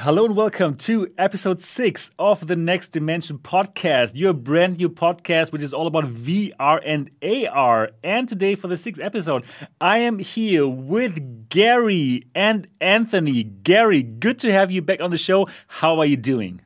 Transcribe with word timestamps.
Hello 0.00 0.24
and 0.24 0.36
welcome 0.36 0.74
to 0.74 1.12
episode 1.18 1.60
six 1.60 2.12
of 2.20 2.46
the 2.46 2.54
Next 2.54 2.90
Dimension 2.90 3.36
podcast, 3.36 4.12
your 4.14 4.32
brand 4.32 4.78
new 4.78 4.88
podcast, 4.88 5.50
which 5.50 5.60
is 5.60 5.74
all 5.74 5.88
about 5.88 6.04
VR 6.04 6.80
and 6.86 7.10
AR. 7.20 7.90
And 8.04 8.28
today, 8.28 8.54
for 8.54 8.68
the 8.68 8.76
sixth 8.76 9.02
episode, 9.02 9.44
I 9.80 9.98
am 9.98 10.20
here 10.20 10.68
with 10.68 11.48
Gary 11.48 12.28
and 12.32 12.68
Anthony. 12.80 13.42
Gary, 13.42 14.04
good 14.04 14.38
to 14.38 14.52
have 14.52 14.70
you 14.70 14.82
back 14.82 15.00
on 15.00 15.10
the 15.10 15.18
show. 15.18 15.48
How 15.66 15.98
are 15.98 16.06
you 16.06 16.16
doing? 16.16 16.60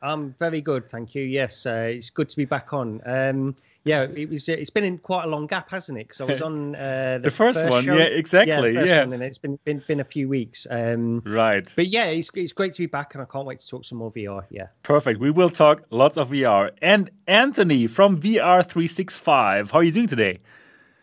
I'm 0.00 0.34
very 0.38 0.62
good, 0.62 0.88
thank 0.88 1.14
you. 1.14 1.24
Yes, 1.24 1.66
uh, 1.66 1.90
it's 1.90 2.08
good 2.08 2.30
to 2.30 2.36
be 2.38 2.46
back 2.46 2.72
on. 2.72 3.02
Um, 3.04 3.54
yeah, 3.84 4.02
it 4.02 4.28
was. 4.28 4.48
It's 4.48 4.70
been 4.70 4.84
in 4.84 4.98
quite 4.98 5.24
a 5.24 5.26
long 5.26 5.46
gap, 5.46 5.70
hasn't 5.70 5.98
it? 5.98 6.08
Because 6.08 6.20
I 6.20 6.24
was 6.24 6.42
on 6.50 6.76
uh, 6.76 7.18
the, 7.20 7.24
the, 7.24 7.30
first, 7.30 7.60
first 7.60 7.70
one. 7.70 7.84
Show. 7.84 7.96
Yeah, 7.96 8.04
exactly. 8.04 8.74
Yeah, 8.74 8.84
yeah. 8.84 9.00
One, 9.00 9.14
and 9.14 9.22
it's 9.22 9.38
been, 9.38 9.58
been 9.64 9.82
been 9.86 10.00
a 10.00 10.04
few 10.04 10.28
weeks. 10.28 10.66
Um, 10.70 11.20
right. 11.24 11.70
But 11.74 11.88
yeah, 11.88 12.06
it's 12.06 12.30
it's 12.34 12.52
great 12.52 12.72
to 12.74 12.78
be 12.78 12.86
back, 12.86 13.14
and 13.14 13.22
I 13.22 13.26
can't 13.26 13.46
wait 13.46 13.58
to 13.58 13.68
talk 13.68 13.84
some 13.84 13.98
more 13.98 14.12
VR. 14.12 14.44
Yeah. 14.50 14.66
Perfect. 14.82 15.20
We 15.20 15.30
will 15.30 15.50
talk 15.50 15.82
lots 15.90 16.16
of 16.16 16.30
VR. 16.30 16.70
And 16.80 17.10
Anthony 17.26 17.86
from 17.86 18.20
VR 18.20 18.64
three 18.64 18.86
six 18.86 19.18
five. 19.18 19.72
How 19.72 19.78
are 19.78 19.84
you 19.84 19.92
doing 19.92 20.08
today? 20.08 20.40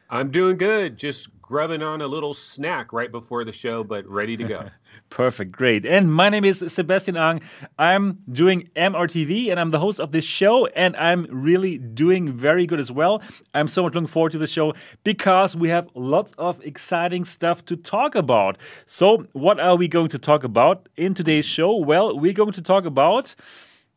I'm 0.10 0.32
doing 0.32 0.58
good. 0.58 0.98
Just 0.98 1.30
grubbing 1.42 1.84
on 1.84 2.02
a 2.02 2.08
little 2.08 2.34
snack 2.34 2.94
right 2.94 3.12
before 3.12 3.44
the 3.44 3.52
show, 3.52 3.84
but 3.84 4.08
ready 4.08 4.38
to 4.38 4.44
go. 4.44 4.70
Perfect, 5.10 5.52
great. 5.52 5.86
And 5.86 6.14
my 6.14 6.30
name 6.30 6.46
is 6.46 6.64
Sebastian 6.68 7.18
Ang. 7.18 7.42
I'm 7.78 8.20
doing 8.32 8.70
MRTV 8.76 9.50
and 9.50 9.60
I'm 9.60 9.72
the 9.72 9.80
host 9.80 10.00
of 10.00 10.12
this 10.12 10.24
show, 10.24 10.68
and 10.68 10.96
I'm 10.96 11.26
really 11.30 11.78
doing 11.78 12.32
very 12.32 12.66
good 12.66 12.80
as 12.80 12.92
well. 12.92 13.22
I'm 13.54 13.68
so 13.68 13.84
much 13.84 13.94
looking 13.96 14.08
forward 14.08 14.32
to 14.34 14.38
the 14.38 14.48
show 14.48 14.74
because 15.04 15.56
we 15.56 15.70
have 15.70 15.90
lots 15.96 16.34
of 16.38 16.62
exciting 16.64 17.26
stuff 17.26 17.66
to 17.66 17.76
talk 17.76 18.16
about. 18.16 18.58
So, 18.86 19.26
what 19.34 19.60
are 19.60 19.76
we 19.76 19.88
going 19.88 20.10
to 20.10 20.20
talk 20.20 20.44
about 20.44 20.90
in 20.96 21.14
today's 21.14 21.46
show? 21.46 21.76
Well, 21.76 22.18
we're 22.18 22.34
going 22.34 22.54
to 22.54 22.62
talk 22.62 22.86
about 22.86 23.36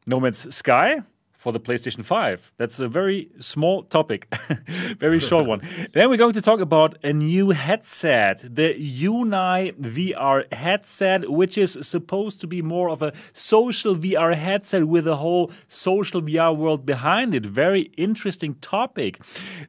No 0.06 0.18
Man's 0.20 0.54
Sky 0.54 1.02
for 1.42 1.50
the 1.50 1.58
PlayStation 1.58 2.04
5. 2.04 2.52
That's 2.56 2.78
a 2.78 2.86
very 2.86 3.28
small 3.40 3.82
topic, 3.82 4.32
very 5.00 5.18
short 5.18 5.44
one. 5.44 5.60
Then 5.92 6.08
we're 6.08 6.16
going 6.24 6.34
to 6.34 6.40
talk 6.40 6.60
about 6.60 6.94
a 7.02 7.12
new 7.12 7.50
headset, 7.50 8.36
the 8.42 8.74
Unai 9.08 9.74
VR 9.96 10.40
headset, 10.54 11.28
which 11.28 11.58
is 11.58 11.76
supposed 11.82 12.40
to 12.42 12.46
be 12.46 12.62
more 12.62 12.88
of 12.88 13.02
a 13.02 13.12
social 13.32 13.96
VR 13.96 14.36
headset 14.36 14.86
with 14.86 15.08
a 15.08 15.16
whole 15.16 15.50
social 15.66 16.22
VR 16.22 16.56
world 16.56 16.86
behind 16.86 17.34
it. 17.34 17.44
Very 17.44 17.90
interesting 17.96 18.54
topic. 18.60 19.18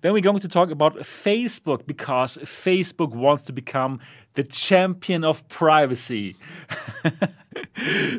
Then 0.01 0.13
we're 0.13 0.21
going 0.21 0.39
to 0.41 0.47
talk 0.47 0.69
about 0.69 0.97
Facebook 0.97 1.87
because 1.87 2.37
Facebook 2.43 3.15
wants 3.15 3.43
to 3.45 3.51
become 3.51 3.99
the 4.35 4.43
champion 4.43 5.23
of 5.23 5.47
privacy. 5.47 6.35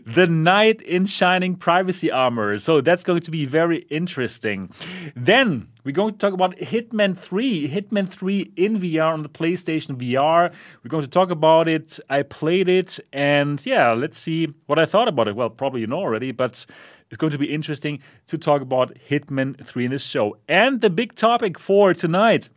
the 0.07 0.27
knight 0.29 0.83
in 0.83 1.07
shining 1.07 1.57
privacy 1.57 2.11
armor. 2.11 2.59
So 2.59 2.81
that's 2.81 3.05
going 3.05 3.21
to 3.21 3.31
be 3.31 3.45
very 3.45 3.79
interesting. 3.91 4.71
Then 5.17 5.69
we're 5.85 5.93
going 5.93 6.15
to 6.15 6.19
talk 6.19 6.33
about 6.33 6.57
Hitman 6.57 7.17
3. 7.17 7.69
Hitman 7.69 8.09
3 8.09 8.53
in 8.57 8.81
VR 8.81 9.13
on 9.13 9.23
the 9.23 9.29
PlayStation 9.29 9.97
VR. 9.97 10.53
We're 10.83 10.89
going 10.89 11.03
to 11.03 11.11
talk 11.11 11.31
about 11.31 11.69
it. 11.69 11.99
I 12.09 12.23
played 12.23 12.69
it, 12.69 12.99
and 13.13 13.65
yeah, 13.67 13.93
let's 13.93 14.19
see 14.19 14.55
what 14.67 14.79
I 14.79 14.87
thought 14.87 15.09
about 15.09 15.29
it. 15.29 15.37
Well, 15.37 15.51
probably 15.51 15.81
you 15.81 15.87
know 15.87 15.99
already, 15.99 16.33
but 16.33 16.65
it's 17.11 17.17
going 17.17 17.33
to 17.33 17.39
be 17.39 17.53
interesting 17.53 18.01
to 18.29 18.39
talk 18.39 18.63
about 18.63 18.95
Hitman 18.95 19.65
3 19.65 19.87
in 19.87 19.91
this 19.91 20.05
show. 20.05 20.37
And 20.49 20.81
the 20.81 20.91
big 20.91 21.15
topic 21.15 21.59
for 21.59 21.93
tonight 21.93 22.49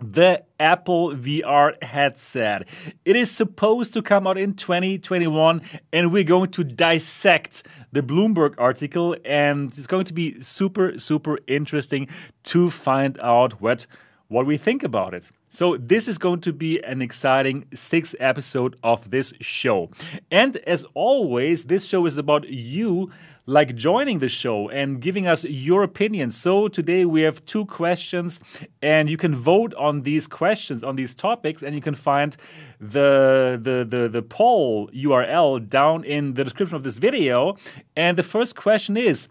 the 0.00 0.42
Apple 0.58 1.14
VR 1.14 1.82
headset. 1.82 2.68
It 3.04 3.16
is 3.16 3.30
supposed 3.30 3.92
to 3.94 4.02
come 4.02 4.26
out 4.26 4.38
in 4.38 4.54
2021, 4.54 5.62
and 5.92 6.12
we're 6.12 6.24
going 6.24 6.50
to 6.50 6.64
dissect 6.64 7.66
the 7.92 8.02
Bloomberg 8.02 8.54
article, 8.58 9.16
and 9.24 9.68
it's 9.68 9.86
going 9.86 10.06
to 10.06 10.14
be 10.14 10.40
super, 10.40 10.98
super 10.98 11.38
interesting 11.46 12.08
to 12.44 12.70
find 12.70 13.18
out 13.20 13.60
what 13.60 13.86
what 14.28 14.46
we 14.46 14.56
think 14.56 14.84
about 14.84 15.12
it. 15.12 15.28
So, 15.52 15.76
this 15.76 16.06
is 16.06 16.16
going 16.16 16.40
to 16.42 16.52
be 16.52 16.80
an 16.84 17.02
exciting 17.02 17.66
sixth 17.74 18.14
episode 18.20 18.76
of 18.84 19.10
this 19.10 19.34
show. 19.40 19.90
And 20.30 20.56
as 20.58 20.86
always, 20.94 21.64
this 21.64 21.84
show 21.84 22.06
is 22.06 22.16
about 22.16 22.48
you 22.48 23.10
like 23.50 23.74
joining 23.74 24.20
the 24.20 24.28
show 24.28 24.68
and 24.68 25.00
giving 25.00 25.26
us 25.26 25.44
your 25.44 25.82
opinion. 25.82 26.30
So 26.30 26.68
today 26.68 27.04
we 27.04 27.22
have 27.22 27.44
two 27.46 27.66
questions, 27.66 28.38
and 28.80 29.10
you 29.10 29.16
can 29.16 29.34
vote 29.34 29.74
on 29.74 30.02
these 30.02 30.28
questions, 30.28 30.84
on 30.84 30.94
these 30.94 31.16
topics, 31.16 31.62
and 31.64 31.74
you 31.74 31.80
can 31.80 31.94
find 31.94 32.36
the 32.78 33.58
the 33.60 33.84
the, 33.84 34.08
the 34.08 34.22
poll 34.22 34.88
URL 34.94 35.68
down 35.68 36.04
in 36.04 36.34
the 36.34 36.44
description 36.44 36.76
of 36.76 36.84
this 36.84 36.98
video. 36.98 37.56
And 37.96 38.16
the 38.16 38.22
first 38.22 38.54
question 38.54 38.96
is 38.96 39.28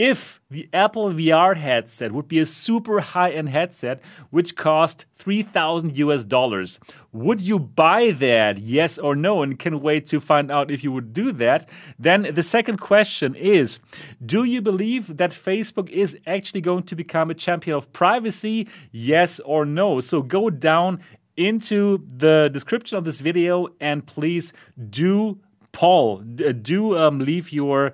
if 0.00 0.40
the 0.50 0.66
Apple 0.72 1.10
VR 1.10 1.54
headset 1.54 2.12
would 2.12 2.26
be 2.26 2.38
a 2.38 2.46
super 2.46 3.00
high 3.00 3.32
end 3.32 3.50
headset 3.50 4.00
which 4.30 4.56
cost 4.56 5.04
3000 5.16 5.98
US 5.98 6.24
dollars, 6.24 6.78
would 7.12 7.42
you 7.42 7.58
buy 7.58 8.12
that? 8.12 8.56
Yes 8.56 8.96
or 8.96 9.14
no? 9.14 9.42
And 9.42 9.58
can 9.58 9.82
wait 9.82 10.06
to 10.06 10.18
find 10.18 10.50
out 10.50 10.70
if 10.70 10.82
you 10.82 10.90
would 10.90 11.12
do 11.12 11.32
that. 11.32 11.68
Then 11.98 12.30
the 12.32 12.42
second 12.42 12.78
question 12.78 13.34
is 13.34 13.80
Do 14.24 14.44
you 14.44 14.62
believe 14.62 15.18
that 15.18 15.32
Facebook 15.32 15.90
is 15.90 16.16
actually 16.26 16.62
going 16.62 16.84
to 16.84 16.96
become 16.96 17.30
a 17.30 17.34
champion 17.34 17.76
of 17.76 17.92
privacy? 17.92 18.68
Yes 18.92 19.38
or 19.40 19.66
no? 19.66 20.00
So 20.00 20.22
go 20.22 20.48
down 20.48 21.00
into 21.36 22.06
the 22.06 22.48
description 22.50 22.96
of 22.96 23.04
this 23.04 23.20
video 23.20 23.68
and 23.80 24.06
please 24.06 24.54
do 24.88 25.40
Paul, 25.72 26.18
do 26.18 26.98
um, 26.98 27.20
leave 27.20 27.52
your 27.52 27.92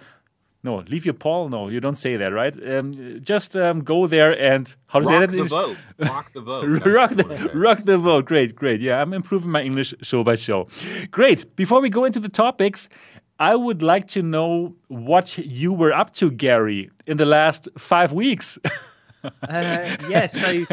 no, 0.66 0.82
leave 0.88 1.04
your 1.06 1.14
poll. 1.14 1.48
No, 1.48 1.68
you 1.68 1.80
don't 1.80 1.96
say 1.96 2.16
that, 2.16 2.32
right? 2.32 2.54
Um, 2.72 3.20
just 3.22 3.56
um, 3.56 3.84
go 3.84 4.06
there 4.06 4.32
and 4.38 4.74
how 4.88 4.98
to 4.98 5.06
say 5.06 5.18
that? 5.20 5.30
The 5.30 5.44
vote. 5.44 5.76
Rock 5.98 6.32
the 6.32 6.40
vote. 6.40 6.86
rock 6.98 7.10
the 7.10 7.50
rock 7.54 7.84
the 7.84 7.96
vote. 7.96 8.24
Great, 8.26 8.56
great. 8.56 8.80
Yeah, 8.80 9.00
I'm 9.00 9.12
improving 9.14 9.50
my 9.50 9.62
English 9.62 9.94
show 10.02 10.24
by 10.24 10.34
show. 10.34 10.66
Great. 11.10 11.56
Before 11.56 11.80
we 11.80 11.88
go 11.88 12.04
into 12.04 12.20
the 12.20 12.28
topics, 12.28 12.88
I 13.38 13.54
would 13.54 13.80
like 13.80 14.08
to 14.08 14.22
know 14.22 14.74
what 14.88 15.38
you 15.38 15.72
were 15.72 15.92
up 15.92 16.12
to, 16.14 16.30
Gary, 16.30 16.90
in 17.06 17.16
the 17.16 17.26
last 17.26 17.68
five 17.78 18.12
weeks. 18.12 18.58
uh, 19.48 19.96
yeah. 20.08 20.26
So, 20.26 20.64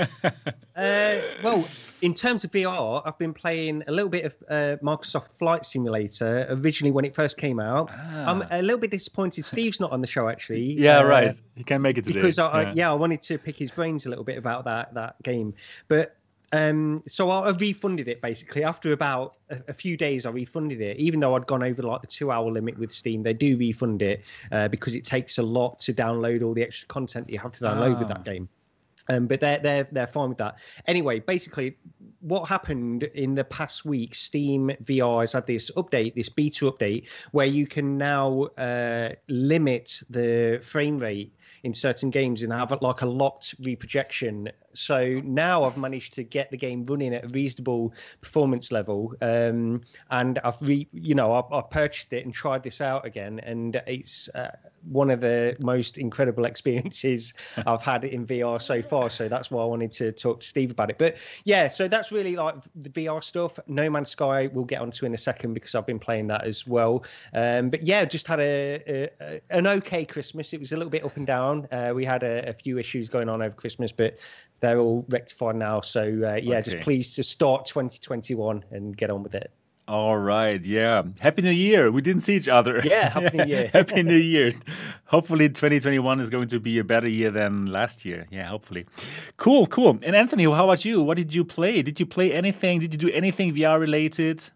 uh, 0.76 1.22
well, 1.44 1.68
in 2.02 2.14
terms 2.14 2.44
of 2.44 2.52
VR, 2.52 3.02
I've 3.06 3.18
been 3.18 3.34
playing 3.34 3.84
a 3.88 3.92
little 3.92 4.10
bit 4.10 4.26
of 4.26 4.36
uh, 4.50 4.76
Microsoft 4.84 5.30
Flight 5.38 5.66
Simulator 5.66 6.46
originally 6.50 6.92
when 6.92 7.06
it 7.06 7.16
first 7.16 7.38
came 7.38 7.60
out. 7.60 7.90
Ah. 7.92 8.30
I'm 8.30 8.44
a 8.52 8.62
little 8.62 8.80
bit 8.80 8.92
disappointed 8.92 9.46
Steve's 9.46 9.80
not 9.80 9.92
on 9.92 10.02
the 10.02 10.08
show 10.08 10.28
actually. 10.30 10.64
Yeah, 10.84 11.00
uh, 11.00 11.04
right. 11.04 11.42
He 11.56 11.64
can't 11.64 11.82
make 11.82 11.98
it 11.98 12.04
today. 12.04 12.20
Because 12.20 12.40
I, 12.40 12.44
yeah. 12.62 12.70
I, 12.70 12.74
yeah, 12.74 12.92
I 12.92 12.94
wanted 12.94 13.22
to 13.24 13.38
pick 13.38 13.58
his 13.58 13.72
brains 13.72 14.06
a 14.06 14.10
little 14.10 14.26
bit 14.26 14.38
about 14.38 14.66
that 14.66 14.94
that 14.96 15.22
game, 15.24 15.54
but 15.88 16.18
um, 16.54 17.02
so 17.08 17.32
I, 17.32 17.50
refunded 17.50 18.08
it 18.08 18.22
basically 18.22 18.64
after 18.64 18.94
about 18.94 19.38
a, 19.50 19.60
a, 19.70 19.74
few 19.74 19.98
days. 19.98 20.28
I 20.28 20.30
refunded 20.30 20.82
it, 20.82 20.98
even 20.98 21.20
though 21.20 21.36
I'd 21.36 21.48
gone 21.48 21.64
over 21.64 21.82
like 21.82 22.02
the 22.02 22.08
two-hour 22.08 22.52
limit 22.52 22.78
with 22.78 22.92
Steam. 22.92 23.24
They 23.24 23.34
do 23.34 23.58
refund 23.58 24.04
it 24.04 24.22
uh, 24.52 24.68
because 24.68 24.96
it 24.96 25.04
takes 25.04 25.40
a 25.40 25.44
lot 25.44 25.80
to 25.82 25.94
download 25.94 26.44
all 26.44 26.54
the 26.54 26.62
extra 26.62 26.88
content 26.88 27.26
that 27.26 27.34
you 27.34 27.40
have 27.40 27.54
to 27.54 27.64
download 27.64 27.96
ah. 27.96 28.00
with 28.00 28.08
that 28.08 28.20
ah. 28.20 28.24
game. 28.24 28.48
Um, 29.10 29.28
but 29.28 29.42
they're 29.42 29.60
they're 29.60 29.88
they're 29.92 30.08
fine 30.08 30.30
with 30.30 30.38
that. 30.38 30.56
Anyway, 30.88 31.20
basically, 31.20 31.78
what 32.22 32.48
happened 32.48 33.04
in 33.04 33.36
the 33.36 33.44
past 33.44 33.84
week? 33.84 34.16
Steam 34.16 34.72
VR 34.82 35.22
has 35.22 35.34
had 35.34 35.46
this 35.46 35.70
update, 35.72 36.16
this 36.16 36.30
beta 36.30 36.72
update, 36.72 37.10
where 37.32 37.46
you 37.46 37.68
can 37.68 37.98
now 37.98 38.44
uh, 38.58 39.10
limit 39.28 40.02
the 40.10 40.60
frame 40.64 41.00
rate 41.00 41.34
in 41.64 41.74
certain 41.74 42.10
games 42.10 42.44
and 42.44 42.52
have 42.52 42.74
like 42.82 43.02
a 43.02 43.06
locked 43.06 43.56
reprojection. 43.60 44.50
So 44.74 45.22
now 45.24 45.64
I've 45.64 45.78
managed 45.78 46.14
to 46.14 46.24
get 46.24 46.50
the 46.50 46.58
game 46.58 46.86
running 46.86 47.14
at 47.14 47.26
a 47.26 47.28
reasonable 47.28 47.94
performance 48.22 48.72
level, 48.72 49.14
um, 49.22 49.82
and 50.10 50.40
I've 50.44 50.58
re, 50.62 50.88
you 50.94 51.16
know 51.16 51.34
I've, 51.34 51.52
I've, 51.52 51.70
purchased 51.70 52.14
it 52.14 52.26
and 52.26 52.34
tried 52.34 52.64
this 52.64 52.82
out 52.82 53.06
again, 53.06 53.40
and 53.40 53.82
it's 53.86 54.30
uh, 54.30 54.52
one 54.90 55.10
of 55.10 55.22
the 55.22 55.56
most 55.62 55.98
incredible 55.98 56.46
experiences 56.54 57.34
I've 57.66 57.82
had 57.82 58.04
in 58.04 58.26
VR 58.26 58.62
so 58.62 58.82
far. 58.82 58.93
So 59.10 59.28
that's 59.28 59.52
why 59.52 59.62
I 59.62 59.66
wanted 59.66 59.92
to 59.94 60.12
talk 60.12 60.40
to 60.42 60.48
Steve 60.48 60.72
about 60.72 60.90
it. 60.90 60.98
But 60.98 61.18
yeah, 61.44 61.68
so 61.68 61.88
that's 61.88 62.12
really 62.12 62.36
like 62.36 62.56
the 62.76 62.90
VR 62.90 63.24
stuff. 63.24 63.60
No 63.68 63.90
Man's 63.90 64.10
Sky 64.10 64.48
we'll 64.48 64.66
get 64.66 64.82
onto 64.82 65.06
in 65.06 65.14
a 65.14 65.18
second 65.18 65.54
because 65.54 65.76
I've 65.76 65.86
been 65.86 66.00
playing 66.00 66.28
that 66.28 66.46
as 66.46 66.68
well. 66.68 67.04
Um, 67.34 67.70
but 67.70 67.84
yeah, 67.84 68.06
just 68.06 68.28
had 68.28 68.40
a, 68.40 69.10
a, 69.22 69.42
an 69.50 69.68
okay 69.68 70.06
Christmas. 70.06 70.54
It 70.54 70.60
was 70.60 70.72
a 70.72 70.78
little 70.78 70.92
bit 70.92 71.04
up 71.04 71.18
and 71.18 71.28
down. 71.28 71.68
Uh, 71.72 71.92
we 71.96 72.06
had 72.06 72.24
a, 72.24 72.50
a, 72.50 72.54
few 72.54 72.78
issues 72.78 73.10
going 73.10 73.30
on 73.30 73.42
over 73.42 73.56
Christmas, 73.56 73.92
but 73.92 74.18
they're 74.60 74.80
all 74.80 75.06
rectified 75.10 75.56
now. 75.56 75.82
So 75.82 76.02
uh, 76.02 76.36
yeah, 76.36 76.58
okay. 76.58 76.62
just 76.62 76.80
pleased 76.82 77.16
to 77.16 77.24
start 77.24 77.66
2021 77.66 78.64
and 78.72 78.96
get 78.96 79.10
on 79.10 79.24
with 79.24 79.36
it. 79.36 79.52
All 79.86 80.18
right. 80.18 80.66
Yeah. 80.66 81.04
Happy 81.20 81.42
New 81.42 81.52
Year. 81.52 81.92
We 81.92 82.02
didn't 82.02 82.22
see 82.22 82.36
each 82.36 82.48
other. 82.48 82.82
Yeah. 82.86 83.10
Happy 83.10 83.38
New 83.38 83.44
Year. 83.48 83.70
happy 83.74 84.02
New 84.04 84.16
Year. 84.16 84.54
Hopefully 85.06 85.50
2021 85.50 86.22
is 86.22 86.30
going 86.30 86.48
to 86.48 86.60
be 86.60 86.80
a 86.80 86.84
better 86.86 87.08
year 87.08 87.32
than 87.32 87.66
last 87.66 88.06
year. 88.06 88.26
Yeah, 88.32 88.48
hopefully. 88.48 88.86
Cool, 89.36 89.68
cool. 89.68 90.00
And 90.02 90.16
Anthony, 90.16 90.46
how 90.46 90.64
about 90.64 90.86
you? 90.86 91.02
What 91.02 91.18
did 91.18 91.34
you 91.34 91.44
play? 91.44 91.82
Did 91.82 92.00
you 92.00 92.06
play 92.06 92.32
anything? 92.32 92.80
Did 92.80 92.94
you 92.94 92.98
do 92.98 93.10
anything 93.10 93.54
VR 93.54 93.78
related? 93.80 94.50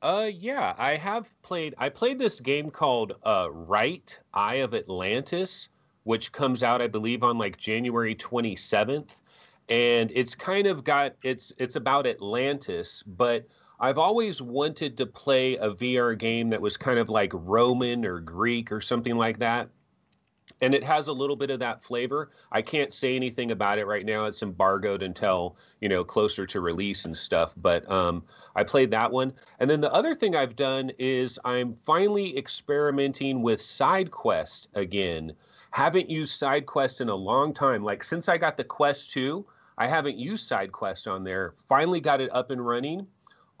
Uh 0.00 0.30
yeah, 0.32 0.74
I 0.78 0.96
have 0.96 1.28
played 1.42 1.74
I 1.76 1.88
played 1.88 2.18
this 2.18 2.38
game 2.40 2.70
called 2.70 3.14
uh 3.24 3.48
Ryte 3.48 4.18
Eye 4.32 4.56
of 4.56 4.72
Atlantis, 4.72 5.68
which 6.04 6.30
comes 6.32 6.62
out 6.62 6.80
I 6.80 6.86
believe 6.86 7.22
on 7.24 7.36
like 7.36 7.56
January 7.56 8.14
27th. 8.14 9.20
And 9.68 10.10
it's 10.14 10.34
kind 10.36 10.66
of 10.68 10.84
got 10.84 11.16
it's 11.24 11.52
it's 11.58 11.74
about 11.76 12.06
Atlantis, 12.06 13.02
but 13.02 13.46
I've 13.80 13.98
always 13.98 14.42
wanted 14.42 14.96
to 14.96 15.06
play 15.06 15.56
a 15.56 15.70
VR 15.70 16.18
game 16.18 16.48
that 16.50 16.60
was 16.60 16.76
kind 16.76 16.98
of 16.98 17.10
like 17.10 17.30
Roman 17.32 18.04
or 18.04 18.18
Greek 18.18 18.72
or 18.72 18.80
something 18.80 19.14
like 19.14 19.38
that. 19.38 19.68
And 20.60 20.74
it 20.74 20.82
has 20.82 21.06
a 21.06 21.12
little 21.12 21.36
bit 21.36 21.50
of 21.50 21.60
that 21.60 21.82
flavor. 21.82 22.30
I 22.50 22.60
can't 22.62 22.92
say 22.92 23.14
anything 23.14 23.52
about 23.52 23.78
it 23.78 23.86
right 23.86 24.04
now. 24.04 24.24
It's 24.24 24.42
embargoed 24.42 25.02
until, 25.02 25.56
you 25.80 25.88
know, 25.88 26.02
closer 26.02 26.44
to 26.46 26.60
release 26.60 27.04
and 27.04 27.16
stuff. 27.16 27.54
But 27.56 27.88
um, 27.88 28.24
I 28.56 28.64
played 28.64 28.90
that 28.90 29.12
one. 29.12 29.32
And 29.60 29.70
then 29.70 29.80
the 29.80 29.92
other 29.92 30.14
thing 30.14 30.34
I've 30.34 30.56
done 30.56 30.90
is 30.98 31.38
I'm 31.44 31.74
finally 31.74 32.36
experimenting 32.36 33.42
with 33.42 33.60
SideQuest 33.60 34.68
again. 34.74 35.34
Haven't 35.70 36.10
used 36.10 36.40
SideQuest 36.42 37.02
in 37.02 37.10
a 37.10 37.14
long 37.14 37.54
time. 37.54 37.84
Like 37.84 38.02
since 38.02 38.28
I 38.28 38.38
got 38.38 38.56
the 38.56 38.64
Quest 38.64 39.10
2, 39.12 39.46
I 39.76 39.86
haven't 39.86 40.16
used 40.16 40.50
SideQuest 40.50 41.08
on 41.08 41.22
there. 41.22 41.52
Finally 41.68 42.00
got 42.00 42.20
it 42.20 42.34
up 42.34 42.50
and 42.50 42.66
running 42.66 43.06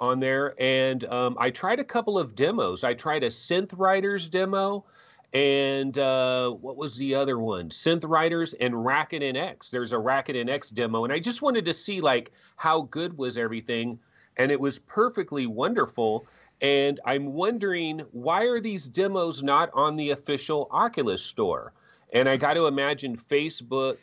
on 0.00 0.20
there, 0.20 0.54
and 0.60 1.04
um, 1.06 1.36
I 1.38 1.50
tried 1.50 1.80
a 1.80 1.84
couple 1.84 2.18
of 2.18 2.34
demos. 2.34 2.84
I 2.84 2.94
tried 2.94 3.22
a 3.24 3.28
Synth 3.28 3.72
Riders 3.76 4.28
demo, 4.28 4.84
and 5.32 5.98
uh, 5.98 6.50
what 6.50 6.76
was 6.76 6.96
the 6.96 7.14
other 7.14 7.38
one? 7.38 7.68
Synth 7.70 8.08
Riders 8.08 8.54
and 8.54 8.84
Racket 8.84 9.22
NX. 9.22 9.70
There's 9.70 9.92
a 9.92 9.98
Racket 9.98 10.36
NX 10.36 10.74
demo, 10.74 11.04
and 11.04 11.12
I 11.12 11.18
just 11.18 11.42
wanted 11.42 11.64
to 11.66 11.72
see 11.72 12.00
like 12.00 12.32
how 12.56 12.82
good 12.82 13.18
was 13.18 13.36
everything, 13.36 13.98
and 14.36 14.50
it 14.50 14.60
was 14.60 14.78
perfectly 14.78 15.46
wonderful. 15.46 16.26
And 16.60 17.00
I'm 17.04 17.34
wondering 17.34 18.00
why 18.12 18.44
are 18.44 18.60
these 18.60 18.88
demos 18.88 19.42
not 19.42 19.70
on 19.74 19.96
the 19.96 20.10
official 20.10 20.68
Oculus 20.70 21.22
store? 21.22 21.72
And 22.12 22.28
I 22.28 22.36
got 22.36 22.54
to 22.54 22.66
imagine 22.66 23.16
Facebook 23.16 23.96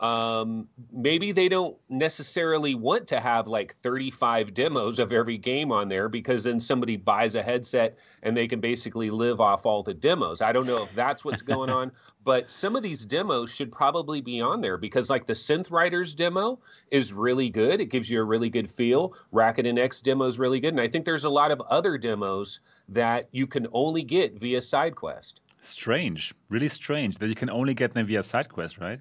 um, 0.00 0.68
maybe 0.92 1.32
they 1.32 1.48
don't 1.48 1.76
necessarily 1.88 2.76
want 2.76 3.08
to 3.08 3.20
have 3.20 3.48
like 3.48 3.74
35 3.76 4.54
demos 4.54 5.00
of 5.00 5.12
every 5.12 5.36
game 5.36 5.72
on 5.72 5.88
there 5.88 6.08
because 6.08 6.44
then 6.44 6.60
somebody 6.60 6.96
buys 6.96 7.34
a 7.34 7.42
headset 7.42 7.98
and 8.22 8.36
they 8.36 8.46
can 8.46 8.60
basically 8.60 9.10
live 9.10 9.40
off 9.40 9.66
all 9.66 9.82
the 9.82 9.94
demos. 9.94 10.40
I 10.40 10.52
don't 10.52 10.66
know 10.66 10.84
if 10.84 10.94
that's 10.94 11.24
what's 11.24 11.42
going 11.42 11.68
on, 11.68 11.90
but 12.24 12.48
some 12.48 12.76
of 12.76 12.84
these 12.84 13.04
demos 13.04 13.50
should 13.50 13.72
probably 13.72 14.20
be 14.20 14.40
on 14.40 14.60
there 14.60 14.78
because 14.78 15.10
like 15.10 15.26
the 15.26 15.32
Synth 15.32 15.72
Riders 15.72 16.14
demo 16.14 16.60
is 16.92 17.12
really 17.12 17.50
good. 17.50 17.80
It 17.80 17.86
gives 17.86 18.08
you 18.08 18.20
a 18.20 18.24
really 18.24 18.50
good 18.50 18.70
feel. 18.70 19.14
Racket 19.32 19.66
NX 19.66 20.02
demo 20.04 20.26
is 20.26 20.38
really 20.38 20.60
good. 20.60 20.74
And 20.74 20.80
I 20.80 20.86
think 20.86 21.06
there's 21.06 21.24
a 21.24 21.30
lot 21.30 21.50
of 21.50 21.60
other 21.62 21.98
demos 21.98 22.60
that 22.88 23.28
you 23.32 23.48
can 23.48 23.66
only 23.72 24.04
get 24.04 24.38
via 24.38 24.58
SideQuest. 24.58 25.34
Strange, 25.60 26.34
really 26.48 26.68
strange 26.68 27.18
that 27.18 27.28
you 27.28 27.34
can 27.34 27.50
only 27.50 27.74
get 27.74 27.92
them 27.94 28.06
via 28.06 28.20
SideQuest, 28.20 28.80
right? 28.80 29.00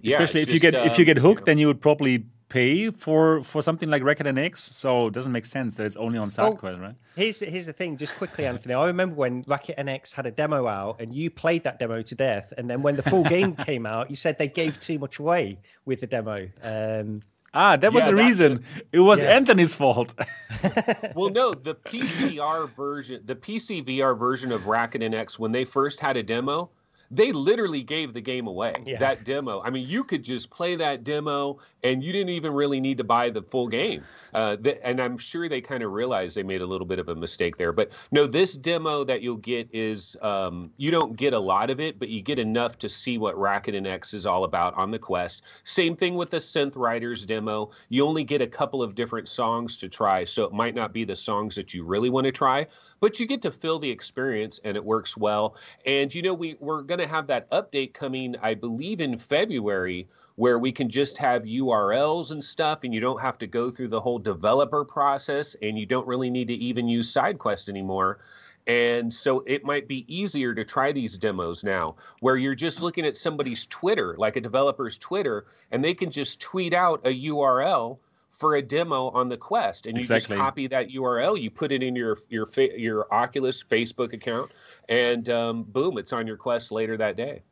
Yeah, 0.00 0.14
Especially 0.22 0.42
if 0.42 0.48
just, 0.48 0.54
you 0.54 0.70
get 0.70 0.74
uh, 0.80 0.84
if 0.84 0.98
you 0.98 1.04
get 1.04 1.18
hooked, 1.18 1.44
then 1.44 1.58
you 1.58 1.66
would 1.66 1.80
probably 1.80 2.24
pay 2.48 2.90
for 2.90 3.42
for 3.42 3.62
something 3.62 3.90
like 3.90 4.02
Racket 4.02 4.26
NX. 4.26 4.58
So 4.58 5.08
it 5.08 5.14
doesn't 5.14 5.32
make 5.32 5.46
sense 5.46 5.76
that 5.76 5.86
it's 5.86 5.96
only 5.96 6.18
on 6.18 6.28
SideQuest, 6.30 6.62
well, 6.62 6.78
right? 6.78 6.94
Here's 7.16 7.40
here's 7.40 7.66
the 7.66 7.72
thing, 7.72 7.96
just 7.96 8.16
quickly, 8.16 8.46
Anthony. 8.46 8.74
I 8.74 8.86
remember 8.86 9.16
when 9.16 9.44
Racket 9.46 9.76
NX 9.76 10.12
had 10.12 10.26
a 10.26 10.30
demo 10.30 10.66
out, 10.66 11.00
and 11.00 11.14
you 11.14 11.30
played 11.30 11.64
that 11.64 11.78
demo 11.78 12.02
to 12.02 12.14
death, 12.14 12.52
and 12.56 12.68
then 12.68 12.82
when 12.82 12.96
the 12.96 13.02
full 13.02 13.24
game 13.24 13.54
came 13.66 13.86
out, 13.86 14.10
you 14.10 14.16
said 14.16 14.38
they 14.38 14.48
gave 14.48 14.78
too 14.80 14.98
much 14.98 15.18
away 15.18 15.58
with 15.84 16.00
the 16.00 16.06
demo. 16.06 16.48
Um, 16.62 17.22
Ah, 17.54 17.76
that 17.76 17.92
was 17.92 18.04
yeah, 18.04 18.10
the 18.10 18.16
reason. 18.16 18.64
It 18.92 19.00
was 19.00 19.20
yeah. 19.20 19.30
Anthony's 19.30 19.72
fault. 19.72 20.14
well, 21.14 21.30
no, 21.30 21.54
the 21.54 21.74
PCR 21.74 22.70
version, 22.76 23.22
the 23.24 23.34
PC 23.34 23.84
VR 23.86 24.18
version 24.18 24.52
of 24.52 24.66
Racket 24.66 25.00
NX, 25.00 25.38
when 25.38 25.50
they 25.50 25.64
first 25.64 25.98
had 25.98 26.16
a 26.16 26.22
demo, 26.22 26.70
they 27.10 27.32
literally 27.32 27.82
gave 27.82 28.12
the 28.12 28.20
game 28.20 28.46
away 28.46 28.74
yeah. 28.86 28.98
that 28.98 29.24
demo. 29.24 29.60
I 29.62 29.70
mean 29.70 29.88
you 29.88 30.04
could 30.04 30.22
just 30.22 30.50
play 30.50 30.76
that 30.76 31.04
demo 31.04 31.58
and 31.82 32.02
you 32.02 32.12
didn't 32.12 32.30
even 32.30 32.52
really 32.52 32.80
need 32.80 32.98
to 32.98 33.04
buy 33.04 33.30
the 33.30 33.42
full 33.42 33.68
game. 33.68 34.04
Uh, 34.34 34.56
th- 34.56 34.78
and 34.84 35.00
i'm 35.00 35.16
sure 35.16 35.48
they 35.48 35.60
kind 35.60 35.82
of 35.82 35.92
realized 35.92 36.36
they 36.36 36.42
made 36.42 36.60
a 36.60 36.66
little 36.66 36.86
bit 36.86 36.98
of 36.98 37.08
a 37.08 37.14
mistake 37.14 37.56
there. 37.56 37.72
But 37.72 37.92
no 38.10 38.26
this 38.26 38.54
demo 38.54 39.04
that 39.04 39.22
you'll 39.22 39.36
get 39.36 39.68
is 39.72 40.16
um, 40.22 40.70
you 40.76 40.90
don't 40.90 41.16
get 41.16 41.32
a 41.32 41.38
lot 41.38 41.70
of 41.70 41.80
it 41.80 41.98
but 41.98 42.08
you 42.08 42.20
get 42.20 42.38
enough 42.38 42.78
to 42.78 42.88
see 42.88 43.18
what 43.18 43.38
Racket 43.38 43.74
NX 43.74 44.14
is 44.14 44.26
all 44.26 44.44
about 44.44 44.74
on 44.74 44.90
the 44.90 44.98
quest. 44.98 45.44
Same 45.64 45.96
thing 45.96 46.14
with 46.14 46.30
the 46.30 46.38
synth 46.38 46.76
riders 46.76 47.24
demo. 47.24 47.70
You 47.88 48.06
only 48.06 48.24
get 48.24 48.42
a 48.42 48.46
couple 48.46 48.82
of 48.82 48.94
different 48.94 49.28
songs 49.28 49.76
to 49.78 49.88
try 49.88 50.24
so 50.24 50.44
it 50.44 50.52
might 50.52 50.74
not 50.74 50.92
be 50.92 51.04
the 51.04 51.16
songs 51.16 51.54
that 51.54 51.72
you 51.72 51.84
really 51.84 52.10
want 52.10 52.26
to 52.26 52.32
try 52.32 52.66
but 53.00 53.20
you 53.20 53.26
get 53.26 53.42
to 53.42 53.50
feel 53.50 53.78
the 53.78 53.90
experience 53.90 54.60
and 54.64 54.76
it 54.76 54.84
works 54.84 55.16
well. 55.16 55.56
And 55.86 56.14
you 56.14 56.22
know 56.22 56.34
we, 56.34 56.56
we're 56.60 56.82
going 56.82 56.97
going 56.98 57.08
to 57.08 57.14
have 57.14 57.26
that 57.28 57.50
update 57.50 57.94
coming, 57.94 58.34
I 58.42 58.54
believe, 58.54 59.00
in 59.00 59.16
February, 59.16 60.08
where 60.34 60.58
we 60.58 60.72
can 60.72 60.90
just 60.90 61.16
have 61.18 61.42
URLs 61.44 62.32
and 62.32 62.42
stuff, 62.42 62.82
and 62.82 62.92
you 62.92 63.00
don't 63.00 63.20
have 63.20 63.38
to 63.38 63.46
go 63.46 63.70
through 63.70 63.88
the 63.88 64.00
whole 64.00 64.18
developer 64.18 64.84
process, 64.84 65.54
and 65.62 65.78
you 65.78 65.86
don't 65.86 66.06
really 66.06 66.28
need 66.28 66.48
to 66.48 66.54
even 66.54 66.88
use 66.88 67.12
SideQuest 67.12 67.68
anymore. 67.68 68.18
And 68.66 69.14
so 69.14 69.44
it 69.46 69.64
might 69.64 69.88
be 69.88 70.04
easier 70.14 70.54
to 70.54 70.64
try 70.64 70.92
these 70.92 71.16
demos 71.16 71.64
now, 71.64 71.96
where 72.20 72.36
you're 72.36 72.54
just 72.54 72.82
looking 72.82 73.06
at 73.06 73.16
somebody's 73.16 73.66
Twitter, 73.66 74.14
like 74.18 74.36
a 74.36 74.40
developer's 74.40 74.98
Twitter, 74.98 75.46
and 75.70 75.82
they 75.82 75.94
can 75.94 76.10
just 76.10 76.40
tweet 76.40 76.74
out 76.74 77.00
a 77.06 77.26
URL 77.28 77.98
for 78.30 78.56
a 78.56 78.62
demo 78.62 79.08
on 79.10 79.28
the 79.28 79.36
Quest, 79.36 79.86
and 79.86 79.96
you 79.96 80.00
exactly. 80.00 80.36
just 80.36 80.40
copy 80.40 80.66
that 80.68 80.88
URL, 80.90 81.40
you 81.40 81.50
put 81.50 81.72
it 81.72 81.82
in 81.82 81.96
your 81.96 82.16
your 82.28 82.46
your 82.56 83.12
Oculus 83.12 83.62
Facebook 83.62 84.12
account, 84.12 84.52
and 84.88 85.28
um, 85.28 85.64
boom, 85.64 85.98
it's 85.98 86.12
on 86.12 86.26
your 86.26 86.36
Quest 86.36 86.70
later 86.70 86.96
that 86.96 87.16
day. 87.16 87.42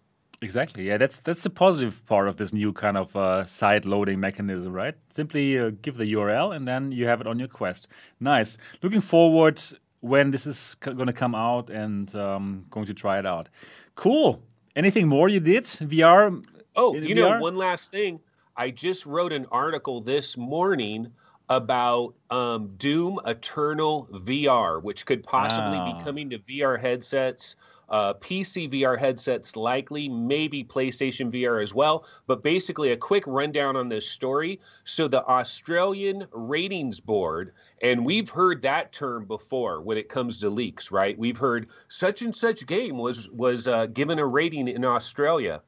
Exactly. 0.43 0.87
Yeah, 0.87 0.99
that's 0.99 1.21
that's 1.21 1.43
the 1.43 1.51
positive 1.51 2.05
part 2.07 2.29
of 2.29 2.37
this 2.37 2.53
new 2.53 2.73
kind 2.73 2.97
of 2.97 3.17
uh, 3.17 3.45
side 3.45 3.85
loading 3.85 4.21
mechanism, 4.21 4.73
right? 4.73 4.95
Simply 5.09 5.59
uh, 5.59 5.71
give 5.83 5.97
the 5.97 6.13
URL, 6.13 6.55
and 6.55 6.69
then 6.69 6.93
you 6.93 7.07
have 7.07 7.21
it 7.21 7.27
on 7.27 7.39
your 7.39 7.49
Quest. 7.49 7.89
Nice. 8.21 8.59
Looking 8.83 9.01
forward 9.01 9.61
when 10.01 10.31
this 10.31 10.47
is 10.47 10.77
going 10.81 11.07
to 11.07 11.13
come 11.13 11.35
out 11.35 11.71
and 11.71 12.15
um, 12.15 12.67
going 12.71 12.87
to 12.87 12.95
try 12.95 13.19
it 13.19 13.27
out. 13.27 13.49
Cool. 13.95 14.43
Anything 14.75 15.09
more 15.09 15.29
you 15.29 15.41
did 15.41 15.65
VR? 15.65 16.45
Oh, 16.77 16.95
you 16.95 17.15
VR? 17.15 17.17
know, 17.17 17.41
one 17.41 17.57
last 17.57 17.91
thing. 17.91 18.21
I 18.59 18.71
just 18.71 19.05
wrote 19.05 19.33
an 19.33 19.47
article 19.53 20.01
this 20.01 20.37
morning 20.37 21.13
about 21.51 22.15
um, 22.31 22.73
Doom 22.79 23.21
Eternal 23.27 24.09
VR, 24.13 24.83
which 24.83 25.05
could 25.05 25.23
possibly 25.23 25.79
be 25.93 26.03
coming 26.03 26.31
to 26.31 26.39
VR 26.39 26.81
headsets, 26.81 27.57
uh, 27.91 28.15
PC 28.15 28.73
VR 28.73 28.99
headsets, 28.99 29.57
likely, 29.57 30.09
maybe 30.09 30.65
PlayStation 30.65 31.31
VR 31.31 31.63
as 31.63 31.75
well. 31.75 32.07
But 32.27 32.43
basically, 32.43 32.93
a 32.93 32.97
quick 32.97 33.25
rundown 33.27 33.77
on 33.77 33.91
this 33.91 34.09
story. 34.09 34.59
So, 34.85 35.07
the 35.07 35.25
Australian 35.27 36.27
Ratings 36.33 36.99
Board, 36.99 37.53
and 37.83 38.07
we've 38.07 38.31
heard 38.31 38.63
that 38.63 38.91
term 38.91 39.27
before 39.27 39.83
when 39.83 39.99
it 39.99 40.09
comes 40.09 40.41
to 40.41 40.51
leaks, 40.51 40.91
right? 40.91 41.17
We've 41.17 41.37
heard 41.37 41.69
such 41.89 42.23
and 42.23 42.35
such 42.35 42.67
game 42.67 42.97
was 42.97 43.29
was 43.29 43.69
uh, 43.69 43.87
given 43.87 44.19
a 44.19 44.27
rating 44.27 44.67
in 44.67 44.85
Australia. 44.85 45.63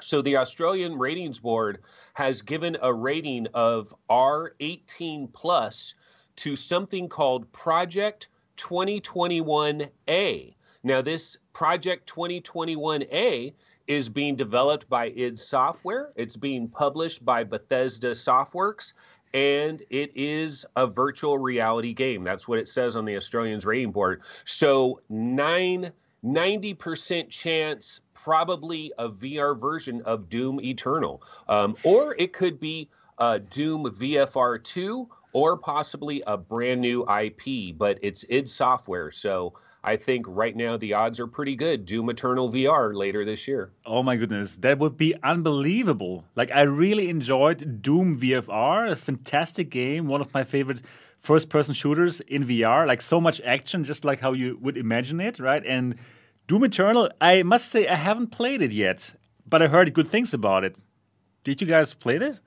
So 0.00 0.20
the 0.20 0.36
Australian 0.36 0.98
Ratings 0.98 1.38
Board 1.38 1.80
has 2.14 2.42
given 2.42 2.76
a 2.82 2.92
rating 2.92 3.46
of 3.54 3.94
R18 4.10 5.32
plus 5.32 5.94
to 6.36 6.54
something 6.54 7.08
called 7.08 7.50
Project 7.52 8.28
2021A. 8.58 10.54
Now, 10.82 11.00
this 11.00 11.38
Project 11.52 12.12
2021A 12.12 13.54
is 13.86 14.08
being 14.08 14.36
developed 14.36 14.88
by 14.88 15.06
id 15.06 15.38
Software. 15.38 16.12
It's 16.16 16.36
being 16.36 16.68
published 16.68 17.24
by 17.24 17.42
Bethesda 17.44 18.10
Softworks, 18.10 18.92
and 19.32 19.82
it 19.90 20.12
is 20.14 20.66
a 20.76 20.86
virtual 20.86 21.38
reality 21.38 21.94
game. 21.94 22.22
That's 22.22 22.46
what 22.46 22.58
it 22.58 22.68
says 22.68 22.96
on 22.96 23.04
the 23.04 23.16
Australians 23.16 23.64
rating 23.64 23.92
board. 23.92 24.22
So 24.44 25.00
nine 25.08 25.92
90% 26.26 27.30
chance 27.30 28.00
probably 28.14 28.92
a 28.98 29.08
VR 29.08 29.58
version 29.58 30.02
of 30.02 30.28
Doom 30.28 30.60
Eternal. 30.60 31.22
Um, 31.48 31.76
or 31.84 32.16
it 32.18 32.32
could 32.32 32.58
be 32.58 32.88
uh, 33.18 33.38
Doom 33.50 33.84
VFR 33.84 34.62
two 34.62 35.08
or 35.32 35.56
possibly 35.56 36.22
a 36.26 36.36
brand 36.36 36.80
new 36.80 37.06
IP, 37.08 37.76
but 37.76 37.98
it's 38.02 38.24
id 38.30 38.48
Software, 38.48 39.10
so 39.10 39.52
I 39.84 39.96
think 39.96 40.24
right 40.28 40.56
now 40.56 40.76
the 40.76 40.94
odds 40.94 41.20
are 41.20 41.26
pretty 41.26 41.54
good. 41.54 41.84
Doom 41.86 42.10
Eternal 42.10 42.50
VR 42.50 42.94
later 42.94 43.24
this 43.24 43.46
year. 43.46 43.70
Oh 43.84 44.02
my 44.02 44.16
goodness, 44.16 44.56
that 44.56 44.78
would 44.78 44.96
be 44.96 45.14
unbelievable. 45.22 46.24
Like 46.34 46.50
I 46.50 46.62
really 46.62 47.08
enjoyed 47.08 47.82
Doom 47.82 48.18
VFR, 48.18 48.90
a 48.90 48.96
fantastic 48.96 49.70
game, 49.70 50.08
one 50.08 50.20
of 50.20 50.32
my 50.34 50.42
favorite 50.42 50.82
first 51.20 51.50
person 51.50 51.74
shooters 51.74 52.20
in 52.20 52.44
VR, 52.44 52.86
like 52.86 53.02
so 53.02 53.20
much 53.20 53.40
action 53.42 53.84
just 53.84 54.04
like 54.04 54.20
how 54.20 54.32
you 54.32 54.58
would 54.60 54.76
imagine 54.76 55.20
it, 55.20 55.38
right? 55.38 55.64
And 55.66 55.96
Doom 56.46 56.62
Eternal, 56.64 57.10
I 57.20 57.42
must 57.42 57.70
say 57.70 57.88
I 57.88 57.96
haven't 57.96 58.28
played 58.28 58.62
it 58.62 58.70
yet, 58.70 59.14
but 59.48 59.62
I 59.62 59.66
heard 59.66 59.92
good 59.92 60.06
things 60.06 60.32
about 60.32 60.62
it. 60.62 60.78
Did 61.42 61.60
you 61.60 61.66
guys 61.66 61.92
play 61.92 62.16
it? 62.16 62.38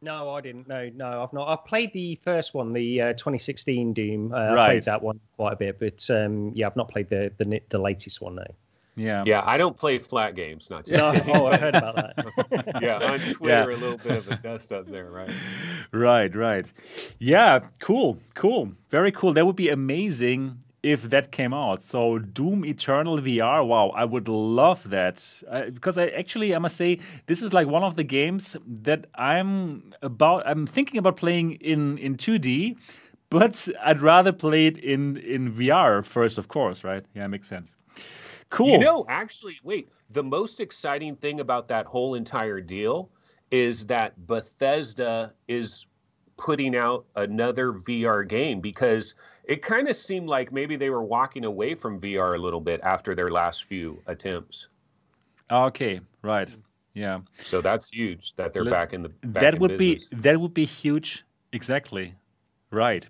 No, 0.00 0.30
I 0.30 0.40
didn't. 0.40 0.68
No, 0.68 0.88
no, 0.94 1.22
I've 1.22 1.32
not. 1.32 1.48
I 1.48 1.56
played 1.56 1.92
the 1.92 2.14
first 2.16 2.54
one, 2.54 2.72
the 2.72 3.00
uh, 3.00 3.12
2016 3.14 3.92
Doom. 3.94 4.32
Uh, 4.32 4.36
right. 4.36 4.58
I 4.58 4.66
played 4.68 4.84
that 4.84 5.02
one 5.02 5.18
quite 5.36 5.54
a 5.54 5.56
bit, 5.56 5.80
but 5.80 6.08
um, 6.10 6.52
yeah, 6.54 6.66
I've 6.66 6.76
not 6.76 6.88
played 6.88 7.08
the 7.08 7.32
the, 7.38 7.60
the 7.70 7.78
latest 7.78 8.20
one. 8.20 8.36
No. 8.36 8.44
Yeah. 8.96 9.24
Yeah, 9.26 9.42
I 9.44 9.56
don't 9.56 9.76
play 9.76 9.98
flat 9.98 10.36
games. 10.36 10.68
Not 10.70 10.86
just 10.86 11.26
no, 11.26 11.32
oh, 11.34 11.46
I 11.46 11.56
heard 11.56 11.74
about 11.74 11.96
that. 11.96 12.78
yeah, 12.82 12.98
on 12.98 13.18
Twitter, 13.18 13.70
yeah. 13.70 13.76
a 13.76 13.80
little 13.80 13.98
bit 13.98 14.18
of 14.18 14.28
a 14.28 14.36
dust 14.36 14.72
up 14.72 14.86
there, 14.86 15.10
right? 15.10 15.30
Right, 15.90 16.34
right. 16.36 16.70
Yeah, 17.18 17.60
cool, 17.80 18.18
cool, 18.34 18.72
very 18.90 19.10
cool. 19.10 19.32
That 19.32 19.46
would 19.46 19.56
be 19.56 19.70
amazing 19.70 20.58
if 20.84 21.04
that 21.04 21.32
came 21.32 21.54
out. 21.54 21.82
So 21.82 22.18
Doom 22.18 22.62
Eternal 22.64 23.18
VR, 23.18 23.66
wow, 23.66 23.88
I 23.96 24.04
would 24.04 24.28
love 24.28 24.90
that 24.90 25.42
uh, 25.48 25.70
because 25.70 25.96
I 25.96 26.08
actually 26.08 26.54
I 26.54 26.58
must 26.58 26.76
say 26.76 26.98
this 27.26 27.40
is 27.40 27.54
like 27.54 27.66
one 27.66 27.82
of 27.82 27.96
the 27.96 28.04
games 28.04 28.54
that 28.66 29.06
I'm 29.14 29.94
about. 30.02 30.46
I'm 30.46 30.66
thinking 30.66 30.98
about 30.98 31.16
playing 31.16 31.52
in 31.52 31.96
in 31.96 32.16
2D, 32.16 32.76
but 33.30 33.66
I'd 33.82 34.02
rather 34.02 34.30
play 34.30 34.66
it 34.66 34.76
in 34.76 35.16
in 35.16 35.50
VR 35.52 36.04
first, 36.04 36.36
of 36.36 36.48
course. 36.48 36.84
Right? 36.84 37.04
Yeah, 37.14 37.26
makes 37.28 37.48
sense. 37.48 37.74
Cool. 38.50 38.68
You 38.68 38.78
know, 38.78 39.06
actually, 39.08 39.58
wait. 39.64 39.88
The 40.10 40.22
most 40.22 40.60
exciting 40.60 41.16
thing 41.16 41.40
about 41.40 41.66
that 41.68 41.86
whole 41.86 42.14
entire 42.14 42.60
deal 42.60 43.10
is 43.50 43.86
that 43.86 44.12
Bethesda 44.26 45.32
is 45.48 45.86
putting 46.36 46.74
out 46.76 47.04
another 47.16 47.72
VR 47.72 48.26
game 48.28 48.60
because 48.60 49.14
it 49.44 49.62
kind 49.62 49.88
of 49.88 49.96
seemed 49.96 50.28
like 50.28 50.52
maybe 50.52 50.76
they 50.76 50.90
were 50.90 51.02
walking 51.04 51.44
away 51.44 51.74
from 51.74 52.00
VR 52.00 52.34
a 52.34 52.38
little 52.38 52.60
bit 52.60 52.80
after 52.82 53.14
their 53.14 53.30
last 53.30 53.64
few 53.64 54.00
attempts. 54.06 54.68
Okay, 55.50 56.00
right. 56.22 56.48
Mm. 56.48 56.56
Yeah. 56.94 57.20
So 57.38 57.60
that's 57.60 57.90
huge 57.90 58.34
that 58.36 58.52
they're 58.52 58.64
back 58.64 58.92
in 58.94 59.02
the 59.02 59.08
back 59.08 59.42
That 59.42 59.54
in 59.54 59.60
would 59.60 59.76
business. 59.78 60.08
be 60.10 60.16
that 60.16 60.40
would 60.40 60.54
be 60.54 60.64
huge. 60.64 61.24
Exactly. 61.52 62.14
Right. 62.70 63.06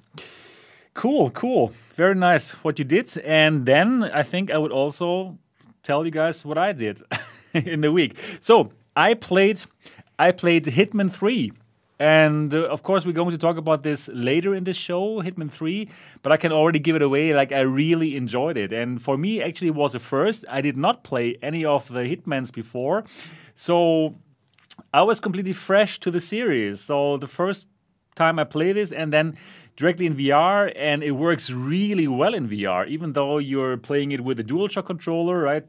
Cool, 0.94 1.30
cool. 1.30 1.72
Very 1.94 2.14
nice 2.14 2.52
what 2.64 2.78
you 2.78 2.84
did. 2.84 3.16
And 3.24 3.66
then 3.66 4.04
I 4.04 4.22
think 4.22 4.50
I 4.50 4.58
would 4.58 4.72
also 4.72 5.38
tell 5.82 6.04
you 6.04 6.10
guys 6.10 6.44
what 6.44 6.56
I 6.56 6.72
did 6.72 7.02
in 7.54 7.80
the 7.80 7.90
week. 7.92 8.16
So, 8.40 8.70
I 8.96 9.14
played 9.14 9.60
I 10.18 10.30
played 10.32 10.64
Hitman 10.66 11.10
3 11.10 11.52
and 12.04 12.54
uh, 12.54 12.64
of 12.64 12.82
course, 12.82 13.06
we're 13.06 13.12
going 13.12 13.30
to 13.30 13.38
talk 13.38 13.56
about 13.56 13.82
this 13.82 14.10
later 14.12 14.54
in 14.54 14.64
the 14.64 14.74
show, 14.74 15.22
Hitman 15.22 15.50
3, 15.50 15.88
but 16.22 16.32
I 16.32 16.36
can 16.36 16.52
already 16.52 16.78
give 16.78 16.96
it 16.96 17.00
away. 17.00 17.32
Like, 17.32 17.50
I 17.50 17.60
really 17.60 18.14
enjoyed 18.14 18.58
it. 18.58 18.74
And 18.74 19.00
for 19.00 19.16
me, 19.16 19.42
actually, 19.42 19.68
it 19.68 19.74
was 19.74 19.94
a 19.94 19.98
first. 19.98 20.44
I 20.50 20.60
did 20.60 20.76
not 20.76 21.02
play 21.02 21.38
any 21.40 21.64
of 21.64 21.88
the 21.88 22.00
Hitmans 22.00 22.52
before. 22.52 23.04
So 23.54 24.16
I 24.92 25.00
was 25.00 25.18
completely 25.18 25.54
fresh 25.54 25.98
to 26.00 26.10
the 26.10 26.20
series. 26.20 26.82
So 26.82 27.16
the 27.16 27.26
first 27.26 27.68
time 28.16 28.38
I 28.38 28.44
play 28.44 28.72
this, 28.72 28.92
and 28.92 29.10
then 29.10 29.38
directly 29.78 30.04
in 30.04 30.14
VR, 30.14 30.70
and 30.76 31.02
it 31.02 31.12
works 31.12 31.50
really 31.50 32.06
well 32.06 32.34
in 32.34 32.46
VR, 32.50 32.86
even 32.86 33.14
though 33.14 33.38
you're 33.38 33.78
playing 33.78 34.12
it 34.12 34.22
with 34.22 34.38
a 34.38 34.44
DualShock 34.44 34.84
controller, 34.84 35.38
right? 35.38 35.64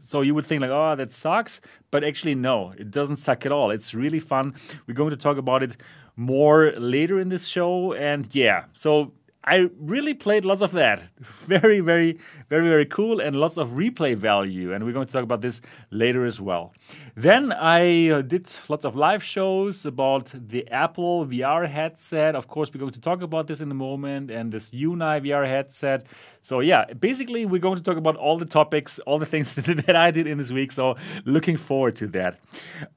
So 0.00 0.22
you 0.22 0.34
would 0.34 0.46
think 0.46 0.62
like, 0.62 0.70
oh, 0.70 0.96
that 0.96 1.12
sucks, 1.12 1.60
but 1.90 2.04
actually 2.04 2.34
no, 2.34 2.72
it 2.78 2.90
doesn't 2.90 3.16
suck 3.16 3.46
at 3.46 3.52
all. 3.52 3.70
It's 3.70 3.94
really 3.94 4.20
fun. 4.20 4.54
We're 4.86 4.94
going 4.94 5.10
to 5.10 5.16
talk 5.16 5.36
about 5.36 5.62
it 5.62 5.76
more 6.16 6.72
later 6.72 7.18
in 7.20 7.28
this 7.28 7.46
show, 7.46 7.94
and 7.94 8.28
yeah, 8.34 8.64
so 8.74 9.12
I 9.42 9.70
really 9.78 10.12
played 10.12 10.44
lots 10.44 10.60
of 10.60 10.72
that. 10.72 11.02
Very, 11.50 11.80
very, 11.80 12.18
very, 12.48 12.70
very 12.70 12.86
cool 12.86 13.18
and 13.20 13.34
lots 13.34 13.58
of 13.58 13.70
replay 13.70 14.14
value. 14.14 14.72
And 14.72 14.84
we're 14.84 14.92
going 14.92 15.06
to 15.06 15.12
talk 15.12 15.24
about 15.24 15.40
this 15.40 15.60
later 15.90 16.24
as 16.24 16.40
well. 16.40 16.72
Then 17.16 17.50
I 17.52 18.10
uh, 18.10 18.22
did 18.22 18.48
lots 18.68 18.84
of 18.84 18.94
live 18.94 19.24
shows 19.24 19.84
about 19.84 20.32
the 20.36 20.68
Apple 20.68 21.26
VR 21.26 21.66
headset. 21.66 22.36
Of 22.36 22.46
course, 22.46 22.70
we're 22.72 22.78
going 22.78 22.92
to 22.92 23.00
talk 23.00 23.22
about 23.22 23.48
this 23.48 23.60
in 23.60 23.70
a 23.70 23.74
moment 23.74 24.30
and 24.30 24.52
this 24.52 24.70
Unai 24.70 25.26
VR 25.26 25.44
headset. 25.46 26.06
So, 26.40 26.60
yeah, 26.60 26.84
basically, 26.92 27.46
we're 27.46 27.60
going 27.60 27.76
to 27.76 27.82
talk 27.82 27.96
about 27.96 28.16
all 28.16 28.38
the 28.38 28.44
topics, 28.44 29.00
all 29.00 29.18
the 29.18 29.26
things 29.26 29.54
that 29.86 29.96
I 29.96 30.12
did 30.12 30.28
in 30.28 30.38
this 30.38 30.52
week. 30.52 30.70
So, 30.70 30.96
looking 31.24 31.56
forward 31.56 31.96
to 31.96 32.06
that. 32.08 32.38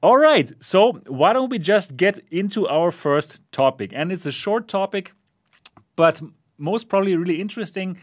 All 0.00 0.18
right. 0.18 0.52
So, 0.60 0.92
why 1.08 1.32
don't 1.32 1.50
we 1.50 1.58
just 1.58 1.96
get 1.96 2.20
into 2.30 2.68
our 2.68 2.92
first 2.92 3.40
topic? 3.50 3.90
And 3.92 4.12
it's 4.12 4.26
a 4.26 4.32
short 4.32 4.68
topic 4.68 5.12
but 5.96 6.20
most 6.58 6.88
probably 6.88 7.16
really 7.16 7.40
interesting 7.40 7.98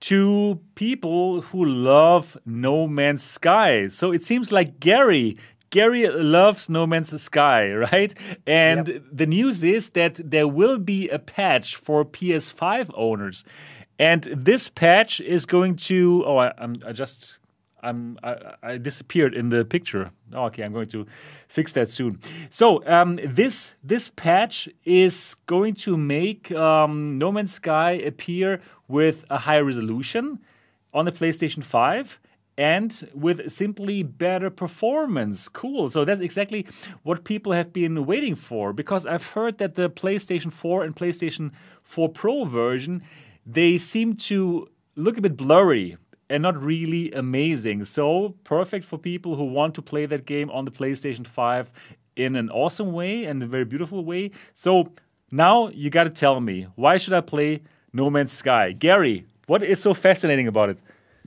to 0.00 0.58
people 0.74 1.42
who 1.42 1.64
love 1.64 2.36
No 2.44 2.88
Man's 2.88 3.22
Sky. 3.22 3.86
So 3.88 4.12
it 4.12 4.24
seems 4.24 4.50
like 4.50 4.80
Gary. 4.80 5.36
Gary 5.70 6.08
loves 6.08 6.68
No 6.68 6.86
Man's 6.86 7.20
Sky, 7.22 7.72
right? 7.92 8.12
And 8.46 8.88
yep. 8.88 9.02
the 9.12 9.26
news 9.26 9.62
is 9.62 9.90
that 9.90 10.20
there 10.22 10.48
will 10.48 10.78
be 10.78 11.08
a 11.08 11.18
patch 11.18 11.76
for 11.76 12.04
PS5 12.04 12.90
owners. 12.94 13.44
And 13.98 14.24
this 14.24 14.68
patch 14.68 15.20
is 15.20 15.46
going 15.46 15.76
to. 15.76 16.24
Oh, 16.26 16.38
I, 16.38 16.52
I'm, 16.58 16.76
I 16.84 16.92
just 16.92 17.38
I'm, 17.82 18.18
I, 18.22 18.36
I, 18.62 18.78
disappeared 18.78 19.34
in 19.34 19.48
the 19.48 19.64
picture. 19.64 20.10
Okay, 20.32 20.62
I'm 20.62 20.72
going 20.72 20.86
to 20.86 21.06
fix 21.48 21.72
that 21.72 21.90
soon. 21.90 22.20
So 22.50 22.86
um, 22.86 23.18
this 23.24 23.74
this 23.82 24.08
patch 24.08 24.68
is 24.84 25.36
going 25.46 25.74
to 25.74 25.96
make 25.96 26.52
um, 26.52 27.18
No 27.18 27.32
Man's 27.32 27.54
Sky 27.54 27.92
appear 27.92 28.60
with 28.88 29.24
a 29.30 29.38
higher 29.38 29.64
resolution 29.64 30.38
on 30.94 31.06
the 31.06 31.12
PlayStation 31.12 31.64
5 31.64 32.20
and 32.58 33.08
with 33.14 33.50
simply 33.50 34.02
better 34.02 34.50
performance. 34.50 35.48
Cool. 35.48 35.90
So 35.90 36.04
that's 36.04 36.20
exactly 36.20 36.66
what 37.02 37.24
people 37.24 37.52
have 37.52 37.72
been 37.72 38.04
waiting 38.06 38.34
for 38.34 38.72
because 38.72 39.06
I've 39.06 39.26
heard 39.26 39.58
that 39.58 39.74
the 39.74 39.88
PlayStation 39.88 40.52
4 40.52 40.84
and 40.84 40.94
PlayStation 40.94 41.50
4 41.82 42.08
Pro 42.10 42.44
version 42.44 43.02
they 43.44 43.76
seem 43.76 44.14
to 44.14 44.68
look 44.94 45.18
a 45.18 45.20
bit 45.20 45.36
blurry 45.36 45.96
and 46.32 46.42
not 46.42 46.60
really 46.60 47.12
amazing. 47.12 47.84
So 47.84 48.34
perfect 48.42 48.86
for 48.86 48.98
people 48.98 49.36
who 49.36 49.44
want 49.44 49.74
to 49.74 49.82
play 49.82 50.06
that 50.06 50.24
game 50.24 50.50
on 50.50 50.64
the 50.64 50.70
PlayStation 50.70 51.26
5 51.26 51.70
in 52.16 52.36
an 52.36 52.48
awesome 52.50 52.92
way 52.92 53.24
and 53.24 53.42
a 53.42 53.46
very 53.46 53.66
beautiful 53.66 54.02
way. 54.04 54.30
So 54.54 54.92
now 55.30 55.68
you 55.68 55.90
got 55.90 56.04
to 56.04 56.10
tell 56.10 56.40
me 56.40 56.68
why 56.74 56.96
should 56.96 57.12
I 57.12 57.20
play 57.20 57.62
No 57.92 58.08
Man's 58.08 58.32
Sky? 58.32 58.72
Gary, 58.72 59.26
what 59.46 59.62
is 59.62 59.82
so 59.82 59.92
fascinating 59.92 60.48
about 60.48 60.70
it? 60.70 60.80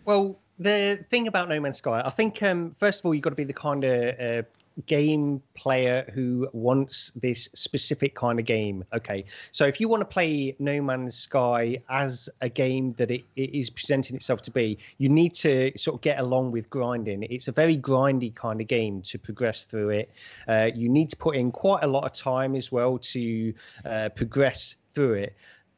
Well, 0.05 0.39
the 0.57 1.05
thing 1.09 1.27
about 1.27 1.49
No 1.49 1.59
Man's 1.59 1.77
Sky, 1.77 2.01
I 2.03 2.09
think 2.09 2.41
um, 2.41 2.75
first 2.79 3.01
of 3.01 3.05
all 3.05 3.13
you've 3.13 3.23
got 3.23 3.29
to 3.29 3.35
be 3.35 3.43
the 3.43 3.53
kind 3.53 3.83
of 3.83 4.19
uh, 4.19 4.47
game 4.87 5.41
player 5.55 6.09
who 6.13 6.47
wants 6.53 7.11
this 7.15 7.49
specific 7.55 8.15
kind 8.15 8.39
of 8.39 8.45
game. 8.45 8.83
Okay, 8.93 9.25
so 9.51 9.65
if 9.65 9.79
you 9.79 9.87
want 9.87 10.01
to 10.01 10.05
play 10.05 10.55
No 10.59 10.81
Man's 10.81 11.15
Sky 11.15 11.81
as 11.89 12.29
a 12.41 12.49
game 12.49 12.93
that 12.93 13.11
it, 13.11 13.23
it 13.35 13.53
is 13.53 13.69
presenting 13.69 14.15
itself 14.15 14.41
to 14.43 14.51
be, 14.51 14.77
you 14.97 15.09
need 15.09 15.33
to 15.35 15.71
sort 15.77 15.95
of 15.95 16.01
get 16.01 16.19
along 16.19 16.51
with 16.51 16.69
grinding. 16.69 17.23
It's 17.23 17.47
a 17.47 17.51
very 17.51 17.77
grindy 17.77 18.33
kind 18.35 18.61
of 18.61 18.67
game 18.67 19.01
to 19.03 19.17
progress 19.17 19.63
through 19.63 19.89
it. 19.91 20.11
Uh, 20.47 20.69
you 20.73 20.89
need 20.89 21.09
to 21.09 21.15
put 21.15 21.35
in 21.35 21.51
quite 21.51 21.83
a 21.83 21.87
lot 21.87 22.03
of 22.03 22.13
time 22.13 22.55
as 22.55 22.71
well 22.71 22.97
to 22.97 23.53
uh, 23.85 24.09
progress 24.09 24.75
through 24.93 25.13
it. 25.13 25.35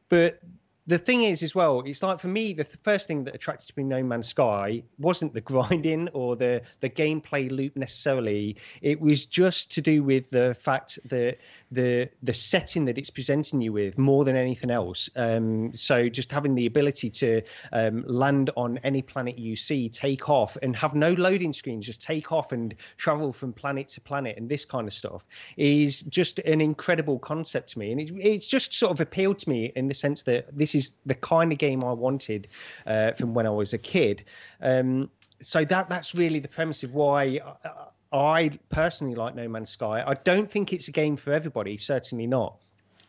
But 0.08 0.40
the 0.88 0.98
thing 0.98 1.24
is 1.24 1.42
as 1.42 1.54
well 1.54 1.82
it's 1.86 2.02
like 2.02 2.18
for 2.18 2.28
me 2.28 2.52
the 2.52 2.64
first 2.64 3.06
thing 3.06 3.22
that 3.22 3.34
attracted 3.34 3.76
me 3.76 3.84
no 3.84 4.02
man's 4.02 4.26
sky 4.28 4.82
wasn't 4.98 5.32
the 5.34 5.40
grinding 5.40 6.08
or 6.14 6.34
the 6.34 6.62
the 6.80 6.88
gameplay 6.88 7.50
loop 7.50 7.76
necessarily. 7.76 8.56
It 8.82 9.00
was 9.00 9.26
just 9.26 9.70
to 9.72 9.80
do 9.80 10.02
with 10.02 10.30
the 10.30 10.54
fact 10.54 10.98
that 11.06 11.38
the 11.70 12.08
the 12.22 12.34
setting 12.34 12.84
that 12.84 12.98
it's 12.98 13.10
presenting 13.10 13.60
you 13.60 13.72
with 13.72 13.98
more 13.98 14.24
than 14.24 14.36
anything 14.36 14.70
else 14.70 15.08
um, 15.16 15.74
so 15.74 16.08
just 16.08 16.30
having 16.30 16.54
the 16.54 16.66
ability 16.66 17.10
to 17.10 17.42
um, 17.72 18.04
land 18.06 18.50
on 18.56 18.78
any 18.78 19.02
planet 19.02 19.38
you 19.38 19.56
see 19.56 19.88
take 19.88 20.28
off 20.28 20.56
and 20.62 20.74
have 20.76 20.94
no 20.94 21.12
loading 21.12 21.52
screens 21.52 21.86
just 21.86 22.02
take 22.02 22.32
off 22.32 22.52
and 22.52 22.74
travel 22.96 23.32
from 23.32 23.52
planet 23.52 23.88
to 23.88 24.00
planet 24.00 24.36
and 24.36 24.48
this 24.48 24.64
kind 24.64 24.86
of 24.86 24.92
stuff 24.92 25.26
is 25.56 26.02
just 26.02 26.38
an 26.40 26.60
incredible 26.60 27.18
concept 27.18 27.70
to 27.70 27.78
me 27.78 27.92
and 27.92 28.00
it, 28.00 28.10
it's 28.18 28.46
just 28.46 28.72
sort 28.72 28.92
of 28.92 29.00
appealed 29.00 29.38
to 29.38 29.48
me 29.48 29.72
in 29.76 29.88
the 29.88 29.94
sense 29.94 30.22
that 30.22 30.56
this 30.56 30.74
is 30.74 30.98
the 31.06 31.14
kind 31.14 31.52
of 31.52 31.58
game 31.58 31.84
I 31.84 31.92
wanted 31.92 32.48
uh, 32.86 33.12
from 33.12 33.34
when 33.34 33.46
I 33.46 33.50
was 33.50 33.72
a 33.72 33.78
kid. 33.78 34.24
Um, 34.60 35.10
so 35.40 35.64
that 35.64 35.88
that's 35.88 36.14
really 36.14 36.40
the 36.40 36.48
premise 36.48 36.82
of 36.82 36.94
why 36.94 37.40
I 37.64 37.88
personally 38.10 39.14
like 39.14 39.34
No 39.34 39.48
Man's 39.48 39.70
Sky. 39.70 40.04
I 40.06 40.14
don't 40.14 40.50
think 40.50 40.72
it's 40.72 40.88
a 40.88 40.92
game 40.92 41.16
for 41.16 41.32
everybody, 41.32 41.76
certainly 41.76 42.26
not. 42.26 42.56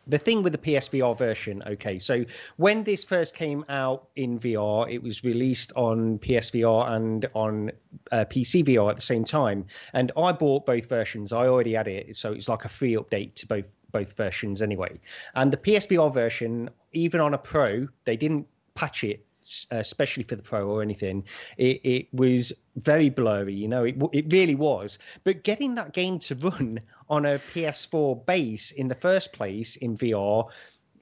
The 0.06 0.18
thing 0.18 0.42
with 0.42 0.52
the 0.52 0.58
PSVR 0.58 1.16
version, 1.16 1.62
okay, 1.66 1.98
so 1.98 2.24
when 2.56 2.82
this 2.84 3.04
first 3.04 3.34
came 3.34 3.64
out 3.68 4.08
in 4.16 4.40
VR, 4.40 4.90
it 4.90 5.02
was 5.02 5.22
released 5.22 5.72
on 5.76 6.18
PSVR 6.18 6.90
and 6.90 7.26
on 7.34 7.70
uh, 8.10 8.24
PC 8.24 8.64
VR 8.64 8.90
at 8.90 8.96
the 8.96 9.02
same 9.02 9.24
time. 9.24 9.66
And 9.92 10.10
I 10.16 10.32
bought 10.32 10.66
both 10.66 10.88
versions. 10.88 11.32
I 11.32 11.46
already 11.46 11.74
had 11.74 11.86
it, 11.86 12.16
so 12.16 12.32
it's 12.32 12.48
like 12.48 12.64
a 12.64 12.68
free 12.68 12.94
update 12.94 13.34
to 13.36 13.46
both 13.46 13.66
both 13.92 14.16
versions 14.16 14.62
anyway. 14.62 14.98
And 15.34 15.52
the 15.52 15.56
PSVR 15.56 16.12
version, 16.12 16.70
even 16.92 17.20
on 17.20 17.34
a 17.34 17.38
Pro, 17.38 17.88
they 18.04 18.16
didn't 18.16 18.46
patch 18.74 19.04
it 19.04 19.26
Uh, 19.72 19.76
especially 19.76 20.22
for 20.22 20.36
the 20.36 20.42
pro 20.42 20.68
or 20.68 20.82
anything, 20.82 21.24
it, 21.56 21.80
it 21.82 22.08
was 22.12 22.52
very 22.76 23.08
blurry. 23.08 23.54
You 23.54 23.68
know, 23.68 23.84
it 23.84 23.96
it 24.12 24.32
really 24.32 24.54
was. 24.54 24.98
But 25.24 25.44
getting 25.44 25.74
that 25.76 25.92
game 25.92 26.18
to 26.20 26.34
run 26.34 26.80
on 27.08 27.26
a 27.26 27.38
PS4 27.38 28.26
base 28.26 28.70
in 28.72 28.88
the 28.88 28.94
first 28.94 29.32
place 29.32 29.76
in 29.76 29.96
VR 29.96 30.48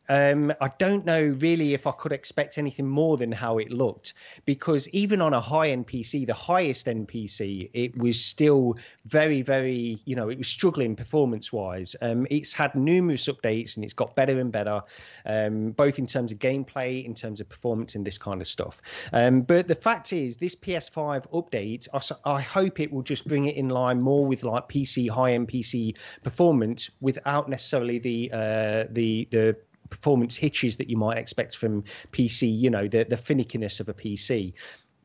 um, 0.09 0.53
I 0.61 0.71
don't 0.79 1.05
know 1.05 1.37
really 1.41 1.75
if 1.75 1.87
I 1.87 1.93
could 1.93 2.13
expect 2.13 2.59
anything 2.59 2.87
more 2.87 3.17
than 3.17 3.31
how 3.33 3.59
it 3.59 3.71
looked 3.71 4.15
because 4.45 4.89
even 4.91 5.21
on 5.21 5.35
a 5.35 5.41
high 5.41 5.71
end 5.71 5.87
PC, 5.87 6.27
the 6.27 6.35
highest 6.35 6.89
end 6.89 7.09
PC, 7.09 7.71
it 7.75 7.97
was 7.99 8.23
still 8.23 8.77
very, 9.07 9.43
very, 9.43 9.99
you 10.05 10.17
know, 10.17 10.29
it 10.29 10.39
was 10.39 10.49
struggling 10.49 10.97
performance 10.97 11.53
wise. 11.53 11.95
Um, 12.03 12.27
it's 12.31 12.53
had 12.53 12.75
numerous 12.75 13.27
updates 13.27 13.77
and 13.77 13.85
it's 13.85 13.95
got 13.95 14.15
better 14.17 14.41
and 14.41 14.51
better, 14.51 14.83
um, 15.27 15.73
both 15.73 15.99
in 15.99 16.07
terms 16.07 16.33
of 16.33 16.39
gameplay, 16.39 17.05
in 17.05 17.15
terms 17.15 17.41
of 17.41 17.49
performance, 17.49 17.95
and 17.95 18.07
this 18.07 18.19
kind 18.19 18.41
of 18.41 18.47
stuff. 18.47 18.81
Um, 19.13 19.43
but 19.43 19.69
the 19.69 19.75
fact 19.75 20.13
is, 20.13 20.37
this 20.37 20.55
PS5 20.55 21.31
update, 21.33 21.89
I, 21.93 22.37
I 22.37 22.41
hope 22.41 22.81
it 22.81 22.93
will 22.93 23.03
just 23.03 23.27
bring 23.27 23.47
it 23.47 23.57
in 23.57 23.69
line 23.69 24.01
more 24.01 24.25
with 24.25 24.43
like 24.43 24.69
PC, 24.69 25.09
high 25.11 25.33
end 25.33 25.49
PC 25.49 25.97
performance 26.23 26.91
without 27.01 27.49
necessarily 27.49 27.99
the 27.99 28.31
uh, 28.33 28.85
the 28.91 29.29
the 29.31 29.57
performance 29.91 30.37
hitches 30.37 30.77
that 30.77 30.89
you 30.89 30.97
might 30.97 31.19
expect 31.19 31.57
from 31.57 31.85
PC, 32.13 32.59
you 32.59 32.71
know, 32.71 32.89
the, 32.89 33.05
the 33.05 33.17
finickiness 33.17 33.81
of 33.81 33.89
a 33.89 33.95
PC. 33.95 34.53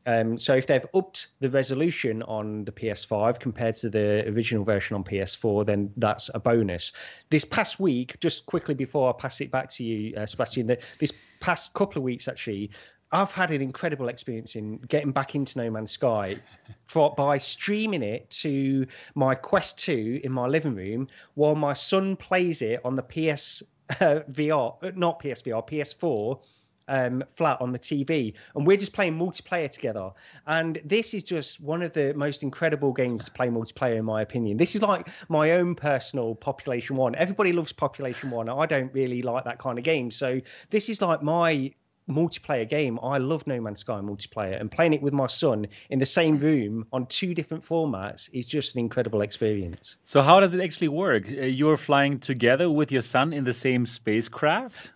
Um, 0.06 0.38
so 0.38 0.54
if 0.54 0.66
they've 0.66 0.84
upped 0.94 1.28
the 1.40 1.48
resolution 1.48 2.22
on 2.24 2.64
the 2.64 2.72
PS5 2.72 3.40
compared 3.40 3.76
to 3.76 3.88
the 3.88 4.28
original 4.28 4.64
version 4.64 4.94
on 4.96 5.04
PS4, 5.04 5.64
then 5.64 5.90
that's 5.96 6.30
a 6.34 6.40
bonus. 6.40 6.92
This 7.30 7.44
past 7.44 7.80
week, 7.80 8.18
just 8.20 8.44
quickly 8.46 8.74
before 8.74 9.08
I 9.08 9.12
pass 9.18 9.40
it 9.40 9.50
back 9.50 9.70
to 9.70 9.84
you, 9.84 10.14
uh, 10.16 10.26
Sebastian, 10.26 10.66
the, 10.66 10.78
this 10.98 11.12
past 11.40 11.72
couple 11.72 11.98
of 11.98 12.04
weeks 12.04 12.28
actually, 12.28 12.70
I've 13.12 13.32
had 13.32 13.50
an 13.50 13.62
incredible 13.62 14.08
experience 14.08 14.56
in 14.56 14.78
getting 14.88 15.12
back 15.12 15.34
into 15.36 15.58
No 15.58 15.70
Man's 15.70 15.92
Sky 15.92 16.36
for, 16.86 17.14
by 17.14 17.38
streaming 17.38 18.02
it 18.02 18.28
to 18.30 18.86
my 19.14 19.34
Quest 19.34 19.78
2 19.78 20.20
in 20.24 20.32
my 20.32 20.46
living 20.46 20.74
room 20.74 21.08
while 21.34 21.54
my 21.54 21.74
son 21.74 22.16
plays 22.16 22.60
it 22.60 22.80
on 22.84 22.96
the 22.96 23.02
PS 23.02 23.62
uh, 24.00 24.20
VR, 24.30 24.96
not 24.96 25.20
PSVR, 25.20 25.66
PS4 25.68 26.40
um, 26.88 27.24
flat 27.36 27.60
on 27.60 27.72
the 27.72 27.78
TV, 27.78 28.34
and 28.54 28.66
we're 28.66 28.76
just 28.76 28.92
playing 28.92 29.18
multiplayer 29.18 29.70
together. 29.70 30.10
And 30.46 30.80
this 30.84 31.14
is 31.14 31.24
just 31.24 31.60
one 31.60 31.82
of 31.82 31.92
the 31.92 32.12
most 32.14 32.42
incredible 32.42 32.92
games 32.92 33.24
to 33.24 33.30
play 33.30 33.48
multiplayer, 33.48 33.96
in 33.96 34.04
my 34.04 34.22
opinion. 34.22 34.56
This 34.56 34.74
is 34.74 34.82
like 34.82 35.08
my 35.28 35.52
own 35.52 35.74
personal 35.74 36.34
Population 36.34 36.96
One. 36.96 37.14
Everybody 37.14 37.52
loves 37.52 37.72
Population 37.72 38.30
One. 38.30 38.48
I 38.48 38.66
don't 38.66 38.92
really 38.92 39.22
like 39.22 39.44
that 39.44 39.58
kind 39.58 39.78
of 39.78 39.84
game, 39.84 40.10
so 40.10 40.40
this 40.70 40.88
is 40.88 41.00
like 41.00 41.22
my 41.22 41.72
multiplayer 42.08 42.68
game. 42.68 42.98
I 43.02 43.18
love 43.18 43.46
No 43.46 43.60
Man's 43.60 43.80
Sky 43.80 43.94
multiplayer, 43.94 44.60
and 44.60 44.70
playing 44.70 44.92
it 44.92 45.02
with 45.02 45.12
my 45.12 45.26
son 45.26 45.66
in 45.90 45.98
the 45.98 46.06
same 46.06 46.38
room 46.38 46.86
on 46.92 47.06
two 47.06 47.34
different 47.34 47.64
formats 47.64 48.28
is 48.32 48.46
just 48.46 48.74
an 48.74 48.80
incredible 48.80 49.22
experience. 49.22 49.96
So, 50.04 50.22
how 50.22 50.40
does 50.40 50.54
it 50.54 50.62
actually 50.62 50.88
work? 50.88 51.28
Uh, 51.28 51.46
you're 51.46 51.76
flying 51.76 52.18
together 52.18 52.70
with 52.70 52.92
your 52.92 53.02
son 53.02 53.32
in 53.32 53.44
the 53.44 53.54
same 53.54 53.86
spacecraft, 53.86 54.92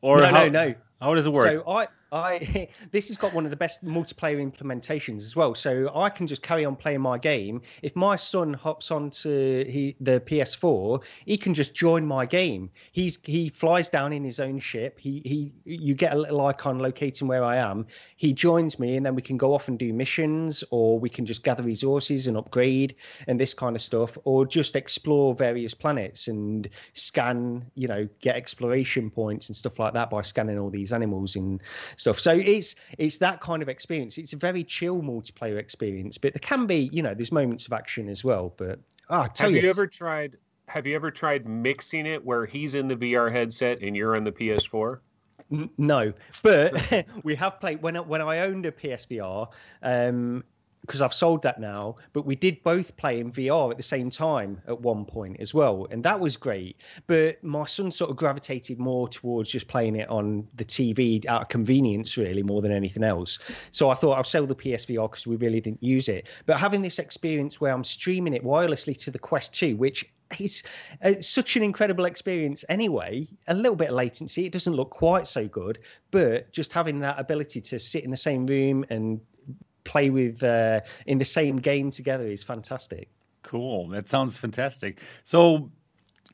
or 0.00 0.18
no, 0.18 0.26
how, 0.26 0.44
no, 0.44 0.48
no. 0.48 0.74
How 1.00 1.14
does 1.14 1.26
it 1.26 1.32
work? 1.32 1.46
So 1.46 1.68
I 1.68 1.88
I 2.12 2.68
this 2.90 3.08
has 3.08 3.16
got 3.16 3.32
one 3.32 3.44
of 3.44 3.50
the 3.50 3.56
best 3.56 3.84
multiplayer 3.84 4.38
implementations 4.38 5.22
as 5.22 5.34
well. 5.34 5.54
So 5.54 5.90
I 5.94 6.10
can 6.10 6.26
just 6.26 6.42
carry 6.42 6.64
on 6.64 6.76
playing 6.76 7.00
my 7.00 7.18
game. 7.18 7.62
If 7.80 7.96
my 7.96 8.16
son 8.16 8.52
hops 8.52 8.90
onto 8.90 9.64
he, 9.64 9.96
the 10.00 10.20
PS4, 10.20 11.02
he 11.24 11.36
can 11.36 11.54
just 11.54 11.74
join 11.74 12.06
my 12.06 12.26
game. 12.26 12.70
He's 12.92 13.18
he 13.22 13.48
flies 13.48 13.88
down 13.88 14.12
in 14.12 14.22
his 14.22 14.38
own 14.38 14.60
ship. 14.60 15.00
He 15.00 15.22
he 15.24 15.52
you 15.64 15.94
get 15.94 16.12
a 16.12 16.18
little 16.18 16.40
icon 16.42 16.78
locating 16.78 17.26
where 17.26 17.42
I 17.42 17.56
am. 17.56 17.86
He 18.16 18.34
joins 18.34 18.78
me, 18.78 18.96
and 18.96 19.06
then 19.06 19.14
we 19.14 19.22
can 19.22 19.38
go 19.38 19.54
off 19.54 19.68
and 19.68 19.78
do 19.78 19.92
missions, 19.92 20.62
or 20.70 20.98
we 20.98 21.08
can 21.08 21.24
just 21.24 21.42
gather 21.42 21.62
resources 21.62 22.26
and 22.26 22.36
upgrade 22.36 22.94
and 23.26 23.40
this 23.40 23.54
kind 23.54 23.74
of 23.74 23.80
stuff, 23.80 24.18
or 24.24 24.44
just 24.44 24.76
explore 24.76 25.34
various 25.34 25.72
planets 25.72 26.28
and 26.28 26.68
scan. 26.92 27.64
You 27.74 27.88
know, 27.88 28.08
get 28.20 28.36
exploration 28.36 29.10
points 29.10 29.48
and 29.48 29.56
stuff 29.56 29.78
like 29.78 29.94
that 29.94 30.10
by 30.10 30.20
scanning 30.22 30.58
all 30.58 30.70
these 30.70 30.92
animals 30.92 31.36
and 31.36 31.62
stuff. 32.02 32.20
So 32.20 32.32
it's 32.32 32.74
it's 32.98 33.18
that 33.18 33.40
kind 33.40 33.62
of 33.62 33.68
experience. 33.68 34.18
It's 34.18 34.34
a 34.34 34.36
very 34.36 34.62
chill 34.64 35.00
multiplayer 35.00 35.56
experience, 35.56 36.18
but 36.18 36.34
there 36.34 36.40
can 36.40 36.66
be, 36.66 36.90
you 36.92 37.02
know, 37.02 37.14
there's 37.14 37.32
moments 37.32 37.66
of 37.66 37.72
action 37.72 38.08
as 38.08 38.22
well. 38.22 38.52
But 38.56 38.78
oh, 39.08 39.26
tell 39.32 39.48
have 39.48 39.56
you, 39.56 39.62
you 39.62 39.70
ever 39.70 39.86
tried? 39.86 40.36
Have 40.66 40.86
you 40.86 40.94
ever 40.94 41.10
tried 41.10 41.46
mixing 41.46 42.06
it 42.06 42.24
where 42.24 42.44
he's 42.44 42.74
in 42.74 42.88
the 42.88 42.96
VR 42.96 43.32
headset 43.32 43.80
and 43.80 43.96
you're 43.96 44.16
on 44.16 44.24
the 44.24 44.32
PS4? 44.32 44.98
no, 45.78 46.12
but 46.42 47.06
we 47.24 47.34
have 47.34 47.60
played 47.60 47.82
when 47.82 47.96
when 47.96 48.20
I 48.20 48.40
owned 48.40 48.66
a 48.66 48.72
PSVR. 48.72 49.48
Um, 49.82 50.44
because 50.86 51.00
I've 51.00 51.14
sold 51.14 51.42
that 51.42 51.60
now, 51.60 51.94
but 52.12 52.26
we 52.26 52.34
did 52.34 52.62
both 52.64 52.96
play 52.96 53.20
in 53.20 53.30
VR 53.30 53.70
at 53.70 53.76
the 53.76 53.82
same 53.82 54.10
time 54.10 54.60
at 54.66 54.80
one 54.80 55.04
point 55.04 55.38
as 55.38 55.54
well, 55.54 55.86
and 55.90 56.02
that 56.04 56.18
was 56.18 56.36
great. 56.36 56.76
But 57.06 57.42
my 57.44 57.66
son 57.66 57.90
sort 57.90 58.10
of 58.10 58.16
gravitated 58.16 58.78
more 58.80 59.08
towards 59.08 59.50
just 59.50 59.68
playing 59.68 59.96
it 59.96 60.08
on 60.08 60.46
the 60.54 60.64
TV 60.64 61.24
out 61.26 61.42
of 61.42 61.48
convenience, 61.48 62.16
really, 62.16 62.42
more 62.42 62.60
than 62.60 62.72
anything 62.72 63.04
else. 63.04 63.38
So 63.70 63.90
I 63.90 63.94
thought 63.94 64.14
I'll 64.14 64.24
sell 64.24 64.46
the 64.46 64.56
PSVR 64.56 65.08
because 65.08 65.26
we 65.26 65.36
really 65.36 65.60
didn't 65.60 65.82
use 65.82 66.08
it. 66.08 66.28
But 66.46 66.58
having 66.58 66.82
this 66.82 66.98
experience 66.98 67.60
where 67.60 67.72
I'm 67.72 67.84
streaming 67.84 68.34
it 68.34 68.42
wirelessly 68.42 68.98
to 69.04 69.12
the 69.12 69.20
Quest 69.20 69.54
2, 69.54 69.76
which 69.76 70.04
is 70.40 70.62
uh, 71.04 71.12
such 71.20 71.56
an 71.56 71.62
incredible 71.62 72.06
experience 72.06 72.64
anyway. 72.68 73.28
A 73.48 73.54
little 73.54 73.76
bit 73.76 73.90
of 73.90 73.94
latency, 73.94 74.46
it 74.46 74.52
doesn't 74.52 74.72
look 74.72 74.90
quite 74.90 75.28
so 75.28 75.46
good, 75.46 75.78
but 76.10 76.50
just 76.52 76.72
having 76.72 76.98
that 77.00 77.20
ability 77.20 77.60
to 77.60 77.78
sit 77.78 78.02
in 78.02 78.10
the 78.10 78.16
same 78.16 78.46
room 78.46 78.84
and 78.90 79.20
play 79.84 80.10
with 80.10 80.42
uh, 80.42 80.80
in 81.06 81.18
the 81.18 81.24
same 81.24 81.56
game 81.56 81.90
together 81.90 82.26
is 82.26 82.42
fantastic. 82.42 83.08
Cool. 83.42 83.88
That 83.88 84.08
sounds 84.08 84.36
fantastic. 84.36 85.00
So 85.24 85.70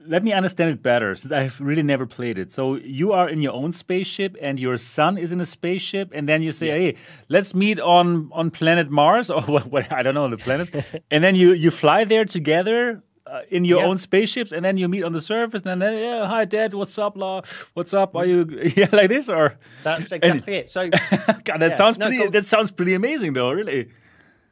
let 0.07 0.23
me 0.23 0.33
understand 0.33 0.71
it 0.71 0.83
better 0.83 1.15
since 1.15 1.33
I've 1.33 1.61
really 1.61 1.83
never 1.83 2.07
played 2.07 2.39
it. 2.39 2.53
So 2.53 2.77
you 2.77 3.13
are 3.13 3.29
in 3.29 3.43
your 3.43 3.53
own 3.53 3.73
spaceship 3.73 4.37
and 4.41 4.59
your 4.61 4.77
son 4.77 5.19
is 5.19 5.33
in 5.33 5.41
a 5.41 5.47
spaceship 5.47 6.11
and 6.15 6.29
then 6.29 6.43
you 6.43 6.53
say, 6.53 6.67
yeah. 6.69 6.93
"Hey, 6.93 6.97
let's 7.29 7.55
meet 7.55 7.81
on 7.81 8.31
on 8.33 8.51
planet 8.51 8.91
Mars 8.91 9.31
or 9.37 9.43
what, 9.43 9.67
what 9.67 9.93
I 9.93 10.03
don't 10.03 10.15
know 10.15 10.29
the 10.29 10.37
planet." 10.37 10.71
and 11.11 11.25
then 11.25 11.35
you 11.35 11.53
you 11.53 11.71
fly 11.71 12.05
there 12.05 12.25
together 12.25 13.03
uh, 13.31 13.43
in 13.51 13.65
your 13.65 13.83
own 13.83 13.99
spaceships, 13.99 14.53
and 14.53 14.65
then 14.65 14.77
you 14.77 14.89
meet 14.89 15.03
on 15.03 15.13
the 15.13 15.21
surface, 15.21 15.63
and 15.65 15.83
then 15.83 15.93
yeah, 15.93 16.27
hi 16.27 16.45
dad, 16.45 16.75
what's 16.75 16.99
up, 16.99 17.17
law, 17.17 17.43
what's 17.75 17.95
up? 17.95 18.17
Are 18.17 18.27
you 18.27 18.47
yeah 18.77 18.89
like 18.93 19.09
this 19.09 19.29
or? 19.29 19.59
That's 19.83 20.01
exactly 20.13 20.31
and, 20.31 20.49
it. 20.49 20.71
So 20.71 20.89
God, 21.45 21.59
that 21.59 21.61
yeah. 21.61 21.73
sounds 21.75 21.99
pretty. 21.99 22.19
No, 22.19 22.31
that 22.31 22.47
sounds 22.47 22.71
pretty 22.71 22.95
amazing, 22.95 23.35
though. 23.35 23.51
Really. 23.51 23.91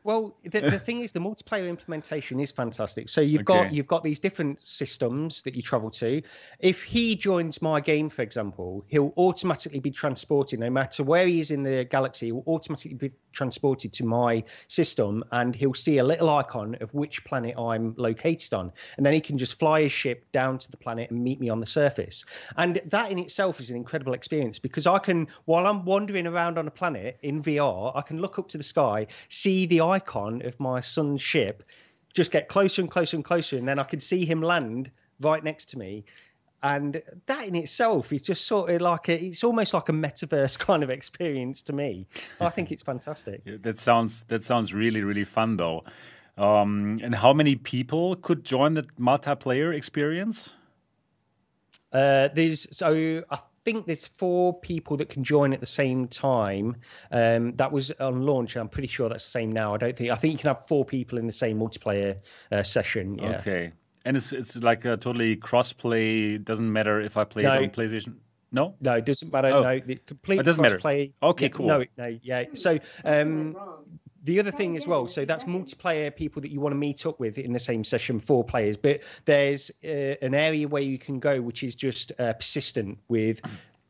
Well, 0.07 0.37
the, 0.45 0.61
the 0.61 0.79
thing 0.87 1.01
is, 1.01 1.11
the 1.11 1.19
multiplayer 1.19 1.69
implementation 1.69 2.39
is 2.39 2.53
fantastic. 2.53 3.09
So 3.09 3.21
you've 3.21 3.41
okay. 3.41 3.65
got 3.65 3.73
you've 3.73 3.89
got 3.89 4.05
these 4.05 4.21
different 4.21 4.65
systems 4.65 5.43
that 5.43 5.57
you 5.57 5.63
travel 5.63 5.91
to. 5.91 6.23
If 6.61 6.85
he 6.85 7.17
joins 7.17 7.61
my 7.61 7.81
game, 7.81 8.09
for 8.09 8.23
example, 8.23 8.85
he'll 8.87 9.13
automatically 9.17 9.81
be 9.81 9.91
transported, 9.91 10.61
no 10.61 10.71
matter 10.71 11.03
where 11.03 11.27
he 11.27 11.41
is 11.41 11.51
in 11.51 11.65
the 11.65 11.85
galaxy. 11.85 12.27
He'll 12.27 12.45
automatically 12.47 12.97
be 12.97 13.11
transported 13.33 13.93
to 13.95 14.05
my 14.05 14.45
system, 14.69 15.25
and 15.33 15.57
he'll 15.57 15.75
see 15.75 15.99
a 15.99 16.05
little 16.05 16.31
icon 16.31 16.77
of 16.81 16.95
which 16.95 17.25
planet 17.25 17.59
I'm 17.59 17.93
located 17.97 18.55
on, 18.55 18.71
and 18.97 19.05
then 19.05 19.13
he 19.13 19.21
can 19.21 19.37
just 19.37 19.59
fly 19.59 19.83
his 19.83 19.93
ship 19.93 20.31
down 20.31 20.59
to 20.59 20.71
the 20.71 20.77
planet 20.77 21.11
and 21.11 21.21
meet 21.23 21.41
me 21.41 21.49
on 21.49 21.59
the 21.59 21.67
surface. 21.67 22.25
And 22.57 22.81
that 22.87 23.11
in 23.11 23.19
itself 23.19 23.59
is 23.59 23.71
an 23.71 23.77
incredible 23.77 24.15
experience 24.15 24.61
because 24.61 24.87
I 24.87 25.01
can, 25.01 25.27
while 25.47 25.67
I'm 25.67 25.85
wandering 25.85 26.29
around 26.29 26.59
on 26.59 26.69
a 26.69 26.71
planet 26.71 27.19
in 27.23 27.43
VR, 27.43 27.91
I 27.97 28.03
can 28.03 28.21
look 28.21 28.39
up 28.39 28.49
to 28.51 28.57
the 28.57 28.65
sky, 28.65 29.09
see 29.31 29.67
the 29.67 29.81
icon 29.97 30.43
of 30.43 30.59
my 30.61 30.81
son's 30.81 31.23
ship 31.23 31.63
just 32.17 32.33
get 32.33 32.49
closer 32.49 32.83
and 32.83 32.91
closer 32.91 33.17
and 33.17 33.25
closer, 33.25 33.57
and 33.59 33.69
then 33.69 33.79
I 33.79 33.85
could 33.85 34.03
see 34.03 34.25
him 34.25 34.41
land 34.41 34.91
right 35.21 35.45
next 35.45 35.67
to 35.71 35.79
me. 35.79 36.05
And 36.63 37.01
that 37.27 37.47
in 37.47 37.55
itself 37.55 38.13
is 38.13 38.23
just 38.23 38.47
sort 38.47 38.71
of 38.71 38.81
like 38.81 39.09
a, 39.09 39.23
it's 39.23 39.45
almost 39.45 39.75
like 39.75 39.89
a 39.91 39.93
metaverse 39.93 40.59
kind 40.69 40.83
of 40.83 40.91
experience 40.91 41.63
to 41.63 41.73
me. 41.73 42.07
I 42.41 42.49
think 42.49 42.73
it's 42.73 42.83
fantastic. 42.83 43.43
Yeah, 43.45 43.57
that 43.61 43.79
sounds 43.79 44.25
that 44.25 44.45
sounds 44.45 44.75
really 44.75 45.03
really 45.03 45.25
fun 45.25 45.59
though. 45.59 45.85
Um, 46.39 46.99
and 47.03 47.15
how 47.15 47.33
many 47.33 47.55
people 47.57 48.17
could 48.17 48.45
join 48.45 48.75
the 48.75 48.83
multiplayer 48.99 49.75
experience? 49.75 50.53
Uh, 51.93 52.29
there's 52.35 52.67
so 52.77 53.23
I 53.31 53.39
think 53.67 53.85
there's 53.87 54.07
four 54.07 54.59
people 54.61 54.97
that 54.97 55.09
can 55.09 55.25
join 55.25 55.53
at 55.53 55.59
the 55.61 55.67
same 55.67 56.07
time. 56.07 56.77
Um, 57.11 57.53
that 57.57 57.71
was 57.73 57.91
on 57.99 58.23
launch. 58.23 58.57
I'm 58.57 58.69
pretty 58.69 58.87
sure 58.89 59.09
that's 59.09 59.25
the 59.25 59.31
same 59.31 59.51
now. 59.51 59.75
I 59.75 59.77
don't 59.77 59.97
think. 59.97 60.11
I 60.11 60.15
think 60.15 60.33
you 60.35 60.39
can 60.39 60.49
have 60.55 60.65
four 60.67 60.85
people 60.85 61.19
in 61.19 61.27
the 61.27 61.33
same 61.33 61.59
multiplayer 61.59 62.17
uh, 62.53 62.63
session. 62.63 63.19
Yeah. 63.19 63.39
Okay. 63.39 63.73
And 64.05 64.17
it's 64.17 64.33
it's 64.33 64.57
like 64.57 64.85
a 64.85 64.97
totally 64.97 65.35
cross-play. 65.35 66.39
Doesn't 66.39 66.73
matter 66.73 67.01
if 67.01 67.17
I 67.17 67.25
play 67.25 67.43
No. 67.43 67.55
it 67.55 67.63
on 67.65 67.71
PlayStation. 67.71 68.15
No. 68.53 68.77
No, 68.81 68.93
it 68.95 69.05
doesn't 69.05 69.33
matter. 69.33 69.49
Oh. 69.49 69.63
No, 69.63 69.71
it 69.71 70.07
complete 70.07 70.39
It 70.39 70.45
doesn't 70.45 70.63
matter. 70.63 70.79
play. 70.79 71.13
Okay, 71.21 71.49
cool. 71.49 71.67
No, 71.67 71.85
no, 71.99 72.17
yeah. 72.23 72.45
So 72.55 72.79
um, 73.05 73.57
the 74.27 74.39
other 74.41 74.51
thing 74.51 74.77
as 74.77 74.87
well. 74.87 75.09
So 75.09 75.25
that's 75.25 75.45
multiplayer 75.45 76.15
people 76.15 76.43
that 76.43 76.51
you 76.51 76.61
want 76.61 76.73
to 76.73 76.77
meet 76.77 77.07
up 77.07 77.19
with 77.19 77.39
in 77.39 77.53
the 77.53 77.61
same 77.61 77.83
session, 77.85 78.21
four 78.21 78.45
players. 78.45 78.77
But 78.77 79.01
there's 79.25 79.71
uh, 79.85 80.15
an 80.21 80.35
area 80.35 80.69
where 80.69 80.83
you 80.83 80.99
can 80.99 81.19
go, 81.19 81.41
which 81.41 81.63
is 81.63 81.75
just 81.75 82.13
uh, 82.19 82.35
persistent 82.35 82.99
with. 83.09 83.41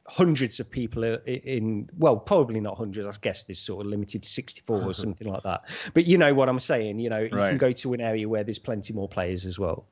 Hundreds 0.08 0.60
of 0.60 0.70
people 0.70 1.02
in, 1.26 1.90
well, 1.98 2.16
probably 2.16 2.60
not 2.60 2.78
hundreds. 2.78 3.08
I 3.08 3.12
guess 3.22 3.42
there's 3.42 3.58
sort 3.58 3.84
of 3.84 3.90
limited 3.90 4.22
to 4.22 4.28
64 4.28 4.84
or 4.84 4.94
something 5.04 5.26
like 5.26 5.42
that. 5.42 5.62
But 5.94 6.06
you 6.06 6.16
know 6.16 6.32
what 6.32 6.48
I'm 6.48 6.60
saying. 6.60 7.00
You 7.00 7.10
know, 7.10 7.18
you 7.18 7.30
Right. 7.36 7.48
can 7.48 7.58
go 7.58 7.72
to 7.72 7.92
an 7.92 8.00
area 8.00 8.28
where 8.28 8.44
there's 8.44 8.60
plenty 8.60 8.92
more 8.94 9.08
players 9.08 9.44
as 9.46 9.58
well. 9.58 9.84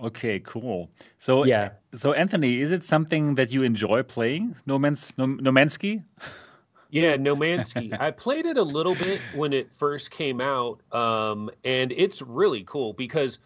Okay, 0.00 0.40
cool. 0.40 0.90
So 1.20 1.44
Yeah. 1.44 1.70
So 1.94 2.12
Anthony, 2.12 2.60
is 2.60 2.72
it 2.72 2.82
something 2.82 3.36
that 3.36 3.52
you 3.52 3.62
enjoy 3.62 4.02
playing? 4.02 4.56
No 4.66 4.80
Man's 4.80 5.14
no, 5.16 5.26
no 5.26 5.52
Mansky? 5.52 6.02
Yeah, 6.92 7.16
Nomansky. 7.16 7.98
I 7.98 8.10
played 8.10 8.44
it 8.44 8.58
a 8.58 8.62
little 8.62 8.94
bit 8.94 9.18
when 9.34 9.54
it 9.54 9.72
first 9.72 10.10
came 10.10 10.42
out, 10.42 10.82
um, 10.92 11.48
and 11.64 11.90
it's 11.90 12.20
really 12.20 12.64
cool 12.64 12.92
because 12.92 13.38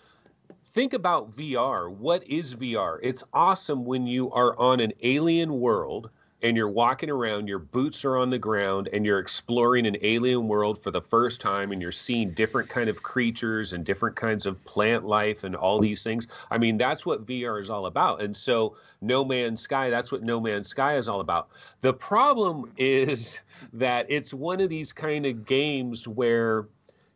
think 0.73 0.95
about 0.95 1.31
VR. 1.31 1.89
What 1.89 2.27
is 2.27 2.57
VR? 2.57 2.99
It's 3.05 3.23
awesome 3.33 3.85
when 3.85 4.05
you 4.05 4.33
are 4.33 4.59
on 4.59 4.81
an 4.81 4.93
alien 5.01 5.61
world 5.61 6.11
and 6.43 6.57
you're 6.57 6.69
walking 6.69 7.09
around, 7.09 7.49
your 7.49 7.59
boots 7.59 8.05
are 8.05 8.17
on 8.17 8.29
the 8.29 8.39
ground, 8.39 8.89
and 8.93 9.07
you're 9.07 9.19
exploring 9.19 9.87
an 9.87 9.97
alien 10.03 10.49
world 10.49 10.83
for 10.83 10.91
the 10.91 11.01
first 11.01 11.41
time, 11.41 11.73
and 11.73 11.81
you're 11.81 11.93
seeing 11.93 12.33
different 12.33 12.69
kind 12.69 12.91
of 12.91 13.03
creatures 13.03 13.73
and 13.73 13.85
different 13.85 14.17
kinds 14.17 14.45
of 14.45 14.63
plant 14.65 15.07
life 15.07 15.45
and 15.45 15.57
all 15.57 15.81
these 15.81 16.03
things. 16.03 16.29
I 16.51 16.59
mean, 16.59 16.77
that's 16.77 17.07
what 17.07 17.25
VR 17.25 17.61
is 17.61 17.71
all 17.71 17.87
about. 17.87 18.21
And 18.21 18.37
so, 18.37 18.77
No 19.01 19.25
Man's 19.25 19.63
Sky, 19.63 19.89
that's 19.89 20.13
what 20.13 20.23
No 20.23 20.39
Man's 20.39 20.69
Sky 20.69 20.97
is 20.97 21.09
all 21.09 21.21
about. 21.21 21.49
The 21.81 21.95
problem 21.95 22.71
is 22.77 23.41
that 23.73 24.07
it's 24.09 24.35
one 24.35 24.61
of 24.61 24.69
these 24.69 24.93
kind 24.93 25.25
of 25.25 25.47
games 25.47 26.07
where 26.07 26.67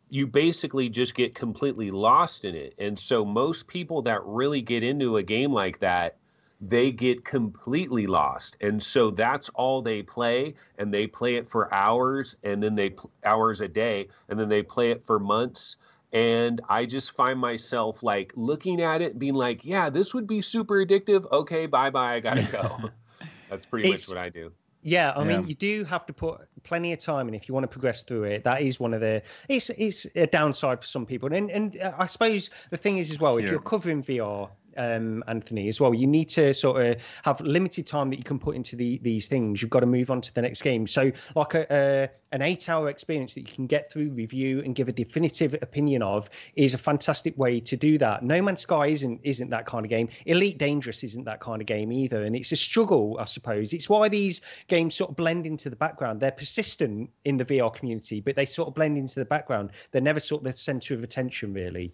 you 0.09 0.27
basically 0.27 0.89
just 0.89 1.15
get 1.15 1.33
completely 1.35 1.89
lost 1.89 2.43
in 2.43 2.53
it. 2.53 2.73
And 2.77 2.99
so 2.99 3.23
most 3.23 3.67
people 3.67 4.01
that 4.01 4.21
really 4.25 4.61
get 4.61 4.83
into 4.83 5.15
a 5.17 5.23
game 5.23 5.53
like 5.53 5.79
that, 5.79 6.17
they 6.61 6.91
get 6.91 7.25
completely 7.25 8.05
lost. 8.07 8.55
And 8.61 8.81
so 8.81 9.09
that's 9.09 9.49
all 9.49 9.81
they 9.81 10.03
play 10.03 10.53
and 10.77 10.93
they 10.93 11.07
play 11.07 11.35
it 11.35 11.49
for 11.49 11.73
hours 11.73 12.35
and 12.43 12.61
then 12.61 12.75
they 12.75 12.91
pl- 12.91 13.11
hours 13.25 13.61
a 13.61 13.67
day 13.67 14.07
and 14.29 14.39
then 14.39 14.47
they 14.47 14.61
play 14.61 14.91
it 14.91 15.03
for 15.03 15.19
months 15.19 15.77
and 16.13 16.61
I 16.69 16.85
just 16.85 17.15
find 17.15 17.39
myself 17.39 18.03
like 18.03 18.33
looking 18.35 18.81
at 18.81 19.01
it 19.01 19.17
being 19.17 19.33
like, 19.33 19.63
yeah, 19.65 19.89
this 19.89 20.13
would 20.13 20.27
be 20.27 20.41
super 20.41 20.85
addictive. 20.85 21.29
Okay, 21.31 21.65
bye-bye, 21.65 22.15
I 22.15 22.19
got 22.19 22.35
to 22.35 22.43
go. 22.51 22.89
that's 23.49 23.65
pretty 23.65 23.87
It's- 23.87 24.09
much 24.09 24.15
what 24.15 24.23
I 24.23 24.29
do. 24.29 24.51
Yeah, 24.83 25.11
I 25.11 25.19
Yeah. 25.23 25.37
mean, 25.37 25.47
you 25.47 25.53
do 25.53 25.83
have 25.83 26.07
to 26.07 26.13
put 26.13 26.41
plenty 26.63 26.91
of 26.91 26.97
time 26.97 27.27
in 27.27 27.35
if 27.35 27.47
you 27.47 27.53
want 27.53 27.65
to 27.65 27.67
progress 27.67 28.01
through 28.01 28.23
it. 28.23 28.43
That 28.43 28.63
is 28.63 28.79
one 28.79 28.95
of 28.95 28.99
the 28.99 29.21
it's 29.47 29.69
it's 29.69 30.07
a 30.15 30.25
downside 30.25 30.81
for 30.81 30.87
some 30.87 31.05
people, 31.05 31.31
and 31.31 31.51
and 31.51 31.77
uh, 31.79 31.93
I 31.99 32.07
suppose 32.07 32.49
the 32.71 32.77
thing 32.77 32.97
is 32.97 33.11
as 33.11 33.19
well, 33.19 33.37
if 33.37 33.43
Here. 33.43 33.51
you're 33.53 33.61
covering 33.61 34.01
VR, 34.01 34.49
um, 34.77 35.23
Anthony, 35.27 35.67
as 35.67 35.79
well, 35.79 35.93
you 35.93 36.07
need 36.07 36.29
to 36.29 36.53
sort 36.53 36.85
of 36.85 36.97
have 37.23 37.41
limited 37.41 37.87
time 37.87 38.09
that 38.09 38.17
you 38.17 38.23
can 38.23 38.39
put 38.39 38.55
into 38.55 38.75
the 38.75 38.97
these 38.99 39.27
things. 39.27 39.61
You've 39.61 39.71
got 39.71 39.81
to 39.81 39.85
move 39.85 40.11
on 40.11 40.21
to 40.21 40.33
the 40.33 40.41
next 40.41 40.61
game. 40.61 40.87
So 40.87 41.11
like 41.35 41.53
a, 41.53 41.65
a 41.69 42.09
an 42.33 42.41
eight 42.41 42.69
hour 42.69 42.89
experience 42.89 43.33
that 43.33 43.41
you 43.41 43.53
can 43.53 43.67
get 43.67 43.91
through, 43.91 44.09
review, 44.11 44.61
and 44.61 44.73
give 44.73 44.87
a 44.87 44.91
definitive 44.91 45.53
opinion 45.61 46.01
of 46.01 46.29
is 46.55 46.73
a 46.73 46.77
fantastic 46.77 47.37
way 47.37 47.59
to 47.59 47.75
do 47.75 47.97
that. 47.97 48.23
No 48.23 48.41
Man's 48.41 48.61
Sky 48.61 48.87
isn't 48.87 49.19
isn't 49.23 49.49
that 49.49 49.65
kind 49.65 49.85
of 49.85 49.89
game. 49.89 50.09
Elite 50.25 50.57
Dangerous 50.57 51.03
isn't 51.03 51.25
that 51.25 51.39
kind 51.39 51.61
of 51.61 51.67
game 51.67 51.91
either, 51.91 52.23
and 52.23 52.35
it's 52.35 52.51
a 52.51 52.57
struggle, 52.57 53.17
I 53.19 53.25
suppose. 53.25 53.73
It's 53.73 53.89
why 53.89 54.07
these 54.09 54.41
games 54.67 54.95
sort 54.95 55.11
of 55.11 55.15
blend 55.15 55.45
into 55.45 55.69
the 55.69 55.75
background. 55.75 56.19
They're 56.19 56.31
persistent 56.31 57.09
in 57.25 57.37
the 57.37 57.45
VR 57.45 57.73
community, 57.73 58.21
but 58.21 58.35
they 58.35 58.45
sort 58.45 58.67
of 58.67 58.73
blend 58.73 58.97
into 58.97 59.19
the 59.19 59.25
background. 59.25 59.71
They're 59.91 60.01
never 60.01 60.19
sort 60.19 60.41
of 60.41 60.51
the 60.51 60.57
center 60.57 60.93
of 60.93 61.03
attention, 61.03 61.53
really. 61.53 61.93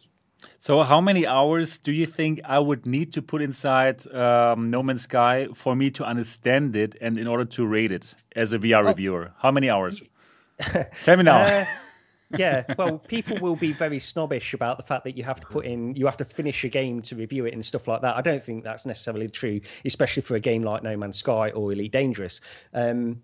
So 0.60 0.83
how 0.83 1.01
many 1.01 1.25
hours 1.25 1.79
do 1.79 1.91
you 1.91 2.05
think 2.05 2.41
I 2.43 2.60
would 2.60 2.86
need 2.86 3.13
to 3.13 3.21
put 3.21 3.41
inside 3.41 4.05
um, 4.13 4.69
No 4.69 4.83
Man's 4.83 5.03
Sky 5.03 5.47
for 5.53 5.75
me 5.75 5.91
to 5.91 6.03
understand 6.03 6.75
it 6.75 6.95
and 6.99 7.17
in 7.17 7.27
order 7.27 7.45
to 7.45 7.65
rate 7.65 7.91
it 7.91 8.15
as 8.36 8.53
a 8.53 8.60
VR 8.60 8.86
reviewer? 8.86 9.31
How 9.38 9.51
many 9.51 9.69
hours? 9.69 10.01
Tell 10.60 11.17
me 11.17 11.23
now. 11.23 11.39
Uh, 11.39 11.65
yeah, 12.36 12.63
well, 12.77 12.97
people 12.97 13.38
will 13.39 13.55
be 13.55 13.71
very 13.71 13.99
snobbish 13.99 14.53
about 14.53 14.77
the 14.77 14.83
fact 14.83 15.03
that 15.05 15.17
you 15.17 15.23
have 15.23 15.39
to 15.41 15.47
put 15.47 15.65
in, 15.65 15.95
you 15.95 16.05
have 16.05 16.17
to 16.17 16.25
finish 16.25 16.63
a 16.63 16.69
game 16.69 17.01
to 17.03 17.15
review 17.15 17.45
it 17.45 17.53
and 17.53 17.63
stuff 17.63 17.88
like 17.88 18.01
that. 18.01 18.15
I 18.15 18.21
don't 18.21 18.43
think 18.43 18.63
that's 18.63 18.86
necessarily 18.86 19.29
true, 19.29 19.62
especially 19.86 20.23
for 20.23 20.36
a 20.36 20.39
game 20.39 20.63
like 20.63 20.83
No 20.83 20.97
Man's 20.97 21.17
Sky 21.17 21.51
or 21.51 21.71
Elite 21.71 21.91
Dangerous. 21.91 22.41
Um, 22.73 23.21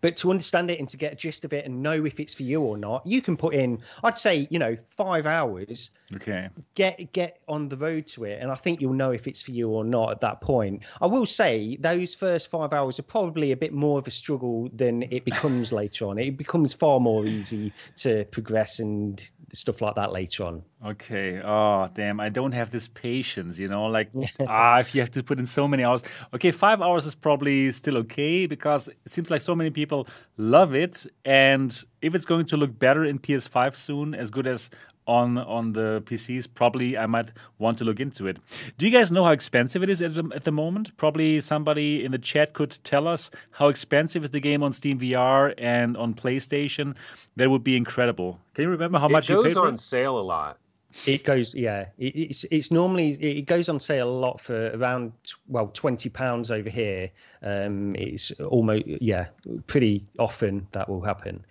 but 0.00 0.16
to 0.18 0.30
understand 0.30 0.70
it 0.70 0.78
and 0.78 0.88
to 0.88 0.96
get 0.96 1.12
a 1.12 1.16
gist 1.16 1.44
of 1.44 1.52
it 1.52 1.64
and 1.64 1.82
know 1.82 2.04
if 2.04 2.20
it's 2.20 2.34
for 2.34 2.42
you 2.42 2.60
or 2.60 2.76
not, 2.76 3.06
you 3.06 3.20
can 3.20 3.36
put 3.36 3.54
in, 3.54 3.80
I'd 4.02 4.18
say, 4.18 4.46
you 4.50 4.58
know, 4.58 4.76
five 4.88 5.26
hours. 5.26 5.90
Okay. 6.14 6.48
get 6.74 7.12
get 7.12 7.40
on 7.46 7.68
the 7.68 7.76
road 7.76 8.04
to 8.04 8.24
it 8.24 8.42
and 8.42 8.50
i 8.50 8.56
think 8.56 8.80
you'll 8.80 8.92
know 8.92 9.12
if 9.12 9.28
it's 9.28 9.40
for 9.40 9.52
you 9.52 9.68
or 9.68 9.84
not 9.84 10.10
at 10.10 10.20
that 10.20 10.40
point. 10.40 10.82
I 11.00 11.06
will 11.06 11.26
say 11.26 11.76
those 11.76 12.14
first 12.14 12.50
five 12.50 12.72
hours 12.72 12.98
are 12.98 13.04
probably 13.04 13.52
a 13.52 13.56
bit 13.56 13.72
more 13.72 13.98
of 13.98 14.08
a 14.08 14.10
struggle 14.10 14.68
than 14.74 15.04
it 15.04 15.24
becomes 15.24 15.72
later 15.80 16.06
on. 16.06 16.18
It 16.18 16.36
becomes 16.36 16.72
far 16.72 16.98
more 16.98 17.26
easy 17.26 17.72
to 17.96 18.24
progress 18.26 18.80
and 18.80 19.22
stuff 19.52 19.80
like 19.80 19.94
that 19.94 20.12
later 20.12 20.44
on 20.44 20.62
Okay. 20.84 21.40
Oh, 21.44 21.90
damn. 21.92 22.20
I 22.20 22.30
don't 22.30 22.52
have 22.52 22.70
this 22.70 22.88
patience, 22.88 23.58
you 23.58 23.68
know? 23.68 23.86
Like, 23.86 24.10
ah, 24.48 24.78
if 24.78 24.94
you 24.94 25.02
have 25.02 25.10
to 25.12 25.22
put 25.22 25.38
in 25.38 25.46
so 25.46 25.68
many 25.68 25.84
hours. 25.84 26.02
Okay, 26.32 26.50
five 26.50 26.80
hours 26.80 27.04
is 27.04 27.14
probably 27.14 27.70
still 27.72 27.98
okay 27.98 28.46
because 28.46 28.88
it 28.88 28.96
seems 29.06 29.30
like 29.30 29.42
so 29.42 29.54
many 29.54 29.70
people 29.70 30.08
love 30.38 30.74
it. 30.74 31.06
And 31.24 31.84
if 32.00 32.14
it's 32.14 32.24
going 32.24 32.46
to 32.46 32.56
look 32.56 32.78
better 32.78 33.04
in 33.04 33.18
PS5 33.18 33.76
soon, 33.76 34.14
as 34.14 34.30
good 34.30 34.46
as 34.46 34.70
on 35.06 35.38
on 35.38 35.72
the 35.72 36.02
PCs, 36.06 36.46
probably 36.54 36.96
I 36.96 37.06
might 37.06 37.32
want 37.58 37.78
to 37.78 37.84
look 37.84 38.00
into 38.00 38.26
it. 38.26 38.38
Do 38.78 38.86
you 38.86 38.92
guys 38.92 39.10
know 39.10 39.24
how 39.24 39.32
expensive 39.32 39.82
it 39.82 39.88
is 39.90 40.00
at 40.02 40.14
the, 40.14 40.30
at 40.34 40.44
the 40.44 40.52
moment? 40.52 40.96
Probably 40.96 41.40
somebody 41.40 42.04
in 42.04 42.12
the 42.12 42.18
chat 42.18 42.52
could 42.52 42.78
tell 42.84 43.08
us 43.08 43.30
how 43.52 43.68
expensive 43.68 44.24
is 44.24 44.30
the 44.30 44.40
game 44.40 44.62
on 44.62 44.72
Steam 44.72 45.00
VR 45.00 45.52
and 45.58 45.96
on 45.96 46.14
PlayStation. 46.14 46.94
That 47.36 47.50
would 47.50 47.64
be 47.64 47.76
incredible. 47.76 48.40
Can 48.54 48.64
you 48.64 48.70
remember 48.70 48.98
how 48.98 49.08
It 49.08 49.12
much 49.12 49.28
you 49.28 49.36
paid 49.36 49.54
goes 49.54 49.54
for 49.54 49.66
on 49.66 49.78
sale 49.78 50.18
a 50.18 50.22
lot. 50.22 50.58
It 51.06 51.24
goes 51.24 51.54
yeah 51.54 51.86
it, 51.98 52.16
it's 52.16 52.44
it's 52.50 52.70
normally 52.70 53.12
it 53.22 53.42
goes 53.42 53.68
on 53.68 53.78
sale 53.78 54.08
a 54.08 54.10
lot 54.10 54.40
for 54.40 54.70
around 54.76 55.12
well 55.48 55.68
20 55.68 56.08
pounds 56.10 56.50
over 56.50 56.68
here 56.68 57.10
um 57.42 57.94
it's 57.96 58.32
almost 58.40 58.84
yeah 58.86 59.26
pretty 59.66 60.02
often 60.18 60.66
that 60.72 60.88
will 60.88 61.00
happen 61.00 61.44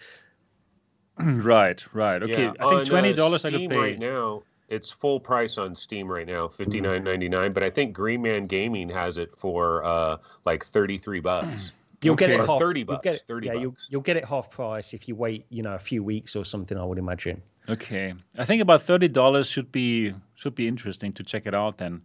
Right, 1.19 1.83
right. 1.93 2.23
Okay, 2.23 2.43
Yeah, 2.43 2.53
I 2.59 2.69
think 2.69 2.79
on, 2.79 2.85
twenty 2.85 3.11
uh, 3.11 3.15
dollars 3.15 3.43
I 3.43 3.51
could 3.51 3.69
pay. 3.69 3.77
right 3.77 3.99
now. 3.99 4.43
It's 4.69 4.91
full 4.91 5.19
price 5.19 5.57
on 5.57 5.75
Steam 5.75 6.09
right 6.09 6.25
now, 6.27 6.47
fifty 6.47 6.79
nine 6.79 7.03
ninety 7.03 7.27
nine. 7.27 7.51
But 7.51 7.63
I 7.63 7.69
think 7.69 7.91
Green 7.93 8.21
Man 8.21 8.47
Gaming 8.47 8.87
has 8.89 9.17
it 9.17 9.35
for 9.35 9.83
uh 9.83 10.17
like 10.45 10.63
thirty 10.63 10.97
three 10.97 11.19
bucks. 11.19 11.73
You'll 12.01 12.15
get 12.15 12.29
it 12.29 12.39
Or 12.39 12.47
half, 12.47 12.59
30 12.59 12.79
you'll 12.79 12.85
bucks, 12.87 13.03
Get 13.03 13.15
it, 13.15 13.23
30 13.27 13.47
yeah, 13.47 13.53
You'll, 13.55 13.75
you'll 13.89 14.01
get 14.01 14.15
it 14.15 14.23
half 14.23 14.49
price 14.49 14.93
if 14.93 15.09
you 15.09 15.15
wait, 15.15 15.45
you 15.49 15.61
know, 15.61 15.75
a 15.75 15.79
few 15.79 16.01
weeks 16.01 16.33
or 16.33 16.45
something. 16.45 16.77
I 16.77 16.83
would 16.85 16.97
imagine. 16.97 17.41
Okay, 17.69 18.13
I 18.37 18.45
think 18.45 18.61
about 18.61 18.81
thirty 18.81 19.07
dollars 19.07 19.49
should 19.49 19.71
be 19.71 20.13
should 20.35 20.55
be 20.55 20.67
interesting 20.67 21.13
to 21.13 21.23
check 21.23 21.45
it 21.45 21.53
out. 21.53 21.77
Then, 21.77 22.01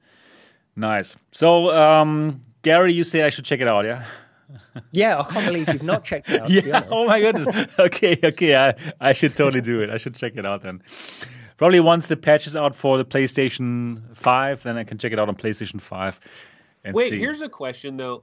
nice. 0.77 1.17
So, 1.33 1.75
um, 1.75 2.41
Gary, 2.63 2.93
you 2.93 3.05
say 3.05 3.23
I 3.23 3.31
should 3.31 3.45
check 3.45 3.61
it 3.61 3.69
out, 3.69 3.85
yeah? 3.85 4.05
Yeah, 4.93 5.21
I 5.21 5.33
can't 5.33 5.47
believe 5.47 5.69
you've 5.69 5.83
not 5.83 6.05
checked 6.05 6.29
it 6.31 6.43
out. 6.43 6.51
Yeah. 6.65 6.85
Oh 6.91 7.07
my 7.07 7.19
goodness. 7.21 7.49
okay, 7.79 8.19
okay. 8.23 8.55
I 8.55 8.75
I 9.01 9.13
should 9.13 9.35
totally 9.35 9.63
do 9.63 9.81
it. 9.81 9.91
I 9.91 9.97
should 9.97 10.15
check 10.15 10.37
it 10.37 10.45
out 10.47 10.63
then. 10.63 10.83
Probably 11.57 11.81
once 11.81 12.09
the 12.09 12.17
patch 12.17 12.47
is 12.47 12.55
out 12.57 12.75
for 12.75 12.99
the 12.99 13.05
PlayStation 13.05 14.15
Five, 14.15 14.63
then 14.63 14.77
I 14.77 14.85
can 14.85 14.99
check 14.99 15.13
it 15.13 15.19
out 15.19 15.29
on 15.29 15.37
PlayStation 15.37 15.81
Five. 15.81 16.21
And 16.85 16.95
Wait, 16.95 17.11
see. 17.11 17.19
here's 17.19 17.43
a 17.43 17.49
question 17.49 17.97
though, 17.97 18.23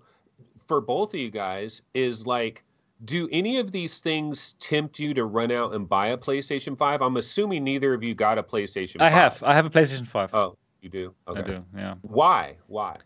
for 0.67 0.80
both 0.80 1.13
of 1.15 1.19
you 1.19 1.32
guys: 1.32 1.82
is 1.93 2.27
like, 2.27 2.63
do 3.05 3.27
any 3.31 3.57
of 3.57 3.71
these 3.71 3.99
things 3.99 4.53
tempt 4.59 4.99
you 4.99 5.13
to 5.13 5.25
run 5.25 5.51
out 5.51 5.73
and 5.73 5.87
buy 5.87 6.07
a 6.07 6.17
PlayStation 6.17 6.77
Five? 6.77 7.01
I'm 7.01 7.17
assuming 7.17 7.63
neither 7.63 7.93
of 7.93 8.03
you 8.03 8.13
got 8.13 8.37
a 8.37 8.43
PlayStation. 8.43 8.97
I 9.01 9.09
5. 9.09 9.11
have. 9.11 9.43
I 9.43 9.53
have 9.53 9.65
a 9.65 9.69
PlayStation 9.69 10.07
Five. 10.07 10.33
Oh, 10.33 10.57
you 10.81 10.89
do. 10.89 11.13
Okay. 11.27 11.39
I 11.39 11.43
do. 11.43 11.65
Yeah. 11.75 11.95
Why? 12.01 12.57
Why? 12.67 12.97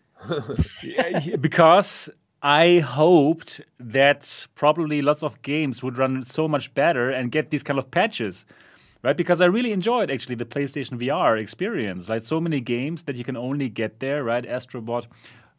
Because 1.39 2.09
I 2.41 2.79
hoped 2.79 3.61
that 3.79 4.47
probably 4.55 5.01
lots 5.01 5.23
of 5.23 5.41
games 5.41 5.81
would 5.81 5.97
run 5.97 6.23
so 6.23 6.47
much 6.47 6.73
better 6.73 7.09
and 7.09 7.31
get 7.31 7.49
these 7.49 7.63
kind 7.63 7.79
of 7.79 7.89
patches. 7.91 8.45
Right, 9.03 9.15
because 9.15 9.39
I 9.39 9.45
really 9.45 9.71
enjoyed 9.71 10.09
actually 10.09 10.33
the 10.33 10.45
PlayStation 10.45 10.99
VR 10.99 11.39
experience. 11.39 12.09
Like 12.09 12.23
so 12.23 12.41
many 12.41 12.59
games 12.59 13.03
that 13.03 13.15
you 13.15 13.23
can 13.23 13.37
only 13.37 13.69
get 13.69 13.99
there, 13.99 14.23
right? 14.23 14.43
Astrobot, 14.43 15.05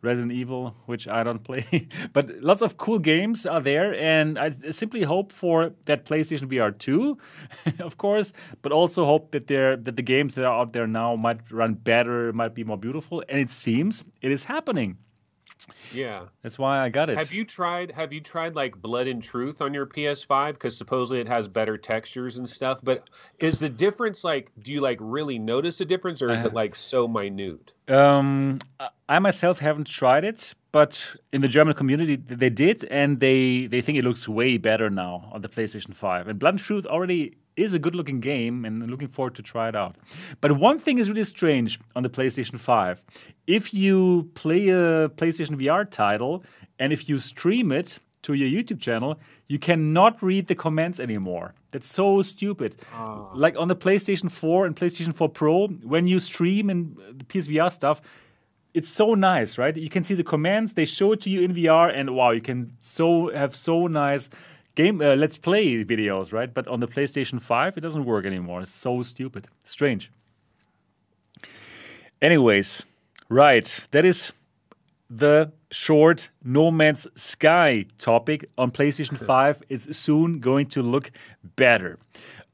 Resident 0.03 0.33
Evil, 0.33 0.77
which 0.87 1.09
I 1.09 1.23
don't 1.23 1.43
play. 1.51 1.89
but 2.13 2.31
lots 2.43 2.63
of 2.63 2.77
cool 2.77 2.99
games 2.99 3.47
are 3.47 3.61
there, 3.61 3.95
and 3.95 4.39
I 4.39 4.51
simply 4.71 5.03
hope 5.03 5.33
for 5.33 5.73
that 5.87 6.05
PlayStation 6.05 6.49
VR 6.49 6.77
2, 6.77 7.19
of 7.81 7.97
course, 7.99 8.33
but 8.63 8.73
also 8.73 9.05
hope 9.05 9.33
that 9.33 9.47
there 9.47 9.77
that 9.77 9.97
the 9.97 10.03
games 10.03 10.35
that 10.35 10.45
are 10.45 10.61
out 10.61 10.73
there 10.73 10.87
now 10.87 11.17
might 11.17 11.51
run 11.51 11.75
better, 11.75 12.33
might 12.33 12.55
be 12.55 12.65
more 12.65 12.79
beautiful, 12.79 13.23
and 13.29 13.41
it 13.41 13.51
seems 13.51 14.05
it 14.23 14.31
is 14.31 14.45
happening. 14.45 14.99
Yeah. 15.93 16.25
That's 16.43 16.59
why 16.59 16.81
I 16.81 16.89
got 16.89 17.11
it. 17.11 17.19
Have 17.19 17.33
you 17.33 17.45
tried 17.45 17.91
have 17.93 18.13
you 18.13 18.21
tried 18.21 18.55
like 18.55 18.81
Blood 18.81 19.07
and 19.07 19.23
Truth 19.23 19.63
on 19.63 19.73
your 19.75 19.87
PS5 19.87 20.53
because 20.55 20.77
supposedly 20.77 21.21
it 21.21 21.29
has 21.29 21.49
better 21.49 21.77
textures 21.77 22.37
and 22.37 22.49
stuff, 22.49 22.81
but 22.83 23.09
is 23.39 23.59
the 23.59 23.69
difference 23.69 24.25
like 24.25 24.51
do 24.63 24.73
you 24.73 24.81
like 24.81 24.99
really 25.01 25.39
notice 25.39 25.81
a 25.81 25.85
difference 25.85 26.23
or 26.23 26.31
is 26.31 26.45
it 26.45 26.55
like 26.55 26.75
so 26.75 27.07
minute? 27.07 27.75
Um, 27.89 28.59
I 29.09 29.19
myself 29.19 29.59
haven't 29.61 29.87
tried 29.87 30.25
it, 30.25 30.55
but 30.73 31.17
in 31.33 31.41
the 31.41 31.49
German 31.49 31.75
community 31.75 32.17
they 32.17 32.51
did, 32.51 32.85
and 32.91 33.21
they 33.21 33.67
they 33.67 33.81
think 33.81 33.99
it 33.99 34.05
looks 34.05 34.29
way 34.29 34.57
better 34.57 34.91
now 34.91 35.29
on 35.33 35.43
the 35.43 35.49
PlayStation 35.49 35.95
5. 35.95 36.29
And 36.29 36.39
Blood 36.39 36.55
and 36.55 36.61
Truth 36.61 36.87
already 36.87 37.37
is 37.57 37.75
a 37.75 37.79
good 37.79 37.95
looking 37.95 38.21
game 38.21 38.64
and 38.64 38.88
looking 38.90 39.09
forward 39.09 39.35
to 39.35 39.42
try 39.42 39.69
it 39.69 39.77
out. 39.77 39.97
But 40.40 40.53
one 40.53 40.79
thing 40.79 40.99
is 40.99 41.09
really 41.09 41.25
strange 41.25 41.81
on 41.95 42.03
the 42.03 42.11
PlayStation 42.11 42.61
5. 42.61 43.03
If 43.47 43.73
you 43.73 44.31
play 44.35 44.69
a 44.69 45.09
PlayStation 45.09 45.61
VR 45.61 45.90
title 45.90 46.45
and 46.79 46.92
if 46.92 47.09
you 47.09 47.19
stream 47.19 47.73
it 47.73 47.99
to 48.23 48.35
your 48.35 48.49
YouTube 48.49 48.81
channel, 48.81 49.19
you 49.49 49.59
cannot 49.59 50.23
read 50.23 50.49
the 50.49 50.55
comments 50.55 51.01
anymore. 51.01 51.55
That's 51.71 51.88
so 51.88 52.23
stupid. 52.23 52.77
Oh. 52.95 53.31
Like 53.35 53.57
on 53.57 53.69
the 53.69 53.77
PlayStation 53.77 54.31
4 54.31 54.66
and 54.66 54.77
PlayStation 54.77 55.14
4 55.14 55.29
Pro, 55.29 55.69
when 55.69 56.07
you 56.07 56.19
stream 56.19 56.69
and 56.69 56.99
uh, 56.99 57.12
the 57.16 57.25
PSVR 57.25 57.73
stuff, 57.73 58.03
it's 58.75 58.90
so 58.90 59.14
nice, 59.14 59.57
right? 59.57 59.75
You 59.75 59.88
can 59.88 60.05
see 60.05 60.14
the 60.14 60.25
commands, 60.25 60.75
they 60.75 60.85
show 60.85 61.12
it 61.12 61.21
to 61.23 61.31
you 61.31 61.40
in 61.40 61.55
VR, 61.55 61.90
and 61.97 62.14
wow, 62.14 62.33
you 62.33 62.42
can 62.42 62.73
so 62.81 63.31
have 63.33 63.57
so 63.57 63.87
nice 63.87 64.29
game 64.77 65.01
uh, 65.01 65.17
let's 65.17 65.37
play 65.37 65.85
videos, 65.85 66.33
right? 66.33 66.53
But 66.53 66.69
on 66.69 66.79
the 66.79 66.87
PlayStation 66.87 67.43
5, 67.43 67.77
it 67.77 67.81
doesn't 67.81 68.05
work 68.05 68.25
anymore. 68.25 68.61
It's 68.61 68.73
so 68.73 69.03
stupid. 69.03 69.49
Strange. 69.65 70.12
Anyways, 72.23 72.85
right. 73.29 73.81
That 73.91 74.05
is 74.05 74.33
the 75.11 75.53
short 75.71 76.31
No 76.45 76.71
Man's 76.71 77.07
Sky 77.17 77.87
topic 77.99 78.49
on 78.57 78.71
PlayStation 78.71 79.19
5. 79.19 79.62
It's 79.69 79.97
soon 79.97 80.39
going 80.39 80.67
to 80.67 80.83
look 80.83 81.11
better. 81.57 81.99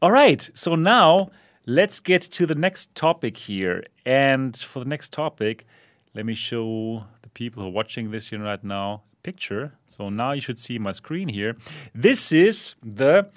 All 0.01 0.11
right. 0.11 0.49
So 0.55 0.75
now 0.75 1.31
let's 1.67 2.01
get 2.01 2.23
to 2.23 2.47
the 2.47 2.55
next 2.55 2.95
topic 2.95 3.37
here. 3.37 3.85
And 4.07 4.57
for 4.57 4.79
the 4.79 4.89
next 4.89 5.13
topic, 5.13 5.67
let 6.15 6.25
me 6.25 6.35
show 6.35 7.05
the 7.23 7.29
people 7.31 7.63
who 7.63 7.69
are 7.69 7.73
watching 7.73 8.11
this 8.11 8.29
here 8.29 8.43
right 8.43 8.63
now 8.63 9.03
picture. 9.23 9.73
So 9.87 10.09
now 10.09 10.33
you 10.33 10.41
should 10.41 10.59
see 10.59 10.79
my 10.79 10.93
screen 10.93 11.29
here. 11.29 11.57
This 11.95 12.33
is 12.33 12.75
the 12.83 13.29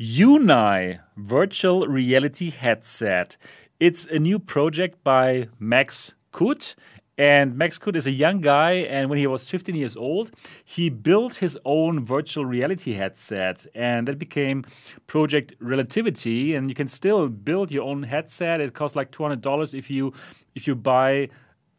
Unai 0.00 1.00
virtual 1.16 1.86
reality 1.86 2.50
headset. 2.50 3.36
It's 3.80 4.06
a 4.06 4.18
new 4.18 4.38
project 4.38 5.02
by 5.04 5.48
Max 5.58 6.14
Kut. 6.32 6.74
And 7.16 7.56
Max 7.56 7.78
Kut 7.78 7.94
is 7.94 8.08
a 8.08 8.10
young 8.10 8.40
guy, 8.40 8.72
and 8.72 9.08
when 9.08 9.20
he 9.20 9.26
was 9.28 9.48
15 9.48 9.76
years 9.76 9.96
old, 9.96 10.32
he 10.64 10.90
built 10.90 11.36
his 11.36 11.56
own 11.64 12.04
virtual 12.04 12.44
reality 12.44 12.94
headset, 12.94 13.66
and 13.72 14.08
that 14.08 14.18
became 14.18 14.64
Project 15.06 15.54
Relativity. 15.60 16.56
And 16.56 16.68
you 16.68 16.74
can 16.74 16.88
still 16.88 17.28
build 17.28 17.70
your 17.70 17.84
own 17.84 18.02
headset. 18.02 18.60
It 18.60 18.74
costs 18.74 18.96
like 18.96 19.12
$200 19.12 19.74
if 19.74 19.90
you 19.90 20.12
if 20.56 20.66
you 20.66 20.74
buy 20.74 21.28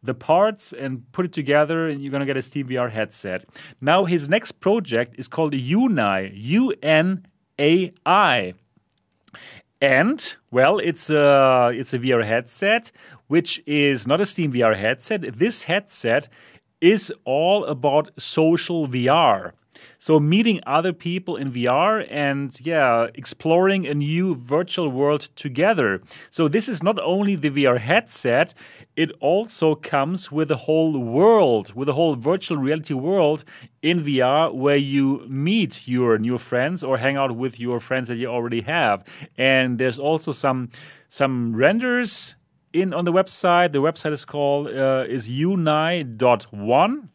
the 0.06 0.14
parts 0.14 0.72
and 0.72 1.10
put 1.12 1.24
it 1.24 1.32
together, 1.32 1.88
and 1.88 2.02
you're 2.02 2.12
gonna 2.12 2.26
get 2.26 2.36
a 2.36 2.42
Steam 2.42 2.68
VR 2.68 2.90
headset. 2.90 3.44
Now 3.80 4.04
his 4.04 4.28
next 4.28 4.52
project 4.60 5.14
is 5.18 5.28
called 5.28 5.52
Unai, 5.52 6.32
U 6.34 6.74
N 6.82 7.26
A 7.58 7.92
I. 8.04 8.54
And 9.80 10.36
well, 10.50 10.78
it's 10.78 11.10
a 11.10 11.70
it's 11.74 11.92
a 11.92 11.98
VR 11.98 12.24
headset, 12.24 12.90
which 13.26 13.62
is 13.66 14.06
not 14.06 14.20
a 14.20 14.26
Steam 14.26 14.52
VR 14.52 14.76
headset. 14.76 15.38
This 15.38 15.64
headset 15.64 16.28
is 16.80 17.12
all 17.24 17.64
about 17.64 18.10
social 18.18 18.86
VR. 18.88 19.52
So 19.98 20.20
meeting 20.20 20.60
other 20.66 20.92
people 20.92 21.36
in 21.36 21.52
VR 21.52 22.06
and 22.10 22.58
yeah, 22.64 23.06
exploring 23.14 23.86
a 23.86 23.94
new 23.94 24.34
virtual 24.34 24.88
world 24.90 25.22
together. 25.36 26.00
So 26.30 26.48
this 26.48 26.68
is 26.68 26.82
not 26.82 26.98
only 27.00 27.36
the 27.36 27.50
VR 27.50 27.78
headset, 27.78 28.54
it 28.96 29.10
also 29.20 29.74
comes 29.74 30.32
with 30.32 30.50
a 30.50 30.56
whole 30.56 30.98
world, 30.98 31.74
with 31.74 31.88
a 31.88 31.92
whole 31.92 32.16
virtual 32.16 32.56
reality 32.58 32.94
world 32.94 33.44
in 33.82 34.02
VR 34.02 34.52
where 34.52 34.76
you 34.76 35.24
meet 35.28 35.86
your 35.86 36.18
new 36.18 36.38
friends 36.38 36.82
or 36.82 36.98
hang 36.98 37.16
out 37.16 37.36
with 37.36 37.60
your 37.60 37.80
friends 37.80 38.08
that 38.08 38.16
you 38.16 38.26
already 38.26 38.62
have. 38.62 39.04
And 39.36 39.78
there's 39.78 39.98
also 39.98 40.32
some 40.32 40.70
some 41.08 41.54
renders 41.54 42.34
in 42.72 42.92
on 42.92 43.04
the 43.04 43.12
website. 43.12 43.72
The 43.72 43.80
website 43.80 44.12
is 44.12 44.24
called 44.24 44.68
uh, 44.68 45.04
is 45.08 45.28
unai.one 45.28 47.10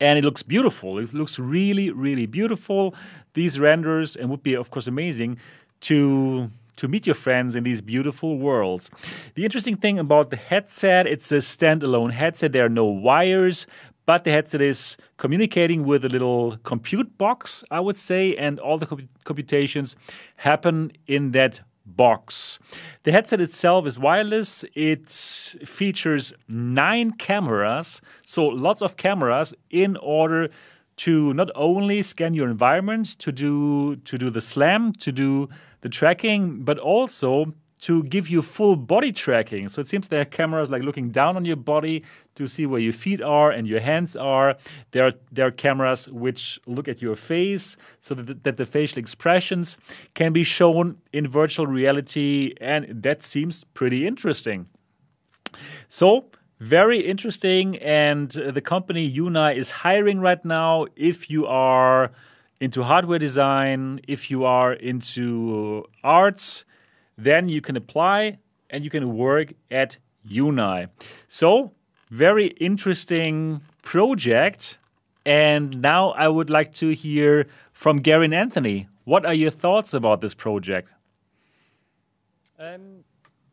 and 0.00 0.18
it 0.18 0.24
looks 0.24 0.42
beautiful. 0.42 0.98
It 0.98 1.14
looks 1.14 1.38
really, 1.38 1.90
really 1.90 2.26
beautiful. 2.26 2.94
These 3.34 3.58
renders 3.58 4.16
and 4.16 4.30
would 4.30 4.42
be, 4.42 4.54
of 4.54 4.70
course, 4.70 4.86
amazing 4.86 5.38
to 5.82 6.50
to 6.76 6.88
meet 6.88 7.06
your 7.06 7.14
friends 7.14 7.56
in 7.56 7.64
these 7.64 7.80
beautiful 7.80 8.38
worlds. 8.38 8.90
The 9.34 9.44
interesting 9.44 9.76
thing 9.76 9.98
about 9.98 10.28
the 10.28 10.36
headset, 10.36 11.06
it's 11.06 11.32
a 11.32 11.36
standalone 11.36 12.12
headset. 12.12 12.52
There 12.52 12.66
are 12.66 12.68
no 12.68 12.84
wires, 12.84 13.66
but 14.04 14.24
the 14.24 14.30
headset 14.30 14.60
is 14.60 14.98
communicating 15.16 15.84
with 15.84 16.04
a 16.04 16.08
little 16.08 16.58
compute 16.64 17.16
box, 17.16 17.64
I 17.70 17.80
would 17.80 17.96
say, 17.96 18.36
and 18.36 18.60
all 18.60 18.76
the 18.76 18.86
comp- 18.86 19.08
computations 19.24 19.96
happen 20.36 20.92
in 21.06 21.30
that 21.30 21.60
box. 21.86 22.58
The 23.04 23.12
headset 23.12 23.40
itself 23.40 23.86
is 23.86 23.98
wireless. 23.98 24.64
It 24.74 25.10
features 25.10 26.32
nine 26.48 27.12
cameras, 27.12 28.00
so 28.24 28.44
lots 28.46 28.82
of 28.82 28.96
cameras 28.96 29.54
in 29.70 29.96
order 29.96 30.50
to 30.96 31.34
not 31.34 31.50
only 31.54 32.02
scan 32.02 32.34
your 32.34 32.48
environment, 32.48 33.06
to 33.18 33.30
do 33.30 33.96
to 33.96 34.18
do 34.18 34.30
the 34.30 34.40
slam, 34.40 34.92
to 34.94 35.12
do 35.12 35.48
the 35.82 35.88
tracking, 35.88 36.64
but 36.64 36.78
also 36.78 37.54
to 37.86 38.02
give 38.02 38.28
you 38.28 38.42
full 38.42 38.74
body 38.74 39.12
tracking. 39.12 39.68
So 39.68 39.80
it 39.80 39.88
seems 39.88 40.08
there 40.08 40.22
are 40.22 40.24
cameras 40.24 40.70
like 40.70 40.82
looking 40.82 41.10
down 41.10 41.36
on 41.36 41.44
your 41.44 41.54
body 41.54 42.02
to 42.34 42.48
see 42.48 42.66
where 42.66 42.80
your 42.80 42.92
feet 42.92 43.22
are 43.22 43.52
and 43.52 43.68
your 43.68 43.78
hands 43.78 44.16
are. 44.16 44.56
There 44.90 45.06
are, 45.06 45.12
there 45.30 45.46
are 45.46 45.52
cameras 45.52 46.08
which 46.08 46.58
look 46.66 46.88
at 46.88 47.00
your 47.00 47.14
face 47.14 47.76
so 48.00 48.14
that, 48.14 48.42
that 48.42 48.56
the 48.56 48.66
facial 48.66 48.98
expressions 48.98 49.76
can 50.14 50.32
be 50.32 50.42
shown 50.42 50.96
in 51.12 51.28
virtual 51.28 51.68
reality. 51.68 52.54
And 52.60 52.88
that 53.04 53.22
seems 53.22 53.62
pretty 53.62 54.04
interesting. 54.04 54.66
So, 55.88 56.26
very 56.58 56.98
interesting. 57.06 57.76
And 57.76 58.30
the 58.30 58.60
company 58.60 59.08
Unai 59.08 59.54
is 59.54 59.70
hiring 59.70 60.18
right 60.18 60.44
now. 60.44 60.86
If 60.96 61.30
you 61.30 61.46
are 61.46 62.10
into 62.60 62.82
hardware 62.82 63.20
design, 63.20 64.00
if 64.08 64.28
you 64.28 64.44
are 64.44 64.72
into 64.72 65.84
arts, 66.02 66.64
then 67.16 67.48
you 67.48 67.60
can 67.60 67.76
apply 67.76 68.38
and 68.70 68.84
you 68.84 68.90
can 68.90 69.16
work 69.16 69.52
at 69.70 69.98
Unai. 70.28 70.88
So, 71.28 71.72
very 72.10 72.48
interesting 72.60 73.60
project. 73.82 74.78
And 75.24 75.80
now 75.82 76.10
I 76.10 76.28
would 76.28 76.50
like 76.50 76.72
to 76.74 76.90
hear 76.90 77.46
from 77.72 77.96
Gary 77.96 78.26
and 78.26 78.34
Anthony. 78.34 78.88
What 79.04 79.26
are 79.26 79.34
your 79.34 79.50
thoughts 79.50 79.92
about 79.94 80.20
this 80.20 80.34
project? 80.34 80.88
Um, 82.58 83.04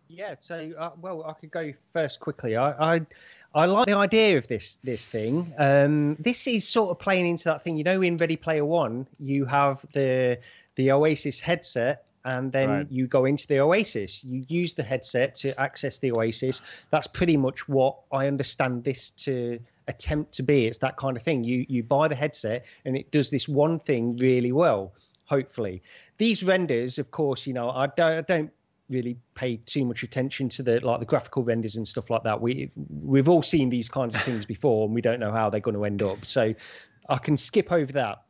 yeah, 0.08 0.36
so 0.40 0.72
uh, 0.78 0.92
well, 1.02 1.24
I 1.24 1.34
could 1.34 1.52
go 1.52 1.74
first 1.92 2.20
quickly. 2.20 2.56
I, 2.56 2.96
I, 2.96 3.02
I 3.56 3.66
like 3.66 3.88
the 3.88 3.96
idea 3.98 4.38
of 4.38 4.48
this 4.48 4.78
this 4.84 5.08
thing. 5.08 5.54
Um, 5.58 6.16
this 6.20 6.48
is 6.48 6.68
sort 6.68 6.92
of 6.92 7.00
playing 7.00 7.28
into 7.28 7.46
that 7.46 7.64
thing. 7.64 7.78
You 7.78 7.84
know, 7.84 8.02
in 8.02 8.18
Ready 8.18 8.36
Player 8.36 8.66
One, 8.66 9.08
you 9.20 9.46
have 9.46 9.86
the 9.94 10.40
the 10.76 10.92
Oasis 10.92 11.40
headset 11.40 12.06
and 12.26 12.52
then 12.52 12.70
right. 12.70 12.88
you 12.92 13.08
go 13.08 13.26
into 13.26 13.48
the 13.48 13.60
Oasis. 13.60 14.24
You 14.24 14.44
use 14.48 14.74
the 14.74 14.84
headset 14.84 15.36
to 15.36 15.60
access 15.60 15.98
the 15.98 16.12
Oasis. 16.12 16.62
That's 16.90 17.08
pretty 17.08 17.38
much 17.38 17.68
what 17.68 17.98
I 18.12 18.28
understand 18.28 18.84
this 18.84 19.10
to 19.12 19.60
attempt 19.88 20.34
to 20.36 20.44
be. 20.44 20.68
It's 20.68 20.78
that 20.80 20.98
kind 20.98 21.18
of 21.18 21.24
thing. 21.24 21.44
You 21.44 21.66
you 21.68 21.84
buy 21.84 22.08
the 22.08 22.16
headset 22.16 22.66
and 22.86 22.96
it 22.96 23.12
does 23.12 23.30
this 23.30 23.48
one 23.48 23.80
thing 23.80 24.18
really 24.18 24.52
well. 24.52 24.94
Hopefully, 25.26 25.82
these 26.18 26.44
renders, 26.44 26.98
of 26.98 27.12
course, 27.12 27.46
you 27.48 27.54
know 27.54 27.70
I 27.72 27.88
don't, 27.88 28.18
I 28.18 28.22
don't 28.22 28.52
really 28.90 29.18
pay 29.36 29.58
too 29.58 29.86
much 29.86 30.04
attention 30.04 30.50
to 30.50 30.64
the 30.64 30.80
like 30.86 31.00
the 31.00 31.06
graphical 31.06 31.44
renders 31.44 31.76
and 31.76 31.88
stuff 31.88 32.10
like 32.10 32.24
that. 32.24 32.40
We 32.40 32.72
we've 33.02 33.30
all 33.30 33.44
seen 33.44 33.70
these 33.70 33.90
kinds 33.90 34.16
of 34.16 34.22
things 34.22 34.46
before, 34.46 34.86
and 34.86 34.96
we 34.96 35.02
don't 35.02 35.20
know 35.20 35.32
how 35.32 35.50
they're 35.50 35.60
going 35.60 35.76
to 35.76 35.86
end 35.86 36.02
up. 36.02 36.26
So 36.26 36.54
I 37.10 37.18
can 37.18 37.36
skip 37.36 37.72
over 37.72 37.92
that. 37.94 38.24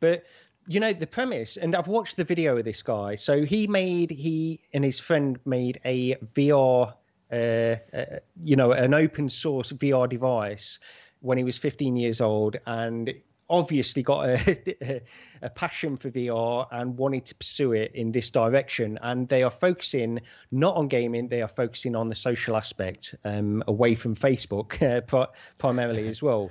But 0.00 0.24
you 0.68 0.80
know 0.80 0.92
the 0.92 1.06
premise 1.06 1.56
and 1.56 1.74
i've 1.74 1.88
watched 1.88 2.16
the 2.16 2.24
video 2.24 2.56
of 2.56 2.64
this 2.64 2.82
guy 2.82 3.14
so 3.14 3.44
he 3.44 3.66
made 3.66 4.10
he 4.10 4.60
and 4.72 4.84
his 4.84 4.98
friend 4.98 5.38
made 5.44 5.80
a 5.84 6.14
vr 6.34 6.92
uh, 7.32 7.34
uh, 7.34 8.04
you 8.42 8.56
know 8.56 8.72
an 8.72 8.94
open 8.94 9.28
source 9.28 9.72
vr 9.72 10.08
device 10.08 10.78
when 11.20 11.38
he 11.38 11.44
was 11.44 11.56
15 11.56 11.96
years 11.96 12.20
old 12.20 12.56
and 12.66 13.12
obviously 13.48 14.02
got 14.02 14.28
a, 14.28 15.02
a, 15.42 15.50
passion 15.50 15.96
for 15.96 16.10
VR 16.10 16.66
and 16.72 16.96
wanted 16.96 17.24
to 17.26 17.34
pursue 17.34 17.72
it 17.72 17.92
in 17.94 18.12
this 18.12 18.30
direction. 18.30 18.98
And 19.02 19.28
they 19.28 19.42
are 19.42 19.50
focusing 19.50 20.20
not 20.50 20.76
on 20.76 20.88
gaming, 20.88 21.28
they 21.28 21.42
are 21.42 21.48
focusing 21.48 21.94
on 21.94 22.08
the 22.08 22.14
social 22.14 22.56
aspect 22.56 23.14
um, 23.24 23.62
away 23.68 23.94
from 23.94 24.16
Facebook 24.16 24.82
uh, 25.12 25.26
primarily 25.58 26.08
as 26.08 26.22
well. 26.22 26.50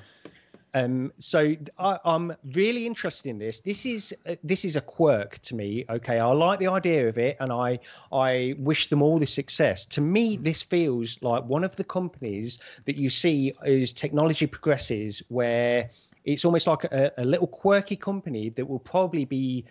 Um, 0.76 1.14
so 1.20 1.56
I, 1.80 1.98
am 2.04 2.36
really 2.54 2.86
interested 2.86 3.30
in 3.30 3.40
this. 3.40 3.62
This 3.62 3.86
is 3.86 4.14
uh, 4.28 4.36
this 4.44 4.66
is 4.66 4.76
a 4.76 4.82
quirk 4.82 5.40
to 5.40 5.56
me. 5.56 5.86
Okay, 5.90 6.20
I 6.20 6.28
like 6.28 6.60
the 6.60 6.68
idea 6.68 7.08
of 7.08 7.18
it, 7.18 7.38
and 7.40 7.52
I 7.54 7.80
I 8.12 8.56
wish 8.60 8.90
them 8.90 9.02
all 9.02 9.18
the 9.18 9.26
success. 9.26 9.86
To 9.86 10.02
me, 10.02 10.36
this 10.36 10.62
feels 10.62 11.18
like 11.22 11.46
one 11.46 11.64
of 11.64 11.78
the 11.78 11.86
companies 11.86 12.60
that 12.84 12.98
you 12.98 13.10
see 13.10 13.54
as 13.66 13.94
technology 13.94 14.48
progresses, 14.48 15.24
where 15.30 15.90
it's 16.26 16.44
almost 16.44 16.68
like 16.68 16.84
a, 16.84 17.10
a 17.18 17.24
little 17.24 17.48
quirky 17.48 17.96
company 17.96 18.50
that 18.50 18.68
will 18.68 18.80
probably 18.80 19.24
be 19.24 19.64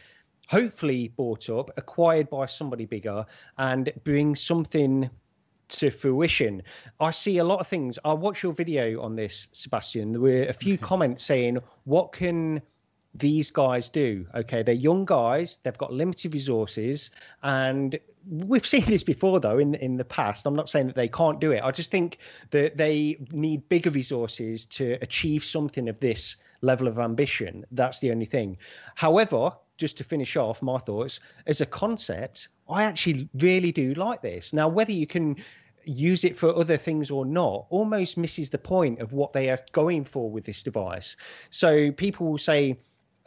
hopefully 0.48 1.12
bought 1.16 1.50
up, 1.50 1.70
acquired 1.76 2.30
by 2.30 2.46
somebody 2.46 2.86
bigger, 2.86 3.26
and 3.58 3.92
bring 4.04 4.34
something 4.34 5.10
to 5.68 5.90
fruition. 5.90 6.62
I 7.00 7.10
see 7.10 7.38
a 7.38 7.44
lot 7.44 7.60
of 7.60 7.66
things. 7.66 7.98
I 8.04 8.12
watch 8.12 8.42
your 8.42 8.52
video 8.52 9.00
on 9.00 9.16
this, 9.16 9.48
Sebastian. 9.52 10.12
There 10.12 10.20
were 10.20 10.42
a 10.44 10.52
few 10.52 10.78
comments 10.78 11.24
saying, 11.24 11.58
"What 11.84 12.12
can 12.12 12.62
these 13.14 13.50
guys 13.50 13.88
do?" 13.88 14.26
Okay, 14.34 14.62
they're 14.62 14.74
young 14.74 15.04
guys. 15.04 15.58
They've 15.62 15.78
got 15.78 15.92
limited 15.92 16.34
resources, 16.34 17.10
and 17.42 17.98
we've 18.28 18.66
seen 18.74 18.84
this 18.84 19.02
before 19.02 19.40
though 19.40 19.58
in 19.58 19.74
in 19.76 19.96
the 19.96 20.04
past 20.04 20.46
i'm 20.46 20.54
not 20.54 20.68
saying 20.68 20.86
that 20.86 20.96
they 20.96 21.08
can't 21.08 21.40
do 21.40 21.52
it 21.52 21.62
i 21.62 21.70
just 21.70 21.90
think 21.90 22.18
that 22.50 22.76
they 22.76 23.18
need 23.32 23.68
bigger 23.68 23.90
resources 23.90 24.64
to 24.64 24.96
achieve 25.02 25.44
something 25.44 25.88
of 25.88 26.00
this 26.00 26.36
level 26.62 26.88
of 26.88 26.98
ambition 26.98 27.64
that's 27.72 27.98
the 27.98 28.10
only 28.10 28.24
thing 28.24 28.56
however 28.94 29.50
just 29.76 29.96
to 29.98 30.04
finish 30.04 30.36
off 30.36 30.62
my 30.62 30.78
thoughts 30.78 31.20
as 31.46 31.60
a 31.60 31.66
concept 31.66 32.48
i 32.68 32.84
actually 32.84 33.28
really 33.34 33.72
do 33.72 33.94
like 33.94 34.22
this 34.22 34.52
now 34.52 34.68
whether 34.68 34.92
you 34.92 35.06
can 35.06 35.36
use 35.86 36.24
it 36.24 36.34
for 36.34 36.56
other 36.56 36.78
things 36.78 37.10
or 37.10 37.26
not 37.26 37.66
almost 37.68 38.16
misses 38.16 38.48
the 38.48 38.58
point 38.58 39.00
of 39.00 39.12
what 39.12 39.32
they 39.32 39.50
are 39.50 39.58
going 39.72 40.04
for 40.04 40.30
with 40.30 40.44
this 40.44 40.62
device 40.62 41.16
so 41.50 41.92
people 41.92 42.26
will 42.26 42.38
say 42.38 42.76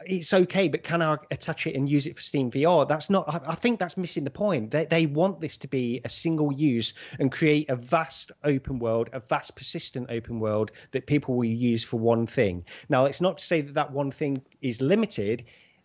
it's 0.06 0.32
okay, 0.32 0.68
but 0.68 0.84
can 0.84 1.02
I 1.02 1.16
attach 1.30 1.66
it 1.66 1.74
and 1.74 1.88
use 1.88 2.06
it 2.06 2.14
for 2.14 2.22
Steam 2.22 2.50
VR? 2.50 2.86
That's 2.86 3.10
not. 3.10 3.24
I, 3.46 3.54
think 3.54 3.80
that's 3.80 3.96
missing 3.96 4.24
the 4.24 4.30
point. 4.30 4.70
They 4.70 4.84
they 4.84 5.06
want 5.06 5.40
this 5.40 5.58
to 5.58 5.68
be 5.68 6.00
a 6.04 6.08
single 6.08 6.52
use 6.52 6.94
and 7.18 7.32
create 7.32 7.68
a 7.68 7.76
vast 7.76 8.30
open 8.44 8.78
world, 8.78 9.10
a 9.12 9.20
vast 9.20 9.56
persistent 9.56 10.08
open 10.10 10.38
world 10.38 10.70
that 10.92 11.06
people 11.06 11.34
will 11.34 11.44
use 11.44 11.82
for 11.82 11.98
one 11.98 12.26
thing. 12.26 12.64
Now, 12.88 13.06
it's 13.06 13.20
not 13.20 13.38
to 13.38 13.44
say 13.44 13.60
that 13.60 13.74
that 13.74 13.92
one 13.92 14.10
thing 14.10 14.42
is 14.60 14.80
limited. 14.80 15.44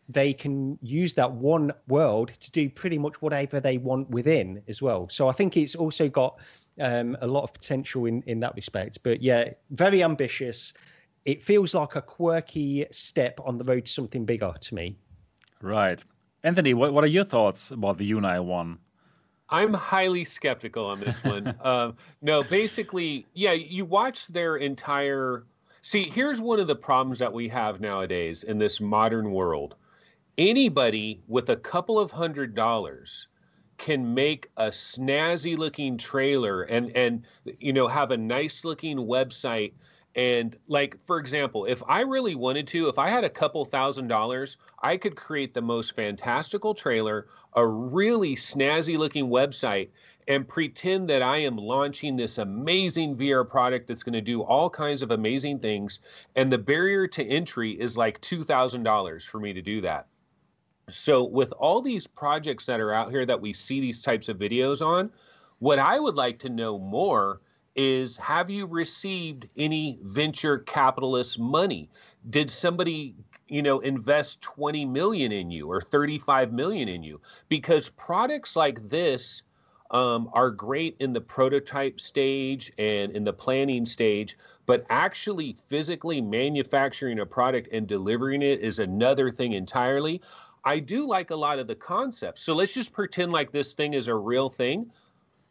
They 0.10 0.34
can 0.34 0.78
use 0.82 1.14
that 1.16 1.32
one 1.32 1.72
world 1.88 2.30
to 2.40 2.52
do 2.52 2.70
pretty 2.70 2.98
much 2.98 3.22
whatever 3.22 3.60
they 3.60 3.78
want 3.78 4.10
within 4.10 4.62
as 4.68 4.82
well. 4.82 5.08
So 5.10 5.30
I 5.30 5.32
think 5.32 5.56
it's 5.58 5.76
also 5.76 6.10
got 6.10 6.40
um, 6.80 7.18
a 7.22 7.28
lot 7.28 7.44
of 7.44 7.54
potential 7.54 8.06
in 8.06 8.22
in 8.24 8.40
that 8.42 8.56
respect. 8.56 9.00
But 9.04 9.22
yeah, 9.22 9.52
very 9.72 10.04
ambitious 10.04 10.74
it 11.26 11.42
feels 11.42 11.74
like 11.74 11.96
a 11.96 12.02
quirky 12.02 12.86
step 12.92 13.40
on 13.46 13.58
the 13.58 13.64
road 13.64 13.86
to 13.86 13.92
something 13.92 14.26
bigger 14.26 14.54
to 14.60 14.76
me. 14.76 14.96
Right. 15.62 16.04
Anthony, 16.44 16.74
what, 16.74 16.94
what 16.94 17.04
are 17.04 17.08
your 17.08 17.24
thoughts 17.24 17.72
about 17.72 17.98
the 17.98 18.12
Unai 18.12 18.44
one? 18.44 18.80
I'm 19.50 19.74
highly 19.74 20.26
skeptical 20.26 20.86
on 20.86 21.00
this 21.00 21.24
one. 21.24 21.56
um, 21.64 21.96
no, 22.22 22.44
basically, 22.44 23.26
yeah, 23.34 23.54
you 23.54 23.86
watch 23.86 24.28
their 24.28 24.58
entire. 24.58 25.46
See, 25.82 26.04
here's 26.04 26.42
one 26.42 26.60
of 26.60 26.68
the 26.68 26.76
problems 26.76 27.20
that 27.20 27.32
we 27.32 27.48
have 27.50 27.80
nowadays 27.80 28.44
in 28.44 28.58
this 28.58 28.82
modern 28.82 29.32
world. 29.32 29.76
Anybody 30.38 31.22
with 31.28 31.50
a 31.50 31.56
couple 31.56 32.00
of 32.00 32.10
hundred 32.10 32.56
dollars 32.56 33.28
can 33.78 34.16
make 34.16 34.50
a 34.58 34.70
snazzy 34.70 35.56
looking 35.56 35.96
trailer 35.96 36.64
and 36.64 36.92
and 36.96 37.28
you 37.60 37.72
know 37.72 37.88
have 37.88 38.10
a 38.10 38.18
nice 38.18 38.66
looking 38.66 38.98
website 38.98 39.74
and 40.16 40.58
like 40.68 40.98
for 41.06 41.20
example, 41.20 41.66
if 41.66 41.84
I 41.88 42.02
really 42.02 42.34
wanted 42.34 42.68
to, 42.70 42.88
if 42.88 42.98
I 42.98 43.10
had 43.10 43.24
a 43.24 43.30
couple 43.30 43.64
thousand 43.66 44.08
dollars, 44.08 44.58
I 44.82 44.98
could 44.98 45.16
create 45.16 45.54
the 45.54 45.62
most 45.62 45.96
fantastical 45.96 46.74
trailer, 46.74 47.28
a 47.54 47.68
really 47.68 48.36
snazzy 48.36 48.98
looking 48.98 49.28
website 49.28 49.90
and 50.28 50.48
pretend 50.48 51.10
that 51.10 51.22
I 51.22 51.38
am 51.38 51.58
launching 51.58 52.16
this 52.16 52.40
amazing 52.40 53.18
VR 53.18 53.48
product 53.48 53.88
that's 53.88 54.04
going 54.04 54.14
to 54.14 54.22
do 54.22 54.42
all 54.42 54.70
kinds 54.70 55.04
of 55.04 55.12
amazing 55.12 55.60
things 55.60 56.02
and 56.36 56.52
the 56.52 56.58
barrier 56.58 57.08
to 57.08 57.24
entry 57.24 57.80
is 57.80 57.98
like 57.98 58.20
$2,000 58.22 59.28
for 59.28 59.40
me 59.40 59.54
to 59.54 59.62
do 59.62 59.82
that. 59.82 60.08
So 60.90 61.24
with 61.24 61.52
all 61.54 61.82
these 61.82 62.08
projects 62.08 62.66
that 62.66 62.80
are 62.80 62.94
out 62.94 63.10
here 63.10 63.26
that 63.26 63.40
we 63.40 63.54
see 63.54 63.80
these 63.80 64.02
types 64.02 64.30
of 64.30 64.38
videos 64.38 64.86
on, 64.86 65.12
what 65.60 65.80
I 65.80 66.00
would 66.00 66.16
like 66.16 66.40
to 66.40 66.50
know 66.50 66.78
more 66.78 67.42
is 67.76 68.18
have 68.18 68.50
you 68.50 68.66
received 68.66 69.50
any 69.58 69.98
venture 70.04 70.60
capitalist 70.60 71.40
money? 71.40 71.90
Did 72.30 72.52
somebody 72.52 73.16
you 73.48 73.62
know 73.62 73.80
invest 73.80 74.42
20 74.42 74.86
million 74.86 75.32
in 75.32 75.52
you 75.52 75.70
or 75.70 75.82
35 75.82 76.52
million 76.54 76.88
in 76.88 77.04
you 77.04 77.20
because 77.50 77.90
products 77.90 78.56
like 78.56 78.88
this 78.90 79.44
um, 79.92 80.28
are 80.34 80.50
great 80.50 80.96
in 81.00 81.14
the 81.14 81.22
prototype 81.22 82.02
stage 82.02 82.72
and 82.80 83.12
in 83.12 83.24
the 83.24 83.34
planning 83.34 83.86
stage 83.86 84.38
but 84.66 84.86
actually 84.90 85.54
physically 85.68 86.20
manufacturing 86.22 87.20
a 87.20 87.26
product 87.26 87.68
and 87.72 87.86
delivering 87.86 88.42
it 88.42 88.60
is 88.62 88.80
another 88.80 89.30
thing 89.30 89.54
entirely 89.54 90.22
i 90.66 90.80
do 90.80 91.06
like 91.08 91.32
a 91.32 91.36
lot 91.36 91.60
of 91.60 91.68
the 91.68 91.76
concepts. 91.76 92.42
So 92.42 92.56
let's 92.56 92.74
just 92.74 92.94
pretend 92.94 93.32
like 93.32 93.52
this 93.52 93.74
thing 93.74 93.94
is 93.94 94.08
a 94.08 94.16
real 94.16 94.50
thing 94.50 94.92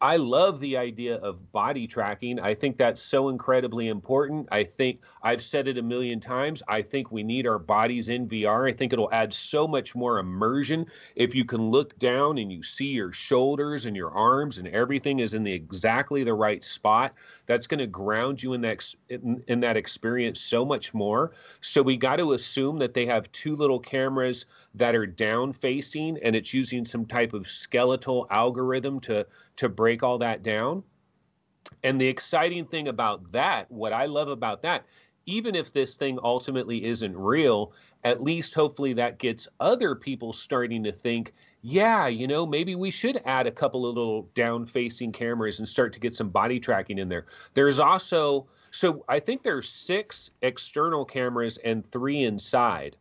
I 0.03 0.17
love 0.17 0.59
the 0.59 0.77
idea 0.77 1.15
of 1.19 1.53
body 1.53 1.87
tracking. 1.87 2.41
I 2.41 2.55
think 2.55 2.77
that's 2.77 3.01
so 3.01 3.29
incredibly 3.29 3.87
important. 3.87 4.49
I 4.51 4.65
think 4.65 5.03
I've 5.23 5.41
said 5.41 5.69
it 5.69 5.79
a 5.79 5.83
million 5.83 6.19
times. 6.19 6.61
I 6.67 6.83
think 6.83 7.13
we 7.13 7.23
need 7.23 7.47
our 7.47 7.61
bodies 7.61 8.09
in 8.09 8.27
VR. 8.27 8.69
I 8.69 8.73
think 8.73 8.93
it'll 8.93 9.13
add 9.13 9.33
so 9.33 9.69
much 9.69 9.95
more 9.95 10.19
immersion 10.19 10.87
if 11.15 11.37
you 11.37 11.45
can 11.45 11.71
look 11.71 11.97
down 12.01 12.39
and 12.39 12.51
you 12.51 12.65
see 12.65 12.89
your 12.89 13.13
shoulders 13.13 13.87
and 13.87 13.95
your 13.95 14.11
arms 14.11 14.59
and 14.59 14.67
everything 14.67 15.21
is 15.21 15.35
in 15.35 15.45
the 15.45 15.53
exactly 15.53 16.25
the 16.25 16.35
right 16.35 16.65
spot. 16.65 17.15
That's 17.47 17.69
going 17.69 17.79
to 17.79 17.87
ground 17.87 18.43
you 18.43 18.55
in 18.55 18.61
that 18.63 18.93
in, 19.09 19.45
in 19.47 19.61
that 19.61 19.77
experience 19.77 20.41
so 20.41 20.65
much 20.65 20.93
more. 20.93 21.31
So 21.61 21.81
we 21.81 21.97
got 21.97 22.17
to 22.17 22.33
assume 22.33 22.77
that 22.79 22.95
they 22.95 23.07
have 23.07 23.31
two 23.31 23.55
little 23.55 23.79
cameras 23.79 24.47
that 24.75 24.97
are 24.97 25.07
down 25.07 25.53
facing 25.53 26.19
and 26.25 26.35
it's 26.35 26.53
using 26.53 26.85
some 26.85 27.07
type 27.07 27.35
of 27.35 27.49
skeletal 27.49 28.27
algorithm 28.33 28.99
to 29.01 29.25
to 29.55 29.69
break 29.69 29.92
all 30.01 30.19
that 30.19 30.43
down. 30.43 30.83
And 31.83 32.01
the 32.01 32.07
exciting 32.07 32.67
thing 32.67 32.89
about 32.89 33.33
that, 33.33 33.71
what 33.71 33.93
I 33.93 34.07
love 34.07 34.29
about 34.29 34.63
that, 34.63 34.85
even 35.27 35.55
if 35.55 35.73
this 35.73 35.97
thing 35.97 36.19
ultimately 36.23 36.85
isn't 36.85 37.17
real, 37.17 37.73
at 38.05 38.23
least 38.23 38.55
hopefully 38.55 38.93
that 38.95 39.19
gets 39.19 39.49
other 39.61 39.95
people 39.95 40.33
starting 40.33 40.83
to 40.83 40.93
think, 40.93 41.33
yeah, 41.63 42.09
you 42.09 42.27
know, 42.27 42.45
maybe 42.45 42.75
we 42.75 42.91
should 42.91 43.23
add 43.25 43.47
a 43.47 43.53
couple 43.53 43.87
of 43.87 43.97
little 43.97 44.23
down 44.35 44.67
facing 44.67 45.13
cameras 45.13 45.61
and 45.61 45.69
start 45.69 45.93
to 45.93 46.01
get 46.01 46.15
some 46.15 46.29
body 46.29 46.59
tracking 46.59 46.99
in 46.99 47.09
there. 47.09 47.27
There's 47.55 47.79
also, 47.79 48.49
so 48.73 49.05
I 49.09 49.21
think 49.21 49.43
there's 49.43 49.69
six 49.69 50.31
external 50.43 51.05
cameras 51.05 51.59
and 51.59 51.89
three 51.93 52.25
inside. 52.25 52.97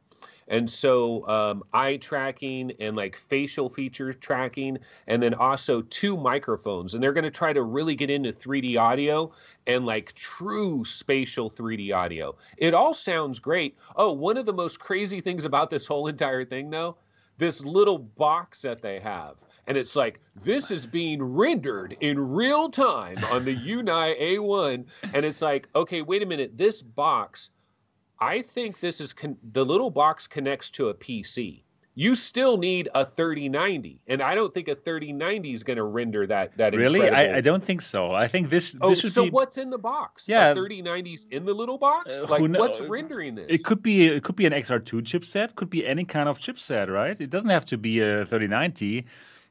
And 0.52 0.70
so 0.70 1.26
um, 1.30 1.64
eye 1.74 1.96
tracking 1.96 2.74
and 2.82 2.96
like 2.96 3.16
facial 3.16 3.70
feature 3.70 4.12
tracking, 4.12 4.78
and 5.08 5.24
then 5.24 5.34
also 5.34 5.82
two 5.84 6.18
microphones. 6.18 6.94
And 6.94 7.02
they're 7.02 7.14
going 7.14 7.24
to 7.24 7.32
try 7.32 7.54
to 7.54 7.64
really 7.64 7.96
get 7.96 8.10
into 8.10 8.34
3D 8.34 8.78
audio 8.78 9.32
and 9.66 9.86
like 9.86 10.14
true 10.14 10.84
spatial 10.84 11.50
3D 11.50 11.96
audio. 11.96 12.36
It 12.58 12.74
all 12.74 12.94
sounds 12.94 13.40
great. 13.40 13.78
Oh, 13.96 14.12
one 14.12 14.36
of 14.36 14.46
the 14.46 14.54
most 14.54 14.82
crazy 14.82 15.22
things 15.22 15.46
about 15.46 15.70
this 15.70 15.88
whole 15.88 16.08
entire 16.08 16.44
thing, 16.44 16.70
though, 16.70 16.98
this 17.38 17.64
little 17.64 17.98
box 17.98 18.62
that 18.64 18.82
they 18.82 19.00
have. 19.00 19.38
And 19.68 19.78
it's 19.78 19.96
like, 19.96 20.20
this 20.44 20.70
is 20.70 20.86
being 20.86 21.24
rendered 21.24 21.96
in 22.02 22.20
real 22.20 22.68
time 22.68 23.24
on 23.32 23.46
the 23.46 23.56
Unai 23.56 24.20
A1. 24.20 24.86
And 25.14 25.26
it's 25.26 25.42
like, 25.42 25.70
okay, 25.76 26.02
wait 26.02 26.22
a 26.22 26.26
minute. 26.26 26.58
This 26.58 26.82
box 26.82 27.52
I 28.22 28.44
think 28.44 28.80
this 28.80 29.02
is 29.02 29.12
con- 29.12 29.38
the 29.52 29.66
little 29.66 29.90
box 29.90 30.28
connects 30.28 30.70
to 30.72 30.90
a 30.90 30.94
PC. 30.94 31.64
You 31.94 32.16
still 32.16 32.56
need 32.56 32.88
a 32.96 33.04
3090, 33.04 34.00
and 34.08 34.22
I 34.22 34.34
don't 34.34 34.54
think 34.54 34.70
a 34.70 34.76
3090 34.76 35.52
is 35.52 35.62
going 35.62 35.76
to 35.76 35.84
render 35.84 36.26
that. 36.28 36.56
That 36.56 36.74
really, 36.74 37.10
I, 37.10 37.38
I, 37.38 37.42
don't 37.42 37.62
think 37.62 37.82
so. 37.82 38.14
I 38.14 38.30
think 38.30 38.50
this. 38.50 38.78
Oh, 38.80 38.92
this 38.92 39.14
so 39.14 39.26
be... 39.26 39.30
what's 39.30 39.58
in 39.58 39.70
the 39.70 39.78
box? 39.78 40.24
Yeah, 40.26 40.54
3090s 40.54 41.28
in 41.32 41.44
the 41.44 41.54
little 41.54 41.78
box. 41.78 42.16
Uh, 42.16 42.28
like, 42.30 42.42
what's 42.42 42.80
rendering 42.80 43.36
this? 43.36 43.48
It 43.50 43.66
could 43.66 43.84
be. 43.84 44.06
It 44.06 44.24
could 44.24 44.38
be 44.38 44.46
an 44.46 44.54
XR2 44.54 45.02
chipset. 45.02 45.56
Could 45.56 45.70
be 45.70 45.86
any 45.86 46.06
kind 46.06 46.30
of 46.30 46.40
chipset, 46.40 46.88
right? 46.88 47.20
It 47.20 47.30
doesn't 47.30 47.50
have 47.50 47.66
to 47.66 47.78
be 47.78 48.00
a 48.00 48.26
3090. 48.26 49.06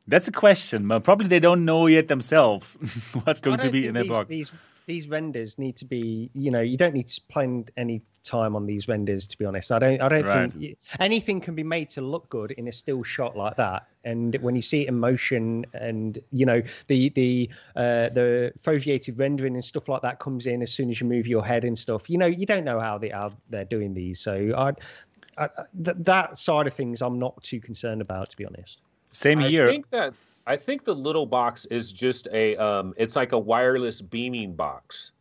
That's 0.09 0.27
a 0.27 0.33
question, 0.33 0.89
but 0.89 1.05
probably 1.05 1.29
they 1.29 1.41
don't 1.41 1.67
know 1.67 1.87
yet 1.89 2.09
themselves 2.09 2.75
what's 3.25 3.43
going 3.43 3.59
to 3.59 3.71
be 3.71 3.87
in 3.87 3.93
their 3.93 4.07
box. 4.07 4.29
These 4.29 4.53
these 4.87 5.09
renders 5.09 5.59
need 5.59 5.77
to 5.77 5.85
be, 5.85 6.31
you 6.35 6.51
know, 6.51 6.61
you 6.61 6.77
don't 6.77 6.95
need 6.95 7.07
to 7.07 7.13
spend 7.13 7.71
any 7.77 8.03
time 8.23 8.55
on 8.55 8.67
these 8.67 8.89
renders. 8.89 9.27
To 9.29 9.39
be 9.39 9.45
honest, 9.45 9.73
I 9.73 9.79
don't. 9.79 10.01
I 10.01 10.09
don't 10.09 10.25
Right. 10.25 10.53
think 10.53 10.77
anything 10.99 11.41
can 11.41 11.55
be 11.55 11.63
made 11.63 11.91
to 11.91 12.01
look 12.01 12.29
good 12.29 12.51
in 12.53 12.69
a 12.69 12.73
still 12.73 13.03
shot 13.03 13.37
like 13.37 13.57
that. 13.57 13.87
And 14.05 14.35
when 14.37 14.57
you 14.57 14.63
see 14.63 14.83
it 14.83 14.89
in 14.89 14.99
motion, 14.99 15.65
and 15.75 16.19
you 16.33 16.47
know 16.47 16.63
the 16.89 17.11
the 17.11 17.51
uh, 17.77 18.09
the 18.11 18.53
foveated 18.59 19.19
rendering 19.19 19.55
and 19.55 19.65
stuff 19.65 19.89
like 19.89 20.03
that 20.03 20.19
comes 20.19 20.47
in 20.47 20.63
as 20.63 20.73
soon 20.73 20.91
as 20.91 21.01
you 21.01 21.07
move 21.07 21.27
your 21.27 21.45
head 21.45 21.65
and 21.65 21.79
stuff. 21.79 22.09
You 22.11 22.19
know, 22.19 22.27
you 22.27 22.47
don't 22.47 22.65
know 22.65 22.81
how 22.81 22.99
they 22.99 23.11
how 23.11 23.33
they're 23.49 23.65
doing 23.65 23.95
these. 23.95 24.21
So 24.21 24.53
I, 24.57 25.45
I 25.45 25.49
th- 25.85 25.97
that 26.01 26.39
side 26.39 26.67
of 26.67 26.75
things, 26.75 27.03
I'm 27.03 27.19
not 27.19 27.43
too 27.43 27.61
concerned 27.61 28.01
about. 28.01 28.31
To 28.31 28.37
be 28.37 28.45
honest. 28.47 28.81
Same 29.13 29.41
I 29.41 29.49
here. 29.49 29.69
think 29.69 29.91
that 29.91 30.15
I 30.51 30.57
think 30.57 30.85
the 30.85 30.95
little 30.95 31.27
box 31.27 31.65
is 31.67 31.93
just 31.93 32.27
a 32.33 32.57
um 32.57 32.93
it's 32.97 33.15
like 33.17 33.33
a 33.33 33.39
wireless 33.39 34.01
beaming 34.03 34.55
box. 34.55 35.13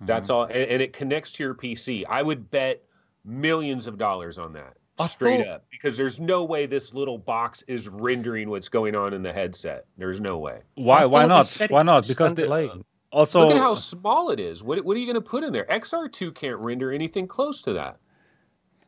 That's 0.00 0.28
Mm-hmm. 0.28 0.36
all 0.36 0.44
and, 0.44 0.70
and 0.72 0.82
it 0.82 0.92
connects 0.92 1.30
to 1.32 1.44
your 1.44 1.54
PC. 1.54 2.04
I 2.08 2.22
would 2.22 2.50
bet 2.50 2.82
millions 3.24 3.86
of 3.86 3.96
dollars 3.98 4.36
on 4.38 4.52
that. 4.54 4.74
I 4.98 5.06
straight 5.06 5.38
thought- 5.44 5.54
up 5.54 5.64
because 5.70 5.96
there's 5.96 6.18
no 6.20 6.44
way 6.44 6.66
this 6.66 6.92
little 6.94 7.18
box 7.18 7.62
is 7.68 7.88
rendering 7.88 8.50
what's 8.50 8.68
going 8.68 8.94
on 8.96 9.12
in 9.14 9.22
the 9.22 9.32
headset. 9.32 9.86
There's 9.96 10.20
no 10.20 10.38
way. 10.38 10.60
why? 10.74 11.04
Why 11.04 11.24
not? 11.26 11.46
Why 11.68 11.82
not? 11.82 12.06
Because 12.06 12.34
they, 12.34 12.44
standalone. 12.44 12.82
also 13.12 13.40
Look 13.46 13.54
at 13.56 13.60
how 13.60 13.74
small 13.74 14.30
it 14.30 14.40
is. 14.40 14.62
What 14.64 14.84
what 14.84 14.96
are 14.96 15.00
you 15.00 15.06
going 15.06 15.22
to 15.24 15.30
put 15.34 15.42
in 15.44 15.52
there? 15.52 15.66
XR2 15.66 16.34
can't 16.34 16.58
render 16.58 16.92
anything 16.92 17.26
close 17.26 17.62
to 17.62 17.72
that. 17.74 17.96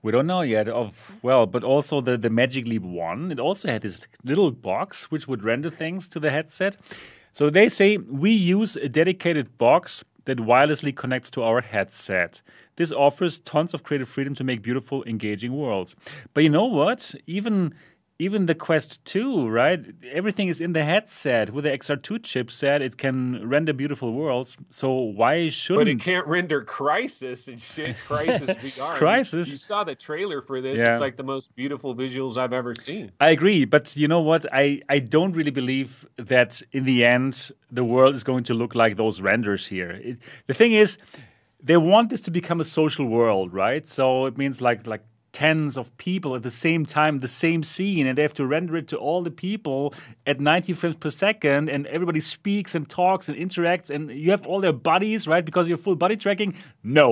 We 0.06 0.12
don't 0.12 0.28
know 0.28 0.42
yet. 0.42 0.68
Of 0.68 1.18
well, 1.20 1.46
but 1.46 1.64
also 1.64 2.00
the 2.00 2.16
the 2.16 2.30
Magic 2.30 2.64
Leap 2.68 2.82
One, 2.82 3.32
it 3.32 3.40
also 3.40 3.66
had 3.66 3.82
this 3.82 4.06
little 4.22 4.52
box 4.52 5.10
which 5.10 5.26
would 5.26 5.42
render 5.42 5.68
things 5.68 6.06
to 6.06 6.20
the 6.20 6.30
headset. 6.30 6.76
So 7.32 7.50
they 7.50 7.68
say 7.68 7.96
we 7.96 8.30
use 8.30 8.76
a 8.76 8.88
dedicated 8.88 9.58
box 9.58 10.04
that 10.26 10.38
wirelessly 10.38 10.94
connects 10.94 11.28
to 11.30 11.42
our 11.42 11.60
headset. 11.60 12.40
This 12.76 12.92
offers 12.92 13.40
tons 13.40 13.74
of 13.74 13.82
creative 13.82 14.08
freedom 14.08 14.32
to 14.34 14.44
make 14.44 14.62
beautiful, 14.62 15.02
engaging 15.06 15.52
worlds. 15.56 15.96
But 16.34 16.44
you 16.44 16.50
know 16.50 16.66
what? 16.66 17.12
Even 17.26 17.74
even 18.18 18.46
the 18.46 18.54
Quest 18.54 19.04
2, 19.04 19.48
right? 19.48 19.84
Everything 20.10 20.48
is 20.48 20.60
in 20.60 20.72
the 20.72 20.84
headset. 20.84 21.52
With 21.52 21.64
the 21.64 21.70
XR2 21.70 22.20
chipset, 22.20 22.80
it 22.80 22.96
can 22.96 23.46
render 23.46 23.74
beautiful 23.74 24.12
worlds. 24.12 24.56
So 24.70 24.90
why 24.90 25.50
shouldn't 25.50 25.84
But 25.84 25.88
it 25.88 26.00
can't 26.00 26.26
render 26.26 26.64
Crysis 26.64 27.48
and 27.48 27.60
shit. 27.60 27.96
Crysis 28.08 28.56
VR. 28.58 28.96
Crysis. 28.96 29.52
You 29.52 29.58
saw 29.58 29.84
the 29.84 29.94
trailer 29.94 30.40
for 30.40 30.62
this. 30.62 30.78
Yeah. 30.78 30.92
It's 30.92 31.00
like 31.00 31.16
the 31.16 31.24
most 31.24 31.54
beautiful 31.56 31.94
visuals 31.94 32.38
I've 32.38 32.54
ever 32.54 32.74
seen. 32.74 33.12
I 33.20 33.30
agree, 33.30 33.66
but 33.66 33.94
you 33.96 34.08
know 34.08 34.20
what? 34.20 34.46
I, 34.52 34.80
I 34.88 34.98
don't 34.98 35.32
really 35.32 35.50
believe 35.50 36.06
that 36.16 36.62
in 36.72 36.84
the 36.84 37.04
end 37.04 37.50
the 37.70 37.84
world 37.84 38.14
is 38.14 38.24
going 38.24 38.44
to 38.44 38.54
look 38.54 38.74
like 38.74 38.96
those 38.96 39.20
renders 39.20 39.66
here. 39.66 39.90
It, 39.90 40.18
the 40.46 40.54
thing 40.54 40.72
is, 40.72 40.96
they 41.62 41.76
want 41.76 42.10
this 42.10 42.20
to 42.22 42.30
become 42.30 42.60
a 42.60 42.64
social 42.64 43.06
world, 43.06 43.52
right? 43.52 43.86
So 43.86 44.26
it 44.26 44.38
means 44.38 44.60
like 44.60 44.86
like 44.86 45.04
tens 45.36 45.76
of 45.76 45.86
people 45.98 46.34
at 46.34 46.42
the 46.42 46.50
same 46.50 46.82
time, 46.86 47.12
the 47.20 47.28
same 47.46 47.62
scene, 47.62 48.06
and 48.06 48.16
they 48.16 48.22
have 48.22 48.32
to 48.40 48.46
render 48.46 48.74
it 48.80 48.86
to 48.88 48.96
all 48.96 49.20
the 49.22 49.30
people 49.30 49.92
at 50.26 50.40
90 50.40 50.72
frames 50.72 50.96
per 50.96 51.10
second, 51.10 51.68
and 51.68 51.86
everybody 51.88 52.20
speaks 52.20 52.74
and 52.74 52.88
talks 52.88 53.28
and 53.28 53.36
interacts, 53.36 53.90
and 53.94 54.10
you 54.10 54.30
have 54.30 54.46
all 54.46 54.60
their 54.62 54.72
bodies, 54.90 55.28
right? 55.28 55.44
Because 55.44 55.68
you're 55.68 55.76
full 55.86 55.94
body 55.96 56.16
tracking. 56.16 56.54
No, 56.82 57.08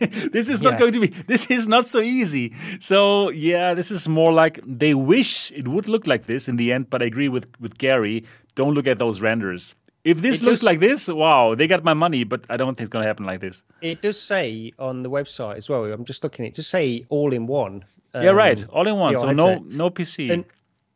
this 0.36 0.48
is 0.48 0.62
not 0.62 0.72
Yeah. 0.72 0.78
going 0.78 0.92
to 0.92 1.00
be. 1.00 1.08
This 1.32 1.50
is 1.50 1.68
not 1.68 1.86
so 1.88 2.00
easy. 2.00 2.46
So 2.80 3.30
yeah, 3.30 3.74
this 3.74 3.90
is 3.90 4.08
more 4.08 4.32
like 4.32 4.60
they 4.66 4.94
wish 4.94 5.52
it 5.52 5.66
would 5.68 5.86
look 5.88 6.06
like 6.06 6.24
this 6.26 6.48
in 6.48 6.56
the 6.56 6.72
end. 6.72 6.88
But 6.90 7.02
I 7.02 7.06
agree 7.06 7.28
with 7.28 7.46
with 7.60 7.76
Gary. 7.78 8.24
Don't 8.54 8.74
look 8.74 8.86
at 8.86 8.98
those 8.98 9.20
renders. 9.20 9.74
If 10.06 10.22
this 10.22 10.40
It 10.40 10.44
looks 10.46 10.60
does- 10.60 10.66
like 10.70 10.80
this, 10.80 11.08
wow, 11.08 11.54
they 11.54 11.66
got 11.66 11.82
my 11.84 11.94
money. 11.94 12.22
But 12.24 12.46
I 12.48 12.56
don't 12.56 12.74
think 12.76 12.82
it's 12.86 12.90
going 12.90 13.02
to 13.02 13.08
happen 13.08 13.26
like 13.26 13.40
this. 13.40 13.62
It 13.82 14.02
does 14.02 14.20
say 14.20 14.72
on 14.78 15.02
the 15.02 15.10
website 15.10 15.56
as 15.56 15.68
well. 15.68 15.84
I'm 15.84 16.04
just 16.04 16.22
looking 16.24 16.44
at 16.46 16.52
it. 16.52 16.54
Just 16.54 16.70
say 16.70 17.04
all 17.08 17.32
in 17.32 17.46
one. 17.46 17.84
yeah, 18.14 18.30
right. 18.30 18.62
um, 18.62 18.70
All 18.72 18.86
in 18.88 18.96
one. 18.96 19.18
So 19.18 19.32
no 19.32 19.46
headset. 19.48 19.66
no 19.66 19.90
PC. 19.90 20.30
And- 20.32 20.44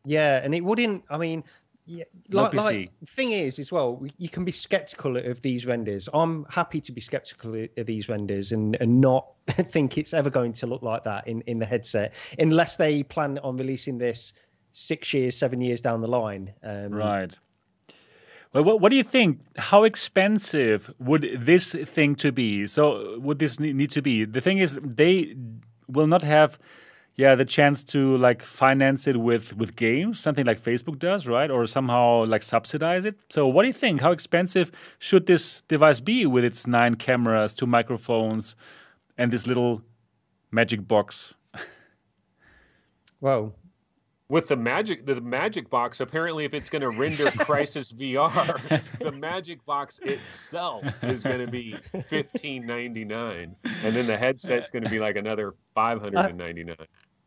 Yeah, 0.06 0.40
and 0.44 0.54
it 0.54 0.64
wouldn't. 0.64 1.04
I 1.10 1.18
mean, 1.18 1.44
yeah, 1.86 2.04
No 2.28 2.42
like, 2.42 2.52
PC. 2.52 2.56
like 2.64 2.90
thing 3.08 3.32
is 3.32 3.58
as 3.58 3.70
well, 3.72 4.00
you 4.16 4.28
can 4.28 4.44
be 4.44 4.52
skeptical 4.52 5.16
of 5.16 5.42
these 5.42 5.66
renders. 5.66 6.08
I'm 6.14 6.46
happy 6.48 6.80
to 6.80 6.92
be 6.92 7.00
skeptical 7.00 7.66
of 7.76 7.86
these 7.86 8.08
renders 8.08 8.52
and, 8.52 8.76
and 8.80 9.00
not 9.00 9.26
think 9.74 9.98
it's 9.98 10.14
ever 10.14 10.30
going 10.30 10.52
to 10.54 10.66
look 10.66 10.82
like 10.82 11.02
that 11.04 11.26
in, 11.26 11.42
in 11.42 11.58
the 11.58 11.66
headset, 11.66 12.14
unless 12.38 12.76
they 12.76 13.02
plan 13.02 13.38
on 13.42 13.56
releasing 13.56 13.98
this 13.98 14.32
six 14.72 15.12
years, 15.12 15.36
seven 15.36 15.60
years 15.60 15.80
down 15.80 16.00
the 16.00 16.08
line. 16.08 16.52
Um, 16.62 16.92
Right. 16.94 17.34
Well, 18.52 18.64
what, 18.64 18.80
what 18.80 18.90
do 18.90 18.96
you 18.96 19.04
think? 19.04 19.40
How 19.56 19.84
expensive 19.84 20.92
would 20.98 21.22
this 21.38 21.72
thing 21.72 22.16
to 22.16 22.32
be? 22.32 22.66
So, 22.66 23.18
would 23.20 23.38
this 23.38 23.60
need 23.60 23.90
to 23.90 24.02
be? 24.02 24.24
The 24.24 24.40
thing 24.40 24.58
is, 24.58 24.78
they 24.82 25.36
will 25.86 26.08
not 26.08 26.24
have, 26.24 26.58
yeah, 27.14 27.36
the 27.36 27.44
chance 27.44 27.84
to 27.84 28.16
like 28.16 28.42
finance 28.42 29.06
it 29.06 29.18
with 29.18 29.56
with 29.56 29.76
games, 29.76 30.18
something 30.18 30.44
like 30.44 30.60
Facebook 30.60 30.98
does, 30.98 31.28
right? 31.28 31.50
Or 31.50 31.64
somehow 31.66 32.24
like 32.24 32.42
subsidize 32.42 33.04
it. 33.04 33.16
So, 33.30 33.46
what 33.46 33.62
do 33.62 33.68
you 33.68 33.72
think? 33.72 34.00
How 34.00 34.10
expensive 34.10 34.72
should 34.98 35.26
this 35.26 35.60
device 35.62 36.00
be 36.00 36.26
with 36.26 36.42
its 36.42 36.66
nine 36.66 36.96
cameras, 36.96 37.54
two 37.54 37.66
microphones, 37.66 38.56
and 39.16 39.32
this 39.32 39.46
little 39.46 39.82
magic 40.50 40.88
box? 40.88 41.34
Well, 43.22 43.52
With 44.30 44.46
the 44.46 44.56
magic, 44.56 45.06
the 45.06 45.20
magic 45.20 45.68
box. 45.68 45.98
Apparently, 45.98 46.44
if 46.44 46.54
it's 46.54 46.70
going 46.70 46.82
to 46.82 46.90
render 46.90 47.24
Crysis 47.44 47.92
VR, 47.92 48.98
the 49.00 49.10
magic 49.10 49.66
box 49.66 49.98
itself 50.04 50.84
is 51.02 51.24
going 51.24 51.44
to 51.44 51.50
be 51.50 51.72
fifteen 52.04 52.64
ninety 52.64 53.04
nine, 53.04 53.56
and 53.84 53.94
then 53.94 54.06
the 54.06 54.16
headset's 54.16 54.70
going 54.70 54.84
to 54.84 54.90
be 54.90 55.00
like 55.00 55.16
another 55.16 55.54
five 55.74 56.00
hundred 56.00 56.26
and 56.26 56.38
ninety 56.38 56.62
nine. 56.62 56.76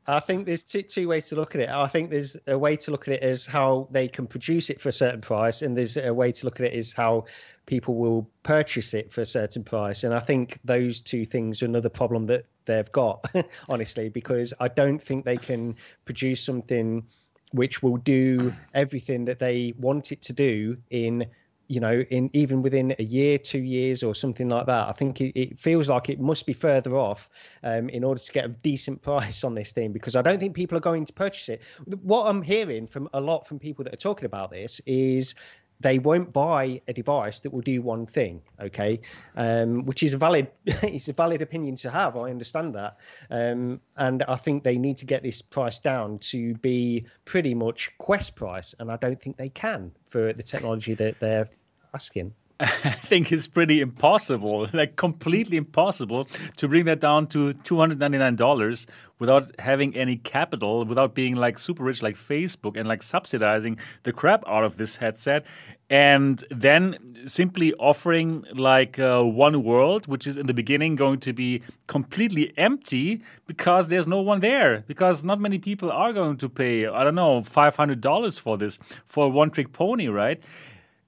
I 0.07 0.21
think 0.21 0.45
there's 0.45 0.63
two 0.63 0.81
two 0.81 1.09
ways 1.09 1.27
to 1.27 1.35
look 1.35 1.55
at 1.55 1.61
it. 1.61 1.69
I 1.69 1.87
think 1.87 2.09
there's 2.09 2.37
a 2.47 2.57
way 2.57 2.77
to 2.77 2.91
look 2.91 3.07
at 3.09 3.15
it 3.15 3.21
as 3.21 3.45
how 3.45 3.89
they 3.91 4.07
can 4.07 4.25
produce 4.25 4.69
it 4.69 4.79
for 4.79 4.87
a 4.87 4.93
certain 4.93 5.19
price, 5.19 5.61
and 5.61 5.77
there's 5.77 5.97
a 5.97 6.13
way 6.13 6.31
to 6.31 6.45
look 6.45 6.61
at 6.61 6.67
it 6.67 6.73
as 6.73 6.93
how 6.93 7.25
people 7.65 7.95
will 7.95 8.29
purchase 8.43 8.93
it 8.93 9.11
for 9.11 9.21
a 9.21 9.25
certain 9.25 9.63
price. 9.63 10.03
And 10.03 10.13
I 10.13 10.19
think 10.19 10.59
those 10.63 11.01
two 11.01 11.25
things 11.25 11.61
are 11.61 11.65
another 11.65 11.89
problem 11.89 12.25
that 12.27 12.45
they've 12.65 12.91
got, 12.91 13.25
honestly, 13.69 14.09
because 14.09 14.53
I 14.59 14.67
don't 14.67 15.01
think 15.01 15.25
they 15.25 15.37
can 15.37 15.75
produce 16.05 16.41
something 16.41 17.05
which 17.51 17.83
will 17.83 17.97
do 17.97 18.53
everything 18.73 19.25
that 19.25 19.39
they 19.39 19.73
want 19.77 20.11
it 20.11 20.21
to 20.23 20.33
do 20.33 20.77
in 20.89 21.25
you 21.67 21.79
know 21.79 22.01
in 22.09 22.29
even 22.33 22.61
within 22.61 22.93
a 22.99 23.03
year 23.03 23.37
two 23.37 23.61
years 23.61 24.03
or 24.03 24.13
something 24.13 24.49
like 24.49 24.65
that 24.65 24.89
i 24.89 24.91
think 24.91 25.21
it, 25.21 25.31
it 25.39 25.57
feels 25.57 25.87
like 25.87 26.09
it 26.09 26.19
must 26.19 26.45
be 26.45 26.51
further 26.51 26.97
off 26.97 27.29
um, 27.63 27.89
in 27.89 28.03
order 28.03 28.19
to 28.19 28.31
get 28.33 28.45
a 28.45 28.49
decent 28.49 29.01
price 29.09 29.43
on 29.43 29.55
this 29.55 29.71
thing 29.71 29.93
because 29.93 30.15
i 30.15 30.21
don't 30.21 30.39
think 30.39 30.53
people 30.53 30.77
are 30.77 30.81
going 30.81 31.05
to 31.05 31.13
purchase 31.13 31.47
it 31.49 31.61
what 32.01 32.25
i'm 32.25 32.41
hearing 32.41 32.85
from 32.85 33.07
a 33.13 33.19
lot 33.19 33.47
from 33.47 33.59
people 33.59 33.83
that 33.83 33.93
are 33.93 33.97
talking 33.97 34.25
about 34.25 34.51
this 34.51 34.81
is 34.85 35.35
they 35.83 35.99
won't 35.99 36.33
buy 36.33 36.81
a 36.87 36.93
device 36.93 37.39
that 37.41 37.53
will 37.53 37.61
do 37.61 37.81
one 37.81 38.05
thing 38.05 38.41
okay? 38.59 38.99
Um, 39.35 39.85
which 39.85 40.01
is 40.03 40.13
a 40.13 40.17
valid 40.17 40.47
it's 40.65 41.09
a 41.09 41.13
valid 41.13 41.41
opinion 41.41 41.75
to 41.77 41.91
have 41.91 42.15
i 42.17 42.29
understand 42.29 42.73
that. 42.75 42.97
Um, 43.29 43.79
and 43.97 44.23
i 44.23 44.35
think 44.35 44.63
they 44.63 44.77
need 44.77 44.97
to 44.97 45.05
get 45.05 45.21
this 45.21 45.41
price 45.41 45.79
down 45.79 46.19
to 46.19 46.55
be 46.55 47.05
pretty 47.25 47.53
much 47.53 47.91
quest 47.97 48.35
price 48.35 48.73
and 48.79 48.91
i 48.91 48.97
don't 48.97 49.21
think 49.21 49.37
they 49.37 49.49
can 49.49 49.91
for 50.09 50.33
the 50.33 50.43
technology 50.43 50.93
that 50.95 51.19
they're 51.19 51.49
asking 51.93 52.33
I 52.63 52.91
think 53.09 53.31
it's 53.31 53.47
pretty 53.47 53.81
impossible, 53.81 54.67
like 54.73 54.95
completely 54.95 55.57
impossible, 55.57 56.27
to 56.55 56.67
bring 56.67 56.85
that 56.85 57.01
down 57.01 57.27
to 57.27 57.53
two 57.53 57.77
hundred 57.77 57.99
ninety 57.99 58.17
nine 58.17 58.35
dollars 58.35 58.87
without 59.19 59.51
having 59.59 59.95
any 59.95 60.17
capital, 60.17 60.85
without 60.85 61.13
being 61.13 61.35
like 61.35 61.59
super 61.59 61.83
rich 61.83 62.01
like 62.01 62.15
Facebook 62.15 62.77
and 62.77 62.87
like 62.87 63.03
subsidizing 63.03 63.77
the 64.03 64.13
crap 64.13 64.43
out 64.47 64.63
of 64.63 64.77
this 64.77 64.97
headset, 64.97 65.45
and 65.89 66.43
then 66.49 66.97
simply 67.25 67.73
offering 67.75 68.45
like 68.53 68.97
uh, 68.97 69.21
one 69.21 69.63
world, 69.63 70.07
which 70.07 70.25
is 70.25 70.37
in 70.37 70.45
the 70.45 70.53
beginning 70.53 70.95
going 70.95 71.19
to 71.19 71.33
be 71.33 71.61
completely 71.87 72.53
empty 72.57 73.21
because 73.45 73.89
there's 73.89 74.07
no 74.07 74.21
one 74.21 74.39
there, 74.39 74.85
because 74.87 75.23
not 75.25 75.39
many 75.39 75.57
people 75.57 75.91
are 75.91 76.13
going 76.13 76.37
to 76.37 76.47
pay, 76.47 76.87
I 76.87 77.03
don't 77.03 77.15
know, 77.15 77.41
five 77.41 77.75
hundred 77.75 77.99
dollars 77.99 78.39
for 78.39 78.57
this 78.57 78.79
for 79.05 79.25
a 79.25 79.29
one 79.29 79.51
trick 79.51 79.73
pony, 79.73 80.07
right? 80.07 80.41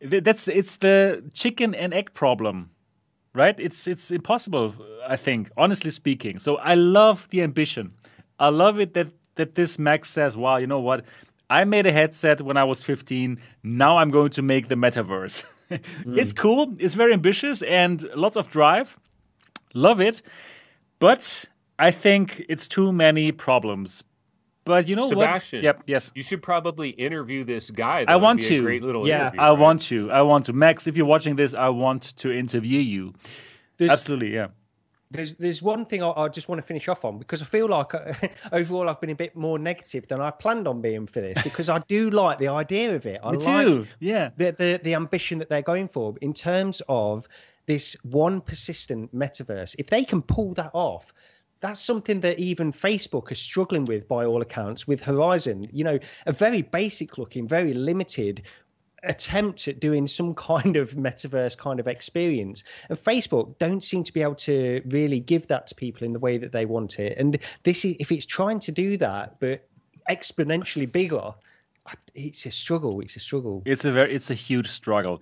Th- 0.02 0.24
That's 0.24 0.48
it's 0.48 0.78
the 0.78 1.24
chicken 1.34 1.74
and 1.76 1.94
egg 1.94 2.14
problem, 2.14 2.70
right? 3.34 3.60
It's 3.60 3.88
it's 3.88 4.12
impossible, 4.12 4.74
I 5.08 5.16
think, 5.16 5.52
honestly 5.58 5.92
speaking. 5.92 6.40
So 6.40 6.58
I 6.58 6.76
love 6.76 7.28
the 7.30 7.42
ambition. 7.42 7.94
I 8.40 8.50
love 8.50 8.80
it 8.80 8.94
that 8.94 9.08
that 9.36 9.56
this 9.56 9.80
Mac 9.80 10.06
says, 10.06 10.36
"Wow, 10.38 10.58
you 10.58 10.68
know 10.68 10.80
what? 10.80 11.06
I 11.50 11.64
made 11.64 11.86
a 11.86 11.92
headset 11.92 12.42
when 12.42 12.58
I 12.58 12.64
was 12.64 12.82
15. 12.84 13.40
Now 13.64 13.98
I'm 13.98 14.10
going 14.12 14.32
to 14.32 14.42
make 14.42 14.68
the 14.68 14.76
metaverse." 14.76 15.46
Hmm. 15.68 16.20
It's 16.20 16.32
cool. 16.32 16.76
It's 16.78 16.94
very 16.94 17.12
ambitious 17.12 17.64
and 17.64 18.04
lots 18.16 18.38
of 18.38 18.52
drive. 18.52 19.00
Love 19.74 20.00
it, 20.00 20.22
but 21.00 21.46
I 21.80 21.90
think 21.90 22.46
it's 22.48 22.68
too 22.68 22.92
many 22.94 23.32
problems 23.32 24.04
But 24.66 24.88
you 24.88 24.96
know 24.96 25.08
Sebastian, 25.08 25.60
what? 25.60 25.64
Yep. 25.64 25.84
Yes. 25.86 26.12
You 26.16 26.24
should 26.24 26.42
probably 26.42 26.90
interview 26.90 27.44
this 27.44 27.70
guy. 27.70 28.04
That 28.04 28.12
I 28.12 28.16
would 28.16 28.24
want 28.24 28.40
be 28.40 28.46
a 28.48 28.50
to. 28.50 28.62
great 28.62 28.84
little 28.84 29.08
Yeah, 29.08 29.22
interview, 29.28 29.40
I 29.42 29.50
right? 29.50 29.60
want 29.60 29.82
to. 29.82 30.12
I 30.12 30.22
want 30.24 30.46
to. 30.46 30.54
Max, 30.54 30.88
if 30.88 30.98
you're 30.98 31.06
watching 31.06 31.36
this, 31.36 31.54
I 31.54 31.70
want 31.70 32.16
to 32.18 32.32
interview 32.32 32.80
you. 32.80 33.14
There's, 33.78 33.92
Absolutely. 33.92 34.34
Yeah. 34.34 34.48
there's 35.12 35.36
there's 35.36 35.62
one 35.62 35.86
thing 35.86 36.02
I, 36.02 36.10
I 36.12 36.28
just 36.30 36.50
want 36.50 36.60
to 36.60 36.66
finish 36.66 36.88
off 36.88 37.06
on 37.06 37.20
because 37.20 37.42
I 37.44 37.46
feel 37.46 37.68
like 37.68 37.94
uh, 37.94 38.12
overall 38.52 38.90
I've 38.90 39.00
been 39.00 39.12
a 39.12 39.16
bit 39.16 39.36
more 39.36 39.60
negative 39.60 40.08
than 40.08 40.20
I 40.20 40.32
planned 40.32 40.68
on 40.68 40.82
being 40.82 41.06
for 41.06 41.22
this 41.22 41.42
because 41.44 41.70
I 41.70 41.80
do 41.88 42.10
like 42.22 42.40
the 42.40 42.48
idea 42.48 42.96
of 42.96 43.06
it. 43.06 43.20
I 43.24 43.32
Me 43.32 43.38
like 43.38 43.66
too. 43.68 43.88
Yeah. 44.00 44.30
the, 44.38 44.52
the 44.52 44.80
the 44.84 44.96
ambition 44.96 45.38
that 45.40 45.50
they're 45.50 45.62
going 45.62 45.88
for 45.90 46.16
in 46.22 46.34
terms 46.34 46.82
of 46.90 47.28
this 47.68 47.96
one 48.04 48.42
persistent 48.42 49.14
metaverse. 49.16 49.76
If 49.78 49.88
they 49.88 50.04
can 50.06 50.22
pull 50.22 50.54
that 50.56 50.72
off, 50.74 51.14
that's 51.66 51.82
something 51.82 52.20
that 52.20 52.38
even 52.38 52.72
Facebook 52.72 53.32
is 53.32 53.40
struggling 53.40 53.86
with 53.86 54.08
by 54.08 54.24
all 54.24 54.42
accounts 54.42 54.88
with 54.88 55.02
Horizon. 55.02 55.68
You 55.74 55.84
know, 55.84 56.00
a 56.28 56.32
very 56.32 56.62
basic 56.62 57.18
looking, 57.18 57.48
very 57.48 57.74
limited 57.74 58.44
attempt 59.02 59.68
at 59.68 59.80
doing 59.80 60.06
some 60.06 60.36
kind 60.52 60.76
of 60.76 60.92
metaverse 60.92 61.58
kind 61.58 61.80
of 61.80 61.88
experience 61.88 62.64
and 62.90 62.98
facebook 62.98 63.56
don't 63.60 63.84
seem 63.84 64.04
to 64.04 64.12
be 64.12 64.24
able 64.24 64.34
to 64.34 64.82
really 64.88 65.20
give 65.20 65.46
that 65.46 65.68
to 65.68 65.76
people 65.76 66.04
in 66.04 66.12
the 66.12 66.18
way 66.18 66.40
that 66.40 66.52
they 66.52 66.66
want 66.66 66.98
it 66.98 67.16
and 67.20 67.38
this 67.66 67.86
is 67.86 67.96
if 68.00 68.12
it's 68.12 68.26
trying 68.26 68.58
to 68.58 68.72
do 68.72 68.98
that 68.98 69.40
but 69.40 69.68
exponentially 70.10 70.92
bigger 70.92 71.32
it's 72.16 72.48
a 72.48 72.52
struggle 72.52 73.00
it's 73.00 73.16
a 73.16 73.20
struggle 73.20 73.62
It's 73.64 73.86
a 73.86 73.92
very 73.92 74.12
it's 74.12 74.32
a 74.32 74.34
huge 74.34 74.70
struggle. 74.70 75.22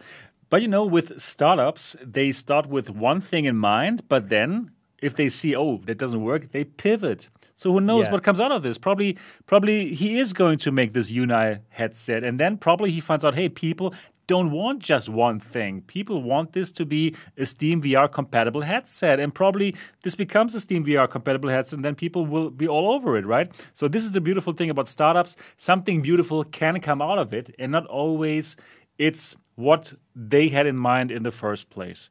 But 0.49 0.61
you 0.61 0.67
know, 0.67 0.85
with 0.85 1.19
startups, 1.19 1.95
they 1.99 2.31
start 2.31 2.67
with 2.67 2.87
one 2.89 3.19
thing 3.19 3.45
in 3.45 3.57
mind, 3.57 4.07
but 4.07 4.29
then 4.29 4.69
if 5.03 5.15
they 5.15 5.29
see, 5.29 5.55
oh, 5.55 5.81
that 5.85 5.97
doesn't 5.97 6.21
work, 6.21 6.51
they 6.51 6.63
pivot. 6.63 7.29
So 7.55 7.71
who 7.71 7.79
knows 7.81 8.05
Yeah. 8.05 8.13
what 8.13 8.23
comes 8.23 8.41
out 8.41 8.51
of 8.51 8.63
this? 8.63 8.77
Probably 8.77 9.17
probably 9.45 9.93
he 9.93 10.19
is 10.19 10.33
going 10.33 10.57
to 10.59 10.71
make 10.71 10.93
this 10.93 11.11
Unai 11.11 11.59
headset 11.69 12.23
and 12.23 12.39
then 12.39 12.57
probably 12.57 12.89
he 12.91 12.99
finds 12.99 13.23
out, 13.25 13.35
hey, 13.35 13.49
people 13.49 13.93
don't 14.25 14.51
want 14.51 14.79
just 14.79 15.09
one 15.09 15.37
thing. 15.39 15.81
People 15.81 16.23
want 16.23 16.53
this 16.53 16.71
to 16.71 16.85
be 16.85 17.13
a 17.37 17.45
Steam 17.45 17.81
VR 17.81 18.07
compatible 18.11 18.61
headset. 18.61 19.19
And 19.19 19.35
probably 19.35 19.75
this 20.03 20.15
becomes 20.15 20.55
a 20.55 20.59
Steam 20.61 20.83
VR 20.85 21.09
compatible 21.09 21.49
headset, 21.49 21.77
and 21.77 21.85
then 21.85 21.95
people 21.95 22.25
will 22.25 22.49
be 22.49 22.67
all 22.67 22.93
over 22.93 23.17
it, 23.17 23.25
right? 23.25 23.51
So, 23.73 23.87
this 23.89 24.05
is 24.05 24.13
the 24.13 24.21
beautiful 24.21 24.53
thing 24.53 24.69
about 24.69 24.87
startups. 24.87 25.35
Something 25.57 26.01
beautiful 26.01 26.43
can 26.45 26.79
come 26.79 27.01
out 27.01 27.19
of 27.19 27.33
it, 27.33 27.53
and 27.59 27.71
not 27.71 27.85
always 27.87 28.55
it's 28.97 29.35
what 29.55 29.93
they 30.15 30.47
had 30.49 30.67
in 30.67 30.77
mind 30.77 31.11
in 31.11 31.23
the 31.23 31.31
first 31.31 31.69
place. 31.69 32.09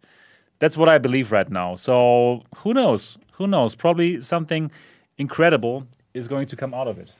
That's 0.62 0.76
what 0.76 0.88
I 0.88 0.98
believe 0.98 1.32
right 1.32 1.50
now. 1.50 1.74
So, 1.74 2.44
who 2.58 2.72
knows? 2.72 3.18
Who 3.32 3.48
knows? 3.48 3.74
Probably 3.74 4.20
something 4.20 4.70
incredible 5.18 5.88
is 6.14 6.28
going 6.28 6.46
to 6.46 6.54
come 6.54 6.72
out 6.72 6.86
of 6.86 7.00
it. 7.00 7.12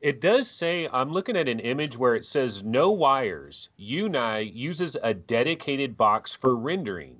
It 0.00 0.22
does 0.22 0.50
say 0.50 0.88
I'm 0.90 1.12
looking 1.12 1.36
at 1.36 1.50
an 1.50 1.60
image 1.60 1.98
where 1.98 2.14
it 2.14 2.24
says 2.24 2.64
no 2.64 2.90
wires. 2.90 3.68
Unai 3.78 4.50
uses 4.54 4.96
a 5.02 5.12
dedicated 5.12 5.98
box 5.98 6.34
for 6.34 6.56
rendering. 6.56 7.14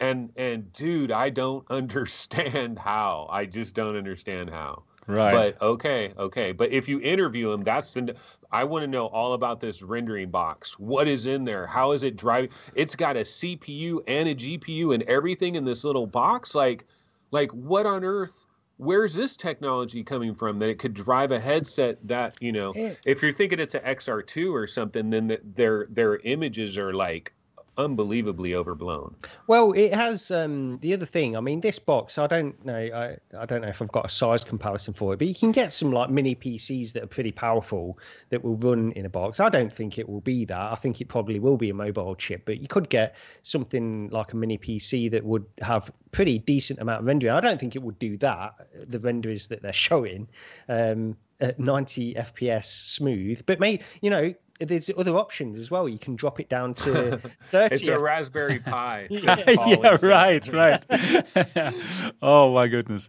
And 0.00 0.32
and 0.34 0.72
dude, 0.72 1.12
I 1.12 1.30
don't 1.30 1.64
understand 1.70 2.80
how. 2.80 3.28
I 3.30 3.46
just 3.46 3.76
don't 3.76 3.96
understand 3.96 4.50
how. 4.50 4.82
Right. 5.10 5.54
But 5.58 5.64
okay, 5.64 6.12
okay. 6.18 6.52
But 6.52 6.70
if 6.70 6.88
you 6.88 7.00
interview 7.00 7.50
him, 7.52 7.62
that's 7.62 7.92
the 7.92 8.14
I 8.52 8.64
want 8.64 8.82
to 8.82 8.86
know 8.86 9.06
all 9.06 9.34
about 9.34 9.60
this 9.60 9.82
rendering 9.82 10.30
box. 10.30 10.78
What 10.78 11.06
is 11.06 11.26
in 11.26 11.44
there? 11.44 11.66
How 11.66 11.92
is 11.92 12.02
it 12.02 12.16
driving? 12.16 12.50
It's 12.74 12.96
got 12.96 13.16
a 13.16 13.20
CPU 13.20 14.00
and 14.08 14.28
a 14.28 14.34
GPU 14.34 14.94
and 14.94 15.02
everything 15.04 15.54
in 15.54 15.64
this 15.64 15.84
little 15.84 16.06
box. 16.06 16.54
Like, 16.54 16.84
like 17.30 17.50
what 17.52 17.86
on 17.86 18.04
earth? 18.04 18.46
Where's 18.78 19.14
this 19.14 19.36
technology 19.36 20.02
coming 20.02 20.34
from 20.34 20.58
that 20.60 20.68
it 20.70 20.78
could 20.78 20.94
drive 20.94 21.32
a 21.32 21.38
headset 21.38 21.98
that 22.08 22.36
you 22.40 22.50
know? 22.50 22.72
If 23.06 23.22
you're 23.22 23.32
thinking 23.32 23.60
it's 23.60 23.74
an 23.74 23.82
XR2 23.82 24.52
or 24.52 24.66
something, 24.66 25.10
then 25.10 25.28
the, 25.28 25.40
their 25.54 25.86
their 25.90 26.16
images 26.20 26.78
are 26.78 26.94
like 26.94 27.32
unbelievably 27.80 28.54
overblown. 28.54 29.14
Well, 29.46 29.72
it 29.72 29.92
has 29.92 30.30
um, 30.30 30.78
the 30.80 30.94
other 30.94 31.06
thing. 31.06 31.36
I 31.36 31.40
mean, 31.40 31.60
this 31.60 31.78
box. 31.78 32.18
I 32.18 32.26
don't 32.26 32.64
know. 32.64 32.76
I, 32.76 33.16
I 33.36 33.46
don't 33.46 33.62
know 33.62 33.68
if 33.68 33.80
I've 33.82 33.92
got 33.92 34.06
a 34.06 34.08
size 34.08 34.44
comparison 34.44 34.94
for 34.94 35.12
it, 35.12 35.18
but 35.18 35.28
you 35.28 35.34
can 35.34 35.52
get 35.52 35.72
some 35.72 35.92
like 35.92 36.10
mini 36.10 36.34
PCs 36.34 36.92
that 36.92 37.02
are 37.02 37.08
pretty 37.08 37.32
powerful 37.32 37.98
that 38.28 38.44
will 38.44 38.56
run 38.56 38.92
in 38.92 39.06
a 39.06 39.08
box. 39.08 39.40
I 39.40 39.48
don't 39.48 39.72
think 39.72 39.98
it 39.98 40.08
will 40.08 40.20
be 40.20 40.44
that. 40.44 40.72
I 40.72 40.74
think 40.76 41.00
it 41.00 41.08
probably 41.08 41.40
will 41.40 41.56
be 41.56 41.70
a 41.70 41.74
mobile 41.74 42.14
chip, 42.14 42.42
but 42.44 42.60
you 42.60 42.68
could 42.68 42.88
get 42.88 43.16
something 43.42 44.08
like 44.10 44.32
a 44.32 44.36
mini 44.36 44.58
PC 44.58 45.10
that 45.10 45.24
would 45.24 45.46
have 45.60 45.90
pretty 46.12 46.38
decent 46.38 46.80
amount 46.80 47.00
of 47.00 47.06
rendering. 47.06 47.34
I 47.34 47.40
don't 47.40 47.58
think 47.58 47.76
it 47.76 47.82
would 47.82 47.98
do 47.98 48.16
that. 48.18 48.54
The 48.74 48.98
renderers 48.98 49.48
that 49.48 49.62
they're 49.62 49.72
showing 49.72 50.28
um, 50.68 51.16
at 51.40 51.58
90 51.58 52.14
FPS 52.14 52.64
smooth, 52.64 53.42
but 53.46 53.60
may 53.60 53.80
you 54.00 54.10
know. 54.10 54.34
There's 54.60 54.90
other 54.96 55.16
options 55.16 55.58
as 55.58 55.70
well. 55.70 55.88
You 55.88 55.98
can 55.98 56.16
drop 56.16 56.38
it 56.38 56.48
down 56.48 56.74
to 56.74 57.18
30. 57.44 57.74
It's 57.74 57.88
a 57.88 57.98
Raspberry 57.98 58.58
Pi. 58.58 59.08
Yeah. 59.10 59.36
Yeah, 59.48 59.96
right, 60.02 60.46
right. 60.52 60.84
oh 62.22 62.52
my 62.54 62.68
goodness. 62.68 63.08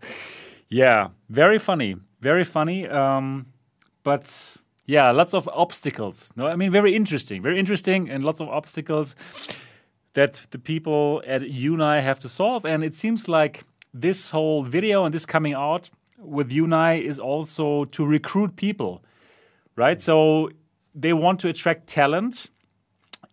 Yeah, 0.69 1.09
very 1.29 1.59
funny, 1.59 1.97
very 2.21 2.45
funny. 2.45 2.87
Um, 2.87 3.47
but 4.03 4.57
yeah, 4.85 5.11
lots 5.11 5.33
of 5.33 5.49
obstacles. 5.49 6.31
No, 6.35 6.47
I 6.47 6.55
mean 6.55 6.71
very 6.71 6.95
interesting, 6.95 7.41
very 7.41 7.59
interesting, 7.59 8.09
and 8.09 8.23
lots 8.23 8.39
of 8.39 8.47
obstacles 8.49 9.15
that 10.13 10.45
the 10.51 10.59
people 10.59 11.21
at 11.27 11.41
Unai 11.41 12.01
have 12.01 12.19
to 12.21 12.29
solve. 12.29 12.65
And 12.65 12.83
it 12.83 12.95
seems 12.95 13.27
like 13.27 13.63
this 13.93 14.29
whole 14.31 14.63
video 14.63 15.05
and 15.05 15.13
this 15.13 15.25
coming 15.25 15.53
out 15.53 15.89
with 16.17 16.51
Unai 16.51 17.01
is 17.01 17.19
also 17.19 17.85
to 17.85 18.05
recruit 18.05 18.55
people, 18.55 19.03
right? 19.75 20.01
So 20.01 20.49
they 20.93 21.13
want 21.13 21.39
to 21.41 21.49
attract 21.49 21.87
talent 21.87 22.51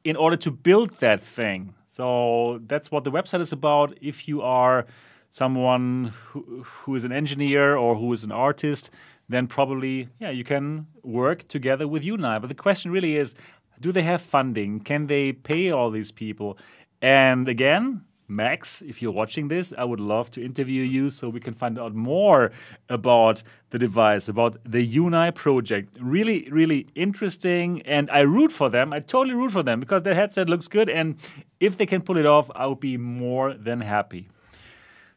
in 0.05 0.17
order 0.17 0.37
to 0.37 0.51
build 0.51 0.97
that 1.01 1.21
thing. 1.21 1.75
So 1.87 2.61
that's 2.67 2.91
what 2.91 3.05
the 3.05 3.11
website 3.11 3.41
is 3.41 3.53
about. 3.53 3.97
If 4.01 4.29
you 4.29 4.43
are 4.43 4.87
someone 5.31 6.13
who, 6.27 6.63
who 6.65 6.95
is 6.95 7.05
an 7.05 7.13
engineer 7.13 7.77
or 7.77 7.97
who 7.97 8.13
is 8.13 8.25
an 8.25 8.33
artist, 8.33 8.91
then 9.29 9.47
probably 9.47 10.09
yeah 10.19 10.31
you 10.31 10.45
can 10.45 10.87
work 11.03 11.47
together 11.49 11.87
with 11.87 12.03
Unai. 12.03 12.41
But 12.41 12.49
the 12.49 12.55
question 12.55 12.91
really 12.91 13.17
is, 13.17 13.35
do 13.81 13.93
they 13.93 14.03
have 14.03 14.23
funding? 14.23 14.81
Can 14.81 15.07
they 15.07 15.33
pay 15.33 15.71
all 15.71 15.91
these 15.91 16.13
people? 16.13 16.59
And 17.03 17.49
again, 17.49 18.05
Max, 18.31 18.83
if 18.83 19.01
you're 19.01 19.11
watching 19.13 19.49
this, 19.49 19.73
I 19.77 19.85
would 19.85 20.01
love 20.01 20.31
to 20.33 20.45
interview 20.45 20.83
you 20.83 21.09
so 21.09 21.31
we 21.31 21.41
can 21.41 21.55
find 21.55 21.79
out 21.79 21.95
more 21.95 22.53
about 22.91 23.43
the 23.71 23.79
device, 23.79 24.29
about 24.29 24.59
the 24.71 24.87
Unai 24.97 25.35
project. 25.35 25.97
Really, 26.01 26.47
really 26.51 26.89
interesting. 26.95 27.81
And 27.83 28.11
I 28.11 28.21
root 28.21 28.53
for 28.53 28.69
them. 28.69 28.93
I 28.93 29.01
totally 29.01 29.35
root 29.35 29.51
for 29.53 29.63
them 29.63 29.81
because 29.81 30.03
their 30.03 30.15
headset 30.15 30.49
looks 30.51 30.69
good. 30.69 30.91
And 30.91 31.17
if 31.59 31.79
they 31.79 31.87
can 31.87 32.03
pull 32.03 32.19
it 32.19 32.27
off, 32.27 32.51
I 32.55 32.67
would 32.67 32.81
be 32.81 32.99
more 32.99 33.55
than 33.55 33.81
happy. 33.81 34.29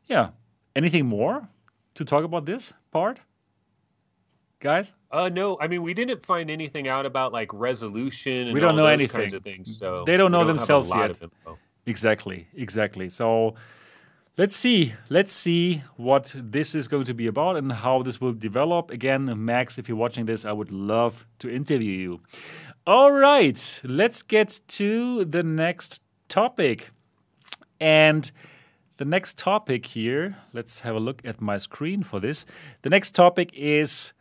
Yeah. 0.07 0.29
Anything 0.73 1.05
more 1.05 1.49
to 1.95 2.05
talk 2.05 2.23
about 2.23 2.45
this 2.45 2.73
part? 2.91 3.19
Guys? 4.61 4.93
Uh, 5.09 5.27
no, 5.27 5.57
I 5.59 5.67
mean 5.67 5.81
we 5.81 5.93
didn't 5.93 6.23
find 6.23 6.49
anything 6.49 6.87
out 6.87 7.05
about 7.05 7.33
like 7.33 7.51
resolution. 7.51 8.47
And 8.47 8.53
We 8.53 8.59
don't 8.59 8.69
all 8.71 8.75
know 8.77 8.83
those 8.83 8.93
anything. 8.93 9.21
kinds 9.21 9.33
of 9.33 9.43
things. 9.43 9.75
So 9.77 10.03
They 10.05 10.15
don't 10.17 10.31
know 10.31 10.41
a 10.41 10.45
themselves 10.45 10.89
yet. 10.95 11.17
Exactly, 11.85 12.47
exactly. 12.53 13.09
So 13.09 13.55
let's 14.37 14.55
see. 14.55 14.93
Let's 15.09 15.33
see 15.33 15.83
what 15.97 16.35
this 16.37 16.75
is 16.75 16.87
going 16.87 17.05
to 17.05 17.13
be 17.13 17.27
about 17.27 17.57
and 17.57 17.71
how 17.71 18.03
this 18.03 18.21
will 18.21 18.33
develop. 18.33 18.91
Again, 18.91 19.33
Max, 19.45 19.77
if 19.77 19.87
you're 19.89 19.97
watching 19.97 20.25
this, 20.25 20.45
I 20.45 20.51
would 20.51 20.71
love 20.71 21.25
to 21.39 21.49
interview 21.49 21.91
you. 21.91 22.21
All 22.87 23.11
right, 23.11 23.81
let's 23.83 24.21
get 24.23 24.61
to 24.69 25.25
the 25.25 25.43
next 25.43 26.01
topic. 26.27 26.91
And 27.79 28.31
the 28.97 29.05
next 29.05 29.37
topic 29.37 29.87
here, 29.87 30.37
let's 30.53 30.81
have 30.81 30.95
a 30.95 30.99
look 30.99 31.21
at 31.25 31.41
my 31.41 31.57
screen 31.57 32.03
for 32.03 32.19
this. 32.19 32.45
The 32.83 32.89
next 32.89 33.15
topic 33.15 33.51
is 33.53 34.13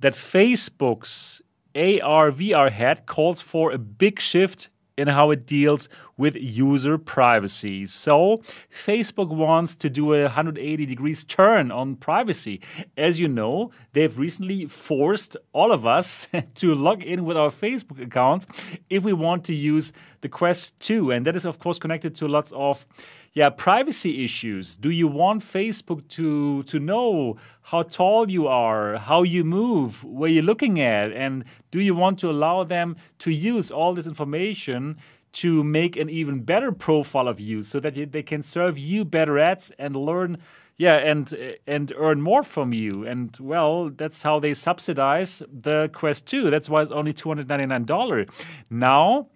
that 0.00 0.14
Facebook's 0.14 1.42
AR 1.74 2.32
VR 2.32 2.70
head 2.70 3.06
calls 3.06 3.40
for 3.40 3.70
a 3.70 3.78
big 3.78 4.18
shift 4.18 4.68
in 4.96 5.08
how 5.08 5.30
it 5.30 5.46
deals 5.46 5.88
with 6.20 6.36
user 6.36 6.98
privacy. 6.98 7.86
So, 7.86 8.42
Facebook 8.70 9.28
wants 9.28 9.74
to 9.76 9.88
do 9.88 10.12
a 10.12 10.24
180 10.24 10.84
degrees 10.84 11.24
turn 11.24 11.72
on 11.72 11.96
privacy. 11.96 12.60
As 12.94 13.18
you 13.18 13.26
know, 13.26 13.70
they've 13.94 14.18
recently 14.18 14.66
forced 14.66 15.34
all 15.54 15.72
of 15.72 15.86
us 15.86 16.28
to 16.56 16.74
log 16.74 17.02
in 17.02 17.24
with 17.24 17.38
our 17.38 17.48
Facebook 17.48 18.02
accounts 18.02 18.46
if 18.90 19.02
we 19.02 19.14
want 19.14 19.44
to 19.44 19.54
use 19.54 19.94
the 20.20 20.28
Quest 20.28 20.78
2. 20.80 21.10
And 21.10 21.24
that 21.24 21.36
is, 21.36 21.46
of 21.46 21.58
course, 21.58 21.78
connected 21.78 22.14
to 22.16 22.28
lots 22.28 22.52
of 22.52 22.86
yeah, 23.32 23.48
privacy 23.48 24.24
issues. 24.24 24.76
Do 24.76 24.90
you 24.90 25.06
want 25.06 25.42
Facebook 25.42 26.06
to 26.08 26.62
to 26.62 26.78
know 26.80 27.36
how 27.62 27.82
tall 27.82 28.30
you 28.30 28.48
are, 28.48 28.96
how 28.96 29.22
you 29.22 29.44
move, 29.44 30.02
where 30.02 30.28
you're 30.28 30.42
looking 30.42 30.80
at, 30.80 31.12
and 31.12 31.44
do 31.70 31.80
you 31.80 31.94
want 31.94 32.18
to 32.18 32.30
allow 32.30 32.64
them 32.64 32.96
to 33.20 33.30
use 33.30 33.70
all 33.70 33.94
this 33.94 34.08
information 34.08 34.96
to 35.32 35.62
make 35.62 35.96
an 35.96 36.10
even 36.10 36.40
better 36.40 36.72
profile 36.72 37.28
of 37.28 37.40
you 37.40 37.62
so 37.62 37.80
that 37.80 38.12
they 38.12 38.22
can 38.22 38.42
serve 38.42 38.78
you 38.78 39.04
better 39.04 39.38
ads 39.38 39.70
and 39.78 39.94
learn 39.96 40.38
yeah, 40.80 40.94
and 40.94 41.58
and 41.66 41.92
earn 41.94 42.22
more 42.22 42.42
from 42.42 42.72
you. 42.72 43.06
And 43.06 43.36
well, 43.38 43.90
that's 43.90 44.22
how 44.22 44.40
they 44.40 44.54
subsidize 44.54 45.42
the 45.52 45.90
Quest 45.92 46.24
2. 46.24 46.48
That's 46.48 46.70
why 46.70 46.80
it's 46.80 46.90
only 46.90 47.12
$299. 47.12 48.30
Now, 48.70 49.28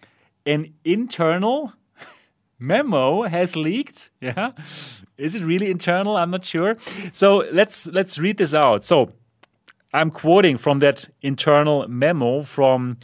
an 0.46 0.72
internal 0.86 1.74
memo 2.58 3.24
has 3.24 3.56
leaked. 3.56 4.10
Yeah. 4.22 4.52
Is 5.18 5.34
it 5.34 5.44
really 5.44 5.70
internal? 5.70 6.16
I'm 6.16 6.30
not 6.30 6.46
sure. 6.46 6.76
So 7.12 7.44
let's 7.52 7.88
let's 7.88 8.18
read 8.18 8.38
this 8.38 8.54
out. 8.54 8.86
So 8.86 9.12
I'm 9.92 10.10
quoting 10.10 10.56
from 10.56 10.78
that 10.78 11.10
internal 11.20 11.86
memo 11.88 12.42
from 12.42 12.96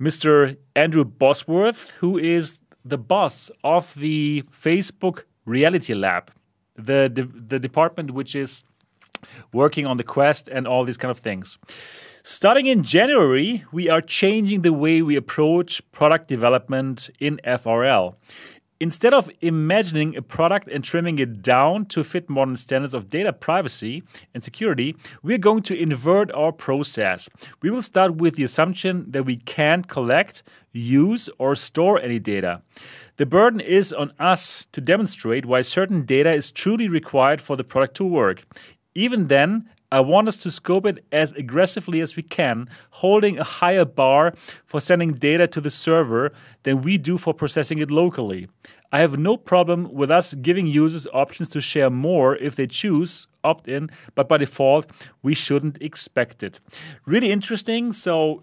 Mr. 0.00 0.56
Andrew 0.74 1.04
Bosworth, 1.04 1.90
who 2.00 2.18
is 2.18 2.60
the 2.84 2.98
boss 2.98 3.50
of 3.62 3.94
the 3.94 4.42
Facebook 4.50 5.24
Reality 5.44 5.94
Lab, 5.94 6.32
the, 6.76 7.10
the, 7.12 7.24
the 7.24 7.58
department 7.58 8.12
which 8.12 8.34
is 8.34 8.64
working 9.52 9.86
on 9.86 9.96
the 9.96 10.04
Quest 10.04 10.48
and 10.48 10.66
all 10.66 10.84
these 10.84 10.96
kind 10.96 11.10
of 11.10 11.18
things. 11.18 11.58
Starting 12.24 12.66
in 12.66 12.82
January, 12.82 13.64
we 13.72 13.88
are 13.88 14.00
changing 14.00 14.62
the 14.62 14.72
way 14.72 15.02
we 15.02 15.16
approach 15.16 15.82
product 15.90 16.28
development 16.28 17.10
in 17.18 17.40
FRL. 17.44 18.14
Instead 18.82 19.14
of 19.14 19.30
imagining 19.40 20.16
a 20.16 20.20
product 20.20 20.66
and 20.66 20.82
trimming 20.82 21.20
it 21.20 21.40
down 21.40 21.86
to 21.86 22.02
fit 22.02 22.28
modern 22.28 22.56
standards 22.56 22.94
of 22.94 23.08
data 23.08 23.32
privacy 23.32 24.02
and 24.34 24.42
security, 24.42 24.96
we're 25.22 25.38
going 25.38 25.62
to 25.62 25.80
invert 25.80 26.32
our 26.32 26.50
process. 26.50 27.28
We 27.60 27.70
will 27.70 27.84
start 27.84 28.16
with 28.16 28.34
the 28.34 28.42
assumption 28.42 29.08
that 29.12 29.22
we 29.22 29.36
can't 29.36 29.86
collect, 29.86 30.42
use, 30.72 31.30
or 31.38 31.54
store 31.54 32.00
any 32.00 32.18
data. 32.18 32.62
The 33.18 33.26
burden 33.26 33.60
is 33.60 33.92
on 33.92 34.14
us 34.18 34.66
to 34.72 34.80
demonstrate 34.80 35.46
why 35.46 35.60
certain 35.60 36.04
data 36.04 36.32
is 36.32 36.50
truly 36.50 36.88
required 36.88 37.40
for 37.40 37.56
the 37.56 37.62
product 37.62 37.94
to 37.98 38.04
work. 38.04 38.42
Even 38.96 39.28
then, 39.28 39.70
I 39.92 40.00
want 40.00 40.26
us 40.26 40.38
to 40.38 40.50
scope 40.50 40.86
it 40.86 41.04
as 41.12 41.32
aggressively 41.32 42.00
as 42.00 42.16
we 42.16 42.22
can, 42.22 42.66
holding 42.90 43.38
a 43.38 43.44
higher 43.44 43.84
bar 43.84 44.32
for 44.64 44.80
sending 44.80 45.12
data 45.12 45.46
to 45.48 45.60
the 45.60 45.68
server 45.68 46.32
than 46.62 46.80
we 46.80 46.96
do 46.96 47.18
for 47.18 47.34
processing 47.34 47.78
it 47.78 47.90
locally. 47.90 48.48
I 48.90 49.00
have 49.00 49.18
no 49.18 49.36
problem 49.36 49.92
with 49.92 50.10
us 50.10 50.32
giving 50.32 50.66
users 50.66 51.06
options 51.12 51.50
to 51.50 51.60
share 51.60 51.90
more 51.90 52.36
if 52.36 52.56
they 52.56 52.66
choose 52.66 53.26
opt 53.44 53.68
in, 53.68 53.90
but 54.14 54.28
by 54.28 54.38
default, 54.38 54.90
we 55.22 55.34
shouldn't 55.34 55.80
expect 55.82 56.42
it. 56.42 56.58
Really 57.04 57.30
interesting. 57.30 57.92
So 57.92 58.42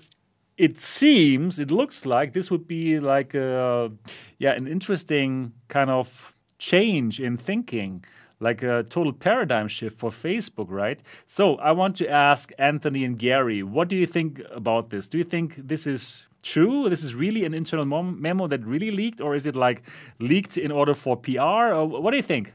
it 0.56 0.80
seems, 0.80 1.58
it 1.58 1.72
looks 1.72 2.06
like 2.06 2.34
this 2.34 2.52
would 2.52 2.68
be 2.68 3.00
like 3.00 3.34
a, 3.34 3.92
yeah, 4.38 4.52
an 4.52 4.68
interesting 4.68 5.54
kind 5.68 5.90
of 5.90 6.36
change 6.60 7.20
in 7.20 7.38
thinking 7.38 8.04
like 8.40 8.64
a 8.64 8.84
total 8.84 9.14
paradigm 9.14 9.68
shift 9.68 9.98
for 9.98 10.10
Facebook, 10.10 10.68
right? 10.70 11.02
So 11.28 11.56
I 11.56 11.72
want 11.72 11.96
to 11.98 12.08
ask 12.08 12.52
Anthony 12.58 13.04
and 13.04 13.18
Gary, 13.18 13.64
what 13.64 13.90
do 13.90 13.96
you 13.96 14.06
think 14.06 14.42
about 14.52 14.90
this? 14.90 15.08
Do 15.08 15.18
you 15.18 15.24
think 15.24 15.56
this 15.56 15.86
is 15.86 16.24
true? 16.42 16.90
This 16.90 17.04
is 17.04 17.16
really 17.16 17.46
an 17.46 17.54
internal 17.54 17.86
memo 17.86 18.48
that 18.48 18.66
really 18.66 18.92
leaked, 18.92 19.20
or 19.20 19.36
is 19.36 19.46
it 19.46 19.56
like 19.56 19.84
leaked 20.20 20.58
in 20.58 20.72
order 20.72 20.94
for 20.94 21.18
PR? 21.18 21.40
Or 21.74 21.86
what 21.86 22.12
do 22.12 22.18
you 22.18 22.24
think? 22.24 22.54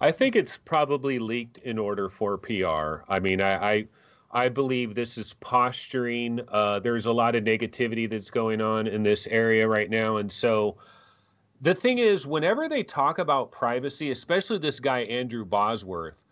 I 0.00 0.12
think 0.12 0.36
it's 0.36 0.56
probably 0.56 1.18
leaked 1.18 1.58
in 1.58 1.78
order 1.78 2.08
for 2.08 2.38
PR. 2.38 3.02
I 3.08 3.18
mean, 3.20 3.40
I, 3.40 3.72
I 3.72 3.88
I 4.30 4.48
believe 4.48 4.94
this 4.94 5.16
is 5.16 5.34
posturing. 5.34 6.40
Uh, 6.48 6.78
there's 6.80 7.06
a 7.06 7.12
lot 7.12 7.34
of 7.34 7.44
negativity 7.44 8.08
that's 8.08 8.30
going 8.30 8.60
on 8.60 8.86
in 8.86 9.02
this 9.02 9.26
area 9.26 9.66
right 9.66 9.90
now, 9.90 10.18
and 10.18 10.30
so 10.30 10.76
the 11.60 11.74
thing 11.74 11.98
is, 11.98 12.26
whenever 12.26 12.68
they 12.68 12.82
talk 12.82 13.18
about 13.18 13.50
privacy, 13.50 14.10
especially 14.10 14.58
this 14.58 14.80
guy, 14.80 15.00
Andrew 15.00 15.44
Bosworth, 15.44 16.24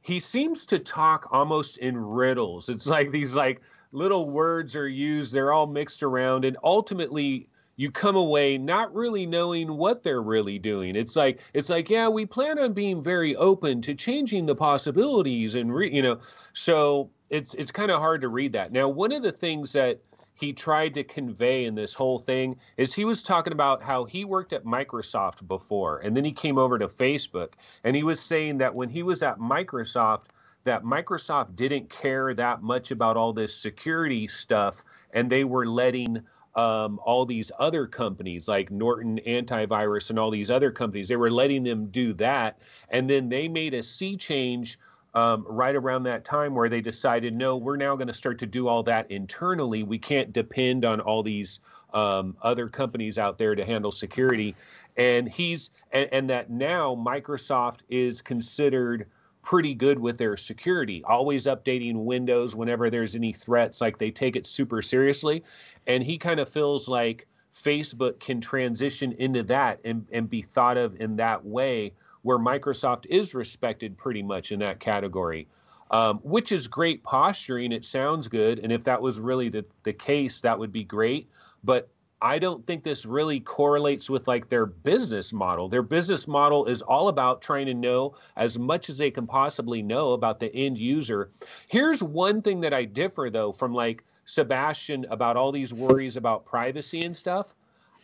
he 0.00 0.18
seems 0.18 0.66
to 0.66 0.78
talk 0.78 1.28
almost 1.30 1.78
in 1.78 1.96
riddles. 1.96 2.68
It's 2.68 2.88
like 2.88 3.10
these 3.10 3.34
like 3.34 3.60
little 3.92 4.28
words 4.28 4.74
are 4.74 4.88
used, 4.88 5.32
they're 5.32 5.52
all 5.52 5.66
mixed 5.66 6.02
around, 6.02 6.44
and 6.44 6.56
ultimately 6.64 7.48
you 7.76 7.90
come 7.90 8.16
away 8.16 8.58
not 8.58 8.94
really 8.94 9.24
knowing 9.24 9.76
what 9.76 10.02
they're 10.02 10.22
really 10.22 10.58
doing. 10.58 10.96
It's 10.96 11.14
like 11.16 11.40
it's 11.54 11.70
like 11.70 11.88
yeah, 11.88 12.08
we 12.08 12.26
plan 12.26 12.58
on 12.58 12.72
being 12.72 13.02
very 13.02 13.36
open 13.36 13.80
to 13.82 13.94
changing 13.94 14.46
the 14.46 14.54
possibilities 14.54 15.54
and 15.54 15.72
re, 15.74 15.92
you 15.92 16.02
know, 16.02 16.18
so 16.52 17.10
it's 17.30 17.54
it's 17.54 17.70
kind 17.70 17.90
of 17.90 18.00
hard 18.00 18.20
to 18.22 18.28
read 18.28 18.52
that. 18.52 18.72
Now, 18.72 18.88
one 18.88 19.12
of 19.12 19.22
the 19.22 19.32
things 19.32 19.72
that 19.72 20.00
he 20.42 20.52
tried 20.52 20.92
to 20.92 21.04
convey 21.04 21.66
in 21.66 21.76
this 21.76 21.94
whole 21.94 22.18
thing 22.18 22.56
is 22.76 22.92
he 22.92 23.04
was 23.04 23.22
talking 23.22 23.52
about 23.52 23.80
how 23.80 24.02
he 24.02 24.24
worked 24.24 24.52
at 24.52 24.64
Microsoft 24.64 25.46
before 25.46 26.00
and 26.00 26.16
then 26.16 26.24
he 26.24 26.32
came 26.32 26.58
over 26.58 26.80
to 26.80 26.88
Facebook 26.88 27.50
and 27.84 27.94
he 27.94 28.02
was 28.02 28.18
saying 28.18 28.58
that 28.58 28.74
when 28.74 28.88
he 28.88 29.04
was 29.04 29.22
at 29.22 29.38
Microsoft 29.38 30.24
that 30.64 30.82
Microsoft 30.82 31.54
didn't 31.54 31.88
care 31.90 32.34
that 32.34 32.60
much 32.60 32.90
about 32.90 33.16
all 33.16 33.32
this 33.32 33.54
security 33.54 34.26
stuff 34.26 34.82
and 35.12 35.30
they 35.30 35.44
were 35.44 35.64
letting 35.64 36.20
um, 36.56 36.98
all 37.04 37.24
these 37.24 37.52
other 37.60 37.86
companies 37.86 38.48
like 38.48 38.70
Norton 38.70 39.20
Antivirus 39.24 40.10
and 40.10 40.18
all 40.18 40.30
these 40.30 40.50
other 40.50 40.70
companies, 40.70 41.08
they 41.08 41.16
were 41.16 41.30
letting 41.30 41.62
them 41.62 41.86
do 41.86 42.12
that. 42.14 42.58
And 42.90 43.08
then 43.08 43.28
they 43.28 43.48
made 43.48 43.74
a 43.74 43.82
sea 43.82 44.16
change 44.16 44.78
um, 45.14 45.44
right 45.48 45.76
around 45.76 46.04
that 46.04 46.24
time 46.24 46.54
where 46.54 46.68
they 46.68 46.80
decided, 46.80 47.34
no, 47.34 47.56
we're 47.56 47.76
now 47.76 47.96
going 47.96 48.08
to 48.08 48.14
start 48.14 48.38
to 48.38 48.46
do 48.46 48.68
all 48.68 48.82
that 48.84 49.10
internally. 49.10 49.82
We 49.82 49.98
can't 49.98 50.32
depend 50.32 50.84
on 50.84 51.00
all 51.00 51.22
these 51.22 51.60
um, 51.92 52.36
other 52.42 52.68
companies 52.68 53.18
out 53.18 53.36
there 53.36 53.54
to 53.54 53.64
handle 53.64 53.92
security. 53.92 54.56
And 54.96 55.28
he's 55.28 55.70
and, 55.92 56.08
and 56.12 56.30
that 56.30 56.50
now 56.50 56.94
Microsoft 56.94 57.80
is 57.90 58.22
considered 58.22 59.06
pretty 59.42 59.74
good 59.74 59.98
with 59.98 60.18
their 60.18 60.36
security, 60.36 61.02
always 61.04 61.46
updating 61.46 62.04
Windows 62.04 62.54
whenever 62.54 62.88
there's 62.88 63.16
any 63.16 63.32
threats. 63.32 63.80
Like 63.80 63.98
they 63.98 64.10
take 64.10 64.36
it 64.36 64.46
super 64.46 64.80
seriously. 64.80 65.44
And 65.86 66.02
he 66.02 66.16
kind 66.16 66.40
of 66.40 66.48
feels 66.48 66.88
like 66.88 67.26
Facebook 67.52 68.18
can 68.20 68.40
transition 68.40 69.12
into 69.18 69.42
that 69.42 69.80
and, 69.84 70.06
and 70.12 70.30
be 70.30 70.40
thought 70.40 70.78
of 70.78 70.98
in 71.00 71.16
that 71.16 71.44
way 71.44 71.92
where 72.22 72.38
Microsoft 72.38 73.06
is 73.06 73.34
respected 73.34 73.98
pretty 73.98 74.22
much 74.22 74.52
in 74.52 74.58
that 74.60 74.80
category, 74.80 75.48
um, 75.90 76.18
which 76.22 76.52
is 76.52 76.66
great 76.66 77.02
posturing. 77.02 77.72
It 77.72 77.84
sounds 77.84 78.28
good. 78.28 78.58
And 78.60 78.72
if 78.72 78.84
that 78.84 79.00
was 79.00 79.20
really 79.20 79.48
the, 79.48 79.64
the 79.82 79.92
case, 79.92 80.40
that 80.40 80.58
would 80.58 80.72
be 80.72 80.84
great. 80.84 81.28
But 81.64 81.88
I 82.22 82.38
don't 82.38 82.64
think 82.68 82.84
this 82.84 83.04
really 83.04 83.40
correlates 83.40 84.08
with 84.08 84.28
like 84.28 84.48
their 84.48 84.64
business 84.64 85.32
model. 85.32 85.68
Their 85.68 85.82
business 85.82 86.28
model 86.28 86.66
is 86.66 86.80
all 86.80 87.08
about 87.08 87.42
trying 87.42 87.66
to 87.66 87.74
know 87.74 88.14
as 88.36 88.56
much 88.56 88.88
as 88.88 88.96
they 88.96 89.10
can 89.10 89.26
possibly 89.26 89.82
know 89.82 90.12
about 90.12 90.38
the 90.38 90.54
end 90.54 90.78
user. 90.78 91.30
Here's 91.68 92.00
one 92.00 92.40
thing 92.40 92.60
that 92.60 92.72
I 92.72 92.84
differ 92.84 93.28
though 93.28 93.50
from 93.50 93.74
like 93.74 94.04
Sebastian 94.24 95.04
about 95.10 95.36
all 95.36 95.50
these 95.50 95.74
worries 95.74 96.16
about 96.16 96.46
privacy 96.46 97.02
and 97.02 97.14
stuff. 97.14 97.56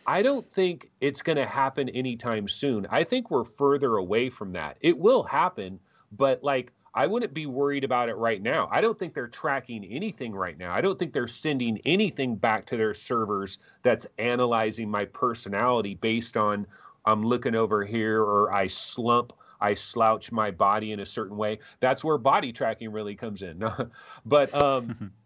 I 0.05 0.21
don't 0.21 0.49
think 0.51 0.89
it's 1.01 1.21
going 1.21 1.37
to 1.37 1.45
happen 1.45 1.89
anytime 1.89 2.47
soon. 2.47 2.87
I 2.89 3.03
think 3.03 3.29
we're 3.29 3.43
further 3.43 3.97
away 3.97 4.29
from 4.29 4.53
that. 4.53 4.77
It 4.81 4.97
will 4.97 5.23
happen, 5.23 5.79
but 6.11 6.43
like 6.43 6.71
I 6.93 7.07
wouldn't 7.07 7.33
be 7.33 7.45
worried 7.45 7.83
about 7.83 8.09
it 8.09 8.15
right 8.15 8.41
now. 8.41 8.67
I 8.71 8.81
don't 8.81 8.97
think 8.97 9.13
they're 9.13 9.27
tracking 9.27 9.85
anything 9.85 10.33
right 10.33 10.57
now. 10.57 10.73
I 10.73 10.81
don't 10.81 10.97
think 10.97 11.13
they're 11.13 11.27
sending 11.27 11.79
anything 11.85 12.35
back 12.35 12.65
to 12.67 12.77
their 12.77 12.93
servers 12.93 13.59
that's 13.83 14.07
analyzing 14.17 14.89
my 14.89 15.05
personality 15.05 15.95
based 15.95 16.35
on 16.35 16.65
I'm 17.05 17.23
looking 17.23 17.55
over 17.55 17.85
here 17.85 18.21
or 18.21 18.53
I 18.53 18.67
slump, 18.67 19.33
I 19.61 19.73
slouch 19.73 20.31
my 20.31 20.51
body 20.51 20.91
in 20.91 20.99
a 20.99 21.05
certain 21.05 21.37
way. 21.37 21.59
That's 21.79 22.03
where 22.03 22.17
body 22.17 22.51
tracking 22.51 22.91
really 22.91 23.15
comes 23.15 23.41
in. 23.41 23.63
but 24.25 24.53
um 24.53 25.11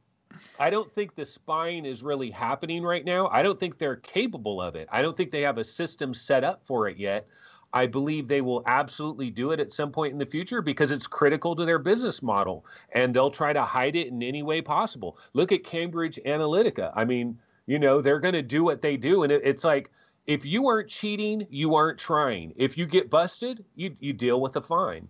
I 0.60 0.70
don't 0.70 0.92
think 0.92 1.16
the 1.16 1.26
spying 1.26 1.86
is 1.86 2.04
really 2.04 2.30
happening 2.30 2.84
right 2.84 3.04
now. 3.04 3.28
I 3.28 3.44
don't 3.44 3.60
think 3.60 3.78
they're 3.78 3.98
capable 3.98 4.62
of 4.62 4.76
it. 4.76 4.88
I 4.92 5.02
don't 5.02 5.16
think 5.16 5.32
they 5.32 5.42
have 5.42 5.58
a 5.58 5.64
system 5.64 6.14
set 6.14 6.44
up 6.44 6.66
for 6.66 6.88
it 6.88 6.98
yet. 6.98 7.28
I 7.74 7.88
believe 7.88 8.28
they 8.28 8.42
will 8.42 8.62
absolutely 8.68 9.32
do 9.32 9.52
it 9.52 9.60
at 9.60 9.72
some 9.72 9.92
point 9.92 10.14
in 10.14 10.20
the 10.20 10.26
future 10.26 10.62
because 10.62 10.92
it's 10.92 11.08
critical 11.08 11.56
to 11.56 11.66
their 11.66 11.80
business 11.80 12.22
model 12.22 12.66
and 12.94 13.14
they'll 13.14 13.32
try 13.32 13.52
to 13.52 13.64
hide 13.64 13.96
it 13.96 14.10
in 14.10 14.22
any 14.22 14.44
way 14.44 14.62
possible. 14.62 15.18
Look 15.34 15.52
at 15.52 15.64
Cambridge 15.64 16.20
Analytica. 16.26 16.94
I 16.96 17.04
mean, 17.04 17.40
you 17.66 17.80
know, 17.80 18.00
they're 18.00 18.20
going 18.20 18.36
to 18.36 18.44
do 18.44 18.64
what 18.64 18.82
they 18.82 18.96
do. 18.96 19.24
And 19.24 19.32
it, 19.32 19.42
it's 19.44 19.64
like, 19.64 19.90
if 20.28 20.46
you 20.46 20.68
aren't 20.68 20.88
cheating, 20.88 21.48
you 21.50 21.76
aren't 21.76 21.98
trying. 21.98 22.54
If 22.56 22.78
you 22.78 22.86
get 22.86 23.10
busted, 23.10 23.66
you, 23.76 23.96
you 24.00 24.14
deal 24.14 24.40
with 24.40 24.56
a 24.56 24.62
fine. 24.62 25.08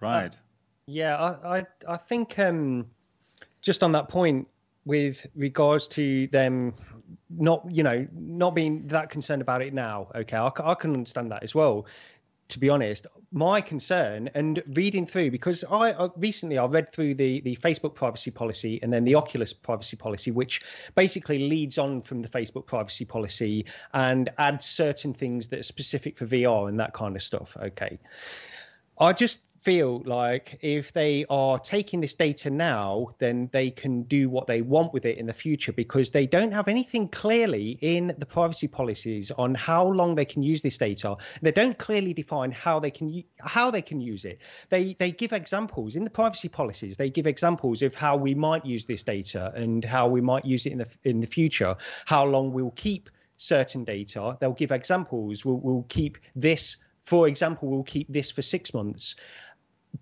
Right. 0.00 0.34
Uh, 0.34 0.38
yeah, 0.86 1.16
I, 1.16 1.58
I, 1.58 1.64
I 1.86 1.96
think 1.96 2.38
um, 2.38 2.86
just 3.64 3.82
on 3.82 3.92
that 3.92 4.08
point 4.08 4.46
with 4.84 5.26
regards 5.34 5.88
to 5.88 6.26
them 6.28 6.74
not 7.30 7.64
you 7.70 7.82
know 7.82 8.06
not 8.12 8.54
being 8.54 8.86
that 8.86 9.10
concerned 9.10 9.42
about 9.42 9.62
it 9.62 9.72
now 9.72 10.08
okay 10.14 10.36
I, 10.36 10.50
I, 10.62 10.74
can 10.74 10.92
understand 10.92 11.30
that 11.32 11.42
as 11.42 11.54
well 11.54 11.86
to 12.48 12.58
be 12.58 12.68
honest. 12.68 13.06
My 13.32 13.60
concern 13.60 14.30
and 14.34 14.62
reading 14.74 15.06
through 15.06 15.30
because 15.30 15.64
I, 15.64 15.92
I 15.92 16.08
recently 16.16 16.58
i 16.58 16.64
read 16.66 16.92
through 16.92 17.14
the 17.14 17.40
the 17.40 17.56
facebook 17.56 17.94
privacy 17.94 18.30
policy 18.30 18.78
and 18.82 18.92
then 18.92 19.04
the 19.04 19.14
oculus 19.16 19.52
privacy 19.52 19.96
policy 19.96 20.30
which 20.30 20.60
basically 20.94 21.48
leads 21.48 21.78
on 21.78 22.00
from 22.02 22.22
the 22.22 22.28
facebook 22.28 22.66
privacy 22.66 23.04
policy 23.04 23.66
and 23.94 24.28
adds 24.38 24.64
certain 24.66 25.12
things 25.12 25.48
that 25.48 25.58
are 25.58 25.64
specific 25.64 26.16
for 26.16 26.26
vr 26.26 26.68
and 26.68 26.78
that 26.78 26.92
kind 26.92 27.16
of 27.16 27.22
stuff 27.22 27.56
okay. 27.60 27.98
I 28.98 29.12
just 29.12 29.40
feel 29.64 30.02
like 30.04 30.58
if 30.60 30.92
they 30.92 31.24
are 31.30 31.58
taking 31.58 32.02
this 32.02 32.14
data 32.14 32.50
now, 32.50 33.08
then 33.18 33.48
they 33.50 33.70
can 33.70 34.02
do 34.02 34.28
what 34.28 34.46
they 34.46 34.60
want 34.60 34.92
with 34.92 35.06
it 35.06 35.16
in 35.16 35.26
the 35.26 35.32
future 35.32 35.72
because 35.72 36.10
they 36.10 36.26
don't 36.26 36.52
have 36.52 36.68
anything 36.68 37.08
clearly 37.08 37.78
in 37.80 38.14
the 38.18 38.26
privacy 38.26 38.68
policies 38.68 39.30
on 39.38 39.54
how 39.54 39.82
long 39.86 40.14
they 40.14 40.24
can 40.24 40.42
use 40.42 40.60
this 40.60 40.76
data. 40.76 41.16
They 41.40 41.50
don't 41.50 41.78
clearly 41.78 42.12
define 42.12 42.52
how 42.52 42.78
they 42.78 42.90
can 42.90 43.24
how 43.40 43.70
they 43.70 43.80
can 43.80 44.00
use 44.02 44.26
it. 44.26 44.42
They 44.68 44.94
they 44.98 45.10
give 45.10 45.32
examples 45.32 45.96
in 45.96 46.04
the 46.04 46.10
privacy 46.10 46.48
policies. 46.48 46.98
They 46.98 47.08
give 47.08 47.26
examples 47.26 47.80
of 47.80 47.94
how 47.94 48.16
we 48.16 48.34
might 48.34 48.66
use 48.66 48.84
this 48.84 49.02
data 49.02 49.50
and 49.56 49.82
how 49.82 50.06
we 50.08 50.20
might 50.20 50.44
use 50.44 50.66
it 50.66 50.72
in 50.72 50.78
the 50.78 50.88
in 51.04 51.20
the 51.20 51.26
future. 51.26 51.74
How 52.04 52.24
long 52.26 52.52
we'll 52.52 52.72
keep 52.76 53.08
certain 53.38 53.82
data. 53.84 54.36
They'll 54.40 54.52
give 54.52 54.72
examples. 54.72 55.44
We'll, 55.44 55.60
we'll 55.60 55.86
keep 55.88 56.18
this 56.36 56.76
for 57.04 57.28
example, 57.28 57.68
we'll 57.68 57.82
keep 57.84 58.10
this 58.10 58.30
for 58.30 58.40
six 58.40 58.72
months 58.72 59.14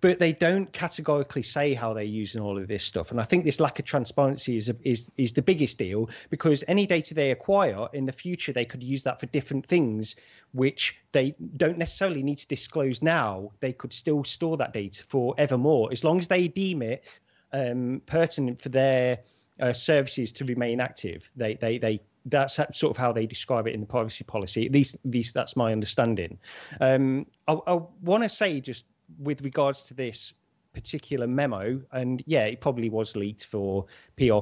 but 0.01 0.18
they 0.18 0.32
don't 0.32 0.72
categorically 0.72 1.43
say 1.43 1.74
how 1.74 1.93
they're 1.93 2.03
using 2.03 2.40
all 2.40 2.59
of 2.59 2.66
this 2.66 2.84
stuff. 2.84 3.11
And 3.11 3.20
I 3.20 3.24
think 3.24 3.45
this 3.45 3.61
lack 3.61 3.78
of 3.78 3.84
transparency 3.84 4.57
is 4.57 4.68
a, 4.68 4.76
is 4.82 5.11
is 5.16 5.32
the 5.32 5.43
biggest 5.43 5.78
deal 5.78 6.09
because 6.30 6.64
any 6.68 6.86
data 6.86 7.14
they 7.14 7.30
acquire 7.30 7.88
in 7.93 8.07
the 8.07 8.12
future, 8.12 8.53
they 8.53 8.64
could 8.64 8.82
use 8.82 9.03
that 9.03 9.20
for 9.20 9.26
different 9.26 9.66
things, 9.66 10.16
which 10.53 10.97
they 11.12 11.34
don't 11.57 11.78
necessarily 11.78 12.22
need 12.22 12.38
to 12.38 12.49
disclose 12.49 13.03
now. 13.03 13.51
They 13.61 13.72
could 13.72 13.93
still 13.93 14.24
store 14.24 14.57
that 14.57 14.72
data 14.72 15.03
for 15.05 15.34
evermore 15.38 15.90
as 15.93 16.05
long 16.05 16.18
as 16.18 16.28
they 16.28 16.49
deem 16.49 16.82
it 16.82 17.05
um, 17.53 18.01
pertinent 18.07 18.62
for 18.62 18.70
their 18.70 19.18
uh, 19.61 19.72
services 19.72 20.32
to 20.32 20.45
remain 20.45 20.80
active. 20.80 21.30
They 21.36 21.55
they 21.55 21.78
they 21.78 22.01
that's 22.26 22.55
sort 22.55 22.84
of 22.84 22.97
how 22.97 23.12
they 23.12 23.26
describe 23.26 23.66
it 23.66 23.74
in 23.74 23.80
the 23.80 23.86
privacy 23.86 24.24
policy. 24.24 24.66
At 24.66 24.72
least, 24.72 24.95
at 25.05 25.11
least 25.11 25.34
that's 25.34 25.57
my 25.57 25.72
understanding. 25.72 26.38
Um, 26.80 27.26
I, 27.49 27.55
I 27.66 27.80
want 28.01 28.22
to 28.22 28.28
say 28.28 28.61
just 28.61 28.84
with 29.18 29.42
regards 29.42 29.82
to 29.84 29.94
this 29.94 30.34
particular 30.72 31.26
memo, 31.26 31.80
and 31.92 32.22
yeah, 32.26 32.44
it 32.44 32.60
probably 32.60 32.88
was 32.88 33.14
leaked 33.16 33.46
for 33.46 33.86
PR 34.16 34.38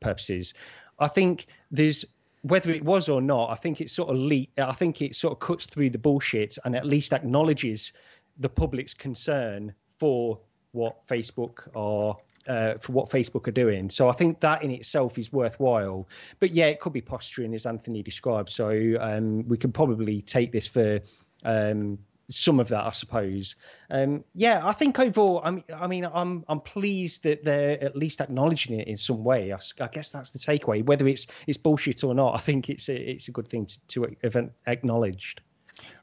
purposes. 0.00 0.54
I 0.98 1.08
think 1.08 1.46
there's 1.70 2.04
whether 2.42 2.70
it 2.72 2.84
was 2.84 3.08
or 3.08 3.22
not. 3.22 3.50
I 3.50 3.56
think 3.56 3.80
it 3.80 3.90
sort 3.90 4.10
of 4.10 4.16
leak. 4.16 4.50
I 4.58 4.72
think 4.72 5.02
it 5.02 5.16
sort 5.16 5.32
of 5.32 5.40
cuts 5.40 5.66
through 5.66 5.90
the 5.90 5.98
bullshit 5.98 6.58
and 6.64 6.76
at 6.76 6.86
least 6.86 7.12
acknowledges 7.12 7.92
the 8.38 8.48
public's 8.48 8.94
concern 8.94 9.72
for 9.98 10.38
what 10.72 11.06
Facebook 11.06 11.68
are. 11.74 12.16
Uh, 12.46 12.76
for 12.76 12.92
what 12.92 13.08
Facebook 13.08 13.48
are 13.48 13.52
doing, 13.52 13.88
so 13.88 14.06
I 14.06 14.12
think 14.12 14.38
that 14.40 14.62
in 14.62 14.70
itself 14.70 15.16
is 15.16 15.32
worthwhile. 15.32 16.06
But 16.40 16.50
yeah, 16.50 16.66
it 16.66 16.78
could 16.78 16.92
be 16.92 17.00
posturing, 17.00 17.54
as 17.54 17.64
Anthony 17.64 18.02
described. 18.02 18.50
So 18.50 18.98
um, 19.00 19.48
we 19.48 19.56
can 19.56 19.72
probably 19.72 20.20
take 20.20 20.52
this 20.52 20.66
for 20.66 21.00
um, 21.46 21.98
some 22.30 22.60
of 22.60 22.68
that, 22.68 22.84
I 22.84 22.90
suppose. 22.90 23.56
Um, 23.90 24.24
yeah, 24.34 24.66
I 24.66 24.72
think 24.72 24.98
overall, 24.98 25.40
I 25.44 25.50
mean, 25.50 25.64
I 25.74 25.86
mean, 25.86 26.08
I'm 26.12 26.44
I'm 26.48 26.60
pleased 26.60 27.22
that 27.24 27.44
they're 27.44 27.82
at 27.82 27.96
least 27.96 28.20
acknowledging 28.20 28.80
it 28.80 28.88
in 28.88 28.96
some 28.96 29.22
way. 29.22 29.52
I, 29.52 29.58
I, 29.80 29.88
guess 29.88 30.10
that's 30.10 30.30
the 30.30 30.38
takeaway. 30.38 30.84
Whether 30.84 31.06
it's 31.08 31.26
it's 31.46 31.58
bullshit 31.58 32.02
or 32.04 32.14
not, 32.14 32.34
I 32.34 32.38
think 32.38 32.70
it's 32.70 32.88
a, 32.88 32.96
it's 32.96 33.28
a 33.28 33.32
good 33.32 33.48
thing 33.48 33.66
to, 33.66 33.80
to 33.88 34.16
have 34.22 34.36
acknowledged. 34.66 35.40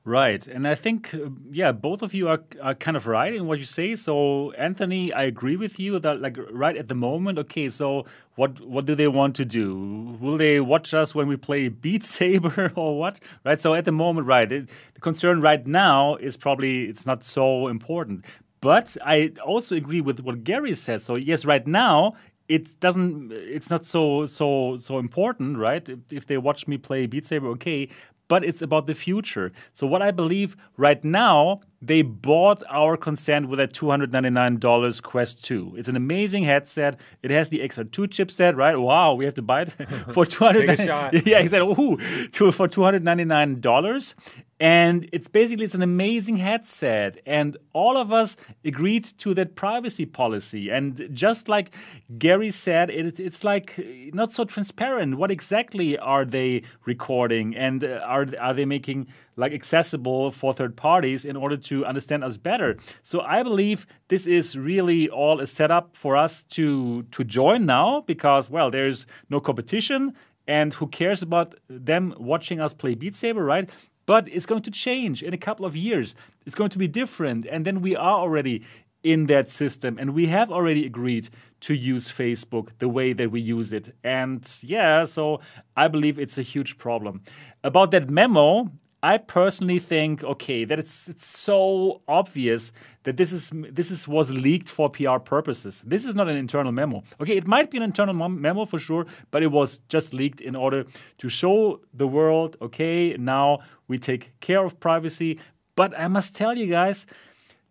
Right. 0.03 0.47
And 0.47 0.67
I 0.67 0.73
think, 0.73 1.13
uh, 1.13 1.29
yeah, 1.51 1.71
both 1.71 2.01
of 2.01 2.13
you 2.13 2.27
are, 2.27 2.41
are 2.59 2.73
kind 2.73 2.97
of 2.97 3.05
right 3.05 3.35
in 3.35 3.45
what 3.45 3.59
you 3.59 3.65
say. 3.65 3.95
So, 3.95 4.51
Anthony, 4.53 5.13
I 5.13 5.23
agree 5.23 5.55
with 5.55 5.79
you 5.79 5.99
that, 5.99 6.19
like, 6.19 6.37
right 6.49 6.75
at 6.75 6.87
the 6.87 6.95
moment, 6.95 7.37
okay, 7.37 7.69
so 7.69 8.05
what, 8.35 8.59
what 8.61 8.87
do 8.87 8.95
they 8.95 9.07
want 9.07 9.35
to 9.35 9.45
do? 9.45 10.17
Will 10.19 10.37
they 10.37 10.59
watch 10.59 10.95
us 10.95 11.13
when 11.13 11.27
we 11.27 11.37
play 11.37 11.67
Beat 11.67 12.03
Saber 12.17 12.73
or 12.75 12.97
what? 12.97 13.19
Right. 13.45 13.61
So, 13.61 13.75
at 13.75 13.85
the 13.85 13.91
moment, 13.91 14.25
right, 14.25 14.51
it, 14.51 14.69
the 14.95 15.01
concern 15.01 15.39
right 15.39 15.65
now 15.67 16.15
is 16.15 16.35
probably 16.35 16.85
it's 16.85 17.05
not 17.05 17.23
so 17.23 17.67
important. 17.67 18.25
But 18.59 18.97
I 19.05 19.33
also 19.45 19.75
agree 19.75 20.01
with 20.01 20.19
what 20.21 20.43
Gary 20.43 20.73
said. 20.73 21.01
So, 21.01 21.15
yes, 21.15 21.45
right 21.45 21.65
now, 21.65 22.15
it 22.47 22.79
doesn't 22.79 23.31
it's 23.31 23.69
not 23.69 23.85
so 23.85 24.25
so 24.25 24.75
so 24.75 24.99
important 24.99 25.57
right 25.57 25.87
if, 25.87 25.99
if, 26.11 26.25
they 26.27 26.37
watch 26.37 26.67
me 26.67 26.77
play 26.77 27.05
beat 27.05 27.25
saber 27.25 27.47
okay 27.47 27.87
but 28.31 28.45
it's 28.45 28.61
about 28.61 28.87
the 28.87 28.93
future. 28.93 29.51
So, 29.73 29.85
what 29.85 30.01
I 30.01 30.11
believe 30.11 30.55
right 30.77 31.03
now, 31.03 31.59
they 31.81 32.03
bought 32.03 32.63
our 32.69 32.95
consent 32.95 33.49
with 33.49 33.59
a 33.59 33.67
$299 33.67 35.01
Quest 35.01 35.43
2. 35.43 35.75
It's 35.77 35.89
an 35.89 35.95
amazing 35.95 36.43
headset. 36.43 36.99
It 37.23 37.31
has 37.31 37.49
the 37.49 37.59
XR2 37.59 38.07
chipset, 38.07 38.55
right? 38.55 38.77
Wow, 38.77 39.15
we 39.15 39.25
have 39.25 39.33
to 39.35 39.41
buy 39.41 39.63
it 39.63 39.71
for 40.13 40.25
200 40.25 40.67
Take 40.67 40.79
a 40.79 40.85
shot. 40.85 41.13
Yeah, 41.25 41.39
exactly. 41.39 41.71
Ooh, 41.83 41.97
for 41.97 42.67
$299 42.67 44.13
and 44.61 45.09
it's 45.11 45.27
basically 45.27 45.65
it's 45.65 45.73
an 45.73 45.81
amazing 45.81 46.37
headset 46.37 47.17
and 47.25 47.57
all 47.73 47.97
of 47.97 48.13
us 48.13 48.37
agreed 48.63 49.03
to 49.03 49.33
that 49.33 49.55
privacy 49.55 50.05
policy 50.05 50.69
and 50.69 51.09
just 51.11 51.49
like 51.49 51.75
gary 52.19 52.51
said 52.51 52.91
it, 52.91 53.19
it's 53.19 53.43
like 53.43 53.83
not 54.13 54.31
so 54.31 54.45
transparent 54.45 55.17
what 55.17 55.31
exactly 55.31 55.97
are 55.97 56.23
they 56.23 56.61
recording 56.85 57.55
and 57.55 57.83
uh, 57.83 58.01
are, 58.05 58.27
are 58.39 58.53
they 58.53 58.65
making 58.65 59.07
like 59.41 59.51
accessible 59.51 60.31
for 60.31 60.53
third 60.53 60.75
parties 60.77 61.25
in 61.25 61.35
order 61.35 61.57
to 61.57 61.85
understand 61.85 62.23
us 62.23 62.37
better 62.37 62.77
so 63.03 63.19
i 63.21 63.43
believe 63.43 63.85
this 64.07 64.25
is 64.25 64.57
really 64.57 65.09
all 65.09 65.41
a 65.41 65.47
setup 65.47 65.95
for 65.95 66.15
us 66.15 66.43
to 66.43 67.03
to 67.15 67.23
join 67.23 67.65
now 67.65 68.01
because 68.07 68.49
well 68.49 68.69
there's 68.71 69.05
no 69.29 69.39
competition 69.39 70.13
and 70.47 70.73
who 70.73 70.87
cares 70.87 71.21
about 71.21 71.55
them 71.69 72.13
watching 72.17 72.59
us 72.59 72.73
play 72.73 72.95
Beat 72.95 73.15
Saber, 73.15 73.43
right? 73.43 73.69
But 74.05 74.27
it's 74.27 74.45
going 74.45 74.63
to 74.63 74.71
change 74.71 75.23
in 75.23 75.33
a 75.33 75.37
couple 75.37 75.65
of 75.65 75.75
years. 75.75 76.15
It's 76.45 76.55
going 76.55 76.71
to 76.71 76.77
be 76.77 76.87
different. 76.87 77.45
And 77.45 77.65
then 77.65 77.81
we 77.81 77.95
are 77.95 78.19
already 78.19 78.63
in 79.03 79.25
that 79.27 79.49
system 79.49 79.97
and 79.97 80.13
we 80.13 80.27
have 80.27 80.51
already 80.51 80.85
agreed 80.85 81.27
to 81.59 81.73
use 81.73 82.07
Facebook 82.07 82.69
the 82.77 82.87
way 82.89 83.13
that 83.13 83.31
we 83.31 83.41
use 83.41 83.73
it. 83.73 83.95
And 84.03 84.47
yeah, 84.61 85.03
so 85.05 85.39
I 85.75 85.87
believe 85.87 86.19
it's 86.19 86.37
a 86.37 86.43
huge 86.43 86.77
problem. 86.77 87.21
About 87.63 87.91
that 87.91 88.09
memo, 88.09 88.71
I 89.03 89.17
personally 89.17 89.79
think, 89.79 90.23
okay, 90.23 90.63
that 90.63 90.77
it's 90.77 91.09
it's 91.09 91.25
so 91.25 92.01
obvious 92.07 92.71
that 93.03 93.17
this 93.17 93.31
is 93.31 93.51
this 93.53 93.89
is 93.89 94.07
was 94.07 94.31
leaked 94.31 94.69
for 94.69 94.91
PR 94.91 95.17
purposes. 95.17 95.83
This 95.85 96.05
is 96.05 96.15
not 96.15 96.27
an 96.29 96.37
internal 96.37 96.71
memo. 96.71 97.03
Okay, 97.19 97.35
it 97.35 97.47
might 97.47 97.71
be 97.71 97.77
an 97.77 97.83
internal 97.83 98.13
memo 98.29 98.65
for 98.65 98.77
sure, 98.77 99.07
but 99.31 99.41
it 99.41 99.47
was 99.47 99.79
just 99.89 100.13
leaked 100.13 100.39
in 100.39 100.55
order 100.55 100.85
to 101.17 101.29
show 101.29 101.79
the 101.93 102.07
world, 102.07 102.57
okay, 102.61 103.15
now 103.17 103.59
we 103.87 103.97
take 103.97 104.39
care 104.39 104.63
of 104.63 104.79
privacy. 104.79 105.39
But 105.75 105.97
I 105.97 106.07
must 106.07 106.35
tell 106.35 106.55
you 106.55 106.67
guys, 106.67 107.07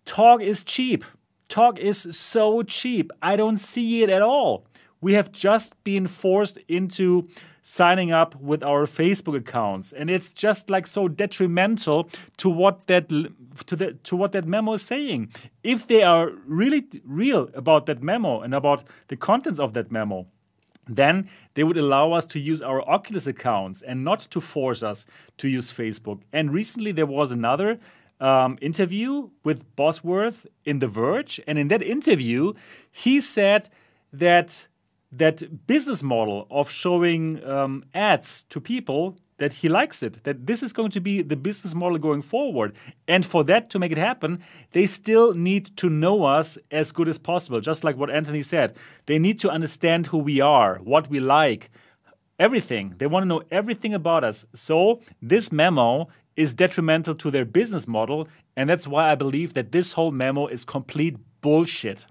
talk 0.05 0.43
is 0.43 0.65
cheap. 0.65 1.05
Talk 1.49 1.79
is 1.79 2.09
so 2.11 2.63
cheap. 2.63 3.13
I 3.23 3.37
don't 3.37 3.59
see 3.59 4.03
it 4.03 4.11
at 4.11 4.23
all. 4.23 4.65
We 5.01 5.15
have 5.15 5.33
just 5.33 5.83
been 5.85 6.07
forced 6.07 6.59
into 6.69 7.29
signing 7.71 8.11
up 8.11 8.35
with 8.41 8.63
our 8.63 8.85
Facebook 8.87 9.37
accounts, 9.37 9.93
and 9.93 10.11
it's 10.11 10.33
just 10.33 10.69
like 10.71 10.87
so 10.87 11.09
detrimental 11.09 12.09
to 12.39 12.51
what 12.51 12.87
that 12.89 13.09
to 13.09 13.77
the 13.77 13.93
to 14.05 14.17
what 14.17 14.33
that 14.33 14.47
memo 14.47 14.75
is 14.75 14.83
saying. 14.83 15.33
If 15.63 15.87
they 15.87 16.03
are 16.03 16.31
really 16.47 16.85
real 17.05 17.49
about 17.55 17.87
that 17.87 18.03
memo 18.03 18.41
and 18.41 18.55
about 18.55 18.85
the 19.09 19.17
contents 19.17 19.61
of 19.61 19.75
that 19.75 19.93
memo, 19.93 20.27
then 20.89 21.29
they 21.55 21.63
would 21.63 21.77
allow 21.77 22.13
us 22.13 22.27
to 22.27 22.41
use 22.41 22.61
our 22.61 22.83
Oculus 22.89 23.27
accounts 23.27 23.83
and 23.83 24.05
not 24.05 24.21
to 24.31 24.41
force 24.41 24.83
us 24.83 25.07
to 25.39 25.49
use 25.49 25.71
Facebook. 25.71 26.21
And 26.33 26.53
recently 26.53 26.93
there 26.93 27.07
was 27.07 27.31
another 27.31 27.79
um, 28.21 28.59
interview 28.61 29.31
with 29.45 29.65
Bosworth 29.77 30.47
in 30.65 30.81
The 30.81 30.89
Verge, 30.89 31.41
and 31.47 31.59
in 31.59 31.69
that 31.69 31.83
interview, 31.83 32.53
he 32.91 33.21
said 33.21 33.69
that 34.13 34.67
that 35.13 35.67
business 35.67 36.03
model 36.03 36.47
of 36.51 36.71
showing 36.71 37.45
um, 37.45 37.85
ads 37.95 38.45
to 38.45 38.61
people 38.61 39.17
that 39.41 39.55
he 39.55 39.69
likes 39.69 40.03
it 40.03 40.23
that 40.25 40.47
this 40.47 40.63
is 40.63 40.73
going 40.73 40.91
to 40.91 41.01
be 41.01 41.23
the 41.23 41.35
business 41.35 41.75
model 41.75 41.99
going 41.99 42.23
forward. 42.23 42.77
And 43.09 43.25
for 43.25 43.43
that 43.45 43.71
to 43.71 43.79
make 43.79 43.91
it 43.91 43.99
happen 43.99 44.45
they 44.73 44.87
still 44.87 45.33
need 45.35 45.77
to 45.79 45.91
know 45.91 46.25
us 46.25 46.59
as 46.71 46.93
good 46.93 47.09
as 47.09 47.19
possible 47.19 47.61
just 47.61 47.83
like 47.83 47.97
what 47.97 48.11
anthony 48.11 48.43
said. 48.43 48.75
They 49.07 49.19
need 49.19 49.39
to 49.41 49.51
understand 49.51 50.07
who 50.09 50.19
we 50.19 50.41
are 50.41 50.77
what 50.77 51.09
we 51.11 51.19
like 51.19 51.71
everything. 52.39 52.95
They 52.99 53.07
want 53.07 53.25
to 53.25 53.29
know 53.29 53.43
everything 53.51 53.93
about 53.93 54.25
us. 54.25 54.47
So 54.55 55.01
this 55.21 55.51
memo 55.53 56.09
is 56.37 56.55
detrimental 56.55 57.15
to 57.17 57.31
their 57.31 57.45
business 57.45 57.89
model 57.89 58.29
and 58.57 58.69
that's 58.71 58.87
why 58.87 59.11
i 59.11 59.15
believe 59.15 59.55
that 59.55 59.73
this 59.73 59.93
whole 59.93 60.13
memo 60.13 60.47
is 60.47 60.65
complete 60.65 61.17
bullshit. 61.41 62.07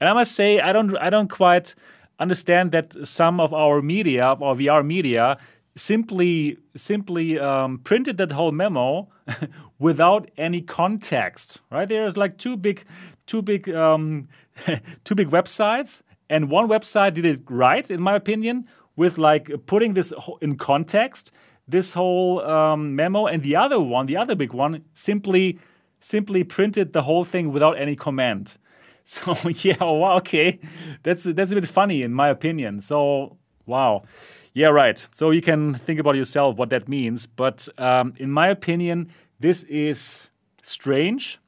And 0.00 0.08
i 0.08 0.12
must 0.12 0.32
say 0.32 0.60
i 0.60 0.72
don't 0.72 0.96
i 0.98 1.08
don't 1.08 1.30
quite 1.30 1.74
understand 2.18 2.72
that 2.72 3.06
some 3.06 3.40
of 3.40 3.52
our 3.52 3.82
media, 3.82 4.24
of 4.24 4.42
our 4.42 4.54
VR 4.54 4.84
media, 4.84 5.38
simply 5.76 6.58
simply 6.76 7.38
um, 7.38 7.78
printed 7.78 8.16
that 8.18 8.32
whole 8.32 8.52
memo 8.52 9.08
without 9.78 10.30
any 10.36 10.60
context. 10.60 11.60
Right? 11.70 11.88
There's 11.88 12.16
like 12.16 12.38
two 12.38 12.56
big, 12.56 12.84
two 13.26 13.42
big, 13.42 13.68
um, 13.70 14.28
two 15.04 15.14
big 15.14 15.30
websites, 15.30 16.02
and 16.28 16.50
one 16.50 16.68
website 16.68 17.14
did 17.14 17.24
it 17.24 17.42
right, 17.48 17.90
in 17.90 18.00
my 18.00 18.14
opinion, 18.14 18.68
with 18.96 19.18
like 19.18 19.50
putting 19.66 19.94
this 19.94 20.12
in 20.40 20.56
context, 20.56 21.32
this 21.66 21.94
whole 21.94 22.40
um, 22.42 22.94
memo, 22.94 23.26
and 23.26 23.42
the 23.42 23.56
other 23.56 23.80
one, 23.80 24.06
the 24.06 24.16
other 24.16 24.34
big 24.34 24.52
one, 24.52 24.84
simply 24.94 25.58
simply 26.00 26.44
printed 26.44 26.92
the 26.92 27.02
whole 27.02 27.24
thing 27.24 27.50
without 27.50 27.78
any 27.78 27.96
command. 27.96 28.58
So 29.06 29.36
yeah, 29.48 29.82
wow, 29.82 30.16
okay, 30.16 30.58
that's 31.02 31.24
that's 31.24 31.52
a 31.52 31.54
bit 31.54 31.68
funny 31.68 32.02
in 32.02 32.14
my 32.14 32.28
opinion. 32.28 32.80
So 32.80 33.36
wow, 33.66 34.04
yeah, 34.54 34.68
right. 34.68 35.06
So 35.14 35.30
you 35.30 35.42
can 35.42 35.74
think 35.74 36.00
about 36.00 36.16
yourself 36.16 36.56
what 36.56 36.70
that 36.70 36.88
means. 36.88 37.26
But 37.26 37.68
um, 37.76 38.14
in 38.16 38.30
my 38.30 38.48
opinion, 38.48 39.10
this 39.40 39.64
is 39.64 40.30
strange. 40.62 41.38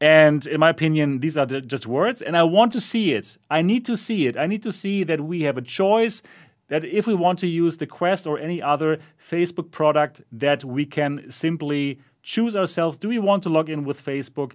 And 0.00 0.46
in 0.46 0.60
my 0.60 0.70
opinion, 0.70 1.20
these 1.20 1.38
are 1.38 1.46
just 1.46 1.86
words, 1.86 2.20
and 2.20 2.36
I 2.36 2.42
want 2.42 2.72
to 2.72 2.80
see 2.80 3.12
it. 3.12 3.38
I 3.48 3.62
need 3.62 3.84
to 3.86 3.96
see 3.96 4.26
it. 4.26 4.36
I 4.36 4.46
need 4.46 4.62
to 4.64 4.72
see 4.72 5.04
that 5.04 5.20
we 5.20 5.42
have 5.42 5.56
a 5.56 5.62
choice, 5.62 6.20
that 6.68 6.84
if 6.84 7.06
we 7.06 7.14
want 7.14 7.38
to 7.38 7.46
use 7.46 7.76
the 7.76 7.86
Quest 7.86 8.26
or 8.26 8.38
any 8.38 8.60
other 8.60 8.98
Facebook 9.18 9.70
product, 9.70 10.20
that 10.32 10.64
we 10.64 10.84
can 10.84 11.30
simply 11.30 12.00
choose 12.22 12.56
ourselves. 12.56 12.98
Do 12.98 13.08
we 13.08 13.18
want 13.18 13.44
to 13.44 13.48
log 13.48 13.70
in 13.70 13.84
with 13.84 14.04
Facebook? 14.04 14.52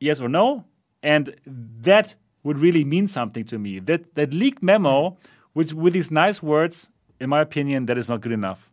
Yes 0.00 0.20
or 0.20 0.28
no? 0.28 0.64
And 1.02 1.34
that 1.82 2.14
would 2.42 2.58
really 2.58 2.84
mean 2.84 3.06
something 3.06 3.44
to 3.44 3.58
me. 3.58 3.78
That 3.78 4.14
that 4.14 4.32
leaked 4.32 4.62
memo, 4.62 5.16
which 5.52 5.72
with 5.72 5.92
these 5.92 6.10
nice 6.10 6.42
words, 6.42 6.90
in 7.20 7.28
my 7.28 7.40
opinion, 7.40 7.86
that 7.86 7.98
is 7.98 8.08
not 8.08 8.20
good 8.20 8.32
enough. 8.32 8.70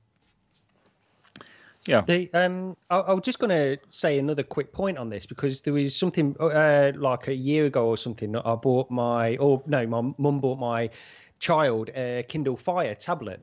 Yeah. 1.87 2.01
The, 2.01 2.29
um, 2.33 2.75
I, 2.89 2.97
I 2.97 3.13
was 3.13 3.23
just 3.23 3.37
going 3.37 3.51
to 3.51 3.77
say 3.89 4.17
another 4.17 4.41
quick 4.41 4.73
point 4.73 4.97
on 4.97 5.09
this 5.09 5.25
because 5.27 5.61
there 5.61 5.73
was 5.73 5.95
something 5.95 6.35
uh, 6.39 6.91
like 6.95 7.27
a 7.27 7.35
year 7.35 7.65
ago 7.65 7.87
or 7.87 7.97
something. 7.97 8.35
I 8.35 8.55
bought 8.55 8.89
my, 8.89 9.37
or 9.37 9.61
no, 9.67 9.85
my 9.85 10.01
mum 10.17 10.39
bought 10.39 10.57
my 10.57 10.89
child 11.39 11.89
a 11.95 12.25
Kindle 12.27 12.57
Fire 12.57 12.95
tablet. 12.95 13.39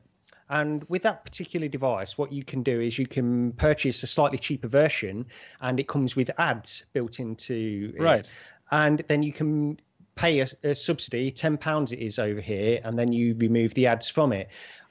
And 0.53 0.83
with 0.87 1.01
that 1.01 1.25
particular 1.25 1.67
device, 1.67 2.15
what 2.15 2.31
you 2.31 2.43
can 2.43 2.61
do 2.61 2.79
is 2.79 2.99
you 2.99 3.07
can 3.07 3.53
purchase 3.53 4.03
a 4.03 4.07
slightly 4.07 4.37
cheaper 4.37 4.67
version, 4.67 5.25
and 5.61 5.79
it 5.79 5.87
comes 5.87 6.15
with 6.15 6.29
ads 6.37 6.85
built 6.93 7.19
into 7.19 7.91
it. 7.97 8.01
Right. 8.01 8.31
And 8.69 8.99
then 9.07 9.23
you 9.23 9.33
can 9.33 9.79
pay 10.13 10.41
a, 10.41 10.47
a 10.63 10.75
subsidy, 10.75 11.31
ten 11.31 11.57
pounds 11.57 11.91
it 11.91 11.97
is 11.97 12.19
over 12.19 12.39
here, 12.39 12.79
and 12.83 12.99
then 12.99 13.11
you 13.11 13.35
remove 13.39 13.73
the 13.73 13.87
ads 13.87 14.07
from 14.07 14.31
it. 14.31 14.47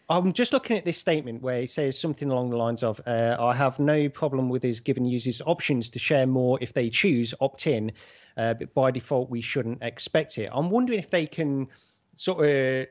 I'm 0.09 0.33
just 0.33 0.53
looking 0.53 0.77
at 0.77 0.85
this 0.85 0.99
statement 0.99 1.43
where 1.43 1.61
it 1.61 1.71
says 1.71 1.97
something 1.97 2.29
along 2.29 2.51
the 2.51 2.57
lines 2.57 2.83
of, 2.83 3.01
uh, 3.07 3.37
"I 3.39 3.55
have 3.55 3.79
no 3.79 4.09
problem 4.09 4.49
with 4.49 4.65
us 4.65 4.81
giving 4.81 5.05
users 5.05 5.41
options 5.47 5.91
to 5.91 6.01
share 6.01 6.27
more 6.27 6.59
if 6.61 6.73
they 6.73 6.91
choose 6.91 7.35
opt 7.41 7.69
in, 7.69 7.93
uh, 8.37 8.55
but 8.55 8.75
by 8.75 8.91
default 8.91 9.31
we 9.31 9.41
shouldn't 9.41 9.81
expect 9.81 10.39
it." 10.39 10.51
I'm 10.53 10.71
wondering 10.71 10.99
if 10.99 11.11
they 11.11 11.25
can 11.25 11.69
sort 12.17 12.45
of 12.45 12.89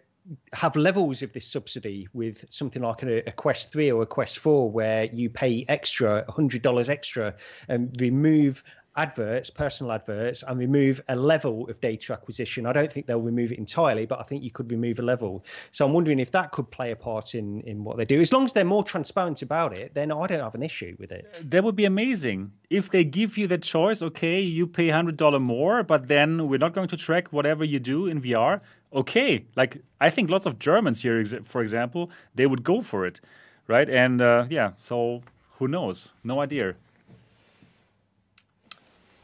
have 0.54 0.76
levels 0.76 1.22
of 1.22 1.34
this 1.34 1.48
subsidy 1.48 2.08
with 2.14 2.46
something 2.50 2.82
like 2.82 3.04
a, 3.04 3.32
Quest 3.32 3.72
3 3.72 3.92
or 3.92 4.04
a 4.04 4.06
Quest 4.06 4.40
4 4.40 4.70
where 4.70 5.06
you 5.06 5.30
pay 5.30 5.66
extra 5.68 6.26
$100 6.30 6.90
extra 6.90 7.34
and 7.68 7.96
remove 8.00 8.64
adverts, 8.98 9.50
personal 9.50 9.92
adverts, 9.94 10.44
and 10.44 10.60
remove 10.60 11.02
a 11.08 11.16
level 11.16 11.70
of 11.70 11.80
data 11.80 12.14
acquisition. 12.14 12.66
I 12.66 12.74
don't 12.74 12.92
think 12.92 13.06
they'll 13.06 13.22
remove 13.22 13.52
it 13.52 13.58
entirely, 13.58 14.06
but 14.06 14.20
I 14.20 14.24
think 14.24 14.44
you 14.44 14.52
could 14.52 14.70
remove 14.70 15.00
a 15.00 15.02
level. 15.02 15.46
So 15.72 15.86
I'm 15.86 15.94
wondering 15.94 16.20
if 16.20 16.32
that 16.32 16.52
could 16.52 16.70
play 16.72 16.92
a 16.92 16.96
part 16.96 17.36
in 17.36 17.62
in 17.62 17.84
what 17.84 17.98
they 17.98 18.06
do. 18.06 18.20
As 18.20 18.34
long 18.34 18.46
as 18.46 18.54
they're 18.54 18.66
more 18.66 18.84
transparent 18.84 19.42
about 19.42 19.78
it, 19.78 19.94
then 19.94 20.12
I 20.12 20.28
don't 20.28 20.40
have 20.40 20.56
an 20.56 20.64
issue 20.64 20.96
with 21.00 21.12
it. 21.12 21.50
That 21.50 21.64
would 21.64 21.76
be 21.76 21.86
amazing. 21.86 22.52
If 22.70 22.90
they 22.90 23.04
give 23.04 23.38
you 23.38 23.48
the 23.48 23.58
choice, 23.58 24.02
okay, 24.02 24.42
you 24.42 24.68
pay 24.68 24.90
hundred 24.90 25.18
dollar 25.18 25.40
more, 25.40 25.84
but 25.84 26.08
then 26.08 26.48
we're 26.48 26.60
not 26.60 26.74
going 26.74 26.90
to 26.90 26.98
track 26.98 27.32
whatever 27.32 27.64
you 27.64 27.80
do 27.80 28.08
in 28.08 28.22
VR. 28.22 28.62
Okay, 28.94 29.46
like 29.56 29.82
I 30.02 30.10
think 30.10 30.30
lots 30.30 30.46
of 30.46 30.60
Germans 30.60 31.02
here, 31.02 31.24
for 31.44 31.62
example, 31.62 32.12
they 32.36 32.46
would 32.46 32.64
go 32.64 32.82
for 32.82 33.06
it, 33.06 33.22
right? 33.68 33.90
And 33.90 34.22
uh, 34.22 34.48
yeah, 34.50 34.72
so 34.78 35.22
who 35.60 35.68
knows? 35.70 36.12
No 36.24 36.42
idea 36.42 36.76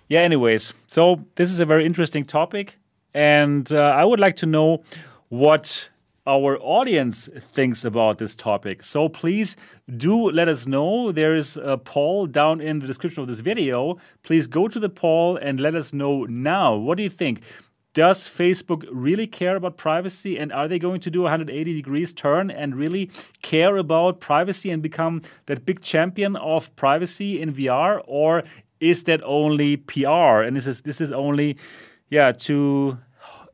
yeah, 0.10 0.22
anyways, 0.22 0.74
so 0.88 1.26
this 1.36 1.52
is 1.52 1.60
a 1.60 1.66
very 1.66 1.86
interesting 1.86 2.26
topic, 2.26 2.78
and 3.14 3.72
uh, 3.74 3.78
I 3.78 4.06
would 4.06 4.20
like 4.20 4.36
to 4.38 4.46
know 4.46 4.84
what 5.30 5.90
our 6.28 6.58
audience 6.60 7.30
thinks 7.54 7.86
about 7.86 8.18
this 8.18 8.36
topic. 8.36 8.84
So 8.84 9.08
please 9.08 9.56
do 9.96 10.30
let 10.30 10.50
us 10.50 10.68
know. 10.68 11.12
There 11.14 11.36
is 11.36 11.58
a 11.58 11.78
poll 11.78 12.28
down 12.28 12.60
in 12.60 12.80
the 12.80 12.88
description 12.88 13.22
of 13.22 13.30
this 13.30 13.40
video. 13.40 13.98
Please 14.24 14.46
go 14.46 14.68
to 14.68 14.80
the 14.80 14.90
poll 14.90 15.38
and 15.38 15.62
let 15.62 15.74
us 15.74 15.94
know 15.94 16.26
now. 16.26 16.76
What 16.76 16.98
do 16.98 17.04
you 17.04 17.10
think? 17.10 17.42
Does 17.94 18.28
Facebook 18.28 18.86
really 18.92 19.26
care 19.26 19.56
about 19.56 19.78
privacy? 19.78 20.38
And 20.38 20.52
are 20.52 20.68
they 20.68 20.78
going 20.78 21.00
to 21.00 21.10
do 21.10 21.22
a 21.22 21.24
180 21.24 21.74
degrees 21.74 22.14
turn 22.14 22.52
and 22.52 22.76
really 22.76 23.10
care 23.42 23.78
about 23.78 24.20
privacy 24.20 24.70
and 24.70 24.84
become 24.84 25.22
that 25.48 25.66
big 25.66 25.82
champion 25.82 26.36
of 26.36 26.76
privacy 26.76 27.42
in 27.42 27.54
VR? 27.54 28.02
Or 28.06 28.44
is 28.80 29.04
that 29.04 29.22
only 29.24 29.78
PR? 29.78 30.42
And 30.42 30.56
this 30.56 30.68
is 30.68 30.82
this 30.82 31.02
is 31.02 31.12
only, 31.12 31.58
yeah, 32.10 32.32
to 32.32 32.98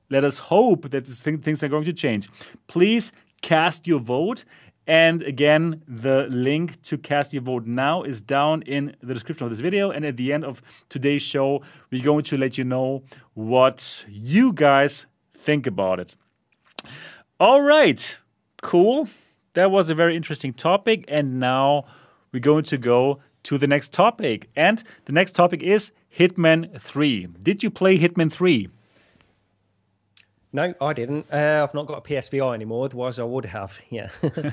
let 0.09 0.23
us 0.23 0.37
hope 0.37 0.91
that 0.91 1.07
thing, 1.07 1.39
things 1.39 1.63
are 1.63 1.69
going 1.69 1.85
to 1.85 1.93
change. 1.93 2.29
Please 2.67 3.11
cast 3.41 3.87
your 3.87 3.99
vote. 3.99 4.45
And 4.85 5.21
again, 5.21 5.81
the 5.87 6.27
link 6.29 6.81
to 6.83 6.97
cast 6.97 7.31
your 7.33 7.41
vote 7.41 7.65
now 7.65 8.03
is 8.03 8.19
down 8.21 8.63
in 8.63 8.95
the 9.01 9.13
description 9.13 9.45
of 9.45 9.51
this 9.51 9.59
video. 9.59 9.91
And 9.91 10.05
at 10.05 10.17
the 10.17 10.33
end 10.33 10.43
of 10.43 10.61
today's 10.89 11.21
show, 11.21 11.61
we're 11.89 12.03
going 12.03 12.23
to 12.25 12.37
let 12.37 12.57
you 12.57 12.65
know 12.65 13.03
what 13.33 14.05
you 14.09 14.51
guys 14.51 15.07
think 15.33 15.65
about 15.67 15.99
it. 15.99 16.15
All 17.39 17.61
right, 17.61 18.17
cool. 18.61 19.07
That 19.53 19.71
was 19.71 19.89
a 19.89 19.95
very 19.95 20.15
interesting 20.15 20.53
topic. 20.53 21.05
And 21.07 21.39
now 21.39 21.85
we're 22.31 22.39
going 22.39 22.65
to 22.65 22.77
go 22.77 23.19
to 23.43 23.57
the 23.57 23.67
next 23.67 23.93
topic. 23.93 24.49
And 24.55 24.83
the 25.05 25.11
next 25.11 25.33
topic 25.33 25.61
is 25.61 25.91
Hitman 26.17 26.79
3. 26.79 27.27
Did 27.41 27.63
you 27.63 27.69
play 27.69 27.97
Hitman 27.97 28.31
3? 28.31 28.69
No, 30.53 30.73
I 30.79 30.93
didn't. 30.93 31.25
Uh, 31.31 31.65
I've 31.67 31.73
not 31.73 31.87
got 31.87 31.97
a 31.97 32.01
PSVR 32.01 32.53
anymore. 32.53 32.85
Otherwise, 32.85 33.19
I 33.19 33.23
would 33.23 33.45
have. 33.45 33.79
Yeah. 33.89 34.09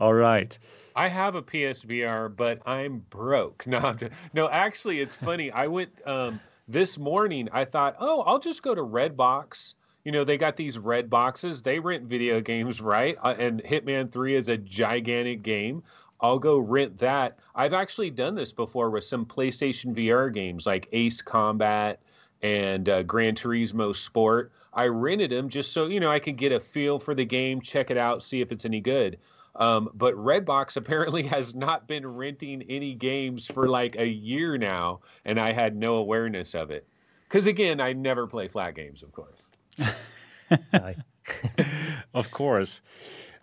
All 0.00 0.14
right. 0.14 0.58
I 0.96 1.08
have 1.08 1.36
a 1.36 1.42
PSVR, 1.42 2.34
but 2.34 2.60
I'm 2.66 2.98
broke. 3.10 3.66
No, 3.68 3.96
no. 4.34 4.48
Actually, 4.48 5.00
it's 5.00 5.14
funny. 5.14 5.50
I 5.50 5.66
went 5.68 6.06
um, 6.06 6.40
this 6.68 6.98
morning. 6.98 7.48
I 7.52 7.64
thought, 7.64 7.96
oh, 8.00 8.22
I'll 8.22 8.40
just 8.40 8.62
go 8.62 8.74
to 8.74 8.82
Redbox. 8.82 9.74
You 10.04 10.12
know, 10.12 10.24
they 10.24 10.36
got 10.36 10.56
these 10.56 10.78
red 10.78 11.08
boxes. 11.08 11.62
They 11.62 11.78
rent 11.78 12.04
video 12.04 12.40
games, 12.40 12.80
right? 12.80 13.16
Uh, 13.22 13.36
and 13.38 13.62
Hitman 13.62 14.10
Three 14.10 14.34
is 14.34 14.48
a 14.48 14.56
gigantic 14.56 15.42
game. 15.42 15.84
I'll 16.22 16.38
go 16.38 16.58
rent 16.58 16.98
that. 16.98 17.38
I've 17.54 17.74
actually 17.74 18.10
done 18.10 18.34
this 18.34 18.52
before 18.52 18.90
with 18.90 19.04
some 19.04 19.26
PlayStation 19.26 19.94
VR 19.94 20.32
games 20.32 20.66
like 20.66 20.88
Ace 20.92 21.20
Combat 21.20 22.00
and 22.42 22.88
uh, 22.88 23.02
Gran 23.02 23.34
Turismo 23.34 23.94
Sport. 23.94 24.52
I 24.72 24.86
rented 24.86 25.30
them 25.30 25.48
just 25.48 25.72
so 25.72 25.86
you 25.86 26.00
know 26.00 26.10
I 26.10 26.18
could 26.18 26.36
get 26.36 26.52
a 26.52 26.60
feel 26.60 26.98
for 26.98 27.14
the 27.14 27.24
game, 27.24 27.60
check 27.60 27.90
it 27.90 27.96
out, 27.96 28.22
see 28.22 28.40
if 28.40 28.52
it's 28.52 28.64
any 28.64 28.80
good. 28.80 29.18
Um, 29.56 29.90
but 29.94 30.14
Redbox 30.14 30.76
apparently 30.76 31.22
has 31.24 31.54
not 31.54 31.86
been 31.86 32.06
renting 32.06 32.62
any 32.68 32.94
games 32.94 33.46
for 33.46 33.68
like 33.68 33.96
a 33.96 34.06
year 34.06 34.56
now, 34.56 35.00
and 35.24 35.38
I 35.38 35.52
had 35.52 35.76
no 35.76 35.96
awareness 35.96 36.54
of 36.54 36.70
it. 36.70 36.86
Because 37.28 37.46
again, 37.46 37.80
I 37.80 37.92
never 37.92 38.26
play 38.26 38.46
flat 38.48 38.74
games, 38.74 39.02
of 39.02 39.12
course. 39.12 39.50
of 42.14 42.30
course. 42.30 42.80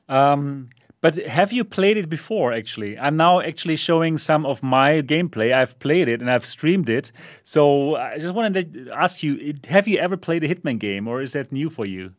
Um, 0.07 0.69
but 1.01 1.15
have 1.15 1.53
you 1.53 1.63
played 1.63 1.97
it 1.97 2.09
before, 2.09 2.51
actually? 2.53 2.97
I'm 2.97 3.15
now 3.15 3.39
actually 3.39 3.77
showing 3.77 4.17
some 4.17 4.45
of 4.45 4.61
my 4.61 5.01
gameplay. 5.01 5.53
I've 5.53 5.79
played 5.79 6.07
it 6.07 6.21
and 6.21 6.29
I've 6.29 6.45
streamed 6.45 6.89
it. 6.89 7.11
So 7.43 7.95
I 7.95 8.17
just 8.19 8.33
wanted 8.33 8.73
to 8.73 8.91
ask 8.91 9.23
you 9.23 9.55
have 9.67 9.87
you 9.87 9.97
ever 9.97 10.17
played 10.17 10.43
a 10.43 10.47
Hitman 10.53 10.79
game 10.79 11.07
or 11.07 11.21
is 11.21 11.33
that 11.33 11.51
new 11.51 11.69
for 11.69 11.85
you? 11.85 12.13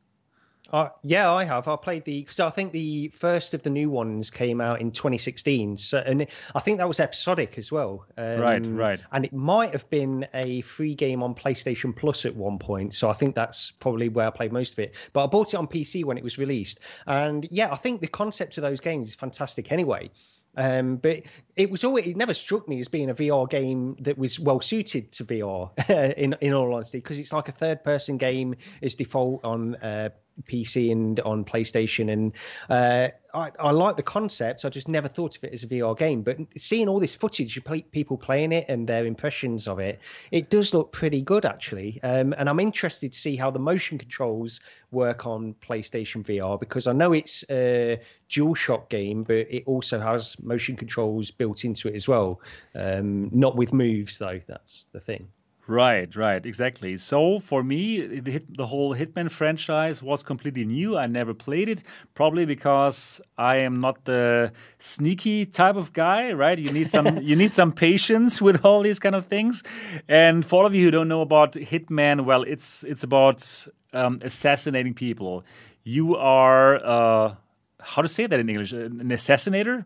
Uh, 0.72 0.88
yeah, 1.02 1.32
I 1.32 1.44
have. 1.44 1.66
I 1.68 1.76
played 1.76 2.04
the 2.04 2.20
because 2.20 2.40
I 2.40 2.50
think 2.50 2.72
the 2.72 3.08
first 3.08 3.54
of 3.54 3.62
the 3.62 3.70
new 3.70 3.90
ones 3.90 4.30
came 4.30 4.60
out 4.60 4.80
in 4.80 4.92
2016. 4.92 5.78
So, 5.78 5.98
and 5.98 6.26
I 6.54 6.60
think 6.60 6.78
that 6.78 6.86
was 6.86 7.00
episodic 7.00 7.58
as 7.58 7.72
well. 7.72 8.06
Um, 8.16 8.38
right, 8.38 8.66
right. 8.66 9.02
And 9.12 9.24
it 9.24 9.32
might 9.32 9.72
have 9.72 9.88
been 9.90 10.26
a 10.32 10.60
free 10.62 10.94
game 10.94 11.22
on 11.22 11.34
PlayStation 11.34 11.94
Plus 11.94 12.24
at 12.24 12.34
one 12.34 12.58
point. 12.58 12.94
So 12.94 13.10
I 13.10 13.14
think 13.14 13.34
that's 13.34 13.72
probably 13.72 14.08
where 14.08 14.28
I 14.28 14.30
played 14.30 14.52
most 14.52 14.74
of 14.74 14.78
it. 14.78 14.94
But 15.12 15.24
I 15.24 15.26
bought 15.26 15.54
it 15.54 15.56
on 15.56 15.66
PC 15.66 16.04
when 16.04 16.16
it 16.16 16.24
was 16.24 16.38
released, 16.38 16.80
and 17.06 17.46
yeah, 17.50 17.72
I 17.72 17.76
think 17.76 18.00
the 18.00 18.08
concept 18.08 18.56
of 18.58 18.62
those 18.62 18.80
games 18.80 19.08
is 19.08 19.14
fantastic. 19.14 19.72
Anyway. 19.72 20.10
Um, 20.56 20.96
but 20.96 21.22
it 21.54 21.70
was 21.70 21.84
always 21.84 22.08
it 22.08 22.16
never 22.16 22.34
struck 22.34 22.68
me 22.68 22.80
as 22.80 22.88
being 22.88 23.08
a 23.08 23.14
VR 23.14 23.48
game 23.48 23.96
that 24.00 24.18
was 24.18 24.40
well 24.40 24.60
suited 24.60 25.12
to 25.12 25.24
VR. 25.24 25.70
in 26.18 26.34
in 26.40 26.52
all 26.52 26.74
honesty, 26.74 26.98
because 26.98 27.18
it's 27.18 27.32
like 27.32 27.48
a 27.48 27.52
third 27.52 27.84
person 27.84 28.16
game 28.18 28.56
is 28.80 28.96
default 28.96 29.44
on 29.44 29.76
uh, 29.76 30.10
PC 30.44 30.90
and 30.90 31.20
on 31.20 31.44
PlayStation. 31.44 32.12
And 32.12 32.32
uh, 32.68 33.08
I, 33.34 33.50
I 33.58 33.70
like 33.70 33.96
the 33.96 34.02
concept. 34.02 34.64
I 34.64 34.68
just 34.68 34.88
never 34.88 35.08
thought 35.08 35.36
of 35.36 35.44
it 35.44 35.52
as 35.52 35.62
a 35.62 35.66
VR 35.66 35.96
game. 35.96 36.22
But 36.22 36.38
seeing 36.56 36.88
all 36.88 37.00
this 37.00 37.14
footage 37.14 37.56
of 37.56 37.64
people 37.92 38.16
playing 38.16 38.52
it 38.52 38.66
and 38.68 38.86
their 38.86 39.06
impressions 39.06 39.68
of 39.68 39.78
it, 39.78 40.00
it 40.30 40.50
does 40.50 40.74
look 40.74 40.92
pretty 40.92 41.22
good 41.22 41.44
actually. 41.44 42.00
Um, 42.02 42.34
and 42.38 42.48
I'm 42.48 42.60
interested 42.60 43.12
to 43.12 43.18
see 43.18 43.36
how 43.36 43.50
the 43.50 43.58
motion 43.58 43.98
controls 43.98 44.60
work 44.90 45.26
on 45.26 45.54
PlayStation 45.60 46.24
VR 46.24 46.58
because 46.58 46.86
I 46.86 46.92
know 46.92 47.12
it's 47.12 47.44
a 47.50 48.00
DualShock 48.28 48.88
game, 48.88 49.24
but 49.24 49.36
it 49.36 49.64
also 49.66 50.00
has 50.00 50.40
motion 50.42 50.76
controls 50.76 51.30
built 51.30 51.64
into 51.64 51.88
it 51.88 51.94
as 51.94 52.08
well. 52.08 52.40
Um, 52.74 53.30
not 53.32 53.56
with 53.56 53.72
moves 53.72 54.18
though. 54.18 54.40
That's 54.46 54.86
the 54.92 55.00
thing. 55.00 55.28
Right, 55.70 56.16
right, 56.16 56.44
exactly. 56.44 56.96
So 56.96 57.38
for 57.38 57.62
me, 57.62 58.00
the, 58.04 58.32
hit, 58.32 58.56
the, 58.56 58.66
whole 58.66 58.92
Hitman 58.92 59.30
franchise 59.30 60.02
was 60.02 60.20
completely 60.24 60.64
new. 60.64 60.98
I 60.98 61.06
never 61.06 61.32
played 61.32 61.68
it, 61.68 61.84
probably 62.12 62.44
because 62.44 63.20
I 63.38 63.58
am 63.58 63.80
not 63.80 64.04
the 64.04 64.52
sneaky 64.80 65.46
type 65.46 65.76
of 65.76 65.92
guy. 65.92 66.32
Right? 66.32 66.58
You 66.58 66.72
need 66.72 66.90
some 66.90 67.18
you 67.22 67.36
need 67.36 67.54
some 67.54 67.70
patience 67.70 68.42
with 68.42 68.64
all 68.64 68.82
these 68.82 68.98
kind 68.98 69.14
of 69.14 69.26
things. 69.26 69.62
And 70.08 70.44
for 70.44 70.58
all 70.60 70.66
of 70.66 70.74
you 70.74 70.86
who 70.86 70.90
don't 70.90 71.06
know 71.06 71.20
about 71.20 71.52
Hitman, 71.52 72.24
well, 72.24 72.42
it's 72.42 72.82
it's 72.82 73.04
about 73.04 73.68
um, 73.92 74.18
assassinating 74.22 74.94
people. 74.94 75.44
You 75.84 76.16
are 76.16 76.84
uh, 76.84 77.34
how 77.82 78.02
to 78.02 78.08
say 78.08 78.26
that 78.26 78.38
in 78.38 78.48
English? 78.48 78.72
An 78.72 79.00
assassinator. 79.10 79.84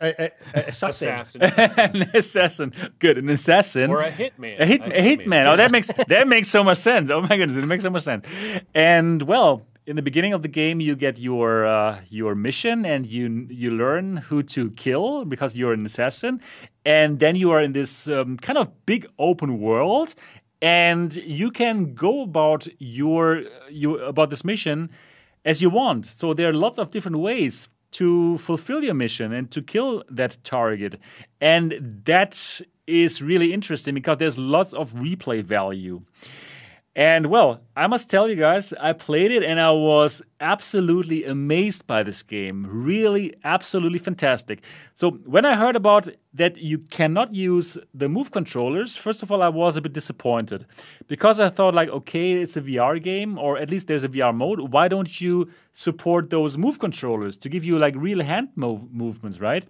a, 0.00 0.06
a, 0.06 0.30
a 0.54 0.60
assassin. 0.68 1.08
Assassin. 1.08 1.42
assassin. 1.42 1.80
an 1.94 2.10
assassin. 2.14 2.72
Good, 2.98 3.18
an 3.18 3.28
assassin. 3.28 3.90
Or 3.90 4.00
a 4.00 4.10
hitman. 4.10 4.60
A, 4.60 4.66
hit, 4.66 4.82
a 4.82 4.88
hitman. 4.88 5.46
Oh, 5.46 5.56
that 5.56 5.70
makes 5.70 5.90
that 6.08 6.28
makes 6.28 6.48
so 6.48 6.62
much 6.62 6.78
sense. 6.78 7.10
Oh 7.10 7.20
my 7.20 7.36
goodness, 7.36 7.56
it 7.56 7.66
makes 7.66 7.82
so 7.82 7.90
much 7.90 8.02
sense. 8.02 8.26
And 8.74 9.22
well, 9.22 9.62
in 9.86 9.96
the 9.96 10.02
beginning 10.02 10.32
of 10.32 10.42
the 10.42 10.48
game, 10.48 10.80
you 10.80 10.96
get 10.96 11.18
your 11.18 11.66
uh, 11.66 12.00
your 12.08 12.34
mission, 12.34 12.84
and 12.84 13.06
you 13.06 13.46
you 13.48 13.70
learn 13.70 14.18
who 14.18 14.42
to 14.42 14.70
kill 14.70 15.24
because 15.24 15.56
you're 15.56 15.72
an 15.72 15.86
assassin, 15.86 16.40
and 16.84 17.18
then 17.18 17.36
you 17.36 17.50
are 17.52 17.60
in 17.60 17.72
this 17.72 18.08
um, 18.08 18.36
kind 18.36 18.58
of 18.58 18.68
big 18.84 19.06
open 19.18 19.60
world, 19.60 20.14
and 20.60 21.16
you 21.16 21.50
can 21.50 21.94
go 21.94 22.22
about 22.22 22.66
your 22.78 23.44
you 23.70 23.98
about 23.98 24.30
this 24.30 24.44
mission 24.44 24.90
as 25.46 25.62
you 25.62 25.70
want. 25.70 26.04
So 26.04 26.34
there 26.34 26.50
are 26.50 26.52
lots 26.52 26.78
of 26.78 26.90
different 26.90 27.18
ways 27.18 27.70
to 27.92 28.36
fulfill 28.38 28.82
your 28.84 28.92
mission 28.92 29.32
and 29.32 29.50
to 29.52 29.62
kill 29.62 30.02
that 30.10 30.36
target. 30.44 31.00
And 31.40 32.02
that 32.04 32.60
is 32.86 33.22
really 33.22 33.54
interesting 33.54 33.94
because 33.94 34.18
there's 34.18 34.36
lots 34.36 34.74
of 34.74 34.92
replay 34.94 35.42
value. 35.42 36.02
And 36.96 37.26
well, 37.26 37.60
I 37.76 37.88
must 37.88 38.10
tell 38.10 38.26
you 38.26 38.36
guys, 38.36 38.72
I 38.80 38.94
played 38.94 39.30
it 39.30 39.42
and 39.42 39.60
I 39.60 39.70
was 39.70 40.22
absolutely 40.40 41.26
amazed 41.26 41.86
by 41.86 42.02
this 42.02 42.22
game. 42.22 42.66
Really, 42.66 43.34
absolutely 43.44 43.98
fantastic. 43.98 44.64
So, 44.94 45.10
when 45.10 45.44
I 45.44 45.56
heard 45.56 45.76
about 45.76 46.08
that 46.32 46.56
you 46.56 46.78
cannot 46.78 47.34
use 47.34 47.76
the 47.92 48.08
move 48.08 48.30
controllers, 48.30 48.96
first 48.96 49.22
of 49.22 49.30
all, 49.30 49.42
I 49.42 49.48
was 49.50 49.76
a 49.76 49.82
bit 49.82 49.92
disappointed 49.92 50.64
because 51.06 51.38
I 51.38 51.50
thought, 51.50 51.74
like, 51.74 51.90
okay, 51.90 52.32
it's 52.32 52.56
a 52.56 52.62
VR 52.62 52.98
game, 53.02 53.38
or 53.38 53.58
at 53.58 53.68
least 53.68 53.88
there's 53.88 54.04
a 54.04 54.08
VR 54.08 54.34
mode. 54.34 54.72
Why 54.72 54.88
don't 54.88 55.20
you 55.20 55.50
support 55.74 56.30
those 56.30 56.56
move 56.56 56.78
controllers 56.78 57.36
to 57.38 57.50
give 57.50 57.62
you 57.62 57.78
like 57.78 57.94
real 57.94 58.22
hand 58.22 58.48
move- 58.56 58.90
movements, 58.90 59.38
right? 59.38 59.66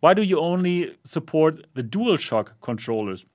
Why 0.00 0.14
do 0.14 0.22
you 0.22 0.40
only 0.40 0.96
support 1.04 1.66
the 1.74 1.82
DualShock 1.82 2.52
controllers? 2.62 3.26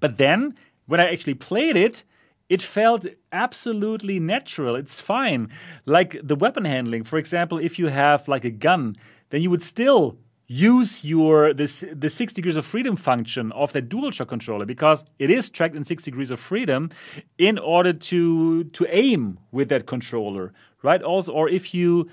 But 0.00 0.18
then, 0.18 0.56
when 0.86 0.98
I 0.98 1.12
actually 1.12 1.34
played 1.34 1.76
it, 1.76 2.02
it 2.50 2.60
felt 2.60 3.06
absolutely 3.32 4.18
natural. 4.18 4.74
It's 4.74 5.00
fine. 5.00 5.48
Like 5.86 6.20
the 6.22 6.34
weapon 6.34 6.64
handling, 6.64 7.04
for 7.04 7.16
example, 7.16 7.58
if 7.58 7.78
you 7.78 7.86
have 7.86 8.26
like 8.28 8.44
a 8.44 8.50
gun, 8.50 8.96
then 9.30 9.40
you 9.40 9.50
would 9.50 9.62
still 9.62 10.18
use 10.48 11.04
your 11.04 11.54
this 11.54 11.84
the 11.92 12.10
six 12.10 12.32
degrees 12.32 12.56
of 12.56 12.66
freedom 12.66 12.96
function 12.96 13.52
of 13.52 13.72
that 13.72 13.88
DualShock 13.88 14.26
controller 14.26 14.66
because 14.66 15.04
it 15.20 15.30
is 15.30 15.48
tracked 15.48 15.76
in 15.76 15.84
six 15.84 16.02
degrees 16.02 16.28
of 16.28 16.40
freedom 16.40 16.90
in 17.38 17.56
order 17.56 17.92
to 17.92 18.64
to 18.64 18.84
aim 18.90 19.38
with 19.52 19.68
that 19.68 19.86
controller, 19.86 20.52
right? 20.82 21.02
Also, 21.02 21.32
or 21.32 21.48
if 21.48 21.72
you 21.72 22.10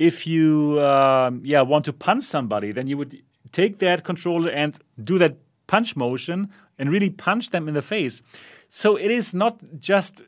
if 0.00 0.26
you 0.26 0.80
um, 0.80 1.40
yeah 1.44 1.62
want 1.62 1.84
to 1.84 1.92
punch 1.92 2.24
somebody, 2.24 2.72
then 2.72 2.88
you 2.88 2.98
would 2.98 3.22
take 3.52 3.78
that 3.78 4.02
controller 4.02 4.50
and 4.50 4.80
do 5.00 5.16
that 5.18 5.36
punch 5.68 5.94
motion 5.94 6.50
and 6.78 6.90
really 6.90 7.10
punch 7.10 7.50
them 7.50 7.68
in 7.68 7.74
the 7.74 7.82
face. 7.82 8.20
So 8.68 8.96
it 8.96 9.10
is 9.10 9.34
not 9.34 9.60
just 9.78 10.22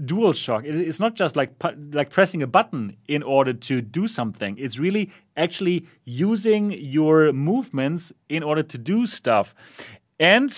DualShock. 0.00 0.64
It's 0.64 0.98
not 0.98 1.14
just 1.14 1.36
like 1.36 1.52
like 1.92 2.10
pressing 2.10 2.42
a 2.42 2.46
button 2.46 2.96
in 3.06 3.22
order 3.22 3.52
to 3.52 3.80
do 3.80 4.08
something. 4.08 4.56
It's 4.58 4.78
really 4.78 5.10
actually 5.36 5.86
using 6.04 6.72
your 6.72 7.32
movements 7.32 8.12
in 8.28 8.42
order 8.42 8.62
to 8.62 8.78
do 8.78 9.06
stuff. 9.06 9.54
And 10.18 10.52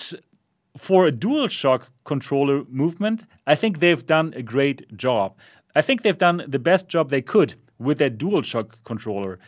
for 0.75 1.07
a 1.07 1.11
DualShock 1.11 1.83
controller 2.03 2.63
movement, 2.69 3.25
I 3.45 3.55
think 3.55 3.79
they've 3.79 4.05
done 4.05 4.33
a 4.35 4.41
great 4.41 4.97
job. 4.97 5.35
I 5.75 5.81
think 5.81 6.01
they've 6.01 6.17
done 6.17 6.43
the 6.47 6.59
best 6.59 6.87
job 6.87 7.09
they 7.09 7.21
could 7.21 7.55
with 7.77 7.99
that 7.99 8.17
DualShock 8.17 8.83
controller. 8.83 9.39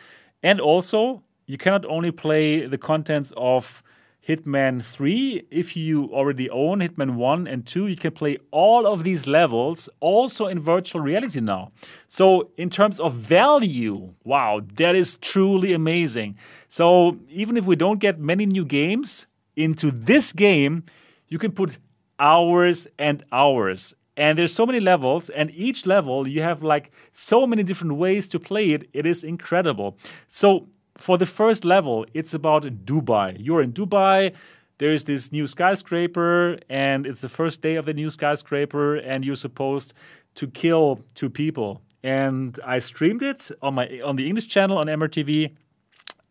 And 0.42 0.60
also, 0.60 1.22
you 1.46 1.58
cannot 1.58 1.84
only 1.84 2.12
play 2.12 2.66
the 2.66 2.78
contents 2.78 3.32
of 3.36 3.82
Hitman 4.26 4.84
3. 4.84 5.46
If 5.50 5.76
you 5.76 6.04
already 6.12 6.50
own 6.50 6.80
Hitman 6.80 7.14
1 7.14 7.46
and 7.46 7.66
2, 7.66 7.86
you 7.86 7.96
can 7.96 8.12
play 8.12 8.38
all 8.50 8.86
of 8.86 9.02
these 9.02 9.26
levels 9.26 9.88
also 10.00 10.46
in 10.46 10.60
virtual 10.60 11.00
reality 11.00 11.40
now. 11.40 11.72
So, 12.06 12.50
in 12.56 12.70
terms 12.70 13.00
of 13.00 13.14
value, 13.14 14.14
wow, 14.24 14.60
that 14.74 14.94
is 14.94 15.16
truly 15.16 15.72
amazing. 15.72 16.36
So, 16.68 17.18
even 17.28 17.56
if 17.56 17.64
we 17.64 17.76
don't 17.76 17.98
get 17.98 18.18
many 18.18 18.46
new 18.46 18.64
games 18.64 19.26
into 19.56 19.90
this 19.90 20.32
game, 20.32 20.84
you 21.28 21.38
can 21.38 21.52
put 21.52 21.78
hours 22.18 22.86
and 22.98 23.24
hours. 23.32 23.94
And 24.16 24.38
there's 24.38 24.52
so 24.52 24.66
many 24.66 24.80
levels, 24.80 25.30
and 25.30 25.50
each 25.52 25.86
level 25.86 26.28
you 26.28 26.42
have 26.42 26.62
like 26.62 26.90
so 27.12 27.46
many 27.46 27.62
different 27.62 27.94
ways 27.94 28.28
to 28.28 28.38
play 28.38 28.72
it. 28.72 28.88
It 28.92 29.06
is 29.06 29.24
incredible. 29.24 29.96
So 30.28 30.68
for 31.00 31.16
the 31.18 31.26
first 31.26 31.64
level, 31.64 32.06
it's 32.14 32.34
about 32.34 32.62
Dubai. 32.84 33.36
You're 33.38 33.62
in 33.62 33.72
Dubai. 33.72 34.34
There's 34.78 35.04
this 35.04 35.32
new 35.32 35.46
skyscraper, 35.46 36.58
and 36.68 37.06
it's 37.06 37.20
the 37.20 37.28
first 37.28 37.62
day 37.62 37.76
of 37.76 37.84
the 37.86 37.94
new 37.94 38.10
skyscraper, 38.10 38.96
and 38.96 39.24
you're 39.24 39.36
supposed 39.36 39.94
to 40.36 40.46
kill 40.46 41.00
two 41.14 41.30
people. 41.30 41.82
And 42.02 42.58
I 42.64 42.78
streamed 42.78 43.22
it 43.22 43.50
on 43.60 43.74
my 43.74 44.00
on 44.00 44.16
the 44.16 44.26
English 44.26 44.48
channel 44.48 44.78
on 44.78 44.86
MRTV, 44.86 45.54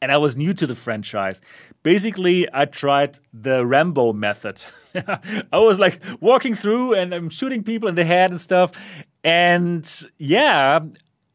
and 0.02 0.12
I 0.12 0.18
was 0.18 0.36
new 0.36 0.54
to 0.54 0.66
the 0.66 0.76
franchise. 0.76 1.42
Basically, 1.84 2.48
I 2.54 2.66
tried 2.66 3.20
the 3.34 3.66
Rambo 3.66 4.14
method. 4.14 4.62
I 5.52 5.58
was 5.58 5.78
like 5.80 6.00
walking 6.20 6.56
through 6.56 6.96
and 6.96 7.14
I'm 7.14 7.30
shooting 7.30 7.64
people 7.64 7.88
in 7.90 7.96
the 7.96 8.06
head 8.06 8.32
and 8.32 8.42
stuff. 8.42 8.72
And 9.24 9.86
yeah, 10.18 10.80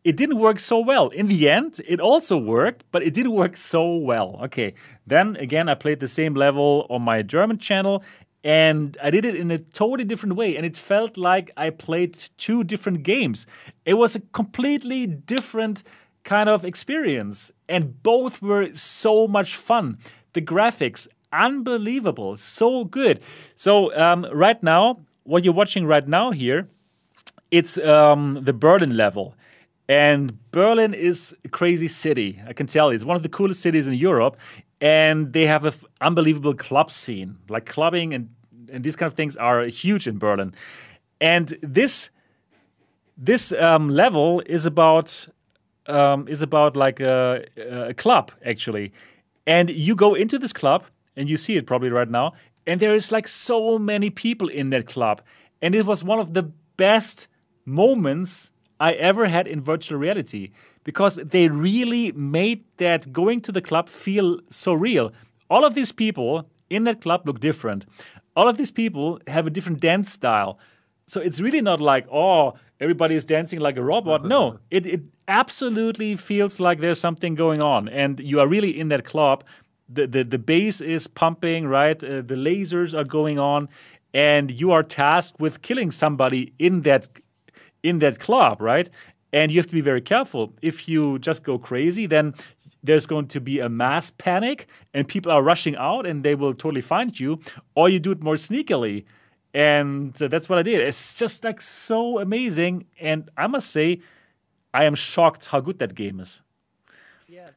it 0.04 0.16
didn't 0.16 0.38
work 0.38 0.60
so 0.60 0.78
well. 0.78 1.08
In 1.08 1.28
the 1.28 1.48
end, 1.48 1.80
it 1.88 1.98
also 1.98 2.36
worked, 2.36 2.84
but 2.92 3.02
it 3.02 3.14
didn't 3.14 3.32
work 3.32 3.56
so 3.56 3.96
well. 3.96 4.38
Okay, 4.44 4.74
then 5.06 5.36
again, 5.36 5.68
I 5.68 5.74
played 5.74 6.00
the 6.00 6.08
same 6.08 6.34
level 6.34 6.86
on 6.90 7.02
my 7.02 7.22
German 7.22 7.58
channel 7.58 8.04
and 8.44 8.98
I 9.02 9.10
did 9.10 9.24
it 9.24 9.34
in 9.34 9.50
a 9.50 9.58
totally 9.58 10.04
different 10.04 10.36
way. 10.36 10.54
And 10.54 10.66
it 10.66 10.76
felt 10.76 11.16
like 11.16 11.50
I 11.56 11.70
played 11.70 12.28
two 12.36 12.62
different 12.62 13.02
games. 13.02 13.46
It 13.86 13.94
was 13.94 14.14
a 14.14 14.20
completely 14.20 15.06
different 15.06 15.82
kind 16.24 16.48
of 16.48 16.64
experience, 16.64 17.52
and 17.68 18.02
both 18.02 18.40
were 18.40 18.72
so 18.74 19.26
much 19.26 19.56
fun. 19.56 19.98
The 20.32 20.40
graphics, 20.40 21.06
unbelievable, 21.32 22.36
so 22.36 22.84
good. 22.84 23.20
So, 23.56 23.94
um, 23.96 24.26
right 24.32 24.62
now, 24.62 25.00
what 25.24 25.44
you're 25.44 25.54
watching 25.54 25.86
right 25.86 26.06
now 26.06 26.30
here, 26.30 26.68
it's 27.50 27.76
um, 27.78 28.38
the 28.42 28.54
Berlin 28.54 28.96
level. 28.96 29.34
And 29.88 30.38
Berlin 30.50 30.94
is 30.94 31.34
a 31.44 31.48
crazy 31.48 31.88
city. 31.88 32.40
I 32.46 32.52
can 32.54 32.66
tell 32.66 32.90
you, 32.90 32.96
it's 32.96 33.04
one 33.04 33.16
of 33.16 33.22
the 33.22 33.28
coolest 33.28 33.60
cities 33.60 33.86
in 33.86 33.94
Europe, 33.94 34.36
and 34.80 35.32
they 35.32 35.46
have 35.46 35.64
an 35.64 35.72
f- 35.72 35.84
unbelievable 36.00 36.54
club 36.54 36.90
scene. 36.90 37.36
Like 37.48 37.66
clubbing 37.66 38.14
and 38.14 38.28
and 38.72 38.82
these 38.82 38.96
kind 38.96 39.06
of 39.06 39.14
things 39.14 39.36
are 39.36 39.64
huge 39.64 40.06
in 40.06 40.18
Berlin. 40.18 40.54
And 41.20 41.54
this 41.62 42.10
this 43.16 43.52
um, 43.52 43.90
level 43.90 44.42
is 44.46 44.66
about 44.66 45.28
um, 45.86 46.26
is 46.28 46.42
about 46.42 46.76
like 46.76 47.00
a, 47.00 47.44
a 47.88 47.94
club 47.94 48.32
actually, 48.44 48.92
and 49.46 49.70
you 49.70 49.94
go 49.94 50.14
into 50.14 50.38
this 50.38 50.52
club 50.52 50.84
and 51.16 51.28
you 51.28 51.36
see 51.36 51.56
it 51.56 51.66
probably 51.66 51.90
right 51.90 52.10
now, 52.10 52.32
and 52.66 52.80
there 52.80 52.94
is 52.94 53.12
like 53.12 53.28
so 53.28 53.78
many 53.78 54.10
people 54.10 54.48
in 54.48 54.70
that 54.70 54.86
club, 54.86 55.20
and 55.60 55.74
it 55.74 55.84
was 55.84 56.02
one 56.02 56.18
of 56.18 56.32
the 56.32 56.42
best 56.76 57.28
moments 57.66 58.50
I 58.80 58.92
ever 58.92 59.26
had 59.26 59.46
in 59.46 59.60
virtual 59.60 59.98
reality 59.98 60.50
because 60.82 61.16
they 61.16 61.48
really 61.48 62.12
made 62.12 62.64
that 62.76 63.12
going 63.12 63.40
to 63.42 63.52
the 63.52 63.62
club 63.62 63.88
feel 63.88 64.40
so 64.50 64.72
real. 64.72 65.12
All 65.48 65.64
of 65.64 65.74
these 65.74 65.92
people 65.92 66.48
in 66.70 66.84
that 66.84 67.00
club 67.00 67.26
look 67.26 67.40
different. 67.40 67.86
All 68.36 68.48
of 68.48 68.56
these 68.56 68.70
people 68.70 69.20
have 69.28 69.46
a 69.46 69.50
different 69.50 69.80
dance 69.80 70.10
style. 70.10 70.58
So 71.06 71.20
it's 71.20 71.40
really 71.40 71.60
not 71.60 71.80
like, 71.80 72.06
oh, 72.10 72.54
everybody 72.80 73.14
is 73.14 73.24
dancing 73.24 73.60
like 73.60 73.76
a 73.76 73.82
robot. 73.82 74.24
No, 74.24 74.58
it, 74.70 74.86
it 74.86 75.02
absolutely 75.28 76.16
feels 76.16 76.60
like 76.60 76.80
there's 76.80 77.00
something 77.00 77.34
going 77.34 77.60
on, 77.60 77.88
and 77.88 78.18
you 78.20 78.40
are 78.40 78.48
really 78.48 78.78
in 78.78 78.88
that 78.88 79.04
club. 79.04 79.44
The, 79.88 80.06
the, 80.06 80.24
the 80.24 80.38
bass 80.38 80.80
is 80.80 81.06
pumping, 81.06 81.66
right? 81.66 82.02
Uh, 82.02 82.22
the 82.22 82.36
lasers 82.36 82.98
are 82.98 83.04
going 83.04 83.38
on, 83.38 83.68
and 84.14 84.50
you 84.50 84.72
are 84.72 84.82
tasked 84.82 85.38
with 85.38 85.60
killing 85.60 85.90
somebody 85.90 86.54
in 86.58 86.82
that 86.82 87.08
in 87.84 88.00
that 88.00 88.18
club, 88.18 88.60
right? 88.60 88.88
And 89.32 89.52
you 89.52 89.58
have 89.58 89.68
to 89.68 89.74
be 89.74 89.80
very 89.80 90.00
careful. 90.00 90.52
If 90.62 90.88
you 90.88 91.18
just 91.20 91.44
go 91.44 91.58
crazy, 91.58 92.06
then 92.06 92.34
there's 92.82 93.06
going 93.06 93.28
to 93.28 93.40
be 93.40 93.60
a 93.60 93.68
mass 93.68 94.10
panic 94.10 94.66
and 94.92 95.06
people 95.06 95.30
are 95.30 95.42
rushing 95.42 95.76
out 95.76 96.06
and 96.06 96.24
they 96.24 96.34
will 96.34 96.54
totally 96.54 96.80
find 96.80 97.18
you, 97.18 97.40
or 97.74 97.88
you 97.88 98.00
do 98.00 98.10
it 98.10 98.22
more 98.22 98.34
sneakily. 98.34 99.04
And 99.52 100.20
uh, 100.20 100.28
that's 100.28 100.48
what 100.48 100.58
I 100.58 100.62
did. 100.62 100.80
It's 100.80 101.16
just 101.16 101.44
like 101.44 101.60
so 101.60 102.18
amazing. 102.18 102.86
And 103.00 103.30
I 103.36 103.46
must 103.46 103.70
say, 103.70 104.00
I 104.72 104.84
am 104.84 104.96
shocked 104.96 105.46
how 105.46 105.60
good 105.60 105.78
that 105.78 105.94
game 105.94 106.18
is. 106.18 106.40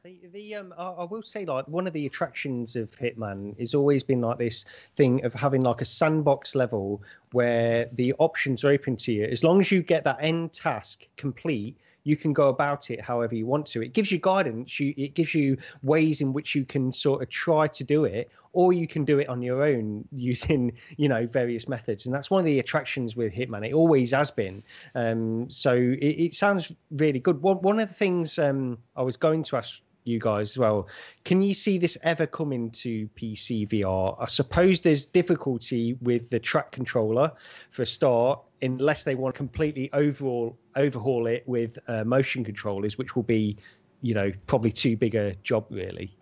The 0.08 0.28
the 0.32 0.54
um, 0.54 0.72
I, 0.78 0.84
I 0.84 1.04
will 1.04 1.22
say 1.22 1.44
like 1.44 1.68
one 1.68 1.86
of 1.86 1.92
the 1.92 2.06
attractions 2.06 2.76
of 2.76 2.90
Hitman 2.96 3.58
has 3.60 3.74
always 3.74 4.02
been 4.02 4.22
like 4.22 4.38
this 4.38 4.64
thing 4.96 5.22
of 5.22 5.34
having 5.34 5.60
like 5.60 5.82
a 5.82 5.84
sandbox 5.84 6.54
level 6.54 7.02
where 7.32 7.90
the 7.92 8.14
options 8.14 8.64
are 8.64 8.70
open 8.70 8.96
to 8.96 9.12
you. 9.12 9.24
As 9.24 9.44
long 9.44 9.60
as 9.60 9.70
you 9.70 9.82
get 9.82 10.04
that 10.04 10.16
end 10.20 10.54
task 10.54 11.06
complete, 11.18 11.76
you 12.04 12.16
can 12.16 12.32
go 12.32 12.48
about 12.48 12.90
it 12.90 13.02
however 13.02 13.34
you 13.34 13.44
want 13.44 13.66
to. 13.66 13.82
It 13.82 13.92
gives 13.92 14.10
you 14.10 14.18
guidance. 14.18 14.80
You, 14.80 14.94
it 14.96 15.12
gives 15.12 15.34
you 15.34 15.58
ways 15.82 16.22
in 16.22 16.32
which 16.32 16.54
you 16.54 16.64
can 16.64 16.90
sort 16.90 17.20
of 17.20 17.28
try 17.28 17.66
to 17.66 17.84
do 17.84 18.06
it, 18.06 18.30
or 18.54 18.72
you 18.72 18.88
can 18.88 19.04
do 19.04 19.18
it 19.18 19.28
on 19.28 19.42
your 19.42 19.62
own 19.62 20.08
using 20.12 20.72
you 20.96 21.10
know 21.10 21.26
various 21.26 21.68
methods. 21.68 22.06
And 22.06 22.14
that's 22.14 22.30
one 22.30 22.38
of 22.38 22.46
the 22.46 22.58
attractions 22.60 23.14
with 23.14 23.34
Hitman. 23.34 23.66
It 23.68 23.74
always 23.74 24.12
has 24.12 24.30
been. 24.30 24.62
Um, 24.94 25.50
so 25.50 25.74
it, 25.74 26.14
it, 26.24 26.34
sounds 26.34 26.72
really 26.92 27.18
good. 27.18 27.42
One 27.42 27.58
one 27.58 27.78
of 27.78 27.88
the 27.90 27.94
things 27.94 28.38
um, 28.38 28.78
I 28.96 29.02
was 29.02 29.18
going 29.18 29.42
to 29.42 29.58
ask 29.58 29.82
you 30.08 30.18
guys 30.18 30.50
as 30.50 30.58
well. 30.58 30.88
Can 31.24 31.42
you 31.42 31.54
see 31.54 31.78
this 31.78 31.96
ever 32.02 32.26
coming 32.26 32.70
to 32.72 33.08
PC 33.16 33.68
VR? 33.68 34.16
I 34.20 34.26
suppose 34.26 34.80
there's 34.80 35.04
difficulty 35.06 35.96
with 36.00 36.30
the 36.30 36.38
track 36.38 36.72
controller 36.72 37.30
for 37.70 37.82
a 37.82 37.86
start, 37.86 38.40
unless 38.62 39.04
they 39.04 39.14
want 39.14 39.34
to 39.34 39.36
completely 39.36 39.90
overhaul 39.92 40.58
overhaul 40.76 41.26
it 41.26 41.44
with 41.46 41.78
uh, 41.88 42.04
motion 42.04 42.44
controllers, 42.44 42.98
which 42.98 43.14
will 43.14 43.22
be, 43.22 43.56
you 44.02 44.14
know, 44.14 44.32
probably 44.46 44.72
too 44.72 44.96
big 44.96 45.14
a 45.14 45.34
job 45.36 45.66
really. 45.70 46.16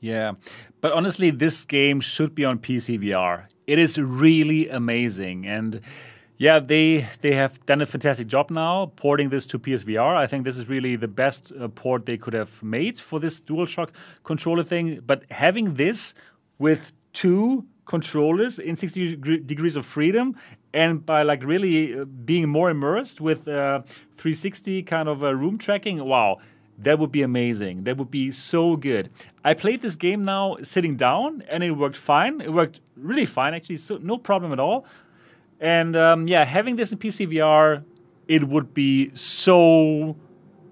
Yeah, 0.00 0.32
but 0.80 0.92
honestly, 0.92 1.30
this 1.30 1.64
game 1.64 2.00
should 2.00 2.34
be 2.34 2.44
on 2.44 2.58
PC 2.58 2.98
VR. 3.04 3.46
It 3.66 3.78
is 3.78 3.98
really 3.98 4.68
amazing 4.68 5.46
and 5.46 5.80
yeah, 6.40 6.58
they 6.58 7.06
they 7.20 7.34
have 7.34 7.64
done 7.66 7.82
a 7.82 7.86
fantastic 7.86 8.26
job 8.26 8.50
now 8.50 8.92
porting 8.96 9.28
this 9.28 9.46
to 9.48 9.58
PSVR. 9.58 10.16
I 10.16 10.26
think 10.26 10.44
this 10.44 10.56
is 10.56 10.70
really 10.70 10.96
the 10.96 11.06
best 11.06 11.52
uh, 11.52 11.68
port 11.68 12.06
they 12.06 12.16
could 12.16 12.32
have 12.32 12.62
made 12.62 12.98
for 12.98 13.20
this 13.20 13.42
DualShock 13.42 13.90
controller 14.24 14.62
thing. 14.62 15.00
But 15.06 15.24
having 15.30 15.74
this 15.74 16.14
with 16.58 16.94
two 17.12 17.66
controllers 17.84 18.58
in 18.58 18.76
60 18.76 19.16
degrees 19.44 19.76
of 19.76 19.84
freedom 19.84 20.34
and 20.72 21.04
by 21.04 21.24
like 21.24 21.44
really 21.44 22.00
uh, 22.00 22.06
being 22.06 22.48
more 22.48 22.70
immersed 22.70 23.20
with 23.20 23.46
uh, 23.46 23.82
360 24.16 24.82
kind 24.84 25.10
of 25.10 25.22
uh, 25.22 25.34
room 25.34 25.58
tracking, 25.58 26.02
wow, 26.02 26.38
that 26.78 26.98
would 26.98 27.12
be 27.12 27.20
amazing. 27.20 27.84
That 27.84 27.98
would 27.98 28.10
be 28.10 28.30
so 28.30 28.76
good. 28.76 29.10
I 29.44 29.52
played 29.52 29.82
this 29.82 29.94
game 29.94 30.24
now 30.24 30.56
sitting 30.62 30.96
down 30.96 31.42
and 31.50 31.62
it 31.62 31.72
worked 31.72 31.98
fine. 31.98 32.40
It 32.40 32.54
worked 32.54 32.80
really 32.96 33.26
fine 33.26 33.52
actually, 33.52 33.76
so 33.76 33.98
no 33.98 34.16
problem 34.16 34.54
at 34.54 34.60
all. 34.60 34.86
And 35.60 35.94
um, 35.94 36.26
yeah, 36.26 36.44
having 36.44 36.76
this 36.76 36.90
in 36.90 36.98
PC 36.98 37.28
VR, 37.32 37.84
it 38.28 38.48
would 38.48 38.72
be 38.72 39.10
so 39.14 40.16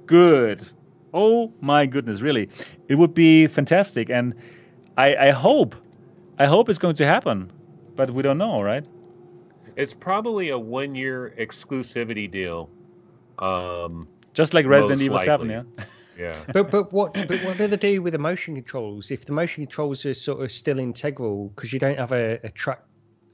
good. 0.06 0.66
Oh 1.12 1.52
my 1.60 1.86
goodness, 1.86 2.20
really, 2.22 2.48
it 2.88 2.94
would 2.96 3.14
be 3.14 3.46
fantastic. 3.46 4.10
And 4.10 4.34
I, 4.96 5.28
I 5.28 5.30
hope, 5.30 5.74
I 6.38 6.46
hope 6.46 6.68
it's 6.68 6.78
going 6.78 6.94
to 6.96 7.06
happen, 7.06 7.52
but 7.96 8.10
we 8.10 8.22
don't 8.22 8.38
know, 8.38 8.62
right? 8.62 8.84
It's 9.76 9.94
probably 9.94 10.48
a 10.48 10.58
one-year 10.58 11.34
exclusivity 11.38 12.30
deal. 12.30 12.68
Um, 13.38 14.08
Just 14.34 14.54
like 14.54 14.66
Resident 14.66 15.00
Evil 15.00 15.16
likely. 15.18 15.32
Seven, 15.32 15.50
yeah. 15.50 15.84
Yeah. 16.18 16.36
but 16.52 16.72
but 16.72 16.92
what 16.92 17.14
but 17.14 17.44
what 17.44 17.58
do 17.58 17.68
they 17.68 17.76
do 17.76 18.02
with 18.02 18.12
the 18.12 18.18
motion 18.18 18.56
controls? 18.56 19.12
If 19.12 19.24
the 19.24 19.30
motion 19.32 19.62
controls 19.64 20.04
are 20.04 20.14
sort 20.14 20.42
of 20.42 20.50
still 20.50 20.80
integral 20.80 21.50
because 21.50 21.72
you 21.72 21.78
don't 21.78 21.96
have 21.96 22.10
a, 22.10 22.40
a 22.42 22.50
track 22.50 22.82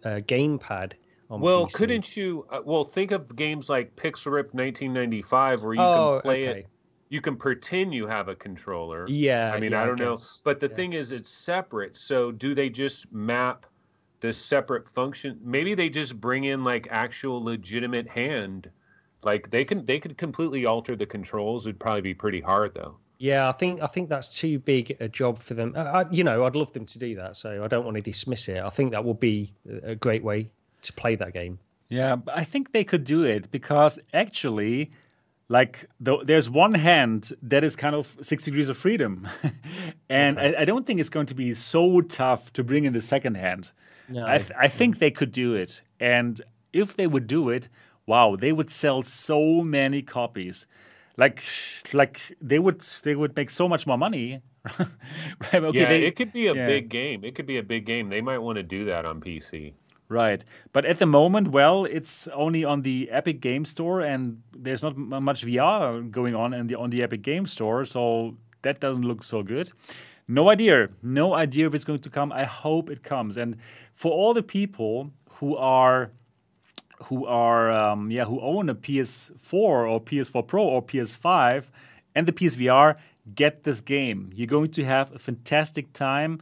uh, 0.05 0.21
gamepad 0.29 0.93
well, 1.29 1.67
PC. 1.67 1.73
couldn't 1.73 2.17
you? 2.17 2.47
Uh, 2.51 2.61
well, 2.65 2.85
think 2.85 3.11
of 3.11 3.35
games 3.35 3.69
like 3.69 3.95
Pixel 3.97 4.33
1995, 4.33 5.63
where 5.63 5.75
you 5.75 5.81
oh, 5.81 6.21
can 6.21 6.23
play 6.23 6.49
okay. 6.49 6.61
it. 6.61 6.67
You 7.09 7.21
can 7.21 7.37
pretend 7.37 7.95
you 7.95 8.07
have 8.07 8.29
a 8.29 8.35
controller. 8.35 9.07
Yeah, 9.09 9.53
I 9.53 9.61
mean, 9.61 9.73
yeah, 9.73 9.83
I 9.83 9.87
don't 9.87 9.99
know, 9.99 10.19
but 10.43 10.61
the 10.61 10.69
Yeah. 10.69 10.75
thing 10.75 10.93
is, 10.95 11.13
it's 11.13 11.31
separate. 11.31 11.97
So, 11.97 12.33
do 12.33 12.55
they 12.55 12.69
just 12.69 13.13
map 13.13 13.67
this 14.21 14.37
separate 14.37 14.89
function? 14.89 15.39
Maybe 15.43 15.75
they 15.75 15.89
just 15.89 16.21
bring 16.21 16.45
in 16.45 16.65
like 16.65 16.89
actual 16.91 17.43
legitimate 17.43 18.09
hand. 18.09 18.71
Like 19.23 19.51
they 19.51 19.65
can, 19.65 19.85
they 19.85 20.01
could 20.01 20.19
completely 20.19 20.67
alter 20.67 20.97
the 20.97 21.07
controls. 21.07 21.67
It'd 21.67 21.81
probably 21.81 22.03
be 22.03 22.15
pretty 22.15 22.41
hard 22.41 22.75
though. 22.75 22.99
Yeah, 23.19 23.49
I 23.49 23.53
think 23.53 23.81
I 23.81 23.87
think 23.87 24.09
that's 24.09 24.37
too 24.37 24.59
big 24.59 24.97
a 25.01 25.09
job 25.09 25.39
for 25.39 25.55
them. 25.55 25.75
I, 25.77 25.81
I, 25.81 26.11
you 26.11 26.25
know, 26.25 26.45
I'd 26.45 26.57
love 26.57 26.73
them 26.73 26.85
to 26.87 26.99
do 26.99 27.15
that, 27.15 27.37
so 27.37 27.65
I 27.65 27.69
don't 27.69 27.85
want 27.85 27.97
to 27.97 28.03
dismiss 28.03 28.49
it. 28.49 28.59
I 28.59 28.71
think 28.71 28.91
that 28.91 29.05
would 29.05 29.21
be 29.21 29.55
a 29.85 29.95
great 29.95 30.25
way 30.25 30.51
to 30.85 30.93
play 30.93 31.17
that 31.17 31.33
game. 31.33 31.59
Yeah, 31.89 32.17
but 32.17 32.37
I 32.37 32.45
think 32.45 32.73
they 32.73 32.85
could 32.85 33.05
do 33.05 33.25
it 33.25 33.51
because 33.51 33.99
actually, 34.13 34.91
like 35.49 35.87
the, 36.01 36.19
there's 36.25 36.49
one 36.49 36.75
hand 36.75 37.33
that 37.43 37.63
is 37.63 37.77
kind 37.77 37.95
of 37.95 38.17
six 38.21 38.45
degrees 38.45 38.69
of 38.69 38.77
freedom, 38.77 39.29
and 40.09 40.39
I, 40.39 40.55
I 40.61 40.65
don't 40.65 40.87
think 40.87 41.01
it's 41.01 41.11
going 41.11 41.27
to 41.27 41.35
be 41.35 41.55
so 41.55 42.01
tough 42.01 42.53
to 42.55 42.65
bring 42.65 42.85
in 42.85 42.93
the 42.93 43.01
second 43.01 43.37
hand. 43.37 43.73
No. 44.09 44.27
I, 44.27 44.39
th- 44.39 44.53
I 44.59 44.69
think 44.69 44.99
they 44.99 45.11
could 45.11 45.33
do 45.33 45.55
it, 45.55 45.83
and 46.01 46.41
if 46.73 46.97
they 46.97 47.07
would 47.07 47.27
do 47.27 47.49
it, 47.51 47.69
wow, 48.07 48.37
they 48.37 48.53
would 48.53 48.71
sell 48.71 49.03
so 49.03 49.63
many 49.63 50.03
copies. 50.03 50.67
Like, 51.17 51.43
like 51.93 52.37
they 52.41 52.59
would 52.59 52.81
they 52.81 53.15
would 53.15 53.37
make 53.37 53.51
so 53.51 53.69
much 53.69 53.87
more 53.87 53.99
money. 53.99 54.43
right? 54.79 54.89
Okay, 55.55 55.79
yeah, 55.79 55.89
they- 55.89 56.05
it 56.05 56.17
could 56.17 56.33
be 56.33 56.47
a 56.49 56.55
yeah. 56.55 56.67
big 56.67 56.89
game. 56.89 57.25
It 57.25 57.35
could 57.35 57.47
be 57.47 57.59
a 57.59 57.63
big 57.63 57.85
game. 57.85 58.09
They 58.09 58.21
might 58.21 58.39
want 58.39 58.57
to 58.57 58.63
do 58.63 58.87
that 58.87 59.05
on 59.05 59.21
PC. 59.21 59.75
Right. 60.09 60.45
But 60.73 60.85
at 60.85 60.99
the 60.99 61.07
moment, 61.07 61.49
well, 61.49 61.87
it's 61.87 62.29
only 62.29 62.65
on 62.65 62.83
the 62.83 63.11
Epic 63.11 63.41
Game 63.41 63.65
Store, 63.65 64.01
and 64.01 64.43
there's 64.53 64.83
not 64.83 64.97
much 64.97 65.45
VR 65.45 66.11
going 66.11 66.35
on 66.35 66.53
in 66.53 66.67
the, 66.67 66.75
on 66.75 66.91
the 66.91 67.03
Epic 67.03 67.23
Game 67.23 67.47
Store, 67.47 67.85
so 67.85 68.37
that 68.63 68.81
doesn't 68.81 69.03
look 69.03 69.23
so 69.25 69.43
good. 69.43 69.73
No 70.29 70.51
idea. 70.51 70.89
No 71.03 71.35
idea 71.35 71.67
if 71.67 71.75
it's 71.75 71.85
going 71.85 72.01
to 72.01 72.11
come. 72.11 72.33
I 72.33 72.45
hope 72.45 72.91
it 72.91 73.03
comes. 73.03 73.37
And 73.37 73.57
for 73.93 74.13
all 74.13 74.35
the 74.35 74.43
people 74.43 75.11
who 75.37 75.57
are 75.57 76.11
who 77.07 77.27
are 77.27 77.71
um, 77.73 78.11
yeah 78.11 78.25
who 78.25 78.41
own 78.41 78.69
a 78.69 78.75
PS4 78.75 79.53
or 79.53 80.01
PS4 80.01 80.47
Pro 80.47 80.65
or 80.65 80.83
PS5 80.83 81.65
and 82.15 82.27
the 82.27 82.33
PSVR 82.33 82.97
get 83.33 83.65
this 83.65 83.81
game. 83.81 84.31
You're 84.35 84.47
going 84.47 84.71
to 84.73 84.85
have 84.85 85.13
a 85.15 85.19
fantastic 85.19 85.93
time. 85.93 86.41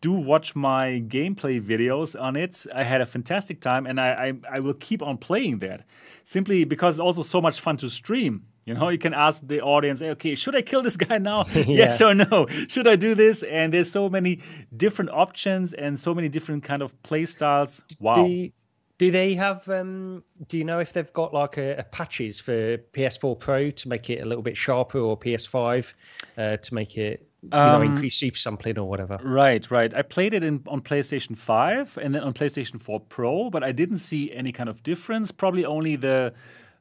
Do 0.00 0.12
watch 0.12 0.56
my 0.56 1.02
gameplay 1.06 1.60
videos 1.62 2.20
on 2.20 2.36
it. 2.36 2.66
I 2.74 2.82
had 2.82 3.00
a 3.00 3.06
fantastic 3.06 3.60
time 3.60 3.86
and 3.86 4.00
i 4.00 4.08
i, 4.10 4.56
I 4.56 4.60
will 4.60 4.74
keep 4.74 5.02
on 5.02 5.18
playing 5.18 5.60
that. 5.60 5.84
Simply 6.24 6.64
because 6.64 6.96
it's 6.96 7.00
also 7.00 7.22
so 7.22 7.40
much 7.40 7.60
fun 7.60 7.76
to 7.78 7.88
stream. 7.88 8.46
You 8.64 8.72
know 8.72 8.88
you 8.88 8.98
can 8.98 9.12
ask 9.12 9.46
the 9.46 9.60
audience 9.60 10.00
okay 10.00 10.34
should 10.34 10.56
i 10.56 10.62
kill 10.62 10.80
this 10.82 10.96
guy 11.06 11.18
now? 11.18 11.44
Yes 11.54 12.00
or 12.00 12.14
no? 12.14 12.46
Should 12.68 12.88
i 12.88 12.96
do 12.96 13.14
this? 13.14 13.42
And 13.42 13.72
there's 13.72 13.90
so 13.90 14.08
many 14.08 14.40
different 14.76 15.10
options 15.10 15.72
and 15.74 16.00
so 16.00 16.14
many 16.14 16.28
different 16.28 16.64
kind 16.64 16.82
of 16.82 17.00
play 17.02 17.26
styles. 17.26 17.84
Wow. 18.00 18.24
you, 18.26 18.52
do 18.98 19.10
they 19.10 19.34
have? 19.34 19.68
Um, 19.68 20.22
do 20.48 20.56
you 20.58 20.64
know 20.64 20.78
if 20.78 20.92
they've 20.92 21.12
got 21.12 21.34
like 21.34 21.56
a, 21.56 21.76
a 21.76 21.84
patches 21.84 22.38
for 22.40 22.78
PS4 22.92 23.38
Pro 23.38 23.70
to 23.70 23.88
make 23.88 24.08
it 24.10 24.20
a 24.22 24.24
little 24.24 24.42
bit 24.42 24.56
sharper, 24.56 24.98
or 24.98 25.18
PS5 25.18 25.94
uh, 26.38 26.56
to 26.58 26.74
make 26.74 26.96
it 26.96 27.26
you 27.42 27.48
know 27.50 27.76
Um, 27.76 27.82
increase 27.82 28.14
super 28.16 28.36
sampling 28.38 28.78
or 28.78 28.88
whatever? 28.88 29.18
Right, 29.22 29.68
right. 29.70 29.92
I 29.92 30.02
played 30.02 30.32
it 30.32 30.42
in, 30.42 30.62
on 30.66 30.80
PlayStation 30.80 31.36
5 31.36 31.98
and 32.00 32.14
then 32.14 32.22
on 32.22 32.32
PlayStation 32.32 32.80
4 32.80 33.00
Pro, 33.00 33.50
but 33.50 33.62
I 33.62 33.72
didn't 33.72 33.98
see 33.98 34.32
any 34.32 34.52
kind 34.52 34.68
of 34.68 34.82
difference. 34.82 35.30
Probably 35.32 35.64
only 35.64 35.96
the 35.96 36.32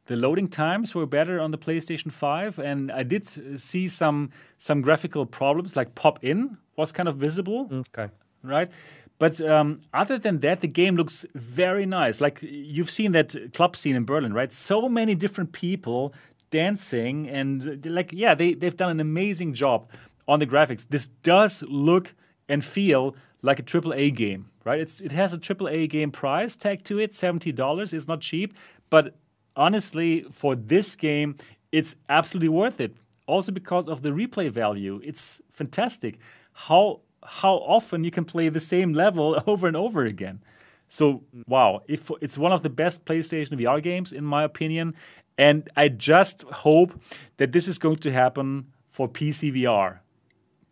the 0.05 0.15
loading 0.17 0.49
times 0.49 0.93
were 0.93 1.05
better 1.05 1.39
on 1.39 1.51
the 1.51 1.57
PlayStation 1.57 2.11
5 2.11 2.59
and 2.59 2.91
I 2.91 3.03
did 3.03 3.27
see 3.59 3.87
some 3.87 4.29
some 4.57 4.81
graphical 4.81 5.25
problems 5.25 5.75
like 5.75 5.95
pop 5.95 6.23
in 6.23 6.57
was 6.75 6.91
kind 6.91 7.07
of 7.09 7.15
visible, 7.15 7.69
Okay. 7.71 8.09
right? 8.43 8.69
But 9.19 9.39
um, 9.41 9.81
other 9.93 10.17
than 10.17 10.39
that, 10.39 10.61
the 10.61 10.67
game 10.67 10.95
looks 10.95 11.25
very 11.35 11.85
nice. 11.85 12.19
Like 12.19 12.39
you've 12.41 12.89
seen 12.89 13.11
that 13.13 13.53
club 13.53 13.75
scene 13.75 13.95
in 13.95 14.05
Berlin, 14.05 14.33
right? 14.33 14.51
So 14.51 14.89
many 14.89 15.15
different 15.15 15.51
people 15.53 16.13
dancing, 16.49 17.29
and 17.29 17.85
like 17.85 18.11
yeah, 18.11 18.35
they 18.35 18.53
they've 18.53 18.75
done 18.75 18.89
an 18.91 18.99
amazing 18.99 19.53
job 19.53 19.89
on 20.27 20.39
the 20.39 20.47
graphics. 20.47 20.85
This 20.89 21.07
does 21.07 21.63
look 21.63 22.13
and 22.49 22.63
feel 22.63 23.15
like 23.41 23.59
a 23.59 23.63
triple 23.63 23.93
A 23.93 24.11
game, 24.11 24.49
right? 24.65 24.79
It's 24.79 24.99
it 24.99 25.11
has 25.11 25.33
a 25.33 25.37
triple 25.37 25.67
A 25.67 25.87
game 25.87 26.11
price 26.11 26.55
tag 26.55 26.83
to 26.85 26.99
it, 26.99 27.13
seventy 27.13 27.51
dollars. 27.51 27.93
It's 27.93 28.07
not 28.07 28.21
cheap, 28.21 28.53
but 28.89 29.15
honestly, 29.55 30.25
for 30.31 30.55
this 30.55 30.95
game, 30.95 31.37
it's 31.71 31.95
absolutely 32.09 32.49
worth 32.49 32.79
it. 32.79 32.95
Also 33.25 33.51
because 33.51 33.87
of 33.87 34.01
the 34.01 34.09
replay 34.09 34.49
value, 34.49 34.99
it's 35.03 35.41
fantastic. 35.51 36.17
How 36.53 37.01
how 37.25 37.55
often 37.55 38.03
you 38.03 38.11
can 38.11 38.25
play 38.25 38.49
the 38.49 38.59
same 38.59 38.93
level 38.93 39.41
over 39.47 39.67
and 39.67 39.75
over 39.75 40.05
again. 40.05 40.41
So 40.89 41.23
wow, 41.47 41.81
if 41.87 42.11
it's 42.21 42.37
one 42.37 42.51
of 42.51 42.61
the 42.61 42.69
best 42.69 43.05
PlayStation 43.05 43.59
VR 43.59 43.81
games 43.81 44.13
in 44.13 44.23
my 44.23 44.43
opinion, 44.43 44.95
and 45.37 45.69
I 45.75 45.87
just 45.89 46.43
hope 46.43 46.99
that 47.37 47.51
this 47.51 47.67
is 47.67 47.79
going 47.79 47.95
to 47.97 48.11
happen 48.11 48.67
for 48.89 49.09
PC 49.09 49.51
VR. 49.55 49.99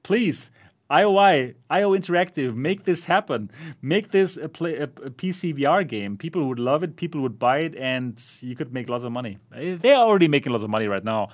Please, 0.04 0.52
IOI, 0.92 1.56
IO 1.70 1.92
Interactive, 1.98 2.56
make 2.56 2.84
this 2.84 3.06
happen. 3.06 3.50
Make 3.82 4.12
this 4.12 4.38
a, 4.38 4.50
play, 4.50 4.76
a, 4.78 4.84
a, 4.84 5.10
PC 5.10 5.58
VR 5.58 5.88
game. 5.88 6.18
People 6.18 6.48
would 6.50 6.60
love 6.60 6.84
it. 6.84 6.98
People 6.98 7.22
would 7.22 7.40
buy 7.40 7.60
it, 7.60 7.76
and 7.76 8.22
you 8.42 8.56
could 8.56 8.74
make 8.74 8.90
lots 8.90 9.06
of 9.06 9.12
money. 9.12 9.38
They 9.52 9.94
are 9.94 10.06
already 10.06 10.28
making 10.28 10.52
lots 10.52 10.64
of 10.64 10.70
money 10.70 10.88
right 10.88 11.04
now. 11.04 11.30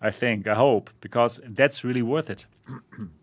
I 0.00 0.10
think. 0.10 0.48
I 0.48 0.54
hope 0.54 0.90
because 1.00 1.40
that's 1.46 1.84
really 1.84 2.02
worth 2.02 2.28
it. 2.28 2.46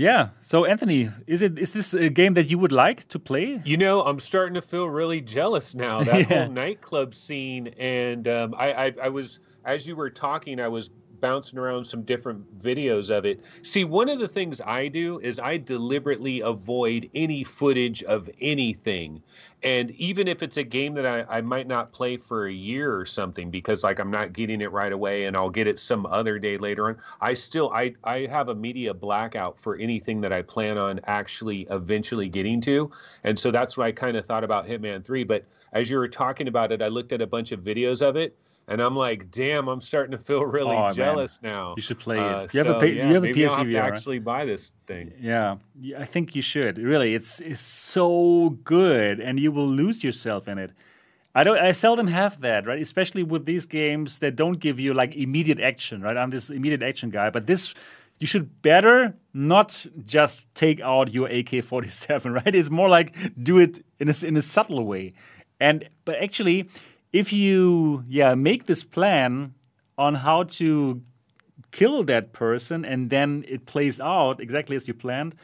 Yeah. 0.00 0.30
So 0.40 0.64
Anthony, 0.64 1.10
is 1.26 1.42
it 1.42 1.58
is 1.58 1.74
this 1.74 1.92
a 1.92 2.08
game 2.08 2.32
that 2.32 2.44
you 2.44 2.58
would 2.58 2.72
like 2.72 3.06
to 3.08 3.18
play? 3.18 3.60
You 3.66 3.76
know, 3.76 4.00
I'm 4.00 4.18
starting 4.18 4.54
to 4.54 4.62
feel 4.62 4.86
really 4.86 5.20
jealous 5.20 5.74
now. 5.74 6.02
That 6.02 6.20
yeah. 6.30 6.44
whole 6.44 6.52
nightclub 6.52 7.14
scene, 7.14 7.68
and 7.78 8.26
um, 8.26 8.54
I, 8.56 8.72
I, 8.72 8.94
I 9.02 9.08
was 9.10 9.40
as 9.66 9.86
you 9.86 9.94
were 9.94 10.08
talking, 10.08 10.58
I 10.58 10.68
was 10.68 10.88
bouncing 11.20 11.58
around 11.58 11.84
some 11.84 12.02
different 12.02 12.58
videos 12.58 13.16
of 13.16 13.24
it. 13.24 13.40
See, 13.62 13.84
one 13.84 14.08
of 14.08 14.18
the 14.18 14.28
things 14.28 14.60
I 14.60 14.88
do 14.88 15.20
is 15.20 15.38
I 15.40 15.56
deliberately 15.56 16.40
avoid 16.40 17.10
any 17.14 17.44
footage 17.44 18.02
of 18.04 18.28
anything. 18.40 19.22
And 19.62 19.90
even 19.92 20.26
if 20.26 20.42
it's 20.42 20.56
a 20.56 20.62
game 20.62 20.94
that 20.94 21.04
I, 21.04 21.24
I 21.28 21.40
might 21.42 21.66
not 21.66 21.92
play 21.92 22.16
for 22.16 22.46
a 22.46 22.52
year 22.52 22.96
or 22.96 23.04
something 23.04 23.50
because 23.50 23.84
like 23.84 23.98
I'm 23.98 24.10
not 24.10 24.32
getting 24.32 24.62
it 24.62 24.72
right 24.72 24.92
away 24.92 25.26
and 25.26 25.36
I'll 25.36 25.50
get 25.50 25.66
it 25.66 25.78
some 25.78 26.06
other 26.06 26.38
day 26.38 26.56
later 26.56 26.88
on, 26.88 26.96
I 27.20 27.34
still 27.34 27.70
I, 27.70 27.94
I 28.04 28.26
have 28.30 28.48
a 28.48 28.54
media 28.54 28.94
blackout 28.94 29.60
for 29.60 29.76
anything 29.76 30.20
that 30.22 30.32
I 30.32 30.42
plan 30.42 30.78
on 30.78 31.00
actually 31.04 31.66
eventually 31.70 32.28
getting 32.28 32.60
to. 32.62 32.90
And 33.24 33.38
so 33.38 33.50
that's 33.50 33.76
what 33.76 33.86
I 33.86 33.92
kind 33.92 34.16
of 34.16 34.24
thought 34.24 34.44
about 34.44 34.66
Hitman 34.66 35.04
3. 35.04 35.24
But 35.24 35.44
as 35.72 35.90
you 35.90 35.98
were 35.98 36.08
talking 36.08 36.48
about 36.48 36.72
it, 36.72 36.80
I 36.80 36.88
looked 36.88 37.12
at 37.12 37.20
a 37.20 37.26
bunch 37.26 37.52
of 37.52 37.60
videos 37.60 38.00
of 38.00 38.16
it 38.16 38.36
and 38.70 38.80
I'm 38.80 38.94
like, 38.94 39.32
damn, 39.32 39.66
I'm 39.66 39.80
starting 39.80 40.12
to 40.12 40.18
feel 40.18 40.44
really 40.46 40.76
oh, 40.76 40.92
jealous 40.92 41.42
man. 41.42 41.52
now. 41.52 41.74
You 41.76 41.82
should 41.82 41.98
play 41.98 42.18
uh, 42.18 42.42
it. 42.42 42.54
You 42.54 42.58
have 42.58 42.68
so, 42.68 42.80
a 42.80 42.86
yeah, 42.86 43.08
you 43.08 43.14
have 43.14 43.24
a 43.24 43.26
maybe 43.26 43.40
PSVR. 43.40 43.50
I'll 43.50 43.56
have 43.56 43.66
to 43.66 43.78
actually 43.78 44.18
buy 44.20 44.44
this 44.44 44.72
thing. 44.86 45.12
Yeah, 45.20 45.56
I 45.98 46.04
think 46.04 46.36
you 46.36 46.40
should. 46.40 46.78
Really, 46.78 47.16
it's 47.16 47.40
it's 47.40 47.62
so 47.62 48.56
good, 48.62 49.18
and 49.18 49.40
you 49.40 49.50
will 49.50 49.68
lose 49.68 50.04
yourself 50.04 50.46
in 50.46 50.58
it. 50.58 50.72
I 51.34 51.42
don't. 51.42 51.58
I 51.58 51.72
seldom 51.72 52.06
have 52.06 52.40
that, 52.42 52.64
right? 52.64 52.80
Especially 52.80 53.24
with 53.24 53.44
these 53.44 53.66
games 53.66 54.20
that 54.20 54.36
don't 54.36 54.60
give 54.60 54.78
you 54.78 54.94
like 54.94 55.16
immediate 55.16 55.58
action, 55.58 56.00
right? 56.00 56.16
I'm 56.16 56.30
this 56.30 56.48
immediate 56.48 56.82
action 56.84 57.10
guy, 57.10 57.28
but 57.28 57.48
this 57.48 57.74
you 58.20 58.28
should 58.28 58.62
better 58.62 59.14
not 59.34 59.84
just 60.04 60.54
take 60.54 60.80
out 60.80 61.12
your 61.12 61.26
AK-47, 61.26 62.34
right? 62.44 62.54
It's 62.54 62.70
more 62.70 62.88
like 62.88 63.16
do 63.42 63.58
it 63.58 63.84
in 63.98 64.08
a, 64.08 64.14
in 64.24 64.36
a 64.36 64.42
subtle 64.42 64.84
way. 64.84 65.14
And 65.58 65.88
but 66.04 66.16
actually, 66.22 66.68
if 67.12 67.32
you 67.32 68.04
yeah 68.08 68.34
make 68.34 68.66
this 68.66 68.84
plan 68.84 69.54
on 69.98 70.14
how 70.16 70.44
to 70.44 71.02
kill 71.72 72.02
that 72.02 72.32
person 72.32 72.84
and 72.84 73.10
then 73.10 73.44
it 73.46 73.66
plays 73.66 74.00
out 74.00 74.40
exactly 74.40 74.74
as 74.74 74.88
you 74.88 74.94
planned 74.94 75.36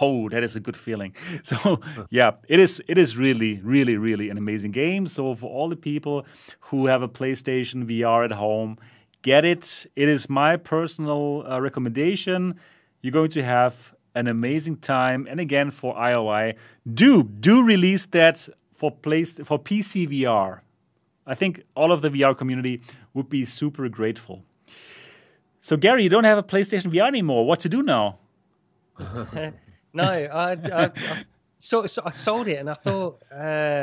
oh 0.00 0.28
that 0.28 0.42
is 0.42 0.56
a 0.56 0.60
good 0.60 0.76
feeling. 0.76 1.14
So 1.42 1.80
yeah 2.10 2.32
it 2.48 2.58
is 2.58 2.82
it 2.88 2.98
is 2.98 3.16
really 3.16 3.60
really 3.62 3.96
really 3.96 4.28
an 4.30 4.38
amazing 4.38 4.72
game. 4.72 5.06
So 5.06 5.34
for 5.34 5.50
all 5.50 5.68
the 5.68 5.76
people 5.76 6.26
who 6.60 6.86
have 6.86 7.02
a 7.02 7.08
playstation 7.08 7.84
vr 7.86 8.24
at 8.24 8.32
home 8.32 8.78
get 9.22 9.44
it. 9.44 9.86
It 9.96 10.08
is 10.08 10.30
my 10.30 10.56
personal 10.56 11.44
uh, 11.46 11.60
recommendation. 11.60 12.54
You're 13.02 13.12
going 13.12 13.30
to 13.30 13.42
have 13.42 13.94
an 14.14 14.28
amazing 14.28 14.76
time. 14.78 15.26
And 15.28 15.40
again 15.40 15.70
for 15.70 15.94
ioi 15.94 16.54
do 16.92 17.22
do 17.22 17.62
release 17.62 18.06
that 18.06 18.48
for 18.74 18.90
place 18.90 19.38
for 19.44 19.58
pc 19.58 20.08
vr 20.08 20.60
I 21.28 21.34
think 21.34 21.62
all 21.76 21.92
of 21.92 22.00
the 22.00 22.08
VR 22.08 22.36
community 22.36 22.80
would 23.12 23.28
be 23.28 23.44
super 23.44 23.88
grateful. 23.88 24.42
So, 25.60 25.76
Gary, 25.76 26.02
you 26.02 26.08
don't 26.08 26.24
have 26.24 26.38
a 26.38 26.42
PlayStation 26.42 26.90
VR 26.90 27.06
anymore. 27.06 27.46
What 27.46 27.60
to 27.60 27.68
do 27.68 27.82
now? 27.82 28.18
no, 29.92 30.02
I, 30.02 30.26
I, 30.26 30.52
I, 30.52 30.90
so, 31.58 31.86
so, 31.86 32.02
I 32.06 32.10
sold 32.10 32.48
it, 32.48 32.58
and 32.58 32.70
I 32.70 32.74
thought 32.74 33.20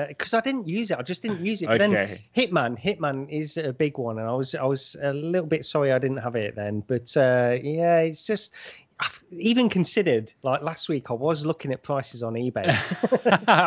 because 0.08 0.34
uh, 0.34 0.38
I 0.38 0.42
didn't 0.42 0.68
use 0.68 0.90
it, 0.90 0.98
I 0.98 1.04
just 1.04 1.22
didn't 1.22 1.42
use 1.42 1.62
it. 1.62 1.70
Okay. 1.70 1.78
Then 1.78 2.20
Hitman, 2.36 2.82
Hitman 2.82 3.30
is 3.30 3.58
a 3.58 3.72
big 3.72 3.98
one, 3.98 4.18
and 4.18 4.28
I 4.28 4.34
was 4.34 4.56
I 4.56 4.64
was 4.64 4.96
a 5.02 5.14
little 5.14 5.48
bit 5.48 5.66
sorry 5.66 5.92
I 5.92 6.00
didn't 6.00 6.18
have 6.18 6.36
it 6.36 6.56
then. 6.56 6.84
But 6.88 7.16
uh, 7.16 7.58
yeah, 7.62 8.00
it's 8.00 8.26
just 8.26 8.54
I've 9.00 9.24
even 9.32 9.68
considered 9.70 10.32
like 10.42 10.62
last 10.62 10.88
week 10.88 11.12
I 11.12 11.14
was 11.14 11.46
looking 11.46 11.74
at 11.74 11.84
prices 11.84 12.24
on 12.24 12.34
eBay. 12.34 12.70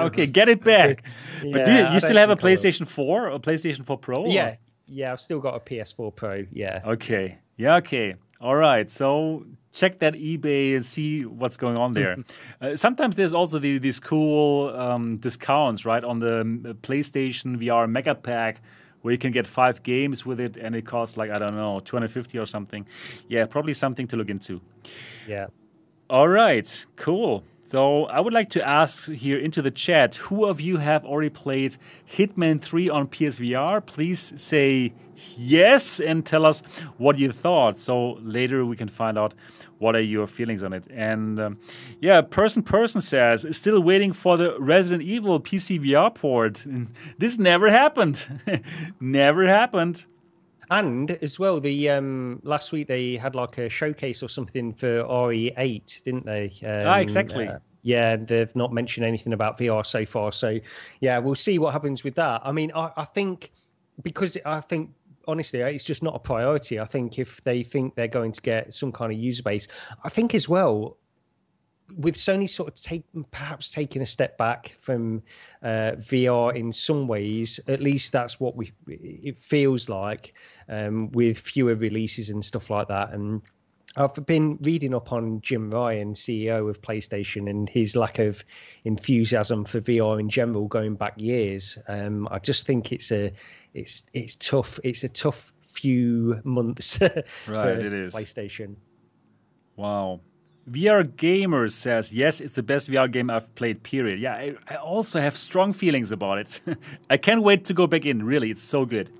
okay, 0.06 0.26
get 0.38 0.48
it 0.48 0.64
back. 0.64 1.04
But, 1.42 1.52
but 1.52 1.64
do 1.66 1.72
you, 1.72 1.88
you 1.88 2.00
still 2.00 2.16
have 2.16 2.30
a 2.30 2.36
PlayStation 2.36 2.88
4 2.88 3.30
or 3.30 3.38
PlayStation 3.38 3.84
4 3.84 3.98
Pro? 3.98 4.26
Yeah. 4.26 4.48
Or? 4.48 4.58
Yeah, 4.86 5.12
I've 5.12 5.20
still 5.20 5.38
got 5.38 5.54
a 5.54 5.60
PS4 5.60 6.14
Pro. 6.16 6.46
Yeah. 6.50 6.80
Okay. 6.86 7.38
Yeah, 7.58 7.76
okay. 7.76 8.14
All 8.40 8.56
right. 8.56 8.90
So 8.90 9.44
check 9.72 9.98
that 9.98 10.14
eBay 10.14 10.74
and 10.74 10.84
see 10.84 11.26
what's 11.26 11.58
going 11.58 11.76
on 11.76 11.92
there. 11.92 12.16
uh, 12.60 12.74
sometimes 12.74 13.16
there's 13.16 13.34
also 13.34 13.58
the, 13.58 13.78
these 13.78 14.00
cool 14.00 14.74
um, 14.74 15.18
discounts, 15.18 15.84
right, 15.84 16.02
on 16.02 16.20
the 16.20 16.40
um, 16.40 16.78
PlayStation 16.82 17.58
VR 17.62 17.88
Mega 17.90 18.14
Pack 18.14 18.62
where 19.02 19.12
you 19.12 19.18
can 19.18 19.32
get 19.32 19.46
five 19.46 19.82
games 19.82 20.26
with 20.26 20.40
it 20.40 20.56
and 20.56 20.74
it 20.74 20.84
costs 20.84 21.16
like 21.16 21.30
I 21.30 21.38
don't 21.38 21.56
know 21.56 21.80
250 21.80 22.38
or 22.38 22.46
something. 22.46 22.86
Yeah, 23.28 23.46
probably 23.46 23.74
something 23.74 24.06
to 24.08 24.16
look 24.16 24.28
into. 24.28 24.60
Yeah. 25.26 25.46
All 26.10 26.28
right, 26.28 26.86
cool. 26.96 27.44
So 27.68 28.06
I 28.06 28.20
would 28.20 28.32
like 28.32 28.48
to 28.50 28.66
ask 28.66 29.10
here 29.10 29.38
into 29.38 29.60
the 29.60 29.70
chat, 29.70 30.14
who 30.14 30.46
of 30.46 30.58
you 30.58 30.78
have 30.78 31.04
already 31.04 31.28
played 31.28 31.76
Hitman 32.10 32.62
3 32.62 32.88
on 32.88 33.08
PSVR? 33.08 33.84
Please 33.84 34.32
say 34.40 34.94
yes 35.36 36.00
and 36.00 36.24
tell 36.24 36.46
us 36.46 36.62
what 36.96 37.18
you 37.18 37.30
thought. 37.30 37.78
So 37.78 38.12
later 38.22 38.64
we 38.64 38.74
can 38.74 38.88
find 38.88 39.18
out 39.18 39.34
what 39.76 39.94
are 39.94 40.00
your 40.00 40.26
feelings 40.26 40.62
on 40.62 40.72
it. 40.72 40.86
And 40.90 41.38
um, 41.38 41.58
yeah, 42.00 42.22
person 42.22 42.62
person 42.62 43.02
says 43.02 43.46
still 43.50 43.82
waiting 43.82 44.14
for 44.14 44.38
the 44.38 44.58
Resident 44.58 45.02
Evil 45.02 45.38
PC 45.38 45.78
VR 45.78 46.14
port. 46.14 46.64
This 47.18 47.38
never 47.38 47.70
happened. 47.70 48.26
never 48.98 49.46
happened. 49.46 50.06
And 50.70 51.10
as 51.10 51.38
well, 51.38 51.60
the 51.60 51.90
um, 51.90 52.40
last 52.42 52.72
week 52.72 52.88
they 52.88 53.16
had 53.16 53.34
like 53.34 53.58
a 53.58 53.68
showcase 53.68 54.22
or 54.22 54.28
something 54.28 54.72
for 54.72 55.04
RE8, 55.04 56.02
didn't 56.02 56.26
they? 56.26 56.52
Um, 56.66 56.86
ah, 56.86 56.98
exactly. 56.98 57.48
Uh, 57.48 57.58
yeah, 57.82 58.16
they've 58.16 58.54
not 58.54 58.72
mentioned 58.72 59.06
anything 59.06 59.32
about 59.32 59.58
VR 59.58 59.86
so 59.86 60.04
far. 60.04 60.32
So, 60.32 60.58
yeah, 61.00 61.18
we'll 61.18 61.34
see 61.34 61.58
what 61.58 61.72
happens 61.72 62.04
with 62.04 62.14
that. 62.16 62.42
I 62.44 62.52
mean, 62.52 62.70
I, 62.74 62.90
I 62.96 63.04
think 63.04 63.52
because 64.02 64.36
I 64.44 64.60
think 64.60 64.90
honestly, 65.26 65.60
it's 65.60 65.84
just 65.84 66.02
not 66.02 66.14
a 66.14 66.18
priority. 66.18 66.80
I 66.80 66.86
think 66.86 67.18
if 67.18 67.42
they 67.44 67.62
think 67.62 67.94
they're 67.94 68.08
going 68.08 68.32
to 68.32 68.40
get 68.40 68.74
some 68.74 68.90
kind 68.90 69.12
of 69.12 69.18
user 69.18 69.42
base, 69.42 69.68
I 70.02 70.08
think 70.08 70.34
as 70.34 70.48
well, 70.48 70.96
with 71.96 72.14
Sony 72.14 72.48
sort 72.48 72.68
of 72.68 72.74
take, 72.74 73.04
perhaps 73.30 73.70
taking 73.70 74.02
a 74.02 74.06
step 74.06 74.36
back 74.36 74.74
from 74.78 75.22
uh, 75.62 75.92
VR 75.96 76.54
in 76.54 76.72
some 76.72 77.08
ways, 77.08 77.58
at 77.68 77.80
least 77.80 78.12
that's 78.12 78.38
what 78.38 78.56
we 78.56 78.72
it 78.86 79.38
feels 79.38 79.88
like 79.88 80.34
um, 80.68 81.10
with 81.12 81.38
fewer 81.38 81.74
releases 81.74 82.30
and 82.30 82.44
stuff 82.44 82.70
like 82.70 82.88
that. 82.88 83.12
And 83.12 83.42
I've 83.96 84.26
been 84.26 84.58
reading 84.60 84.94
up 84.94 85.12
on 85.12 85.40
Jim 85.40 85.70
Ryan, 85.70 86.14
CEO 86.14 86.68
of 86.68 86.80
PlayStation, 86.82 87.48
and 87.48 87.68
his 87.68 87.96
lack 87.96 88.18
of 88.18 88.44
enthusiasm 88.84 89.64
for 89.64 89.80
VR 89.80 90.20
in 90.20 90.28
general, 90.28 90.68
going 90.68 90.94
back 90.94 91.14
years. 91.16 91.78
Um, 91.88 92.28
I 92.30 92.38
just 92.38 92.66
think 92.66 92.92
it's 92.92 93.10
a 93.10 93.32
it's 93.74 94.04
it's 94.12 94.36
tough. 94.36 94.78
It's 94.84 95.04
a 95.04 95.08
tough 95.08 95.52
few 95.62 96.40
months 96.44 97.00
right, 97.00 97.24
for 97.46 97.70
it 97.70 97.92
is. 97.92 98.14
PlayStation. 98.14 98.76
Wow. 99.76 100.20
VR 100.70 101.16
Gamer 101.16 101.68
says, 101.68 102.12
yes, 102.12 102.40
it's 102.40 102.54
the 102.54 102.62
best 102.62 102.90
VR 102.90 103.10
game 103.10 103.30
I've 103.30 103.54
played, 103.54 103.82
period. 103.82 104.20
Yeah, 104.20 104.34
I, 104.34 104.54
I 104.68 104.76
also 104.76 105.20
have 105.20 105.36
strong 105.36 105.72
feelings 105.72 106.10
about 106.10 106.38
it. 106.38 106.60
I 107.10 107.16
can't 107.16 107.42
wait 107.42 107.64
to 107.66 107.74
go 107.74 107.86
back 107.86 108.04
in, 108.06 108.24
really. 108.24 108.50
It's 108.50 108.64
so 108.64 108.84
good. 108.84 109.10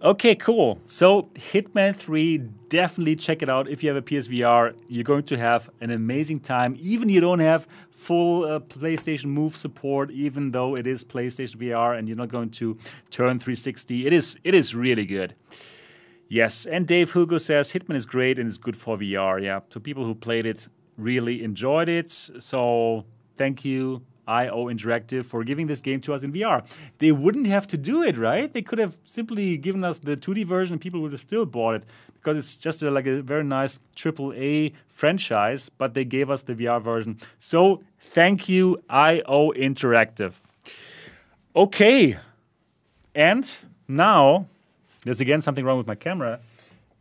Okay, 0.00 0.36
cool. 0.36 0.78
So, 0.84 1.22
Hitman 1.34 1.96
3, 1.96 2.38
definitely 2.68 3.16
check 3.16 3.42
it 3.42 3.50
out. 3.50 3.68
If 3.68 3.82
you 3.82 3.88
have 3.88 3.96
a 3.96 4.02
PSVR, 4.02 4.74
you're 4.86 5.02
going 5.02 5.24
to 5.24 5.36
have 5.36 5.70
an 5.80 5.90
amazing 5.90 6.38
time. 6.38 6.76
Even 6.78 7.08
you 7.08 7.20
don't 7.20 7.40
have 7.40 7.66
full 7.90 8.44
uh, 8.44 8.60
PlayStation 8.60 9.26
Move 9.26 9.56
support, 9.56 10.12
even 10.12 10.52
though 10.52 10.76
it 10.76 10.86
is 10.86 11.04
PlayStation 11.04 11.56
VR 11.56 11.98
and 11.98 12.06
you're 12.08 12.16
not 12.16 12.28
going 12.28 12.50
to 12.50 12.78
turn 13.10 13.40
360. 13.40 14.06
It 14.06 14.12
is 14.12 14.38
it 14.44 14.54
is 14.54 14.72
really 14.72 15.04
good. 15.04 15.34
Yes, 16.28 16.66
and 16.66 16.86
Dave 16.86 17.12
Hugo 17.12 17.38
says 17.38 17.72
Hitman 17.72 17.96
is 17.96 18.04
great 18.04 18.38
and 18.38 18.48
it's 18.48 18.58
good 18.58 18.76
for 18.76 18.98
VR. 18.98 19.42
Yeah, 19.42 19.60
so 19.70 19.80
people 19.80 20.04
who 20.04 20.14
played 20.14 20.44
it 20.44 20.68
really 20.98 21.42
enjoyed 21.42 21.88
it. 21.88 22.10
So 22.10 23.04
thank 23.36 23.64
you, 23.64 24.02
IO 24.26 24.66
Interactive 24.66 25.24
for 25.24 25.42
giving 25.42 25.66
this 25.66 25.80
game 25.80 26.00
to 26.02 26.12
us 26.12 26.22
in 26.22 26.32
VR. 26.32 26.66
They 26.98 27.12
wouldn't 27.12 27.46
have 27.46 27.66
to 27.68 27.78
do 27.78 28.02
it, 28.02 28.18
right? 28.18 28.52
They 28.52 28.60
could 28.60 28.78
have 28.78 28.98
simply 29.04 29.56
given 29.56 29.82
us 29.84 30.00
the 30.00 30.16
2D 30.16 30.44
version 30.44 30.74
and 30.74 30.80
people 30.80 31.00
would 31.00 31.12
have 31.12 31.22
still 31.22 31.46
bought 31.46 31.76
it 31.76 31.86
because 32.14 32.36
it's 32.36 32.56
just 32.56 32.82
a, 32.82 32.90
like 32.90 33.06
a 33.06 33.22
very 33.22 33.44
nice 33.44 33.78
AAA 33.96 34.74
franchise, 34.88 35.70
but 35.70 35.94
they 35.94 36.04
gave 36.04 36.30
us 36.30 36.42
the 36.42 36.54
VR 36.54 36.82
version. 36.82 37.16
So 37.40 37.82
thank 38.00 38.48
you, 38.48 38.82
IO 38.90 39.52
Interactive. 39.52 40.34
Okay. 41.56 42.18
And 43.14 43.50
now, 43.88 44.46
there's 45.04 45.20
again 45.20 45.40
something 45.40 45.64
wrong 45.64 45.78
with 45.78 45.86
my 45.86 45.94
camera 45.94 46.40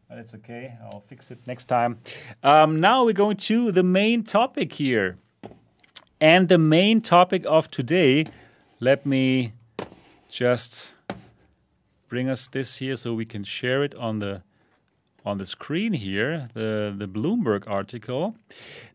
but 0.10 0.19
it's 0.19 0.34
okay. 0.36 0.74
I'll 0.82 1.02
fix 1.02 1.32
it 1.32 1.40
next 1.45 1.65
time. 1.65 1.99
Um, 2.41 2.80
now 2.80 3.03
we're 3.03 3.14
going 3.14 3.38
to 3.38 3.72
the 3.72 3.84
main 3.84 4.24
topic 4.24 4.74
here. 4.74 5.18
And 6.19 6.48
the 6.48 6.57
main 6.57 7.02
topic 7.02 7.45
of 7.45 7.69
today, 7.69 8.26
let 8.80 9.06
me 9.06 9.53
just 10.30 10.94
bring 12.07 12.30
us 12.30 12.48
this 12.48 12.78
here 12.78 12.95
so 12.95 13.14
we 13.14 13.26
can 13.26 13.44
share 13.44 13.84
it 13.84 13.94
on 13.95 14.19
the 14.19 14.41
on 15.26 15.40
the 15.40 15.45
screen 15.45 15.91
here, 15.91 16.48
the, 16.53 16.95
the 16.98 17.06
Bloomberg 17.06 17.68
article. 17.68 18.34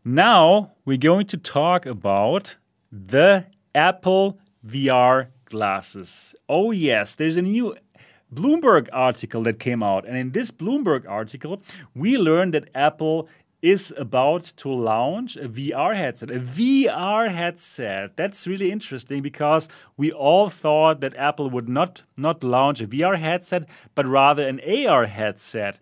Now 0.03 0.71
we're 0.83 0.97
going 0.97 1.27
to 1.27 1.37
talk 1.37 1.85
about 1.85 2.55
the 2.91 3.45
Apple 3.75 4.39
VR 4.65 5.27
glasses. 5.45 6.33
Oh 6.49 6.71
yes, 6.71 7.13
there's 7.13 7.37
a 7.37 7.43
new 7.43 7.75
Bloomberg 8.33 8.87
article 8.91 9.43
that 9.43 9.59
came 9.59 9.83
out. 9.83 10.05
And 10.05 10.17
in 10.17 10.31
this 10.31 10.51
Bloomberg 10.51 11.07
article, 11.07 11.61
we 11.95 12.17
learned 12.17 12.53
that 12.53 12.69
Apple 12.75 13.27
is 13.63 13.93
about 13.97 14.43
to 14.57 14.69
launch 14.69 15.37
a 15.37 15.47
VR 15.47 15.95
headset. 15.95 16.29
A 16.29 16.39
VR 16.39 17.31
headset. 17.31 18.17
That's 18.17 18.45
really 18.45 18.69
interesting 18.69 19.21
because 19.21 19.69
we 19.95 20.11
all 20.11 20.49
thought 20.49 20.99
that 20.99 21.15
Apple 21.15 21.49
would 21.49 21.69
not 21.69 22.03
not 22.17 22.43
launch 22.43 22.81
a 22.81 22.87
VR 22.87 23.17
headset, 23.17 23.67
but 23.95 24.05
rather 24.05 24.45
an 24.45 24.59
AR 24.59 25.05
headset. 25.05 25.79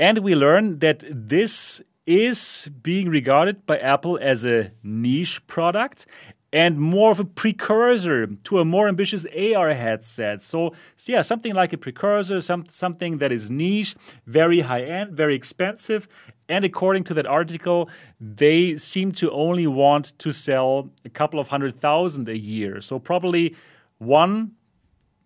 And 0.00 0.18
we 0.18 0.34
learned 0.34 0.80
that 0.80 1.04
this 1.08 1.80
is 2.06 2.68
being 2.82 3.08
regarded 3.08 3.64
by 3.66 3.78
Apple 3.78 4.18
as 4.20 4.44
a 4.44 4.72
niche 4.82 5.46
product 5.46 6.06
and 6.52 6.78
more 6.78 7.10
of 7.10 7.18
a 7.18 7.24
precursor 7.24 8.26
to 8.26 8.58
a 8.58 8.64
more 8.64 8.86
ambitious 8.86 9.26
AR 9.26 9.72
headset. 9.72 10.42
So, 10.42 10.74
yeah, 11.06 11.22
something 11.22 11.54
like 11.54 11.72
a 11.72 11.78
precursor, 11.78 12.40
some, 12.40 12.66
something 12.68 13.18
that 13.18 13.32
is 13.32 13.50
niche, 13.50 13.96
very 14.26 14.60
high 14.60 14.82
end, 14.82 15.12
very 15.12 15.34
expensive. 15.34 16.08
And 16.48 16.64
according 16.64 17.04
to 17.04 17.14
that 17.14 17.26
article, 17.26 17.88
they 18.20 18.76
seem 18.76 19.12
to 19.12 19.30
only 19.30 19.66
want 19.66 20.18
to 20.18 20.32
sell 20.32 20.90
a 21.04 21.08
couple 21.08 21.40
of 21.40 21.48
hundred 21.48 21.74
thousand 21.74 22.28
a 22.28 22.36
year. 22.36 22.82
So 22.82 22.98
probably 22.98 23.56
one 23.98 24.52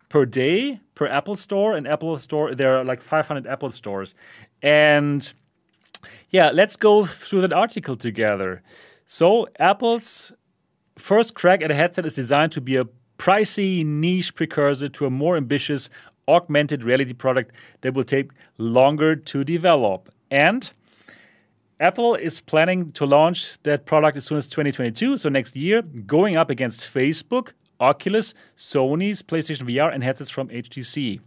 per 0.08 0.24
day 0.24 0.80
per 0.94 1.06
Apple 1.06 1.34
store. 1.34 1.76
And 1.76 1.88
Apple 1.88 2.16
store, 2.18 2.54
there 2.54 2.78
are 2.78 2.84
like 2.84 3.02
500 3.02 3.46
Apple 3.46 3.72
stores. 3.72 4.14
And 4.62 5.32
yeah, 6.30 6.50
let's 6.50 6.76
go 6.76 7.04
through 7.04 7.40
that 7.40 7.52
article 7.52 7.96
together. 7.96 8.62
So 9.06 9.48
Apple's 9.58 10.32
first 10.98 11.34
crack 11.34 11.62
at 11.62 11.70
a 11.70 11.74
headset 11.74 12.06
is 12.06 12.14
designed 12.14 12.52
to 12.52 12.60
be 12.60 12.76
a 12.76 12.86
pricey 13.18 13.84
niche 13.84 14.34
precursor 14.34 14.88
to 14.88 15.06
a 15.06 15.10
more 15.10 15.36
ambitious 15.36 15.88
augmented 16.28 16.82
reality 16.82 17.12
product 17.12 17.52
that 17.82 17.94
will 17.94 18.04
take 18.04 18.30
longer 18.58 19.14
to 19.14 19.44
develop. 19.44 20.12
And 20.30 20.70
Apple 21.78 22.14
is 22.14 22.40
planning 22.40 22.90
to 22.92 23.04
launch 23.04 23.62
that 23.62 23.84
product 23.84 24.16
as 24.16 24.24
soon 24.24 24.38
as 24.38 24.48
2022, 24.48 25.18
so 25.18 25.28
next 25.28 25.54
year, 25.54 25.82
going 25.82 26.36
up 26.36 26.50
against 26.50 26.80
Facebook, 26.80 27.52
Oculus, 27.78 28.34
Sony's 28.56 29.22
PlayStation 29.22 29.68
VR, 29.68 29.92
and 29.92 30.02
headsets 30.02 30.30
from 30.30 30.48
HTC. 30.48 31.20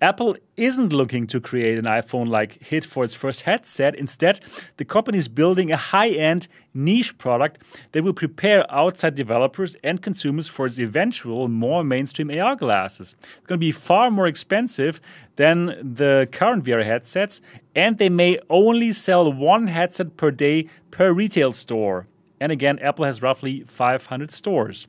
Apple 0.00 0.36
isn't 0.56 0.94
looking 0.94 1.26
to 1.26 1.40
create 1.40 1.78
an 1.78 1.84
iPhone 1.84 2.28
like 2.28 2.62
hit 2.62 2.86
for 2.86 3.04
its 3.04 3.14
first 3.14 3.42
headset. 3.42 3.94
Instead, 3.94 4.40
the 4.78 4.84
company 4.84 5.18
is 5.18 5.28
building 5.28 5.70
a 5.70 5.76
high 5.76 6.08
end 6.08 6.48
niche 6.72 7.18
product 7.18 7.60
that 7.92 8.02
will 8.02 8.14
prepare 8.14 8.64
outside 8.72 9.14
developers 9.14 9.76
and 9.84 10.00
consumers 10.00 10.48
for 10.48 10.66
its 10.66 10.78
eventual 10.78 11.48
more 11.48 11.84
mainstream 11.84 12.30
AR 12.30 12.56
glasses. 12.56 13.14
It's 13.20 13.46
going 13.46 13.58
to 13.58 13.66
be 13.66 13.72
far 13.72 14.10
more 14.10 14.26
expensive 14.26 15.00
than 15.36 15.66
the 15.66 16.28
current 16.32 16.64
VR 16.64 16.84
headsets, 16.84 17.42
and 17.74 17.98
they 17.98 18.08
may 18.08 18.38
only 18.48 18.92
sell 18.92 19.30
one 19.30 19.66
headset 19.66 20.16
per 20.16 20.30
day 20.30 20.68
per 20.90 21.12
retail 21.12 21.52
store. 21.52 22.06
And 22.40 22.50
again, 22.50 22.78
Apple 22.78 23.04
has 23.04 23.20
roughly 23.20 23.64
500 23.64 24.30
stores. 24.30 24.86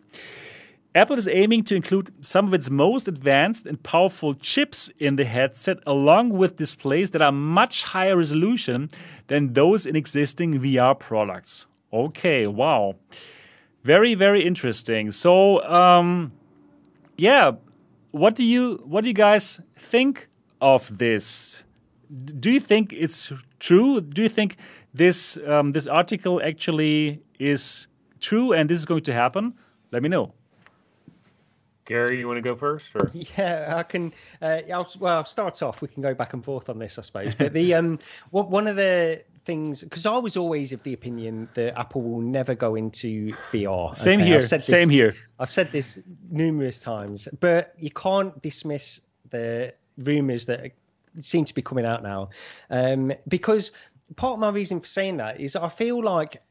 Apple 0.93 1.17
is 1.17 1.27
aiming 1.29 1.63
to 1.63 1.75
include 1.75 2.13
some 2.21 2.47
of 2.47 2.53
its 2.53 2.69
most 2.69 3.07
advanced 3.07 3.65
and 3.65 3.81
powerful 3.81 4.33
chips 4.33 4.91
in 4.99 5.15
the 5.15 5.23
headset, 5.23 5.77
along 5.87 6.29
with 6.29 6.57
displays 6.57 7.11
that 7.11 7.21
are 7.21 7.31
much 7.31 7.83
higher 7.83 8.17
resolution 8.17 8.89
than 9.27 9.53
those 9.53 9.85
in 9.85 9.95
existing 9.95 10.59
VR 10.59 10.97
products. 10.97 11.65
Okay, 11.93 12.45
wow. 12.45 12.95
Very, 13.83 14.15
very 14.15 14.45
interesting. 14.45 15.13
So, 15.13 15.63
um, 15.63 16.33
yeah, 17.17 17.51
what 18.11 18.35
do 18.35 18.43
you 18.43 18.81
what 18.85 19.01
do 19.01 19.07
you 19.07 19.13
guys 19.13 19.61
think 19.77 20.27
of 20.59 20.97
this? 20.97 21.63
Do 22.39 22.51
you 22.51 22.59
think 22.59 22.91
it's 22.91 23.31
true? 23.59 24.01
Do 24.01 24.21
you 24.21 24.29
think 24.29 24.57
this 24.93 25.37
um, 25.47 25.71
this 25.71 25.87
article 25.87 26.41
actually 26.43 27.21
is 27.39 27.87
true 28.19 28.51
and 28.51 28.69
this 28.69 28.77
is 28.77 28.85
going 28.85 29.03
to 29.03 29.13
happen? 29.13 29.53
Let 29.91 30.03
me 30.03 30.09
know. 30.09 30.33
Gary, 31.91 32.19
you 32.19 32.27
want 32.27 32.37
to 32.37 32.41
go 32.41 32.55
first? 32.55 32.95
Or? 32.95 33.11
Yeah, 33.37 33.73
I 33.75 33.83
can. 33.83 34.13
Uh, 34.41 34.61
I'll, 34.73 34.89
well, 34.97 35.17
I'll 35.17 35.25
start 35.25 35.61
off. 35.61 35.81
We 35.81 35.89
can 35.89 36.01
go 36.01 36.13
back 36.13 36.31
and 36.31 36.43
forth 36.43 36.69
on 36.69 36.79
this, 36.79 36.97
I 36.97 37.01
suppose. 37.01 37.35
But 37.35 37.51
the 37.51 37.73
um, 37.79 37.99
what 38.29 38.49
one 38.49 38.67
of 38.67 38.77
the 38.77 39.21
things 39.43 39.83
because 39.83 40.05
I 40.05 40.17
was 40.17 40.37
always 40.37 40.71
of 40.71 40.81
the 40.83 40.93
opinion 40.93 41.49
that 41.55 41.77
Apple 41.77 42.01
will 42.01 42.21
never 42.21 42.55
go 42.55 42.75
into 42.75 43.33
VR. 43.51 43.93
Same 43.97 44.21
okay? 44.21 44.29
here. 44.29 44.41
This, 44.41 44.65
Same 44.65 44.87
here. 44.87 45.13
I've 45.37 45.51
said 45.51 45.69
this 45.73 45.99
numerous 46.29 46.79
times, 46.79 47.27
but 47.41 47.73
you 47.77 47.91
can't 47.91 48.41
dismiss 48.41 49.01
the 49.29 49.73
rumors 49.97 50.45
that 50.45 50.71
seem 51.19 51.43
to 51.43 51.53
be 51.53 51.61
coming 51.61 51.85
out 51.85 52.03
now, 52.03 52.29
um, 52.69 53.11
because 53.27 53.73
part 54.15 54.33
of 54.35 54.39
my 54.39 54.49
reason 54.49 54.79
for 54.79 54.87
saying 54.87 55.17
that 55.17 55.41
is 55.41 55.57
I 55.57 55.67
feel 55.67 56.01
like 56.01 56.41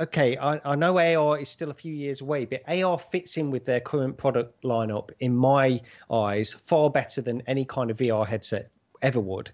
okay, 0.00 0.36
I, 0.36 0.60
I 0.64 0.74
know 0.74 0.98
AR 0.98 1.38
is 1.38 1.48
still 1.48 1.70
a 1.70 1.74
few 1.74 1.92
years 1.92 2.20
away, 2.20 2.44
but 2.44 2.62
AR 2.68 2.98
fits 2.98 3.36
in 3.36 3.50
with 3.50 3.64
their 3.64 3.80
current 3.80 4.16
product 4.16 4.62
lineup, 4.62 5.10
in 5.20 5.34
my 5.36 5.80
eyes, 6.10 6.52
far 6.52 6.90
better 6.90 7.20
than 7.20 7.42
any 7.46 7.64
kind 7.64 7.90
of 7.90 7.98
VR 7.98 8.26
headset 8.26 8.70
ever 9.02 9.20
would. 9.20 9.50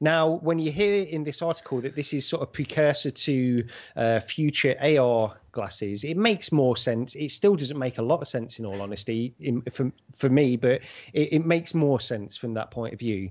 Now, 0.00 0.28
when 0.42 0.58
you 0.58 0.70
hear 0.70 1.04
in 1.04 1.24
this 1.24 1.40
article 1.40 1.80
that 1.80 1.94
this 1.94 2.12
is 2.12 2.26
sort 2.26 2.42
of 2.42 2.52
precursor 2.52 3.10
to 3.10 3.64
uh, 3.96 4.20
future 4.20 4.74
AR 4.80 5.36
glasses, 5.52 6.04
it 6.04 6.16
makes 6.16 6.52
more 6.52 6.76
sense. 6.76 7.14
It 7.14 7.30
still 7.30 7.56
doesn't 7.56 7.78
make 7.78 7.98
a 7.98 8.02
lot 8.02 8.20
of 8.20 8.28
sense, 8.28 8.58
in 8.58 8.66
all 8.66 8.82
honesty, 8.82 9.34
in, 9.40 9.62
for, 9.62 9.90
for 10.14 10.28
me, 10.28 10.56
but 10.56 10.82
it, 11.12 11.32
it 11.32 11.46
makes 11.46 11.74
more 11.74 12.00
sense 12.00 12.36
from 12.36 12.54
that 12.54 12.70
point 12.70 12.92
of 12.92 13.00
view. 13.00 13.30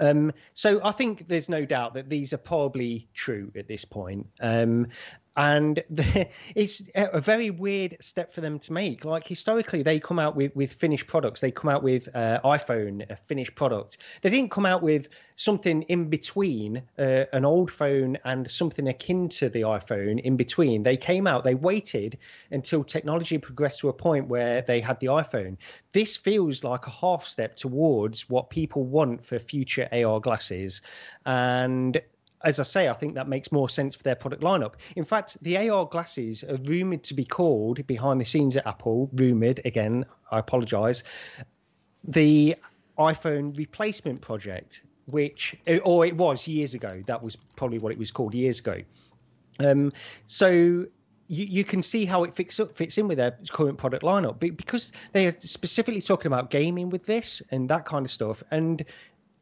Um, 0.00 0.32
so 0.54 0.80
I 0.82 0.92
think 0.92 1.28
there's 1.28 1.48
no 1.48 1.64
doubt 1.64 1.94
that 1.94 2.08
these 2.08 2.32
are 2.32 2.38
probably 2.38 3.08
true 3.14 3.52
at 3.56 3.68
this 3.68 3.84
point. 3.84 4.26
Um, 4.40 4.88
and 5.36 5.82
the, 5.90 6.28
it's 6.54 6.82
a 6.94 7.20
very 7.20 7.50
weird 7.50 7.96
step 8.00 8.32
for 8.32 8.40
them 8.40 8.58
to 8.60 8.72
make. 8.72 9.04
Like 9.04 9.26
historically, 9.26 9.82
they 9.82 10.00
come 10.00 10.18
out 10.18 10.36
with 10.36 10.54
with 10.54 10.72
finished 10.72 11.06
products. 11.06 11.40
They 11.40 11.50
come 11.50 11.70
out 11.70 11.82
with 11.82 12.08
uh, 12.14 12.40
iPhone, 12.44 13.08
a 13.10 13.16
finished 13.16 13.54
product. 13.54 13.98
They 14.22 14.30
didn't 14.30 14.50
come 14.50 14.66
out 14.66 14.82
with 14.82 15.08
something 15.36 15.82
in 15.82 16.10
between 16.10 16.82
uh, 16.98 17.24
an 17.32 17.44
old 17.44 17.70
phone 17.70 18.18
and 18.24 18.50
something 18.50 18.88
akin 18.88 19.28
to 19.30 19.48
the 19.48 19.62
iPhone 19.62 20.20
in 20.20 20.36
between. 20.36 20.82
They 20.82 20.96
came 20.96 21.26
out. 21.26 21.44
They 21.44 21.54
waited 21.54 22.18
until 22.50 22.84
technology 22.84 23.38
progressed 23.38 23.80
to 23.80 23.88
a 23.88 23.92
point 23.92 24.28
where 24.28 24.62
they 24.62 24.80
had 24.80 25.00
the 25.00 25.06
iPhone. 25.06 25.56
This 25.92 26.16
feels 26.16 26.62
like 26.62 26.86
a 26.86 26.90
half 26.90 27.24
step 27.24 27.56
towards 27.56 28.28
what 28.28 28.50
people 28.50 28.84
want 28.84 29.24
for 29.24 29.38
future 29.38 29.88
AR 29.92 30.20
glasses, 30.20 30.82
and 31.24 32.00
as 32.44 32.58
I 32.58 32.62
say, 32.62 32.88
I 32.88 32.92
think 32.92 33.14
that 33.14 33.28
makes 33.28 33.52
more 33.52 33.68
sense 33.68 33.94
for 33.94 34.02
their 34.02 34.14
product 34.14 34.42
lineup. 34.42 34.74
In 34.96 35.04
fact, 35.04 35.36
the 35.42 35.68
AR 35.68 35.86
glasses 35.86 36.42
are 36.44 36.56
rumored 36.56 37.02
to 37.04 37.14
be 37.14 37.24
called 37.24 37.86
behind 37.86 38.20
the 38.20 38.24
scenes 38.24 38.56
at 38.56 38.66
Apple, 38.66 39.10
rumored 39.12 39.60
again, 39.64 40.06
I 40.30 40.38
apologize, 40.38 41.04
the 42.04 42.56
iPhone 42.98 43.56
replacement 43.56 44.20
project, 44.20 44.84
which, 45.06 45.56
or 45.84 46.06
it 46.06 46.16
was 46.16 46.46
years 46.46 46.74
ago. 46.74 47.02
That 47.06 47.22
was 47.22 47.36
probably 47.56 47.78
what 47.78 47.92
it 47.92 47.98
was 47.98 48.10
called 48.10 48.34
years 48.34 48.58
ago. 48.58 48.82
Um, 49.58 49.92
so 50.26 50.86
you, 51.30 51.44
you 51.44 51.64
can 51.64 51.82
see 51.82 52.04
how 52.04 52.24
it 52.24 52.34
fits 52.34 52.58
up, 52.58 52.72
fits 52.72 52.98
in 52.98 53.06
with 53.06 53.18
their 53.18 53.38
current 53.50 53.78
product 53.78 54.02
lineup 54.02 54.40
because 54.40 54.92
they 55.12 55.26
are 55.26 55.32
specifically 55.40 56.00
talking 56.00 56.26
about 56.26 56.50
gaming 56.50 56.90
with 56.90 57.06
this 57.06 57.40
and 57.50 57.68
that 57.70 57.84
kind 57.84 58.04
of 58.04 58.10
stuff. 58.10 58.42
And 58.50 58.84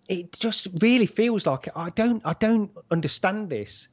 it 0.09 0.33
just 0.33 0.69
really 0.81 1.07
feels 1.07 1.47
like 1.47 1.69
I 1.77 1.91
don't 1.91 2.23
I 2.25 2.35
don't 2.35 2.71
understand 2.91 3.51
this 3.51 3.89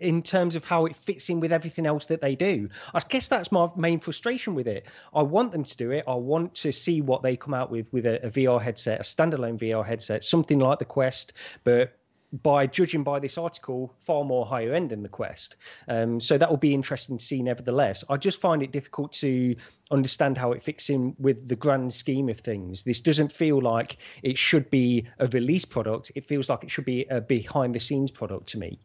in 0.00 0.22
terms 0.22 0.56
of 0.56 0.64
how 0.64 0.86
it 0.86 0.96
fits 0.96 1.28
in 1.28 1.38
with 1.38 1.52
everything 1.52 1.86
else 1.86 2.06
that 2.06 2.20
they 2.20 2.34
do. 2.34 2.68
I 2.94 3.00
guess 3.08 3.28
that's 3.28 3.52
my 3.52 3.68
main 3.76 4.00
frustration 4.00 4.54
with 4.54 4.66
it. 4.66 4.86
I 5.14 5.22
want 5.22 5.52
them 5.52 5.64
to 5.64 5.76
do 5.76 5.90
it. 5.90 6.04
I 6.08 6.14
want 6.14 6.54
to 6.56 6.72
see 6.72 7.00
what 7.00 7.22
they 7.22 7.36
come 7.36 7.54
out 7.54 7.70
with 7.70 7.92
with 7.92 8.06
a, 8.06 8.24
a 8.26 8.30
VR 8.30 8.60
headset, 8.60 9.00
a 9.00 9.02
standalone 9.02 9.58
VR 9.58 9.84
headset, 9.84 10.24
something 10.24 10.58
like 10.58 10.78
the 10.78 10.84
Quest, 10.84 11.32
but 11.64 11.99
by 12.32 12.66
judging 12.66 13.02
by 13.02 13.18
this 13.18 13.36
article, 13.36 13.94
far 13.98 14.24
more 14.24 14.46
higher 14.46 14.72
end 14.72 14.90
than 14.90 15.02
the 15.02 15.08
Quest. 15.08 15.56
Um, 15.88 16.20
so 16.20 16.38
that 16.38 16.48
will 16.48 16.56
be 16.56 16.72
interesting 16.72 17.18
to 17.18 17.24
see. 17.24 17.42
Nevertheless, 17.42 18.04
I 18.08 18.16
just 18.16 18.40
find 18.40 18.62
it 18.62 18.72
difficult 18.72 19.12
to 19.14 19.56
understand 19.90 20.38
how 20.38 20.52
it 20.52 20.62
fits 20.62 20.90
in 20.90 21.14
with 21.18 21.48
the 21.48 21.56
grand 21.56 21.92
scheme 21.92 22.28
of 22.28 22.38
things. 22.38 22.84
This 22.84 23.00
doesn't 23.00 23.32
feel 23.32 23.60
like 23.60 23.96
it 24.22 24.38
should 24.38 24.70
be 24.70 25.06
a 25.18 25.26
release 25.28 25.64
product. 25.64 26.12
It 26.14 26.24
feels 26.24 26.48
like 26.48 26.62
it 26.62 26.70
should 26.70 26.84
be 26.84 27.04
a 27.06 27.20
behind 27.20 27.74
the 27.74 27.80
scenes 27.80 28.10
product 28.10 28.46
to 28.48 28.58
me. 28.58 28.78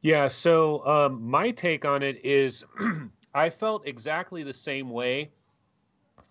Yeah. 0.00 0.26
So 0.26 0.84
um, 0.84 1.22
my 1.22 1.52
take 1.52 1.84
on 1.84 2.02
it 2.02 2.24
is, 2.24 2.64
I 3.34 3.50
felt 3.50 3.86
exactly 3.86 4.42
the 4.42 4.52
same 4.52 4.90
way 4.90 5.30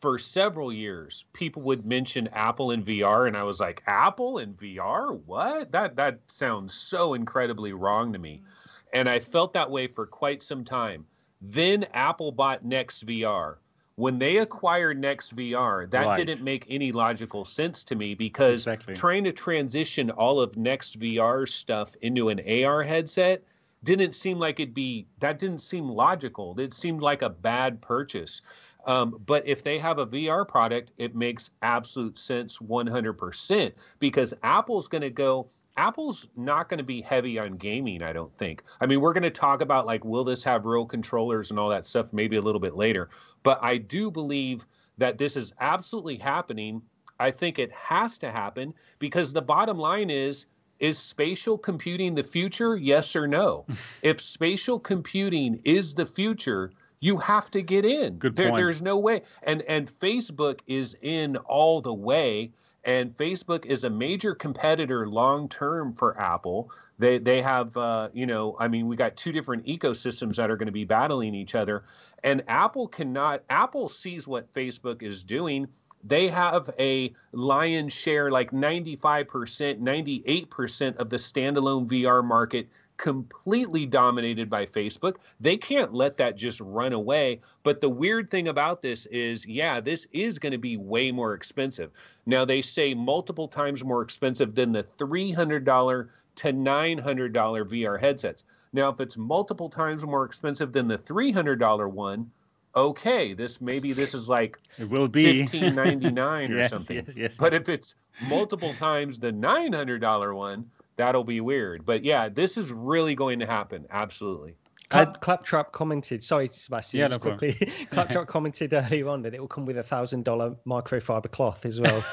for 0.01 0.17
several 0.17 0.73
years, 0.73 1.25
people 1.31 1.61
would 1.61 1.85
mention 1.85 2.27
Apple 2.29 2.71
and 2.71 2.83
VR, 2.83 3.27
and 3.27 3.37
I 3.37 3.43
was 3.43 3.59
like, 3.59 3.83
Apple 3.85 4.39
and 4.39 4.57
VR? 4.57 5.21
What? 5.25 5.71
That 5.71 5.95
that 5.95 6.19
sounds 6.27 6.73
so 6.73 7.13
incredibly 7.13 7.71
wrong 7.71 8.11
to 8.13 8.19
me. 8.19 8.37
Mm-hmm. 8.37 8.47
And 8.93 9.07
I 9.07 9.19
felt 9.19 9.53
that 9.53 9.69
way 9.69 9.87
for 9.87 10.05
quite 10.05 10.41
some 10.41 10.65
time. 10.65 11.05
Then 11.41 11.85
Apple 11.93 12.31
bought 12.31 12.65
Next 12.65 13.05
VR. 13.05 13.55
When 13.95 14.17
they 14.17 14.37
acquired 14.37 14.99
Next 14.99 15.35
VR, 15.35 15.89
that 15.91 16.07
right. 16.07 16.17
didn't 16.17 16.43
make 16.43 16.65
any 16.67 16.91
logical 16.91 17.45
sense 17.45 17.83
to 17.85 17.95
me 17.95 18.15
because 18.15 18.67
exactly. 18.67 18.95
trying 18.95 19.23
to 19.25 19.31
transition 19.31 20.09
all 20.09 20.41
of 20.41 20.57
Next 20.57 20.99
VR 20.99 21.47
stuff 21.47 21.95
into 22.01 22.29
an 22.29 22.41
AR 22.65 22.81
headset 22.83 23.43
didn't 23.83 24.13
seem 24.13 24.37
like 24.37 24.59
it'd 24.59 24.73
be 24.73 25.07
that 25.19 25.39
didn't 25.39 25.61
seem 25.61 25.89
logical. 25.89 26.59
It 26.59 26.73
seemed 26.73 27.01
like 27.01 27.21
a 27.21 27.29
bad 27.29 27.81
purchase. 27.81 28.41
Um, 28.85 29.21
but 29.25 29.47
if 29.47 29.63
they 29.63 29.77
have 29.79 29.99
a 29.99 30.05
VR 30.05 30.47
product, 30.47 30.91
it 30.97 31.15
makes 31.15 31.51
absolute 31.61 32.17
sense 32.17 32.59
100% 32.59 33.73
because 33.99 34.33
Apple's 34.43 34.87
going 34.87 35.01
to 35.01 35.09
go. 35.09 35.47
Apple's 35.77 36.27
not 36.35 36.67
going 36.67 36.79
to 36.79 36.83
be 36.83 37.01
heavy 37.01 37.39
on 37.39 37.57
gaming, 37.57 38.03
I 38.03 38.11
don't 38.11 38.35
think. 38.37 38.63
I 38.81 38.85
mean, 38.85 38.99
we're 38.99 39.13
going 39.13 39.23
to 39.23 39.29
talk 39.29 39.61
about 39.61 39.85
like, 39.85 40.03
will 40.03 40.23
this 40.23 40.43
have 40.43 40.65
real 40.65 40.85
controllers 40.85 41.51
and 41.51 41.59
all 41.59 41.69
that 41.69 41.85
stuff 41.85 42.11
maybe 42.11 42.35
a 42.35 42.41
little 42.41 42.59
bit 42.59 42.75
later. 42.75 43.09
But 43.43 43.59
I 43.63 43.77
do 43.77 44.11
believe 44.11 44.65
that 44.97 45.17
this 45.17 45.37
is 45.37 45.53
absolutely 45.59 46.17
happening. 46.17 46.81
I 47.19 47.31
think 47.31 47.59
it 47.59 47.71
has 47.71 48.17
to 48.19 48.31
happen 48.31 48.73
because 48.99 49.31
the 49.31 49.41
bottom 49.41 49.77
line 49.77 50.09
is 50.09 50.47
is 50.79 50.97
spatial 50.97 51.59
computing 51.59 52.15
the 52.15 52.23
future? 52.23 52.75
Yes 52.75 53.15
or 53.15 53.27
no? 53.27 53.65
if 54.01 54.19
spatial 54.19 54.79
computing 54.79 55.61
is 55.63 55.93
the 55.93 56.05
future, 56.05 56.71
you 57.01 57.17
have 57.17 57.51
to 57.51 57.61
get 57.61 57.83
in. 57.83 58.17
Good 58.17 58.35
there, 58.35 58.49
point. 58.49 58.63
There's 58.63 58.81
no 58.81 58.97
way. 58.97 59.23
And 59.43 59.63
and 59.63 59.91
Facebook 59.99 60.59
is 60.67 60.97
in 61.01 61.35
all 61.37 61.81
the 61.81 61.93
way. 61.93 62.51
And 62.83 63.15
Facebook 63.15 63.65
is 63.65 63.83
a 63.83 63.89
major 63.91 64.33
competitor 64.33 65.07
long 65.07 65.49
term 65.49 65.93
for 65.93 66.19
Apple. 66.19 66.71
They 66.97 67.17
they 67.17 67.41
have 67.41 67.75
uh, 67.75 68.09
you 68.13 68.25
know 68.25 68.55
I 68.59 68.67
mean 68.67 68.87
we 68.87 68.95
got 68.95 69.17
two 69.17 69.31
different 69.31 69.65
ecosystems 69.65 70.35
that 70.37 70.49
are 70.49 70.57
going 70.57 70.67
to 70.67 70.71
be 70.71 70.85
battling 70.85 71.35
each 71.35 71.55
other, 71.55 71.83
and 72.23 72.43
Apple 72.47 72.87
cannot. 72.87 73.43
Apple 73.49 73.89
sees 73.89 74.27
what 74.27 74.51
Facebook 74.53 75.03
is 75.03 75.23
doing 75.23 75.67
they 76.03 76.27
have 76.27 76.67
a 76.79 77.13
lion's 77.31 77.93
share 77.93 78.31
like 78.31 78.49
95% 78.49 79.79
98% 79.79 80.95
of 80.95 81.11
the 81.11 81.17
standalone 81.17 81.87
vr 81.87 82.25
market 82.25 82.67
completely 83.01 83.87
dominated 83.87 84.47
by 84.47 84.63
Facebook. 84.63 85.15
They 85.39 85.57
can't 85.57 85.91
let 85.91 86.17
that 86.17 86.37
just 86.37 86.61
run 86.61 86.93
away. 86.93 87.41
But 87.63 87.81
the 87.81 87.89
weird 87.89 88.29
thing 88.29 88.47
about 88.47 88.83
this 88.83 89.07
is, 89.07 89.45
yeah, 89.47 89.79
this 89.79 90.07
is 90.13 90.37
going 90.37 90.51
to 90.51 90.59
be 90.59 90.77
way 90.77 91.11
more 91.11 91.33
expensive. 91.33 91.89
Now, 92.27 92.45
they 92.45 92.61
say 92.61 92.93
multiple 92.93 93.47
times 93.47 93.83
more 93.83 94.03
expensive 94.03 94.53
than 94.53 94.71
the 94.71 94.83
$300 94.83 96.09
to 96.35 96.53
$900 96.53 97.33
VR 97.33 97.99
headsets. 97.99 98.45
Now, 98.71 98.89
if 98.89 99.01
it's 99.01 99.17
multiple 99.17 99.67
times 99.67 100.05
more 100.05 100.23
expensive 100.23 100.71
than 100.71 100.87
the 100.87 100.99
$300 100.99 101.91
one, 101.91 102.29
okay, 102.75 103.33
this 103.33 103.59
maybe 103.61 103.93
this 103.93 104.13
is 104.13 104.29
like 104.29 104.59
it 104.77 104.87
will 104.87 105.07
be 105.07 105.39
fifteen 105.41 105.75
ninety 105.75 106.09
nine 106.09 106.51
or 106.53 106.59
yes, 106.59 106.69
something. 106.69 107.03
Yes, 107.05 107.17
yes, 107.17 107.37
but 107.37 107.53
if 107.53 107.67
it's 107.67 107.95
multiple 108.29 108.73
times 108.75 109.19
the 109.19 109.31
nine 109.31 109.73
hundred 109.73 109.99
dollar 109.99 110.33
one, 110.33 110.69
that'll 110.97 111.23
be 111.23 111.41
weird. 111.41 111.85
But 111.85 112.03
yeah, 112.03 112.29
this 112.29 112.57
is 112.57 112.71
really 112.71 113.15
going 113.15 113.39
to 113.39 113.45
happen. 113.45 113.85
Absolutely. 113.89 114.55
Clap, 114.89 115.21
Claptrap 115.21 115.71
commented, 115.71 116.21
sorry, 116.21 116.47
Sebastian, 116.47 116.99
yeah, 116.99 117.07
no 117.07 117.17
quickly. 117.17 117.53
Claptrap 117.91 118.27
commented 118.27 118.73
earlier 118.73 119.07
on 119.07 119.21
that 119.21 119.33
it 119.33 119.39
will 119.39 119.47
come 119.47 119.65
with 119.65 119.77
a 119.77 119.83
thousand 119.83 120.25
dollar 120.25 120.55
microfiber 120.67 121.31
cloth 121.31 121.65
as 121.65 121.79
well. 121.79 122.03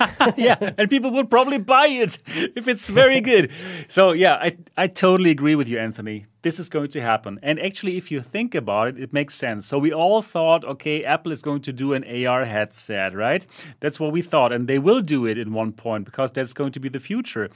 yeah, 0.36 0.72
and 0.76 0.90
people 0.90 1.12
will 1.12 1.26
probably 1.26 1.58
buy 1.58 1.86
it 1.86 2.18
if 2.26 2.66
it's 2.66 2.88
very 2.88 3.20
good. 3.20 3.52
so 3.86 4.12
yeah, 4.12 4.34
I 4.34 4.56
I 4.76 4.88
totally 4.88 5.30
agree 5.30 5.54
with 5.54 5.68
you, 5.68 5.78
Anthony. 5.78 6.26
This 6.44 6.60
is 6.60 6.68
going 6.68 6.90
to 6.90 7.00
happen. 7.00 7.40
And 7.42 7.58
actually, 7.58 7.96
if 7.96 8.10
you 8.10 8.20
think 8.20 8.54
about 8.54 8.88
it, 8.88 9.00
it 9.00 9.14
makes 9.14 9.34
sense. 9.34 9.66
So 9.66 9.78
we 9.78 9.94
all 9.94 10.20
thought, 10.20 10.62
okay, 10.62 11.02
Apple 11.02 11.32
is 11.32 11.40
going 11.40 11.62
to 11.62 11.72
do 11.72 11.94
an 11.94 12.04
AR 12.04 12.44
headset, 12.44 13.16
right? 13.16 13.46
That's 13.80 13.98
what 13.98 14.12
we 14.12 14.20
thought, 14.20 14.52
and 14.52 14.68
they 14.68 14.78
will 14.78 15.00
do 15.00 15.24
it 15.24 15.38
in 15.38 15.54
one 15.54 15.72
point 15.72 16.04
because 16.04 16.30
that's 16.32 16.52
going 16.52 16.72
to 16.72 16.80
be 16.80 16.90
the 16.90 17.00
future. 17.00 17.48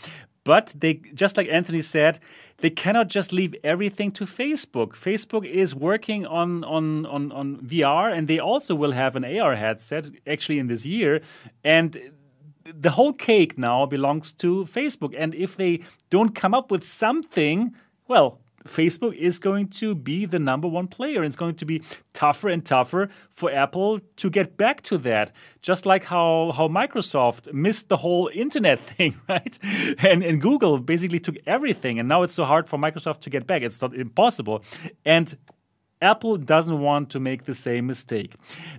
But 0.43 0.73
they, 0.75 0.95
just 1.13 1.37
like 1.37 1.49
Anthony 1.51 1.83
said, 1.83 2.19
they 2.63 2.71
cannot 2.71 3.09
just 3.09 3.31
leave 3.31 3.55
everything 3.63 4.11
to 4.13 4.25
Facebook. 4.25 4.93
Facebook 4.95 5.45
is 5.45 5.75
working 5.75 6.25
on, 6.25 6.65
on, 6.65 7.05
on, 7.05 7.31
on 7.33 7.59
VR, 7.59 8.11
and 8.11 8.27
they 8.27 8.39
also 8.39 8.75
will 8.75 8.93
have 8.93 9.17
an 9.17 9.25
AR 9.25 9.55
headset 9.55 10.07
actually 10.27 10.59
in 10.59 10.69
this 10.69 10.87
year. 10.87 11.21
And 11.63 12.11
the 12.65 12.93
whole 12.93 13.13
cake 13.13 13.59
now 13.59 13.85
belongs 13.85 14.33
to 14.45 14.65
Facebook. 14.65 15.15
And 15.15 15.35
if 15.35 15.59
they 15.59 15.81
don't 16.09 16.35
come 16.35 16.55
up 16.55 16.71
with 16.71 16.85
something, 16.85 17.75
well, 18.07 18.41
Facebook 18.69 19.15
is 19.17 19.39
going 19.39 19.69
to 19.69 19.95
be 19.95 20.27
the 20.27 20.39
number 20.39 20.69
one 20.69 20.87
player. 20.89 21.25
It's 21.25 21.37
going 21.37 21.57
to 21.57 21.65
be 21.65 21.83
tougher 22.13 22.49
and 22.49 22.65
tougher 22.65 23.09
for 23.31 23.51
Apple 23.51 24.01
to 24.17 24.31
get 24.31 24.57
back 24.57 24.83
to 24.83 24.99
that. 24.99 25.33
Just 25.63 25.87
like 25.87 26.05
how, 26.05 26.53
how 26.55 26.69
Microsoft 26.69 27.53
missed 27.53 27.89
the 27.89 27.97
whole 27.97 28.31
internet 28.33 28.79
thing, 28.91 29.17
right? 29.29 29.59
And, 29.99 30.23
and 30.23 30.41
Google 30.41 30.79
basically 30.79 31.21
took 31.21 31.37
everything. 31.47 31.99
And 31.99 32.09
now 32.09 32.23
it's 32.23 32.35
so 32.35 32.45
hard 32.45 32.69
for 32.69 32.79
Microsoft 32.79 33.21
to 33.21 33.31
get 33.31 33.47
back. 33.47 33.63
It's 33.63 33.83
not 33.83 33.95
impossible. 33.95 34.63
And 35.05 35.37
Apple 36.01 36.37
doesn't 36.37 36.79
want 36.79 37.11
to 37.11 37.21
make 37.21 37.45
the 37.45 37.55
same 37.55 37.87
mistake. 37.87 38.35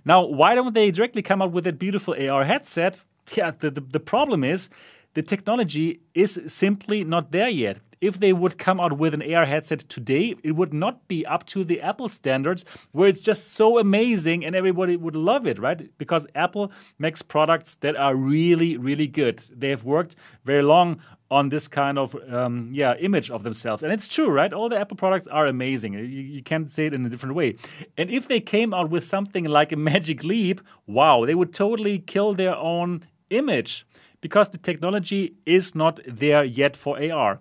Now, 0.05 0.23
why 0.25 0.55
don't 0.55 0.73
they 0.73 0.91
directly 0.91 1.21
come 1.21 1.41
out 1.41 1.51
with 1.51 1.65
that 1.65 1.79
beautiful 1.79 2.15
AR 2.15 2.45
headset? 2.45 3.01
Yeah, 3.35 3.51
the, 3.59 3.69
the, 3.71 3.81
the 3.81 3.99
problem 3.99 4.43
is 4.43 4.69
the 5.13 5.21
technology 5.21 6.01
is 6.13 6.41
simply 6.47 7.03
not 7.03 7.31
there 7.31 7.49
yet 7.49 7.79
if 8.01 8.19
they 8.19 8.33
would 8.33 8.57
come 8.57 8.79
out 8.79 8.97
with 8.97 9.13
an 9.13 9.33
AR 9.33 9.45
headset 9.45 9.79
today, 9.79 10.35
it 10.43 10.53
would 10.53 10.73
not 10.73 11.07
be 11.07 11.25
up 11.25 11.45
to 11.47 11.63
the 11.63 11.81
Apple 11.81 12.09
standards 12.09 12.63
where 12.91 13.09
it's 13.09 13.21
just 13.21 13.53
so 13.53 13.79
amazing 13.79 14.45
and 14.45 14.55
everybody 14.55 14.95
would 14.95 15.15
love 15.15 15.45
it, 15.45 15.59
right? 15.59 15.97
Because 15.97 16.25
Apple 16.35 16.71
makes 16.97 17.21
products 17.21 17.75
that 17.75 17.95
are 17.95 18.15
really, 18.15 18.77
really 18.77 19.07
good. 19.07 19.39
They 19.55 19.69
have 19.69 19.83
worked 19.83 20.15
very 20.45 20.63
long 20.63 21.01
on 21.31 21.49
this 21.49 21.67
kind 21.67 21.99
of 21.99 22.15
um, 22.33 22.69
yeah 22.71 22.95
image 22.95 23.29
of 23.29 23.43
themselves. 23.43 23.83
And 23.83 23.91
it's 23.93 24.07
true 24.07 24.29
right? 24.29 24.51
All 24.51 24.69
the 24.69 24.79
apple 24.79 24.97
products 24.97 25.27
are 25.27 25.45
amazing. 25.45 25.93
You, 25.93 26.01
you, 26.01 26.41
can't 26.41 26.71
say 26.71 26.87
it 26.87 26.93
in 26.93 27.05
a 27.05 27.09
different 27.09 27.35
way. 27.35 27.55
And 27.97 28.09
if 28.09 28.27
they 28.27 28.39
came 28.39 28.73
out 28.73 28.89
with 28.89 29.03
something 29.03 29.45
like 29.45 29.71
a 29.71 29.75
magic 29.89 30.23
leap 30.23 30.61
wow 30.87 31.25
they 31.25 31.35
would 31.35 31.53
totally 31.53 31.99
kill 31.99 32.33
their 32.33 32.55
own 32.55 33.03
image 33.29 33.85
because 34.21 34.49
the 34.49 34.57
technology 34.57 35.35
is 35.45 35.75
not 35.75 35.99
there 36.07 36.43
yet 36.43 36.75
for 36.75 36.99
ar 37.11 37.39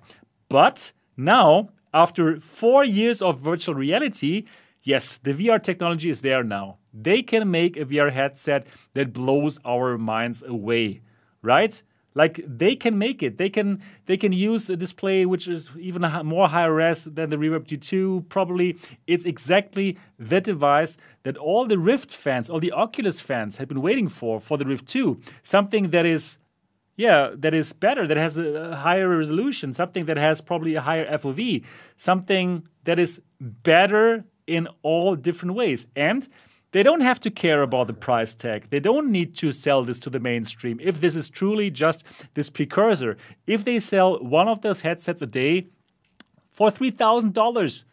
but 0.48 0.92
now, 1.16 1.70
after 1.92 2.38
four 2.40 2.84
years 2.84 3.20
of 3.22 3.40
virtual 3.40 3.74
reality, 3.74 4.44
yes, 4.82 5.18
the 5.18 5.34
VR 5.34 5.62
technology 5.62 6.08
is 6.08 6.22
there 6.22 6.44
now. 6.44 6.78
They 6.92 7.22
can 7.22 7.50
make 7.50 7.76
a 7.76 7.84
VR 7.84 8.12
headset 8.12 8.66
that 8.94 9.12
blows 9.12 9.58
our 9.64 9.98
minds 9.98 10.42
away, 10.42 11.02
right? 11.42 11.82
Like 12.14 12.40
they 12.46 12.74
can 12.74 12.98
make 12.98 13.22
it. 13.22 13.38
They 13.38 13.48
can 13.48 13.80
they 14.06 14.16
can 14.16 14.32
use 14.32 14.68
a 14.70 14.76
display 14.76 15.24
which 15.24 15.46
is 15.46 15.70
even 15.78 16.02
more 16.24 16.48
high 16.48 16.64
res 16.64 17.04
than 17.04 17.30
the 17.30 17.36
Reverb 17.36 17.66
G2. 17.66 18.28
Probably 18.28 18.76
it's 19.06 19.24
exactly 19.24 19.96
the 20.18 20.40
device 20.40 20.96
that 21.22 21.36
all 21.36 21.66
the 21.66 21.78
Rift 21.78 22.10
fans, 22.10 22.50
all 22.50 22.58
the 22.58 22.72
Oculus 22.72 23.20
fans, 23.20 23.58
had 23.58 23.68
been 23.68 23.82
waiting 23.82 24.08
for 24.08 24.40
for 24.40 24.56
the 24.56 24.64
Rift 24.64 24.86
2. 24.88 25.20
Something 25.44 25.90
that 25.90 26.06
is 26.06 26.38
yeah, 26.98 27.30
that 27.34 27.54
is 27.54 27.72
better, 27.72 28.06
that 28.08 28.16
has 28.16 28.36
a 28.38 28.76
higher 28.76 29.08
resolution, 29.08 29.72
something 29.72 30.04
that 30.06 30.18
has 30.18 30.40
probably 30.40 30.74
a 30.74 30.80
higher 30.80 31.06
FOV, 31.16 31.64
something 31.96 32.66
that 32.84 32.98
is 32.98 33.22
better 33.40 34.24
in 34.46 34.68
all 34.82 35.14
different 35.14 35.54
ways. 35.54 35.86
And 35.94 36.28
They 36.72 36.82
don't 36.82 37.00
have 37.00 37.18
to 37.20 37.30
care 37.30 37.62
about 37.62 37.86
the 37.86 37.94
price 37.94 38.34
tag. 38.34 38.68
They 38.70 38.80
don't 38.80 39.10
need 39.10 39.34
to 39.36 39.52
sell 39.52 39.84
this 39.84 39.98
to 40.00 40.10
the 40.10 40.20
mainstream. 40.20 40.78
If 40.82 41.00
this 41.00 41.16
is 41.16 41.30
truly 41.30 41.70
just 41.70 42.04
this 42.34 42.50
precursor, 42.50 43.16
if 43.46 43.64
they 43.64 43.78
sell 43.78 44.22
one 44.22 44.48
of 44.48 44.60
those 44.60 44.82
headsets 44.82 45.22
a 45.22 45.26
day 45.26 45.68
for 46.48 46.68
$3,000, 46.68 47.84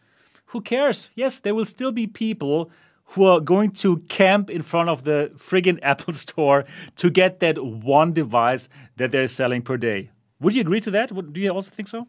who 0.46 0.60
cares? 0.60 1.08
Yes, 1.14 1.40
there 1.40 1.54
will 1.54 1.64
still 1.64 1.90
be 1.90 2.06
people 2.06 2.70
who 3.10 3.24
are 3.24 3.40
going 3.40 3.70
to 3.70 3.98
camp 4.08 4.50
in 4.50 4.62
front 4.62 4.88
of 4.88 5.04
the 5.04 5.30
friggin' 5.36 5.78
Apple 5.82 6.12
store 6.12 6.64
to 6.96 7.10
get 7.10 7.40
that 7.40 7.62
one 7.62 8.12
device 8.12 8.68
that 8.96 9.12
they're 9.12 9.28
selling 9.28 9.62
per 9.62 9.76
day. 9.76 10.10
Would 10.40 10.54
you 10.54 10.60
agree 10.60 10.80
to 10.80 10.90
that? 10.90 11.32
Do 11.32 11.40
you 11.40 11.50
also 11.50 11.70
think 11.70 11.88
so? 11.88 12.06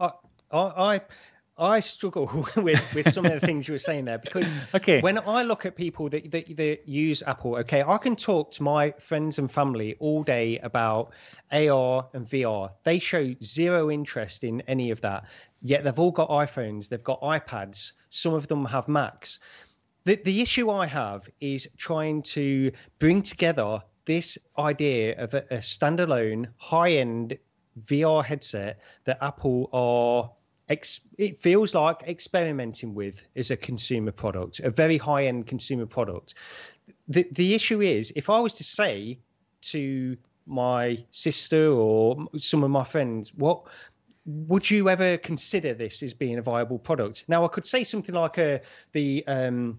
I, 0.00 0.10
I, 0.52 1.00
I 1.58 1.80
struggle 1.80 2.46
with, 2.56 2.94
with 2.94 3.12
some 3.12 3.26
of 3.26 3.32
the 3.32 3.40
things 3.46 3.68
you 3.68 3.72
were 3.72 3.78
saying 3.78 4.04
there 4.04 4.18
because 4.18 4.52
okay. 4.74 5.00
when 5.00 5.18
I 5.18 5.42
look 5.42 5.66
at 5.66 5.76
people 5.76 6.08
that, 6.10 6.30
that, 6.30 6.56
that 6.56 6.88
use 6.88 7.22
Apple, 7.26 7.56
okay, 7.56 7.82
I 7.82 7.98
can 7.98 8.16
talk 8.16 8.50
to 8.52 8.62
my 8.62 8.92
friends 8.98 9.38
and 9.38 9.50
family 9.50 9.96
all 9.98 10.22
day 10.22 10.58
about 10.58 11.12
AR 11.50 12.08
and 12.12 12.26
VR. 12.26 12.70
They 12.84 12.98
show 12.98 13.34
zero 13.42 13.90
interest 13.90 14.44
in 14.44 14.60
any 14.62 14.90
of 14.90 15.00
that. 15.02 15.24
Yet 15.60 15.84
they've 15.84 15.98
all 15.98 16.10
got 16.10 16.28
iPhones, 16.28 16.88
they've 16.88 17.04
got 17.04 17.20
iPads, 17.20 17.92
some 18.10 18.34
of 18.34 18.48
them 18.48 18.64
have 18.64 18.88
Macs. 18.88 19.38
The, 20.04 20.16
the 20.24 20.42
issue 20.42 20.70
I 20.70 20.86
have 20.86 21.28
is 21.40 21.68
trying 21.76 22.22
to 22.22 22.72
bring 22.98 23.22
together 23.22 23.80
this 24.04 24.36
idea 24.58 25.16
of 25.22 25.34
a, 25.34 25.44
a 25.50 25.58
standalone 25.58 26.48
high 26.56 26.92
end 26.92 27.38
VR 27.84 28.24
headset 28.24 28.80
that 29.04 29.18
Apple 29.22 29.70
are 29.72 30.30
ex- 30.68 31.00
it 31.18 31.38
feels 31.38 31.74
like 31.74 32.02
experimenting 32.08 32.94
with 32.94 33.22
as 33.36 33.52
a 33.52 33.56
consumer 33.56 34.10
product, 34.10 34.60
a 34.60 34.70
very 34.70 34.98
high 34.98 35.26
end 35.26 35.46
consumer 35.46 35.86
product. 35.86 36.34
The 37.08 37.26
the 37.32 37.54
issue 37.54 37.80
is 37.80 38.12
if 38.16 38.28
I 38.28 38.40
was 38.40 38.54
to 38.54 38.64
say 38.64 39.20
to 39.72 40.16
my 40.46 40.98
sister 41.12 41.70
or 41.70 42.26
some 42.38 42.64
of 42.64 42.70
my 42.70 42.82
friends, 42.82 43.32
what 43.34 43.62
would 44.24 44.68
you 44.68 44.88
ever 44.88 45.16
consider 45.18 45.74
this 45.74 46.02
as 46.02 46.12
being 46.12 46.38
a 46.38 46.42
viable 46.42 46.78
product? 46.78 47.24
Now 47.28 47.44
I 47.44 47.48
could 47.48 47.66
say 47.66 47.84
something 47.84 48.14
like 48.14 48.38
a 48.38 48.56
uh, 48.56 48.58
the 48.92 49.24
um 49.28 49.78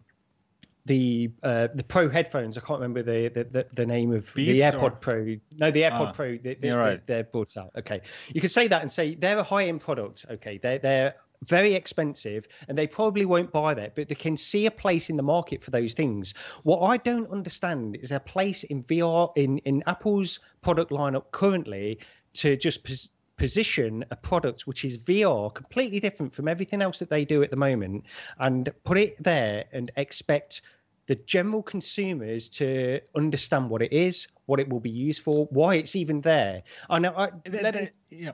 the 0.85 1.31
uh, 1.43 1.67
the 1.73 1.83
Pro 1.83 2.09
headphones. 2.09 2.57
I 2.57 2.61
can't 2.61 2.79
remember 2.79 3.03
the 3.03 3.29
the, 3.29 3.43
the, 3.45 3.67
the 3.73 3.85
name 3.85 4.11
of 4.11 4.33
Beats 4.33 4.63
the 4.63 4.77
AirPod 4.77 4.83
or? 4.83 4.91
Pro. 4.91 5.35
No, 5.57 5.71
the 5.71 5.83
AirPod 5.83 6.07
Ah, 6.07 6.11
Pro. 6.11 6.37
They, 6.37 6.55
they, 6.55 6.71
right. 6.71 7.05
They're 7.07 7.23
brought 7.23 7.55
out. 7.57 7.71
Okay, 7.77 8.01
you 8.33 8.41
could 8.41 8.51
say 8.51 8.67
that 8.67 8.81
and 8.81 8.91
say 8.91 9.15
they're 9.15 9.39
a 9.39 9.43
high 9.43 9.65
end 9.67 9.81
product. 9.81 10.25
Okay, 10.29 10.57
they're 10.57 10.79
they're 10.79 11.15
very 11.43 11.73
expensive 11.73 12.47
and 12.67 12.77
they 12.77 12.87
probably 12.87 13.25
won't 13.25 13.51
buy 13.51 13.73
that 13.73 13.95
but 13.95 14.07
they 14.07 14.15
can 14.15 14.37
see 14.37 14.65
a 14.65 14.71
place 14.71 15.09
in 15.09 15.17
the 15.17 15.23
market 15.23 15.61
for 15.61 15.71
those 15.71 15.93
things 15.93 16.33
what 16.63 16.79
i 16.79 16.95
don't 16.95 17.29
understand 17.31 17.97
is 18.01 18.13
a 18.13 18.19
place 18.21 18.63
in 18.65 18.81
vr 18.85 19.29
in 19.35 19.57
in 19.59 19.83
apple's 19.85 20.39
product 20.61 20.89
lineup 20.89 21.25
currently 21.31 21.99
to 22.33 22.55
just 22.55 23.09
position 23.43 24.05
a 24.09 24.15
product 24.15 24.67
which 24.67 24.85
is 24.85 24.97
VR, 24.97 25.53
completely 25.53 25.99
different 25.99 26.33
from 26.33 26.47
everything 26.47 26.81
else 26.81 26.97
that 26.97 27.09
they 27.09 27.25
do 27.25 27.43
at 27.43 27.49
the 27.49 27.57
moment, 27.57 28.05
and 28.39 28.71
put 28.85 28.97
it 28.97 29.21
there 29.21 29.65
and 29.73 29.91
expect 29.97 30.61
the 31.07 31.15
general 31.15 31.61
consumers 31.61 32.47
to 32.47 33.01
understand 33.15 33.69
what 33.69 33.81
it 33.81 33.91
is, 33.91 34.29
what 34.45 34.61
it 34.61 34.69
will 34.69 34.79
be 34.79 34.89
used 34.89 35.21
for, 35.21 35.45
why 35.47 35.75
it's 35.75 35.93
even 35.93 36.21
there. 36.21 36.63
I 36.89 36.99
know. 36.99 37.13
I, 37.17 37.31
let 37.49 37.75
me, 37.75 37.89
yeah. 38.09 38.31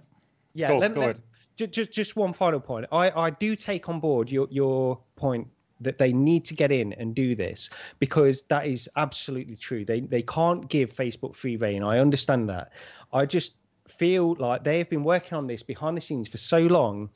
yeah, 0.53 0.67
Go- 0.67 0.77
let, 0.77 0.93
go 0.93 0.99
let- 0.99 1.09
ahead. 1.57 1.73
just 1.73 1.91
just 1.91 2.15
one 2.15 2.31
final 2.31 2.59
point. 2.59 2.85
I 2.91 3.09
I 3.09 3.29
do 3.31 3.55
take 3.55 3.89
on 3.89 3.99
board 3.99 4.29
your 4.29 4.47
your 4.51 4.99
point 5.15 5.47
that 5.81 5.97
they 5.97 6.13
need 6.13 6.45
to 6.45 6.53
get 6.53 6.71
in 6.71 6.93
and 6.93 7.15
do 7.15 7.33
this 7.33 7.71
because 7.97 8.43
that 8.43 8.67
is 8.67 8.87
absolutely 8.95 9.55
true. 9.55 9.83
They 9.85 10.01
they 10.01 10.21
can't 10.21 10.69
give 10.69 10.93
Facebook 10.93 11.35
free 11.35 11.57
reign. 11.57 11.81
I 11.81 11.97
understand 11.97 12.47
that. 12.49 12.73
I 13.11 13.25
just 13.25 13.55
feel 13.89 14.35
like 14.39 14.63
they 14.63 14.77
have 14.77 14.89
been 14.89 15.03
working 15.03 15.37
on 15.37 15.47
this 15.47 15.63
behind 15.63 15.97
the 15.97 16.01
scenes 16.01 16.27
for 16.27 16.37
so 16.37 16.59
long, 16.59 17.09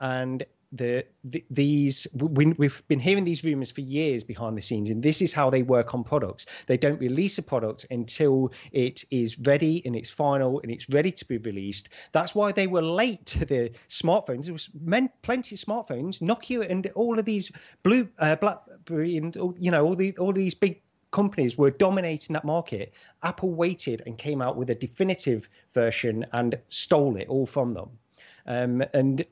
and 0.00 0.44
the, 0.72 1.04
the 1.24 1.44
these 1.50 2.06
we, 2.14 2.46
we've 2.46 2.82
been 2.86 3.00
hearing 3.00 3.24
these 3.24 3.42
rumors 3.42 3.70
for 3.70 3.80
years 3.80 4.22
behind 4.22 4.56
the 4.56 4.62
scenes 4.62 4.88
and 4.88 5.02
this 5.02 5.20
is 5.20 5.32
how 5.32 5.50
they 5.50 5.62
work 5.62 5.94
on 5.94 6.04
products. 6.04 6.46
They 6.66 6.76
don't 6.76 7.00
release 7.00 7.38
a 7.38 7.42
product 7.42 7.86
until 7.90 8.52
it 8.72 9.04
is 9.10 9.38
ready 9.40 9.82
and 9.84 9.96
it's 9.96 10.10
final 10.10 10.60
and 10.60 10.70
it's 10.70 10.88
ready 10.88 11.10
to 11.10 11.24
be 11.24 11.38
released. 11.38 11.88
That's 12.12 12.34
why 12.34 12.52
they 12.52 12.68
were 12.68 12.82
late 12.82 13.26
to 13.26 13.44
the 13.44 13.72
smartphones. 13.88 14.44
There 14.44 14.52
was 14.52 14.70
men, 14.80 15.10
plenty 15.22 15.56
of 15.56 15.60
smartphones 15.60 16.20
nokia 16.20 16.70
and 16.70 16.86
all 16.94 17.18
of 17.18 17.24
these 17.24 17.50
blue 17.82 18.08
uh, 18.18 18.36
blackberry 18.36 19.16
and 19.16 19.34
you 19.58 19.70
know 19.70 19.84
all 19.84 19.96
the 19.96 20.16
all 20.18 20.32
these 20.32 20.54
big 20.54 20.80
companies 21.10 21.58
were 21.58 21.70
dominating 21.70 22.34
that 22.34 22.44
market 22.44 22.92
apple 23.22 23.50
waited 23.50 24.02
and 24.06 24.18
came 24.18 24.40
out 24.40 24.56
with 24.56 24.70
a 24.70 24.74
definitive 24.74 25.48
version 25.74 26.24
and 26.32 26.58
stole 26.68 27.16
it 27.16 27.28
all 27.28 27.46
from 27.46 27.74
them. 27.74 27.90
Um, 28.46 28.84
and 28.94 29.24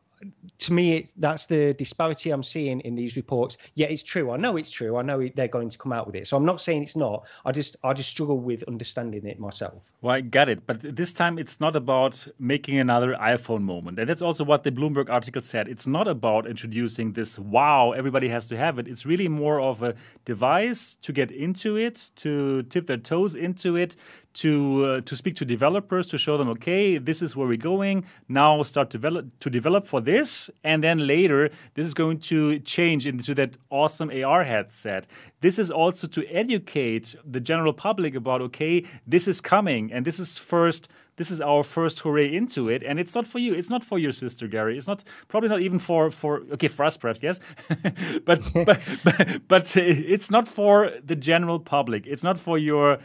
to 0.58 0.72
me, 0.72 0.96
it's, 0.96 1.12
that's 1.14 1.46
the 1.46 1.74
disparity 1.74 2.30
I'm 2.30 2.42
seeing 2.42 2.80
in 2.80 2.94
these 2.94 3.16
reports. 3.16 3.56
Yeah, 3.74 3.86
it's 3.86 4.02
true. 4.02 4.30
I 4.32 4.36
know 4.36 4.56
it's 4.56 4.70
true. 4.70 4.96
I 4.96 5.02
know 5.02 5.28
they're 5.34 5.48
going 5.48 5.68
to 5.68 5.78
come 5.78 5.92
out 5.92 6.06
with 6.06 6.16
it. 6.16 6.26
So 6.26 6.36
I'm 6.36 6.44
not 6.44 6.60
saying 6.60 6.82
it's 6.82 6.96
not. 6.96 7.24
I 7.44 7.52
just 7.52 7.76
I 7.84 7.92
just 7.92 8.10
struggle 8.10 8.38
with 8.38 8.64
understanding 8.64 9.26
it 9.26 9.38
myself. 9.38 9.82
Well, 10.00 10.14
I 10.14 10.20
got 10.20 10.48
it. 10.48 10.66
But 10.66 10.80
this 10.80 11.12
time 11.12 11.38
it's 11.38 11.60
not 11.60 11.76
about 11.76 12.26
making 12.38 12.78
another 12.78 13.14
iPhone 13.14 13.62
moment. 13.62 13.98
And 13.98 14.08
that's 14.08 14.22
also 14.22 14.44
what 14.44 14.64
the 14.64 14.72
Bloomberg 14.72 15.08
article 15.08 15.42
said. 15.42 15.68
It's 15.68 15.86
not 15.86 16.08
about 16.08 16.46
introducing 16.46 17.12
this 17.12 17.38
wow, 17.38 17.92
everybody 17.92 18.28
has 18.28 18.46
to 18.48 18.56
have 18.56 18.78
it. 18.78 18.88
It's 18.88 19.06
really 19.06 19.28
more 19.28 19.60
of 19.60 19.82
a 19.82 19.94
device 20.24 20.96
to 21.02 21.12
get 21.12 21.30
into 21.30 21.76
it, 21.76 22.10
to 22.16 22.62
tip 22.64 22.86
their 22.86 22.96
toes 22.96 23.34
into 23.34 23.76
it, 23.76 23.96
to 24.38 24.84
uh, 24.84 25.00
to 25.02 25.16
speak 25.16 25.34
to 25.36 25.44
developers 25.44 26.06
to 26.06 26.18
show 26.18 26.36
them 26.38 26.48
okay 26.48 26.98
this 26.98 27.22
is 27.22 27.34
where 27.36 27.48
we're 27.48 27.56
going. 27.56 28.04
Now 28.28 28.62
start 28.62 28.90
develop 28.90 29.38
to 29.40 29.50
develop 29.50 29.86
for 29.86 30.00
this. 30.00 30.50
And 30.62 30.82
then 30.82 31.06
later 31.06 31.50
this 31.74 31.86
is 31.86 31.94
going 31.94 32.18
to 32.30 32.58
change 32.60 33.06
into 33.06 33.34
that 33.34 33.56
awesome 33.70 34.10
AR 34.10 34.44
headset. 34.44 35.06
This 35.40 35.58
is 35.58 35.70
also 35.70 36.06
to 36.06 36.26
educate 36.26 37.14
the 37.24 37.40
general 37.40 37.72
public 37.72 38.14
about 38.14 38.40
okay 38.42 38.84
this 39.06 39.26
is 39.26 39.40
coming. 39.40 39.92
And 39.92 40.04
this 40.04 40.18
is 40.18 40.38
first 40.38 40.88
this 41.16 41.32
is 41.32 41.40
our 41.40 41.64
first 41.64 41.98
hooray 41.98 42.32
into 42.32 42.68
it. 42.68 42.84
And 42.84 43.00
it's 43.00 43.14
not 43.14 43.26
for 43.26 43.40
you. 43.40 43.52
It's 43.52 43.70
not 43.70 43.82
for 43.82 43.98
your 43.98 44.12
sister 44.12 44.46
gary. 44.46 44.78
It's 44.78 44.86
not 44.86 45.02
probably 45.26 45.48
not 45.48 45.60
even 45.60 45.80
for 45.80 46.10
for 46.10 46.42
okay 46.52 46.68
for 46.68 46.84
us 46.84 46.96
perhaps 46.96 47.20
yes. 47.22 47.40
But, 48.24 48.46
but 48.66 48.80
but 49.04 49.48
but 49.48 49.76
it's 49.76 50.30
not 50.30 50.46
for 50.46 50.92
the 51.04 51.16
general 51.16 51.58
public. 51.58 52.06
It's 52.06 52.22
not 52.22 52.38
for 52.38 52.56
your 52.56 52.98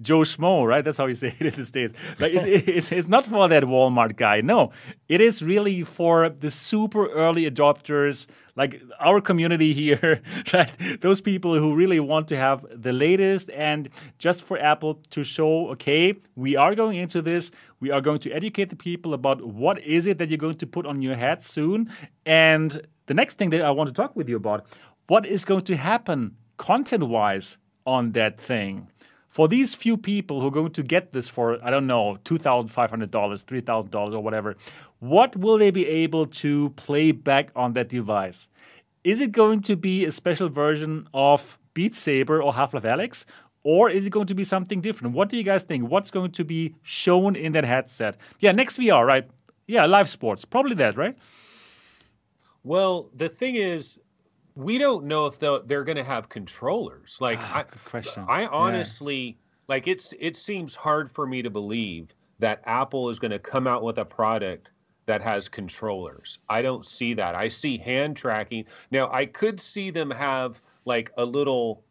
Joe 0.00 0.20
Schmo, 0.20 0.66
right? 0.66 0.84
That's 0.84 0.98
how 0.98 1.06
you 1.06 1.14
say 1.22 1.34
it 1.38 1.46
in 1.46 1.54
the 1.54 1.64
States. 1.64 1.94
Like 2.18 2.32
it, 2.32 2.48
it, 2.48 2.68
it's, 2.68 2.92
it's 2.92 3.08
not 3.08 3.26
for 3.26 3.48
that 3.48 3.64
Walmart 3.64 4.16
guy. 4.16 4.40
No, 4.40 4.72
it 5.08 5.20
is 5.20 5.42
really 5.42 5.82
for 5.82 6.28
the 6.28 6.50
super 6.50 7.08
early 7.10 7.50
adopters, 7.50 8.26
like 8.56 8.82
our 9.00 9.20
community 9.20 9.72
here, 9.82 10.22
right? 10.52 10.72
Those 11.00 11.20
people 11.20 11.58
who 11.58 11.74
really 11.74 12.00
want 12.00 12.28
to 12.28 12.36
have 12.36 12.64
the 12.70 12.92
latest 12.92 13.50
and 13.50 13.88
just 14.18 14.42
for 14.42 14.58
Apple 14.58 14.94
to 15.10 15.24
show, 15.24 15.68
okay, 15.70 16.14
we 16.36 16.56
are 16.56 16.74
going 16.74 16.98
into 16.98 17.22
this. 17.22 17.50
We 17.80 17.90
are 17.90 18.00
going 18.00 18.20
to 18.20 18.32
educate 18.32 18.70
the 18.70 18.76
people 18.76 19.14
about 19.14 19.44
what 19.44 19.80
is 19.82 20.06
it 20.06 20.18
that 20.18 20.30
you're 20.30 20.38
going 20.38 20.54
to 20.54 20.66
put 20.66 20.86
on 20.86 21.02
your 21.02 21.16
head 21.16 21.44
soon. 21.44 21.92
And 22.24 22.86
the 23.06 23.14
next 23.14 23.38
thing 23.38 23.50
that 23.50 23.62
I 23.62 23.70
want 23.70 23.88
to 23.88 23.94
talk 23.94 24.14
with 24.14 24.28
you 24.28 24.36
about, 24.36 24.66
what 25.08 25.26
is 25.26 25.44
going 25.44 25.62
to 25.62 25.76
happen 25.76 26.36
content-wise 26.56 27.58
on 27.84 28.12
that 28.12 28.40
thing? 28.40 28.88
For 29.32 29.48
these 29.48 29.74
few 29.74 29.96
people 29.96 30.42
who 30.42 30.48
are 30.48 30.50
going 30.50 30.72
to 30.72 30.82
get 30.82 31.14
this 31.14 31.26
for 31.26 31.58
I 31.64 31.70
don't 31.70 31.86
know 31.86 32.18
two 32.22 32.36
thousand 32.36 32.68
five 32.68 32.90
hundred 32.90 33.10
dollars, 33.10 33.42
three 33.42 33.62
thousand 33.62 33.90
dollars, 33.90 34.14
or 34.14 34.22
whatever, 34.22 34.56
what 34.98 35.34
will 35.36 35.56
they 35.56 35.70
be 35.70 35.86
able 35.88 36.26
to 36.42 36.68
play 36.76 37.12
back 37.12 37.50
on 37.56 37.72
that 37.72 37.88
device? 37.88 38.50
Is 39.04 39.22
it 39.22 39.32
going 39.32 39.62
to 39.62 39.74
be 39.74 40.04
a 40.04 40.12
special 40.12 40.50
version 40.50 41.08
of 41.14 41.58
Beat 41.72 41.96
Saber 41.96 42.42
or 42.42 42.52
Half 42.52 42.74
Life 42.74 42.82
Alyx? 42.82 43.24
Or 43.64 43.88
is 43.88 44.06
it 44.06 44.10
going 44.10 44.26
to 44.26 44.34
be 44.34 44.44
something 44.44 44.82
different? 44.82 45.14
What 45.14 45.30
do 45.30 45.38
you 45.38 45.44
guys 45.44 45.62
think? 45.64 45.88
What's 45.88 46.10
going 46.10 46.32
to 46.32 46.44
be 46.44 46.74
shown 46.82 47.34
in 47.34 47.52
that 47.52 47.64
headset? 47.64 48.18
Yeah, 48.40 48.52
next 48.52 48.76
VR, 48.76 49.06
right? 49.06 49.30
Yeah, 49.66 49.86
live 49.86 50.10
sports. 50.10 50.44
Probably 50.44 50.74
that, 50.74 50.96
right? 50.96 51.16
Well, 52.64 53.08
the 53.14 53.28
thing 53.28 53.54
is, 53.54 53.98
we 54.54 54.78
don't 54.78 55.04
know 55.04 55.26
if 55.26 55.38
they'll, 55.38 55.62
they're 55.64 55.84
going 55.84 55.96
to 55.96 56.04
have 56.04 56.28
controllers. 56.28 57.18
Like, 57.20 57.38
Ah, 57.40 57.64
I. 57.94 58.00
I 58.28 58.42
Yeah. 58.42 58.48
honestly 58.50 59.38
like 59.68 59.88
it's. 59.88 60.12
It 60.18 60.36
seems 60.36 60.74
hard 60.74 61.10
for 61.10 61.26
me 61.26 61.42
to 61.42 61.50
believe 61.50 62.14
that 62.38 62.62
Apple 62.64 63.08
is 63.08 63.18
going 63.18 63.30
to 63.30 63.38
come 63.38 63.66
out 63.66 63.82
with 63.82 63.98
a 63.98 64.04
product 64.04 64.72
that 65.06 65.20
has 65.22 65.48
controllers. 65.48 66.38
I 66.48 66.62
don't 66.62 66.84
see 66.86 67.14
that. 67.14 67.34
I 67.34 67.48
see 67.48 67.78
hand 67.78 68.16
tracking. 68.16 68.64
Now, 68.90 69.10
I 69.12 69.26
could 69.26 69.60
see 69.60 69.90
them 69.90 70.10
have 70.10 70.60
like 70.84 71.10
a 71.16 71.24
little 71.24 71.84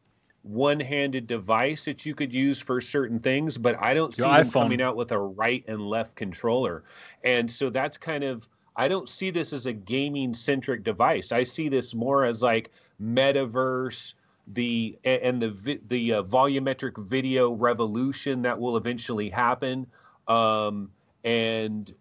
one-handed 0.44 1.28
device 1.28 1.86
that 1.86 2.06
you 2.06 2.16
could 2.16 2.34
use 2.34 2.62
for 2.62 2.82
certain 2.82 3.20
things, 3.20 3.58
but 3.58 3.76
I 3.82 3.94
don't 3.94 4.14
see 4.16 4.24
Your 4.24 4.44
them 4.44 4.52
coming 4.52 4.82
out 4.82 4.96
with 4.96 5.12
a 5.12 5.20
right 5.20 5.64
and 5.68 5.82
left 5.82 6.16
controller. 6.16 6.84
And 7.24 7.50
so 7.50 7.70
that's 7.70 7.98
kind 7.98 8.24
of 8.24 8.48
I 8.76 8.88
don't 8.88 9.10
see 9.10 9.32
this 9.32 9.54
as 9.54 9.66
a 9.66 9.74
gaming 9.74 10.34
centric 10.34 10.84
device. 10.84 11.32
I 11.32 11.44
see 11.44 11.70
this 11.70 11.94
more 11.94 12.26
as 12.26 12.42
like 12.42 12.72
metaverse, 13.02 14.14
the 14.48 14.98
and 15.04 15.42
the 15.42 15.80
the 15.88 16.14
uh, 16.14 16.24
volumetric 16.24 16.98
video 16.98 17.52
revolution 17.54 18.42
that 18.44 18.60
will 18.60 18.78
eventually 18.78 19.30
happen, 19.30 19.88
um, 20.28 20.90
and 21.24 21.94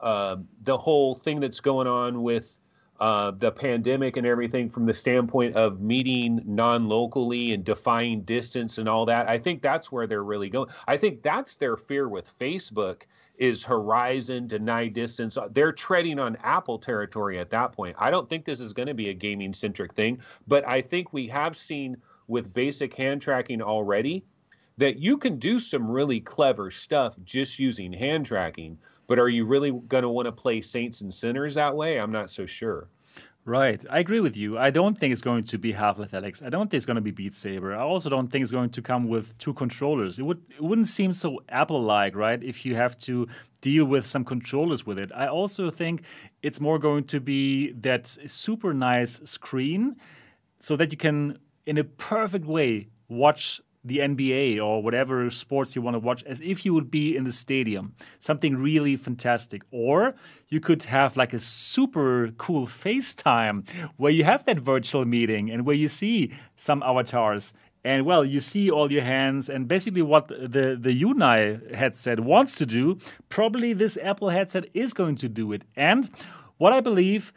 uh, 0.00 0.36
the 0.64 0.76
whole 0.76 1.14
thing 1.14 1.40
that's 1.40 1.60
going 1.60 1.86
on 1.86 2.22
with 2.22 2.58
uh, 3.00 3.32
the 3.32 3.50
pandemic 3.50 4.16
and 4.16 4.26
everything 4.26 4.70
from 4.70 4.86
the 4.86 4.94
standpoint 4.94 5.56
of 5.56 5.80
meeting 5.80 6.40
non-locally 6.44 7.52
and 7.52 7.64
defying 7.64 8.22
distance 8.22 8.78
and 8.78 8.88
all 8.88 9.04
that. 9.04 9.28
I 9.28 9.38
think 9.38 9.60
that's 9.60 9.90
where 9.90 10.06
they're 10.06 10.22
really 10.22 10.48
going. 10.48 10.68
I 10.86 10.96
think 10.96 11.22
that's 11.22 11.56
their 11.56 11.76
fear 11.76 12.08
with 12.08 12.38
Facebook 12.38 13.02
is 13.42 13.64
horizon 13.64 14.46
deny 14.46 14.86
distance. 14.86 15.36
Uh, 15.36 15.48
they're 15.50 15.72
treading 15.72 16.20
on 16.20 16.36
Apple 16.44 16.78
territory 16.78 17.40
at 17.40 17.50
that 17.50 17.72
point. 17.72 17.96
I 17.98 18.08
don't 18.08 18.30
think 18.30 18.44
this 18.44 18.60
is 18.60 18.72
going 18.72 18.86
to 18.86 18.94
be 18.94 19.08
a 19.08 19.14
gaming 19.14 19.52
centric 19.52 19.94
thing, 19.94 20.20
but 20.46 20.64
I 20.64 20.80
think 20.80 21.12
we 21.12 21.26
have 21.26 21.56
seen 21.56 21.96
with 22.28 22.54
basic 22.54 22.94
hand 22.94 23.20
tracking 23.20 23.60
already 23.60 24.24
that 24.76 25.00
you 25.00 25.18
can 25.18 25.40
do 25.40 25.58
some 25.58 25.90
really 25.90 26.20
clever 26.20 26.70
stuff 26.70 27.16
just 27.24 27.58
using 27.58 27.92
hand 27.92 28.26
tracking. 28.26 28.78
But 29.08 29.18
are 29.18 29.28
you 29.28 29.44
really 29.44 29.72
going 29.72 30.02
to 30.02 30.08
want 30.08 30.26
to 30.26 30.32
play 30.32 30.60
Saints 30.60 31.00
and 31.00 31.12
Sinners 31.12 31.56
that 31.56 31.74
way? 31.74 31.98
I'm 31.98 32.12
not 32.12 32.30
so 32.30 32.46
sure. 32.46 32.86
Right. 33.44 33.84
I 33.90 33.98
agree 33.98 34.20
with 34.20 34.36
you. 34.36 34.56
I 34.56 34.70
don't 34.70 34.96
think 34.96 35.10
it's 35.10 35.20
going 35.20 35.42
to 35.44 35.58
be 35.58 35.72
Half 35.72 35.98
Life 35.98 36.12
Alyx. 36.12 36.46
I 36.46 36.48
don't 36.48 36.70
think 36.70 36.78
it's 36.78 36.86
going 36.86 36.94
to 36.94 37.00
be 37.00 37.10
Beat 37.10 37.34
Saber. 37.34 37.74
I 37.74 37.82
also 37.82 38.08
don't 38.08 38.28
think 38.30 38.44
it's 38.44 38.52
going 38.52 38.70
to 38.70 38.80
come 38.82 39.08
with 39.08 39.36
two 39.38 39.52
controllers. 39.52 40.20
It 40.20 40.22
would 40.22 40.42
it 40.50 40.62
wouldn't 40.62 40.86
seem 40.86 41.12
so 41.12 41.40
Apple 41.48 41.82
like, 41.82 42.14
right? 42.14 42.40
If 42.40 42.64
you 42.64 42.76
have 42.76 42.96
to 42.98 43.26
deal 43.60 43.84
with 43.84 44.06
some 44.06 44.24
controllers 44.24 44.86
with 44.86 44.96
it. 44.96 45.10
I 45.12 45.26
also 45.26 45.70
think 45.70 46.02
it's 46.42 46.60
more 46.60 46.78
going 46.78 47.04
to 47.04 47.20
be 47.20 47.72
that 47.72 48.06
super 48.06 48.72
nice 48.72 49.20
screen 49.24 49.96
so 50.60 50.76
that 50.76 50.92
you 50.92 50.96
can 50.96 51.38
in 51.66 51.78
a 51.78 51.84
perfect 51.84 52.44
way 52.44 52.88
watch 53.08 53.60
the 53.84 53.98
NBA 53.98 54.62
or 54.62 54.82
whatever 54.82 55.30
sports 55.30 55.74
you 55.74 55.82
want 55.82 55.94
to 55.94 55.98
watch 55.98 56.22
as 56.24 56.40
if 56.40 56.64
you 56.64 56.72
would 56.74 56.90
be 56.90 57.16
in 57.16 57.24
the 57.24 57.32
stadium. 57.32 57.94
Something 58.18 58.56
really 58.56 58.96
fantastic. 58.96 59.62
Or 59.70 60.12
you 60.48 60.60
could 60.60 60.84
have 60.84 61.16
like 61.16 61.32
a 61.32 61.40
super 61.40 62.30
cool 62.38 62.66
FaceTime 62.66 63.68
where 63.96 64.12
you 64.12 64.24
have 64.24 64.44
that 64.44 64.60
virtual 64.60 65.04
meeting 65.04 65.50
and 65.50 65.66
where 65.66 65.76
you 65.76 65.88
see 65.88 66.32
some 66.56 66.82
avatars. 66.82 67.54
And 67.84 68.06
well, 68.06 68.24
you 68.24 68.40
see 68.40 68.70
all 68.70 68.92
your 68.92 69.02
hands, 69.02 69.50
and 69.50 69.66
basically 69.66 70.02
what 70.02 70.28
the 70.28 70.78
the 70.80 71.02
Unai 71.02 71.74
headset 71.74 72.20
wants 72.20 72.54
to 72.56 72.66
do, 72.66 72.96
probably 73.28 73.72
this 73.72 73.98
Apple 74.00 74.28
headset 74.28 74.66
is 74.72 74.94
going 74.94 75.16
to 75.16 75.28
do 75.28 75.52
it. 75.52 75.64
And 75.74 76.08
what 76.58 76.72
I 76.72 76.80
believe 76.80 77.32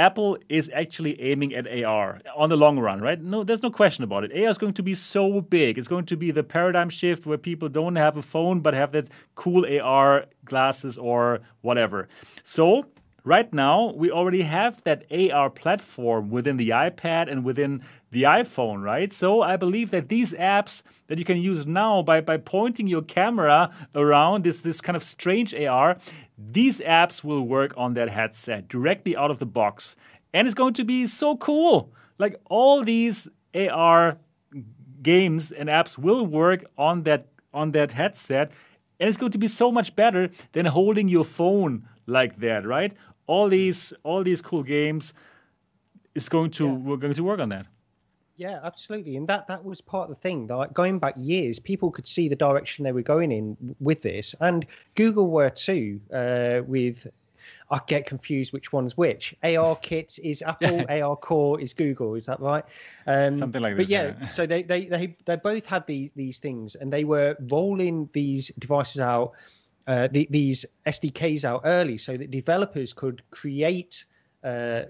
Apple 0.00 0.38
is 0.48 0.70
actually 0.72 1.20
aiming 1.20 1.54
at 1.54 1.66
AR 1.84 2.20
on 2.34 2.48
the 2.48 2.56
long 2.56 2.78
run, 2.78 3.02
right? 3.02 3.20
No, 3.20 3.44
there's 3.44 3.62
no 3.62 3.70
question 3.70 4.02
about 4.02 4.24
it. 4.24 4.32
AR 4.32 4.48
is 4.48 4.56
going 4.56 4.72
to 4.72 4.82
be 4.82 4.94
so 4.94 5.42
big. 5.42 5.76
It's 5.76 5.88
going 5.88 6.06
to 6.06 6.16
be 6.16 6.30
the 6.30 6.42
paradigm 6.42 6.88
shift 6.88 7.26
where 7.26 7.36
people 7.36 7.68
don't 7.68 7.96
have 7.96 8.16
a 8.16 8.22
phone 8.22 8.60
but 8.60 8.72
have 8.72 8.92
that 8.92 9.10
cool 9.34 9.66
AR 9.78 10.24
glasses 10.46 10.96
or 10.96 11.40
whatever. 11.60 12.08
So, 12.42 12.86
right 13.24 13.52
now, 13.52 13.92
we 13.94 14.10
already 14.10 14.42
have 14.42 14.82
that 14.84 15.04
AR 15.10 15.50
platform 15.50 16.30
within 16.30 16.56
the 16.56 16.70
iPad 16.70 17.30
and 17.30 17.44
within 17.44 17.82
the 18.10 18.24
iPhone, 18.24 18.82
right? 18.82 19.12
So 19.12 19.42
I 19.42 19.56
believe 19.56 19.90
that 19.90 20.08
these 20.08 20.32
apps 20.34 20.82
that 21.08 21.18
you 21.18 21.24
can 21.24 21.38
use 21.38 21.66
now 21.66 22.02
by, 22.02 22.20
by 22.20 22.36
pointing 22.36 22.86
your 22.86 23.02
camera 23.02 23.70
around 23.94 24.44
this, 24.44 24.60
this 24.60 24.80
kind 24.80 24.96
of 24.96 25.02
strange 25.02 25.54
AR, 25.54 25.96
these 26.36 26.80
apps 26.80 27.22
will 27.22 27.42
work 27.42 27.72
on 27.76 27.94
that 27.94 28.10
headset 28.10 28.68
directly 28.68 29.16
out 29.16 29.30
of 29.30 29.38
the 29.38 29.46
box. 29.46 29.96
And 30.32 30.46
it's 30.46 30.54
going 30.54 30.74
to 30.74 30.84
be 30.84 31.06
so 31.06 31.36
cool. 31.36 31.92
Like 32.18 32.36
all 32.48 32.82
these 32.82 33.28
AR 33.54 34.18
games 35.02 35.52
and 35.52 35.68
apps 35.68 35.96
will 35.96 36.26
work 36.26 36.64
on 36.76 37.04
that 37.04 37.26
on 37.52 37.72
that 37.72 37.92
headset 37.92 38.52
and 39.00 39.08
it's 39.08 39.16
going 39.16 39.32
to 39.32 39.38
be 39.38 39.48
so 39.48 39.72
much 39.72 39.96
better 39.96 40.28
than 40.52 40.66
holding 40.66 41.08
your 41.08 41.24
phone 41.24 41.88
like 42.06 42.38
that, 42.40 42.66
right? 42.66 42.92
All 43.30 43.48
these 43.48 43.92
all 44.02 44.22
these 44.24 44.42
cool 44.42 44.64
games 44.64 45.14
is 46.14 46.28
going 46.28 46.50
to 46.58 46.66
yeah. 46.66 46.72
we're 46.72 46.96
going 46.96 47.14
to 47.14 47.22
work 47.22 47.40
on 47.40 47.48
that. 47.50 47.66
Yeah, 48.36 48.58
absolutely, 48.64 49.16
and 49.16 49.28
that 49.28 49.46
that 49.48 49.64
was 49.64 49.80
part 49.80 50.10
of 50.10 50.16
the 50.16 50.20
thing. 50.20 50.46
Like 50.46 50.72
going 50.72 50.98
back 50.98 51.14
years, 51.16 51.58
people 51.58 51.90
could 51.90 52.08
see 52.08 52.26
the 52.28 52.36
direction 52.36 52.84
they 52.84 52.92
were 52.92 53.02
going 53.14 53.30
in 53.30 53.76
with 53.80 54.00
this, 54.02 54.34
and 54.40 54.66
Google 54.94 55.28
were 55.28 55.50
too. 55.50 56.00
Uh, 56.12 56.62
with 56.66 57.06
I 57.70 57.80
get 57.86 58.06
confused 58.06 58.52
which 58.52 58.72
one's 58.72 58.96
which. 58.96 59.34
AR 59.42 59.76
Kit 59.82 60.18
is 60.22 60.42
Apple, 60.42 60.84
AR 60.88 61.16
Core 61.16 61.60
is 61.60 61.72
Google. 61.72 62.14
Is 62.14 62.26
that 62.26 62.40
right? 62.40 62.64
Um, 63.06 63.38
Something 63.38 63.62
like 63.62 63.76
this. 63.76 63.86
But 63.86 63.90
yeah, 63.90 64.14
yeah, 64.20 64.28
so 64.28 64.46
they, 64.46 64.62
they 64.62 64.86
they 64.86 65.16
they 65.26 65.36
both 65.36 65.66
had 65.66 65.86
these 65.86 66.10
these 66.16 66.38
things, 66.38 66.74
and 66.74 66.92
they 66.92 67.04
were 67.04 67.36
rolling 67.50 68.08
these 68.12 68.48
devices 68.58 69.00
out, 69.00 69.32
uh, 69.90 70.08
the, 70.12 70.28
these 70.30 70.64
SDKs 70.86 71.44
out 71.44 71.62
early, 71.64 71.98
so 71.98 72.16
that 72.16 72.30
developers 72.30 72.92
could 72.92 73.22
create. 73.30 74.04
Uh, 74.44 74.84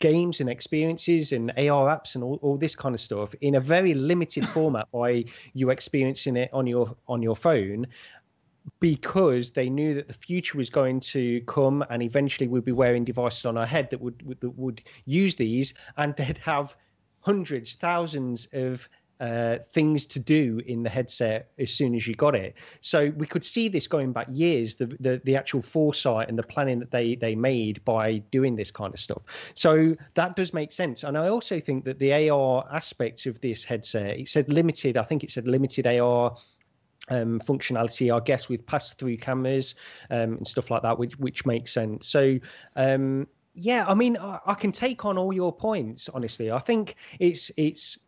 games 0.00 0.40
and 0.40 0.50
experiences 0.50 1.32
and 1.32 1.50
AR 1.52 1.86
apps 1.88 2.14
and 2.14 2.22
all, 2.22 2.38
all 2.42 2.58
this 2.58 2.76
kind 2.76 2.94
of 2.94 3.00
stuff 3.00 3.34
in 3.40 3.54
a 3.54 3.60
very 3.60 3.94
limited 3.94 4.46
format 4.48 4.86
by 4.92 5.24
you 5.54 5.70
experiencing 5.70 6.36
it 6.36 6.50
on 6.52 6.66
your 6.66 6.94
on 7.08 7.22
your 7.22 7.36
phone 7.36 7.86
because 8.80 9.52
they 9.52 9.70
knew 9.70 9.94
that 9.94 10.08
the 10.08 10.12
future 10.12 10.58
was 10.58 10.68
going 10.68 11.00
to 11.00 11.40
come 11.42 11.84
and 11.88 12.02
eventually 12.02 12.48
we'd 12.48 12.64
be 12.64 12.72
wearing 12.72 13.04
devices 13.04 13.46
on 13.46 13.56
our 13.56 13.66
head 13.66 13.88
that 13.88 14.00
would, 14.00 14.20
would 14.26 14.40
that 14.40 14.58
would 14.58 14.82
use 15.06 15.36
these 15.36 15.72
and 15.96 16.14
they'd 16.16 16.38
have 16.38 16.76
hundreds 17.20 17.74
thousands 17.74 18.46
of 18.52 18.88
uh, 19.20 19.58
things 19.58 20.06
to 20.06 20.18
do 20.18 20.60
in 20.66 20.82
the 20.82 20.90
headset 20.90 21.50
as 21.58 21.72
soon 21.72 21.94
as 21.94 22.06
you 22.06 22.14
got 22.14 22.34
it. 22.34 22.54
So 22.80 23.12
we 23.16 23.26
could 23.26 23.44
see 23.44 23.68
this 23.68 23.86
going 23.86 24.12
back 24.12 24.26
years, 24.30 24.74
the, 24.74 24.86
the, 25.00 25.20
the 25.24 25.36
actual 25.36 25.62
foresight 25.62 26.28
and 26.28 26.38
the 26.38 26.42
planning 26.42 26.78
that 26.80 26.90
they 26.90 27.14
they 27.14 27.34
made 27.34 27.84
by 27.84 28.18
doing 28.30 28.56
this 28.56 28.70
kind 28.70 28.92
of 28.92 29.00
stuff. 29.00 29.22
So 29.54 29.94
that 30.14 30.36
does 30.36 30.52
make 30.52 30.72
sense. 30.72 31.04
And 31.04 31.16
I 31.16 31.28
also 31.28 31.60
think 31.60 31.84
that 31.84 31.98
the 31.98 32.30
AR 32.30 32.66
aspect 32.72 33.26
of 33.26 33.40
this 33.40 33.64
headset, 33.64 34.18
it 34.18 34.28
said 34.28 34.52
limited. 34.52 34.96
I 34.96 35.04
think 35.04 35.22
it 35.24 35.30
said 35.30 35.46
limited 35.46 35.86
AR 35.86 36.36
um, 37.08 37.38
functionality, 37.40 38.14
I 38.14 38.22
guess, 38.24 38.48
with 38.48 38.66
pass-through 38.66 39.18
cameras 39.18 39.74
um, 40.10 40.34
and 40.34 40.48
stuff 40.48 40.70
like 40.70 40.82
that, 40.82 40.98
which 40.98 41.18
which 41.18 41.46
makes 41.46 41.72
sense. 41.72 42.08
So. 42.08 42.38
Um, 42.76 43.26
yeah, 43.56 43.84
I 43.86 43.94
mean, 43.94 44.16
I, 44.16 44.40
I, 44.46 44.54
can 44.54 44.72
take 44.72 45.04
on 45.04 45.16
all 45.16 45.32
your 45.32 45.52
points. 45.52 46.08
Honestly, 46.08 46.50
I 46.50 46.58
think 46.58 46.96
it's 47.20 47.52
it's 47.56 47.98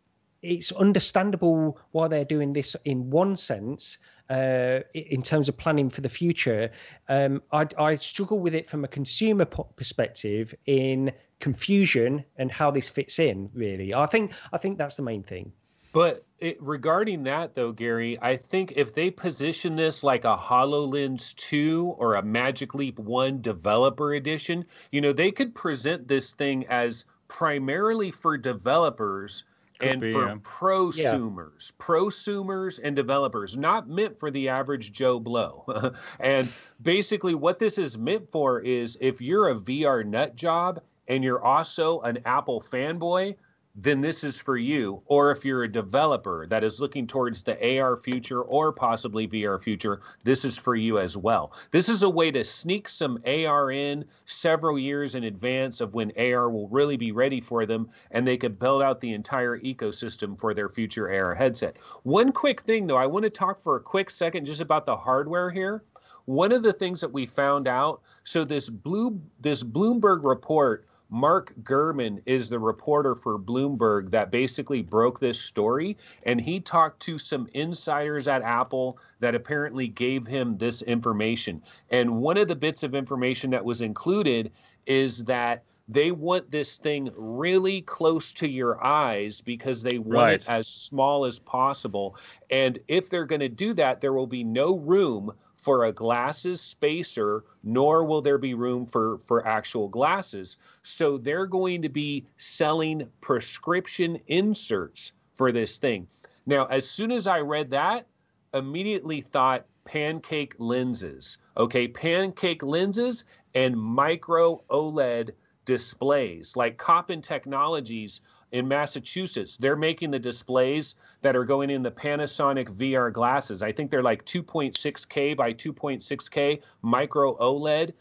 it's 0.47 0.71
understandable 0.71 1.77
why 1.91 2.07
they're 2.07 2.25
doing 2.25 2.53
this 2.53 2.75
in 2.85 3.09
one 3.09 3.35
sense 3.35 3.97
uh, 4.29 4.79
in 4.93 5.21
terms 5.21 5.49
of 5.49 5.57
planning 5.57 5.89
for 5.89 6.01
the 6.01 6.09
future. 6.09 6.71
Um, 7.09 7.41
I, 7.51 7.67
I, 7.77 7.95
struggle 7.95 8.39
with 8.39 8.53
it 8.53 8.67
from 8.67 8.83
a 8.83 8.87
consumer 8.87 9.45
perspective 9.45 10.53
in 10.65 11.11
confusion 11.39 12.23
and 12.37 12.51
how 12.51 12.71
this 12.71 12.89
fits 12.89 13.19
in. 13.19 13.49
Really, 13.53 13.93
I 13.93 14.05
think 14.05 14.33
I 14.53 14.57
think 14.57 14.77
that's 14.77 14.95
the 14.95 15.03
main 15.03 15.23
thing. 15.23 15.51
But 15.93 16.25
it, 16.39 16.61
regarding 16.61 17.23
that, 17.23 17.55
though, 17.55 17.71
Gary, 17.71 18.19
I 18.21 18.37
think 18.37 18.73
if 18.75 18.93
they 18.93 19.09
position 19.09 19.75
this 19.75 20.03
like 20.03 20.25
a 20.25 20.37
HoloLens 20.37 21.33
2 21.35 21.95
or 21.97 22.15
a 22.15 22.21
Magic 22.21 22.75
Leap 22.75 22.99
1 22.99 23.41
developer 23.41 24.13
edition, 24.13 24.65
you 24.91 25.01
know, 25.01 25.13
they 25.13 25.31
could 25.31 25.55
present 25.55 26.07
this 26.07 26.33
thing 26.33 26.67
as 26.67 27.05
primarily 27.29 28.11
for 28.11 28.37
developers 28.37 29.45
could 29.77 29.89
and 29.89 30.01
be, 30.01 30.11
for 30.11 30.27
yeah. 30.27 30.35
prosumers, 30.43 31.71
yeah. 31.71 31.85
prosumers 31.85 32.79
and 32.83 32.95
developers, 32.95 33.57
not 33.57 33.87
meant 33.87 34.19
for 34.19 34.31
the 34.31 34.49
average 34.49 34.91
Joe 34.91 35.19
Blow. 35.19 35.65
and 36.19 36.49
basically, 36.81 37.35
what 37.35 37.59
this 37.59 37.77
is 37.77 37.97
meant 37.97 38.31
for 38.31 38.59
is 38.61 38.97
if 39.01 39.21
you're 39.21 39.49
a 39.49 39.55
VR 39.55 40.05
nut 40.05 40.35
job 40.35 40.81
and 41.07 41.23
you're 41.23 41.43
also 41.43 42.01
an 42.01 42.19
Apple 42.25 42.61
fanboy, 42.61 43.35
then 43.79 44.01
this 44.01 44.23
is 44.23 44.39
for 44.39 44.57
you. 44.57 45.01
Or 45.05 45.29
if 45.29 45.45
you're 45.45 45.63
a 45.63 45.71
developer 45.71 46.47
that 46.47 46.63
is 46.63 46.81
looking 46.81 47.05
towards 47.05 47.43
the 47.43 47.79
AR 47.79 47.95
future 47.95 48.41
or 48.41 48.73
possibly 48.73 49.27
VR 49.27 49.61
future, 49.61 50.01
this 50.23 50.43
is 50.43 50.57
for 50.57 50.75
you 50.75 50.97
as 50.97 51.15
well. 51.15 51.53
This 51.69 51.87
is 51.87 52.01
a 52.01 52.09
way 52.09 52.31
to 52.31 52.43
sneak 52.43 52.89
some 52.89 53.19
AR 53.27 53.71
in 53.71 54.03
several 54.25 54.79
years 54.79 55.13
in 55.13 55.25
advance 55.25 55.79
of 55.79 55.93
when 55.93 56.11
AR 56.17 56.49
will 56.49 56.67
really 56.69 56.97
be 56.97 57.11
ready 57.11 57.39
for 57.39 57.67
them 57.67 57.87
and 58.09 58.27
they 58.27 58.37
could 58.37 58.57
build 58.57 58.81
out 58.81 58.99
the 58.99 59.13
entire 59.13 59.59
ecosystem 59.59 60.39
for 60.39 60.55
their 60.55 60.69
future 60.69 61.11
AR 61.11 61.35
headset. 61.35 61.77
One 62.01 62.31
quick 62.31 62.61
thing 62.61 62.87
though, 62.87 62.97
I 62.97 63.05
want 63.05 63.23
to 63.23 63.29
talk 63.29 63.61
for 63.61 63.75
a 63.75 63.81
quick 63.81 64.09
second 64.09 64.45
just 64.45 64.61
about 64.61 64.87
the 64.87 64.97
hardware 64.97 65.51
here 65.51 65.83
one 66.25 66.51
of 66.51 66.61
the 66.61 66.73
things 66.73 66.99
that 66.99 67.11
we 67.11 67.25
found 67.25 67.67
out 67.69 68.01
so 68.25 68.43
this 68.43 68.69
blue 68.69 69.19
this 69.39 69.63
bloomberg 69.63 70.23
report 70.23 70.85
Mark 71.09 71.53
Gurman 71.63 72.21
is 72.25 72.49
the 72.49 72.59
reporter 72.59 73.15
for 73.15 73.39
Bloomberg 73.39 74.11
that 74.11 74.31
basically 74.31 74.81
broke 74.81 75.19
this 75.19 75.39
story. 75.39 75.97
And 76.25 76.41
he 76.41 76.59
talked 76.59 76.99
to 77.01 77.17
some 77.17 77.47
insiders 77.53 78.27
at 78.27 78.41
Apple 78.41 78.99
that 79.19 79.35
apparently 79.35 79.87
gave 79.87 80.27
him 80.27 80.57
this 80.57 80.81
information. 80.81 81.61
And 81.89 82.17
one 82.21 82.37
of 82.37 82.47
the 82.47 82.55
bits 82.55 82.83
of 82.83 82.95
information 82.95 83.49
that 83.51 83.63
was 83.63 83.81
included 83.81 84.51
is 84.85 85.23
that 85.25 85.63
they 85.89 86.11
want 86.11 86.51
this 86.51 86.77
thing 86.77 87.09
really 87.15 87.81
close 87.81 88.33
to 88.33 88.47
your 88.49 88.83
eyes 88.83 89.39
because 89.39 89.81
they 89.81 89.99
want 89.99 90.07
Right. 90.17 90.33
it 90.41 90.49
as 90.49 90.67
small 90.67 91.25
as 91.25 91.39
possible. 91.39 92.17
And 92.49 92.79
if 92.89 93.09
they're 93.09 93.25
going 93.25 93.39
to 93.39 93.49
do 93.49 93.73
that, 93.75 94.01
there 94.01 94.13
will 94.13 94.27
be 94.27 94.43
no 94.43 94.77
room 94.79 95.31
for 95.67 95.83
a 95.83 95.91
glasses 95.91 96.61
spacer, 96.61 97.43
nor 97.61 98.05
will 98.05 98.21
there 98.21 98.37
be 98.37 98.53
room 98.53 98.85
for, 98.85 99.17
for 99.17 99.45
actual 99.45 99.89
glasses. 99.89 100.55
So 100.83 101.17
they're 101.17 101.45
going 101.45 101.81
to 101.81 101.89
be 101.89 102.25
selling 102.37 103.09
prescription 103.19 104.17
inserts 104.27 105.11
for 105.33 105.51
this 105.51 105.77
thing. 105.77 106.07
Now, 106.45 106.67
as 106.67 106.89
soon 106.89 107.11
as 107.11 107.27
I 107.27 107.41
read 107.41 107.69
that, 107.71 108.07
immediately 108.53 109.19
thought 109.19 109.65
pancake 109.83 110.55
lenses. 110.57 111.37
Okay, 111.57 111.85
pancake 111.89 112.63
lenses 112.63 113.25
and 113.53 113.75
micro 113.77 114.63
OLED 114.69 115.31
displays. 115.65 116.55
Like 116.55 116.77
Kopin 116.77 117.21
Technologies 117.21 118.21
in 118.51 118.67
Massachusetts, 118.67 119.57
they're 119.57 119.75
making 119.75 120.11
the 120.11 120.19
displays 120.19 120.95
that 121.21 121.35
are 121.35 121.43
going 121.43 121.69
in 121.69 121.81
the 121.81 121.91
Panasonic 121.91 122.69
VR 122.69 123.11
glasses. 123.11 123.63
I 123.63 123.71
think 123.71 123.91
they're 123.91 124.03
like 124.03 124.25
2.6K 124.25 125.35
by 125.35 125.53
2.6K 125.53 126.61
micro 126.81 127.37
OLED. 127.37 127.93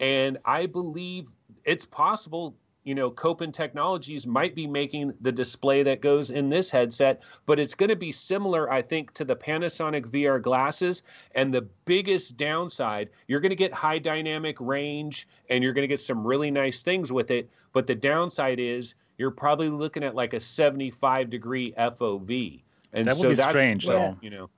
And 0.00 0.38
I 0.44 0.66
believe 0.66 1.28
it's 1.64 1.86
possible 1.86 2.54
you 2.84 2.94
know, 2.94 3.10
Kopin 3.10 3.52
Technologies 3.52 4.26
might 4.26 4.54
be 4.54 4.66
making 4.66 5.14
the 5.22 5.32
display 5.32 5.82
that 5.82 6.02
goes 6.02 6.30
in 6.30 6.50
this 6.50 6.70
headset, 6.70 7.22
but 7.46 7.58
it's 7.58 7.74
going 7.74 7.88
to 7.88 7.96
be 7.96 8.12
similar, 8.12 8.70
I 8.70 8.82
think, 8.82 9.14
to 9.14 9.24
the 9.24 9.34
Panasonic 9.34 10.10
VR 10.10 10.40
glasses. 10.40 11.02
And 11.34 11.52
the 11.52 11.62
biggest 11.86 12.36
downside, 12.36 13.08
you're 13.26 13.40
going 13.40 13.50
to 13.50 13.56
get 13.56 13.72
high 13.72 13.98
dynamic 13.98 14.56
range 14.60 15.26
and 15.48 15.64
you're 15.64 15.72
going 15.72 15.84
to 15.84 15.88
get 15.88 16.00
some 16.00 16.26
really 16.26 16.50
nice 16.50 16.82
things 16.82 17.10
with 17.10 17.30
it. 17.30 17.50
But 17.72 17.86
the 17.86 17.94
downside 17.94 18.60
is 18.60 18.94
you're 19.18 19.30
probably 19.30 19.68
looking 19.68 20.02
at 20.04 20.14
like 20.14 20.34
a 20.34 20.40
75 20.40 21.30
degree 21.30 21.72
FOV. 21.78 22.62
And 22.92 23.06
That 23.06 23.14
would 23.14 23.20
so 23.20 23.28
be 23.30 23.34
that's, 23.34 23.48
strange, 23.50 23.86
though. 23.86 24.16
You 24.20 24.30
know, 24.30 24.50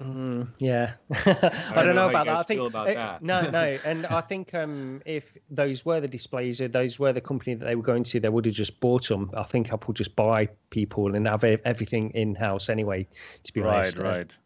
Mm, 0.00 0.48
yeah, 0.58 0.92
I 1.10 1.22
don't 1.24 1.84
don't 1.84 1.86
know 1.88 1.92
know 1.92 2.00
how 2.00 2.04
you 2.04 2.10
about 2.10 2.24
that. 2.24 2.24
guys 2.24 2.40
I 2.40 2.42
think 2.44 2.60
about 2.62 2.88
uh, 2.88 2.94
that. 2.94 3.22
no, 3.22 3.50
no, 3.50 3.76
and 3.84 4.06
I 4.06 4.22
think 4.22 4.54
um, 4.54 5.02
if 5.04 5.36
those 5.50 5.84
were 5.84 6.00
the 6.00 6.08
displays, 6.08 6.58
or 6.62 6.68
those 6.68 6.98
were 6.98 7.12
the 7.12 7.20
company 7.20 7.52
that 7.54 7.66
they 7.66 7.74
were 7.74 7.82
going 7.82 8.04
to, 8.04 8.18
they 8.18 8.30
would 8.30 8.46
have 8.46 8.54
just 8.54 8.80
bought 8.80 9.06
them. 9.08 9.30
I 9.36 9.42
think 9.42 9.70
Apple 9.74 9.92
just 9.92 10.16
buy 10.16 10.48
people 10.70 11.14
and 11.14 11.28
have 11.28 11.44
everything 11.44 12.12
in 12.12 12.34
house 12.34 12.70
anyway. 12.70 13.06
To 13.44 13.52
be 13.52 13.60
Right, 13.60 13.76
honest, 13.80 14.00
Uh, 14.00 14.04
right. 14.04 14.36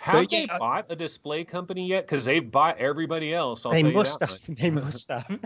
have 0.00 0.22
But 0.24 0.30
they 0.30 0.44
yeah, 0.46 0.54
I- 0.54 0.58
bought 0.58 0.86
a 0.90 0.96
display 0.96 1.44
company 1.44 1.86
yet? 1.86 2.04
Because 2.06 2.24
they've 2.24 2.50
bought 2.50 2.76
everybody 2.78 3.32
else. 3.32 3.64
I'll 3.64 3.70
they 3.70 3.82
tell 3.82 3.90
you 3.92 3.96
must 3.96 4.18
that 4.18 4.28
have. 4.28 4.48
much. 4.48 4.58
They 4.58 4.70
must 4.70 5.08
have. 5.08 5.40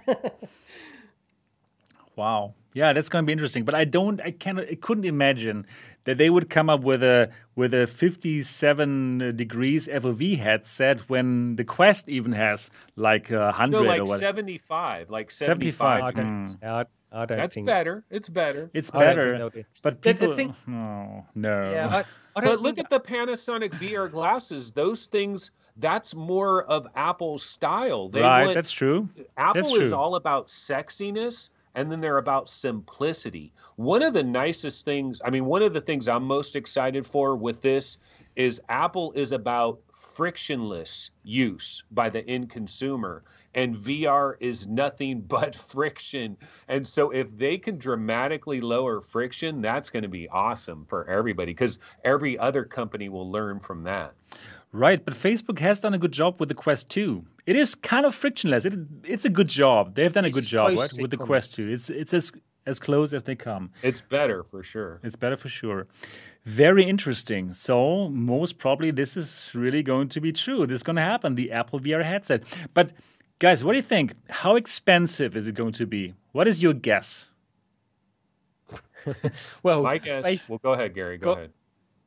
Wow. 2.16 2.54
Yeah, 2.74 2.92
that's 2.92 3.08
going 3.08 3.24
to 3.24 3.26
be 3.26 3.32
interesting. 3.32 3.64
But 3.64 3.74
I 3.74 3.84
don't, 3.84 4.20
I 4.20 4.30
cannot, 4.30 4.64
I 4.70 4.74
couldn't 4.74 5.04
imagine 5.04 5.66
that 6.04 6.18
they 6.18 6.30
would 6.30 6.48
come 6.50 6.68
up 6.70 6.82
with 6.82 7.02
a 7.02 7.30
with 7.56 7.74
a 7.74 7.86
57 7.86 9.36
degrees 9.36 9.88
FOV 9.88 10.38
headset 10.38 11.00
when 11.08 11.56
the 11.56 11.64
Quest 11.64 12.08
even 12.08 12.32
has 12.32 12.70
like 12.96 13.30
a 13.30 13.52
hundred 13.52 13.82
No, 13.82 13.88
like 13.88 14.00
or 14.00 14.04
what. 14.04 14.20
75. 14.20 15.10
Like 15.10 15.30
75. 15.30 15.98
75. 16.00 16.02
I 16.02 16.10
Mm. 16.12 16.14
don't. 16.60 16.70
I, 16.70 16.84
I 17.10 17.24
don't 17.26 17.38
That's 17.38 17.54
think. 17.54 17.66
better. 17.66 18.04
It's 18.10 18.28
better. 18.28 18.70
It's 18.74 18.90
I 18.92 18.98
don't 18.98 19.06
think 19.06 19.16
better, 19.16 19.38
they'll 19.38 19.64
but 19.82 20.02
The- 20.02 20.12
the 20.12 20.18
people. 20.18 20.34
thing- 20.36 20.54
no, 20.66 21.26
no. 21.34 21.70
Yeah, 21.72 21.88
I, 21.88 21.98
I 22.36 22.44
But 22.44 22.60
look 22.60 22.78
at 22.78 22.90
the 22.90 23.00
Panasonic 23.00 23.70
VR 23.80 24.10
glasses. 24.10 24.70
Those 24.72 25.06
things, 25.06 25.50
that's 25.78 26.14
more 26.14 26.64
of 26.64 26.86
Apple's 26.94 27.42
style. 27.42 28.08
They 28.10 28.20
right, 28.20 28.44
want, 28.44 28.54
that's 28.54 28.70
true. 28.70 29.08
Apple 29.38 29.62
that's 29.62 29.74
is 29.74 29.92
all 29.94 30.16
about 30.16 30.48
sexiness 30.48 31.48
and 31.78 31.92
then 31.92 32.00
they're 32.00 32.18
about 32.18 32.48
simplicity. 32.48 33.52
One 33.76 34.02
of 34.02 34.12
the 34.12 34.24
nicest 34.24 34.84
things, 34.84 35.22
I 35.24 35.30
mean, 35.30 35.44
one 35.44 35.62
of 35.62 35.72
the 35.72 35.80
things 35.80 36.08
I'm 36.08 36.24
most 36.24 36.56
excited 36.56 37.06
for 37.06 37.36
with 37.36 37.62
this 37.62 37.98
is 38.34 38.60
Apple 38.68 39.12
is 39.12 39.30
about 39.30 39.78
frictionless 39.92 41.12
use 41.22 41.84
by 41.92 42.08
the 42.08 42.28
end 42.28 42.50
consumer 42.50 43.22
and 43.54 43.76
VR 43.76 44.34
is 44.40 44.66
nothing 44.66 45.20
but 45.28 45.54
friction. 45.54 46.36
And 46.66 46.84
so 46.84 47.10
if 47.10 47.30
they 47.38 47.56
can 47.56 47.78
dramatically 47.78 48.60
lower 48.60 49.00
friction, 49.00 49.62
that's 49.62 49.88
going 49.88 50.02
to 50.02 50.08
be 50.08 50.28
awesome 50.30 50.84
for 50.88 51.08
everybody 51.08 51.52
because 51.52 51.78
every 52.02 52.36
other 52.40 52.64
company 52.64 53.08
will 53.08 53.30
learn 53.30 53.60
from 53.60 53.84
that. 53.84 54.14
Right, 54.70 55.02
but 55.04 55.14
Facebook 55.14 55.58
has 55.60 55.80
done 55.80 55.94
a 55.94 55.98
good 55.98 56.12
job 56.12 56.38
with 56.40 56.50
the 56.50 56.54
Quest 56.54 56.90
2. 56.90 57.24
It 57.46 57.56
is 57.56 57.74
kind 57.74 58.04
of 58.04 58.14
frictionless. 58.14 58.66
It, 58.66 58.74
it's 59.04 59.24
a 59.24 59.30
good 59.30 59.48
job. 59.48 59.94
They've 59.94 60.12
done 60.12 60.24
a 60.26 60.28
It's 60.28 60.36
good 60.36 60.44
job, 60.44 60.76
right, 60.78 60.90
with 61.00 61.10
the 61.10 61.16
comes. 61.16 61.26
Quest 61.26 61.54
2. 61.54 61.72
It's 61.72 61.88
it's 61.90 62.12
as 62.12 62.32
as 62.66 62.78
close 62.78 63.14
as 63.14 63.22
they 63.22 63.34
come. 63.34 63.70
It's 63.82 64.02
better 64.02 64.42
for 64.44 64.62
sure. 64.62 65.00
It's 65.02 65.16
better 65.16 65.38
for 65.38 65.48
sure. 65.48 65.86
Very 66.44 66.84
interesting. 66.84 67.54
So 67.54 68.10
most 68.10 68.58
probably 68.58 68.90
this 68.90 69.16
is 69.16 69.50
really 69.54 69.82
going 69.82 70.08
to 70.10 70.20
be 70.20 70.32
true. 70.32 70.66
This 70.66 70.76
is 70.76 70.82
going 70.82 70.96
to 70.96 71.02
happen. 71.02 71.34
The 71.34 71.50
Apple 71.50 71.80
VR 71.80 72.04
headset. 72.04 72.44
But 72.74 72.92
guys, 73.38 73.64
what 73.64 73.72
do 73.72 73.76
you 73.78 73.82
think? 73.82 74.12
How 74.28 74.54
expensive 74.56 75.34
is 75.34 75.48
it 75.48 75.54
going 75.54 75.72
to 75.72 75.86
be? 75.86 76.12
What 76.32 76.46
is 76.46 76.62
your 76.62 76.74
guess? 76.74 77.28
well, 79.62 79.82
My 79.82 79.96
guess, 79.96 80.24
bas- 80.24 80.48
well, 80.50 80.58
go 80.62 80.74
ahead, 80.74 80.94
Gary. 80.94 81.16
Go 81.16 81.24
Go- 81.34 81.38
ahead. 81.40 81.52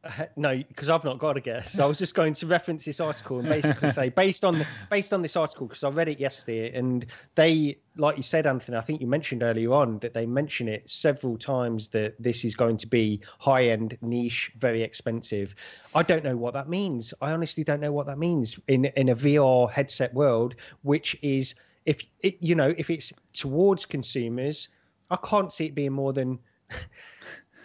No, 0.35 0.57
because 0.57 0.89
I've 0.89 1.03
not 1.03 1.19
got 1.19 1.37
a 1.37 1.41
guess. 1.41 1.77
I 1.77 1.85
was 1.85 1.99
just 1.99 2.15
going 2.15 2.33
to 2.35 2.47
reference 2.47 2.85
this 2.85 2.99
article 2.99 3.39
and 3.39 3.47
basically 3.47 3.89
say, 3.91 4.09
based 4.23 4.43
on 4.43 4.65
based 4.89 5.13
on 5.13 5.21
this 5.21 5.35
article, 5.35 5.67
because 5.67 5.83
I 5.83 5.89
read 5.89 6.07
it 6.09 6.19
yesterday, 6.19 6.75
and 6.75 7.05
they, 7.35 7.77
like 7.97 8.17
you 8.17 8.23
said, 8.23 8.47
Anthony, 8.47 8.77
I 8.77 8.81
think 8.81 9.01
you 9.01 9.07
mentioned 9.07 9.43
earlier 9.43 9.73
on 9.73 9.99
that 9.99 10.13
they 10.13 10.25
mention 10.25 10.67
it 10.67 10.89
several 10.89 11.37
times 11.37 11.89
that 11.89 12.21
this 12.21 12.43
is 12.43 12.55
going 12.55 12.77
to 12.77 12.87
be 12.87 13.21
high 13.39 13.67
end, 13.67 13.97
niche, 14.01 14.51
very 14.57 14.81
expensive. 14.81 15.55
I 15.93 16.03
don't 16.03 16.23
know 16.23 16.37
what 16.37 16.53
that 16.53 16.67
means. 16.67 17.13
I 17.21 17.31
honestly 17.31 17.63
don't 17.63 17.81
know 17.81 17.91
what 17.91 18.07
that 18.07 18.17
means 18.17 18.59
in 18.67 18.85
in 18.85 19.09
a 19.09 19.15
VR 19.15 19.71
headset 19.71 20.13
world, 20.13 20.55
which 20.81 21.15
is 21.21 21.55
if 21.85 22.01
it, 22.21 22.37
you 22.39 22.55
know 22.55 22.73
if 22.77 22.89
it's 22.89 23.13
towards 23.33 23.85
consumers, 23.85 24.69
I 25.09 25.17
can't 25.17 25.51
see 25.53 25.65
it 25.67 25.75
being 25.75 25.93
more 25.93 26.13
than. 26.13 26.39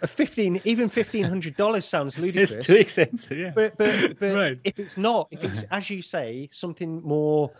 A 0.01 0.07
fifteen, 0.07 0.61
even 0.63 0.89
fifteen 0.89 1.23
hundred 1.23 1.55
dollars 1.57 1.85
sounds 1.85 2.17
ludicrous. 2.19 2.55
It's 2.55 2.65
too 2.67 2.75
expensive. 2.75 3.37
Yeah. 3.37 3.51
But 3.55 3.77
but, 3.77 4.17
but 4.19 4.35
Right. 4.35 4.59
if 4.63 4.79
it's 4.79 4.97
not, 4.97 5.27
if 5.31 5.43
it's 5.43 5.63
as 5.71 5.89
you 5.89 6.01
say, 6.01 6.49
something 6.51 7.01
more 7.03 7.51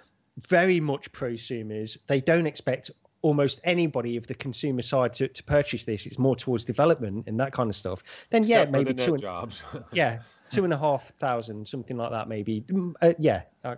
very 0.48 0.80
much 0.80 1.12
prosumers, 1.12 1.98
they 2.08 2.22
don't 2.22 2.46
expect 2.46 2.92
almost 3.24 3.60
anybody 3.64 4.16
of 4.18 4.28
the 4.28 4.36
consumer 4.36 4.82
side 4.84 5.12
to, 5.16 5.28
to 5.28 5.44
purchase 5.44 5.86
this. 5.86 6.06
It's 6.06 6.20
more 6.20 6.36
towards 6.36 6.64
development 6.64 7.26
and 7.28 7.40
that 7.40 7.52
kind 7.52 7.70
of 7.70 7.76
stuff. 7.76 8.04
Then 8.30 8.44
yeah, 8.44 8.58
Except 8.58 8.72
maybe 8.72 8.94
two 8.94 9.18
jobs. 9.18 9.64
yeah, 9.92 10.20
two 10.50 10.64
and 10.64 10.74
a 10.74 10.78
half 10.78 11.14
thousand, 11.20 11.68
something 11.68 11.98
like 11.98 12.12
that, 12.12 12.28
maybe. 12.28 12.62
Mm, 12.70 12.94
Uh, 13.02 13.14
yeah, 13.20 13.44
I, 13.64 13.76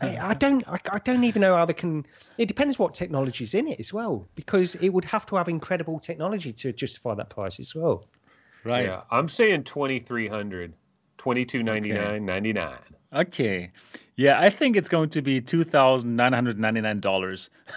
I, 0.00 0.18
I 0.30 0.34
don't, 0.34 0.66
I, 0.68 0.78
I 0.90 0.98
don't 0.98 1.24
even 1.24 1.42
know 1.42 1.56
how 1.56 1.64
they 1.64 1.72
can. 1.74 2.04
It 2.38 2.46
depends 2.46 2.78
what 2.78 2.94
technology's 2.94 3.54
in 3.54 3.68
it 3.68 3.80
as 3.80 3.92
well, 3.92 4.28
because 4.34 4.74
it 4.76 4.90
would 4.90 5.04
have 5.04 5.26
to 5.26 5.36
have 5.36 5.48
incredible 5.48 5.98
technology 5.98 6.52
to 6.52 6.72
justify 6.72 7.14
that 7.14 7.30
price 7.30 7.58
as 7.60 7.74
well. 7.74 8.08
Right. 8.64 8.86
Yeah, 8.86 9.02
I'm 9.10 9.28
saying 9.28 9.64
2300 11.20 11.82
2299 11.88 12.78
Okay. 13.12 13.72
Yeah, 14.14 14.38
I 14.38 14.50
think 14.50 14.76
it's 14.76 14.88
going 14.88 15.08
to 15.10 15.22
be 15.22 15.40
two 15.40 15.64
thousand 15.64 16.14
nine 16.14 16.32
hundred 16.32 16.60
ninety 16.60 16.80
nine 16.80 17.00
dollars. 17.00 17.48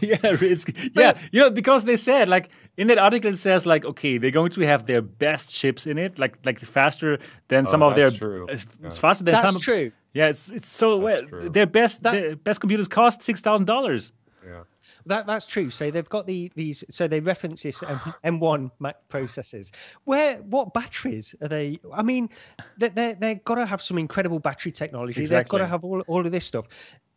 yeah, 0.00 0.16
it's 0.22 0.64
yeah, 0.94 1.18
you 1.32 1.40
know, 1.40 1.50
because 1.50 1.84
they 1.84 1.96
said 1.96 2.28
like 2.28 2.48
in 2.76 2.86
that 2.86 2.98
article 2.98 3.30
it 3.30 3.36
says 3.36 3.66
like 3.66 3.84
okay, 3.84 4.16
they're 4.18 4.30
going 4.30 4.50
to 4.52 4.62
have 4.62 4.86
their 4.86 5.02
best 5.02 5.50
chips 5.50 5.86
in 5.86 5.98
it, 5.98 6.18
like 6.18 6.38
like 6.46 6.58
faster 6.60 7.18
than 7.48 7.66
oh, 7.66 7.70
some 7.70 7.82
of 7.82 7.94
their. 7.94 8.06
Oh, 8.06 8.08
that's 8.08 8.18
true. 8.18 8.48
Uh, 8.48 8.52
it's, 8.52 8.66
it's 8.82 8.98
faster 8.98 9.24
than 9.24 9.32
That's 9.32 9.44
some. 9.44 9.54
That's 9.54 9.64
true. 9.64 9.92
Yeah, 10.14 10.28
it's 10.28 10.50
it's 10.50 10.70
so 10.70 10.96
well. 10.96 11.22
true. 11.24 11.50
Their 11.50 11.66
best 11.66 12.02
That- 12.02 12.12
their 12.12 12.36
best 12.36 12.60
computers 12.60 12.88
cost 12.88 13.22
six 13.22 13.42
thousand 13.42 13.66
dollars. 13.66 14.12
Yeah. 14.44 14.62
That 15.06 15.26
that's 15.26 15.46
true. 15.46 15.70
So 15.70 15.90
they've 15.90 16.08
got 16.08 16.26
the 16.26 16.50
these. 16.54 16.82
So 16.90 17.06
they 17.06 17.20
reference 17.20 17.62
this 17.62 17.82
M, 17.82 17.98
M1 18.40 18.70
Mac 18.78 18.96
processors. 19.08 19.72
Where 20.04 20.36
what 20.38 20.72
batteries 20.72 21.34
are 21.42 21.48
they? 21.48 21.78
I 21.92 22.02
mean, 22.02 22.30
they 22.78 22.88
they 22.88 23.14
they've 23.14 23.44
got 23.44 23.56
to 23.56 23.66
have 23.66 23.82
some 23.82 23.98
incredible 23.98 24.38
battery 24.38 24.72
technology. 24.72 25.26
They've 25.26 25.48
got 25.48 25.58
to 25.58 25.66
have 25.66 25.84
all 25.84 26.00
all 26.02 26.24
of 26.24 26.32
this 26.32 26.44
stuff. 26.44 26.66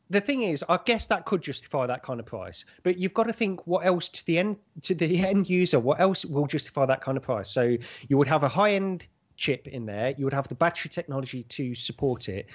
The 0.10 0.22
thing 0.22 0.44
is, 0.44 0.64
I 0.70 0.80
guess 0.86 1.08
that 1.08 1.26
could 1.26 1.42
justify 1.42 1.86
that 1.86 2.02
kind 2.02 2.20
of 2.20 2.26
price, 2.26 2.64
but 2.84 2.98
you've 2.98 3.14
got 3.14 3.26
to 3.26 3.34
think 3.34 3.68
what 3.68 3.86
else 3.86 4.08
to 4.10 4.26
the 4.26 4.38
end 4.38 4.58
to 4.84 4.96
the 4.96 5.26
end 5.26 5.50
user. 5.50 5.80
What 5.80 6.00
else 6.00 6.26
will 6.26 6.48
justify 6.48 6.86
that 6.86 7.02
kind 7.02 7.18
of 7.18 7.24
price? 7.24 7.50
So 7.50 7.78
you 8.08 8.18
would 8.18 8.28
have 8.28 8.44
a 8.44 8.50
high 8.50 8.74
end 8.74 9.08
chip 9.38 9.68
in 9.68 9.86
there. 9.86 10.14
You 10.18 10.26
would 10.26 10.34
have 10.34 10.48
the 10.48 10.56
battery 10.56 10.90
technology 10.90 11.44
to 11.44 11.76
support 11.76 12.28
it. 12.28 12.48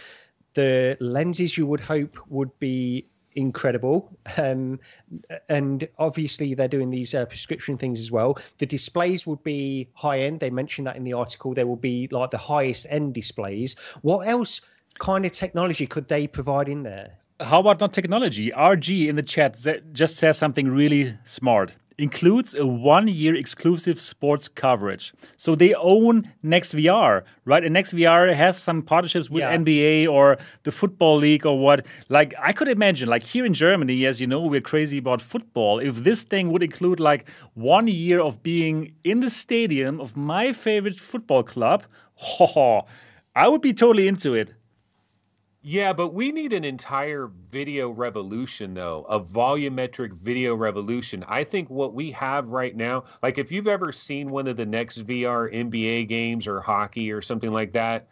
The 0.54 0.96
lenses 1.00 1.56
you 1.56 1.66
would 1.66 1.80
hope 1.80 2.18
would 2.28 2.59
be 2.59 3.06
incredible. 3.34 4.16
Um 4.36 4.78
and 5.48 5.88
obviously 5.98 6.54
they're 6.54 6.68
doing 6.68 6.90
these 6.90 7.14
uh, 7.14 7.24
prescription 7.26 7.78
things 7.78 8.00
as 8.00 8.10
well. 8.10 8.38
The 8.59 8.66
displays 8.66 9.26
would 9.26 9.42
be 9.42 9.88
high 9.94 10.20
end. 10.20 10.40
They 10.40 10.50
mentioned 10.50 10.86
that 10.86 10.96
in 10.96 11.04
the 11.04 11.12
article. 11.12 11.54
They 11.54 11.64
will 11.64 11.76
be 11.76 12.09
like 12.10 12.30
the 12.30 12.38
highest 12.38 12.86
end 12.90 13.14
displays. 13.14 13.76
What 14.02 14.26
else 14.26 14.60
kind 14.98 15.24
of 15.24 15.32
technology 15.32 15.86
could 15.86 16.09
they 16.09 16.26
provide 16.26 16.68
in 16.68 16.82
there? 16.82 17.18
How 17.40 17.60
about 17.60 17.80
not 17.80 17.92
technology? 17.92 18.50
RG 18.50 19.09
in 19.09 19.16
the 19.16 19.22
chat 19.22 19.56
just 19.92 20.16
says 20.16 20.38
something 20.38 20.68
really 20.68 21.18
smart 21.24 21.74
includes 21.98 22.55
a 22.55 22.66
one 22.66 23.09
year 23.09 23.35
exclusive 23.35 24.01
sports 24.01 24.48
coverage. 24.48 25.12
So 25.36 25.55
they 25.55 25.74
own 25.74 26.32
NextVR, 26.44 27.23
right? 27.44 27.64
And 27.64 27.74
NextVR 27.74 28.35
has 28.35 28.60
some 28.60 28.82
partnerships 28.82 29.31
with 29.31 29.40
yeah. 29.40 29.56
NBA 29.56 30.09
or 30.09 30.39
the 30.62 30.73
Football 30.73 31.16
League 31.16 31.47
or 31.47 31.59
what. 31.59 31.86
Like, 32.09 32.35
I 32.40 32.52
could 32.52 32.69
imagine, 32.69 33.09
like 33.09 33.23
here 33.23 33.44
in 33.44 33.55
Germany, 33.55 34.06
as 34.06 34.20
you 34.20 34.27
know, 34.27 34.40
we're 34.43 34.60
crazy 34.60 34.98
about 34.98 35.23
football. 35.23 35.78
If 35.78 35.97
this 36.05 36.24
thing 36.24 36.51
would 36.52 36.62
include 36.62 37.01
like 37.01 37.28
one 37.55 37.89
year 37.89 38.20
of 38.20 38.43
being 38.43 38.94
in 39.05 39.20
the 39.20 39.31
stadium 39.31 40.01
of 40.01 40.16
my 40.16 40.52
favorite 40.52 40.97
football 40.97 41.43
club, 41.43 41.85
oh, 42.40 42.82
I 43.35 43.48
would 43.48 43.62
be 43.62 43.73
totally 43.73 44.09
into 44.09 44.35
it. 44.35 44.52
Yeah, 45.64 45.93
but 45.93 46.09
we 46.09 46.32
need 46.32 46.52
an 46.52 46.64
entire 46.64 47.28
video 47.28 47.89
revolution, 47.90 48.74
though, 48.74 49.05
a 49.09 49.20
volumetric 49.20 50.12
video 50.12 50.56
revolution. 50.56 51.24
I 51.28 51.44
think 51.44 51.70
what 51.70 51.94
we 51.94 52.10
have 52.12 52.48
right 52.48 52.74
now, 52.74 53.05
like 53.22 53.39
if 53.39 53.52
you've 53.52 53.68
ever 53.68 53.93
seen 53.93 54.30
one 54.30 54.48
of 54.48 54.56
the 54.56 54.66
NextVR 54.66 55.55
NBA 55.55 56.09
games 56.09 56.48
or 56.48 56.60
hockey 56.60 57.12
or 57.12 57.22
something 57.22 57.52
like 57.52 57.72
that, 57.72 58.09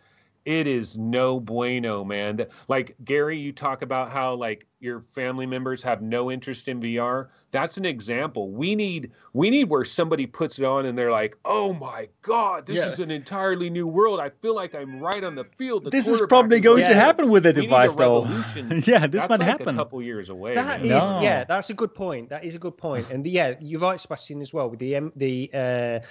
it 0.50 0.66
is 0.66 0.98
no 0.98 1.38
bueno, 1.38 2.04
man. 2.04 2.44
Like 2.66 2.96
Gary, 3.04 3.38
you 3.38 3.52
talk 3.52 3.82
about 3.82 4.10
how 4.10 4.34
like 4.34 4.66
your 4.80 5.00
family 5.00 5.46
members 5.46 5.80
have 5.84 6.02
no 6.02 6.28
interest 6.28 6.66
in 6.66 6.80
VR. 6.80 7.28
That's 7.52 7.76
an 7.76 7.84
example. 7.84 8.50
We 8.50 8.74
need 8.74 9.12
we 9.32 9.48
need 9.48 9.68
where 9.68 9.84
somebody 9.84 10.26
puts 10.26 10.58
it 10.58 10.64
on 10.64 10.86
and 10.86 10.98
they're 10.98 11.12
like, 11.12 11.36
"Oh 11.44 11.72
my 11.72 12.08
god, 12.22 12.66
this 12.66 12.78
yeah. 12.78 12.86
is 12.86 12.98
an 12.98 13.12
entirely 13.12 13.70
new 13.70 13.86
world. 13.86 14.18
I 14.18 14.30
feel 14.30 14.56
like 14.56 14.74
I'm 14.74 14.98
right 14.98 15.22
on 15.22 15.36
the 15.36 15.44
field." 15.44 15.84
The 15.84 15.90
this 15.90 16.08
is 16.08 16.20
probably 16.28 16.58
is 16.58 16.64
going 16.64 16.82
like, 16.82 16.90
to 16.90 16.96
happen 16.96 17.30
with 17.30 17.44
the 17.44 17.52
device, 17.52 17.94
though. 17.94 18.24
yeah, 18.26 18.42
this 18.66 18.88
that's 18.88 19.28
might 19.28 19.38
like 19.38 19.42
happen. 19.42 19.68
A 19.68 19.78
couple 19.78 20.02
years 20.02 20.30
away. 20.30 20.56
That 20.56 20.82
man. 20.82 20.96
is, 20.96 21.10
no. 21.12 21.20
yeah, 21.20 21.44
that's 21.44 21.70
a 21.70 21.74
good 21.74 21.94
point. 21.94 22.30
That 22.30 22.42
is 22.42 22.56
a 22.56 22.58
good 22.58 22.76
point. 22.76 23.08
And 23.10 23.24
yeah, 23.24 23.54
you're 23.60 23.80
right, 23.80 24.00
Sebastian, 24.00 24.40
as 24.40 24.52
well 24.52 24.68
with 24.68 24.80
the 24.80 25.12
the. 25.14 25.50
Uh, 25.54 26.06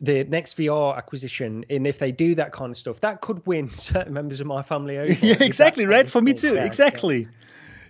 the 0.00 0.24
NextVR 0.24 0.96
acquisition, 0.96 1.64
and 1.70 1.86
if 1.86 1.98
they 1.98 2.12
do 2.12 2.34
that 2.34 2.52
kind 2.52 2.70
of 2.70 2.76
stuff, 2.76 3.00
that 3.00 3.20
could 3.20 3.44
win 3.46 3.70
certain 3.74 4.12
members 4.12 4.40
of 4.40 4.46
my 4.46 4.62
family 4.62 4.98
over. 4.98 5.12
yeah, 5.12 5.36
exactly, 5.40 5.86
right? 5.86 6.10
For 6.10 6.20
me 6.20 6.34
too, 6.34 6.54
yeah, 6.54 6.64
exactly. 6.64 7.22
Yeah. 7.22 7.28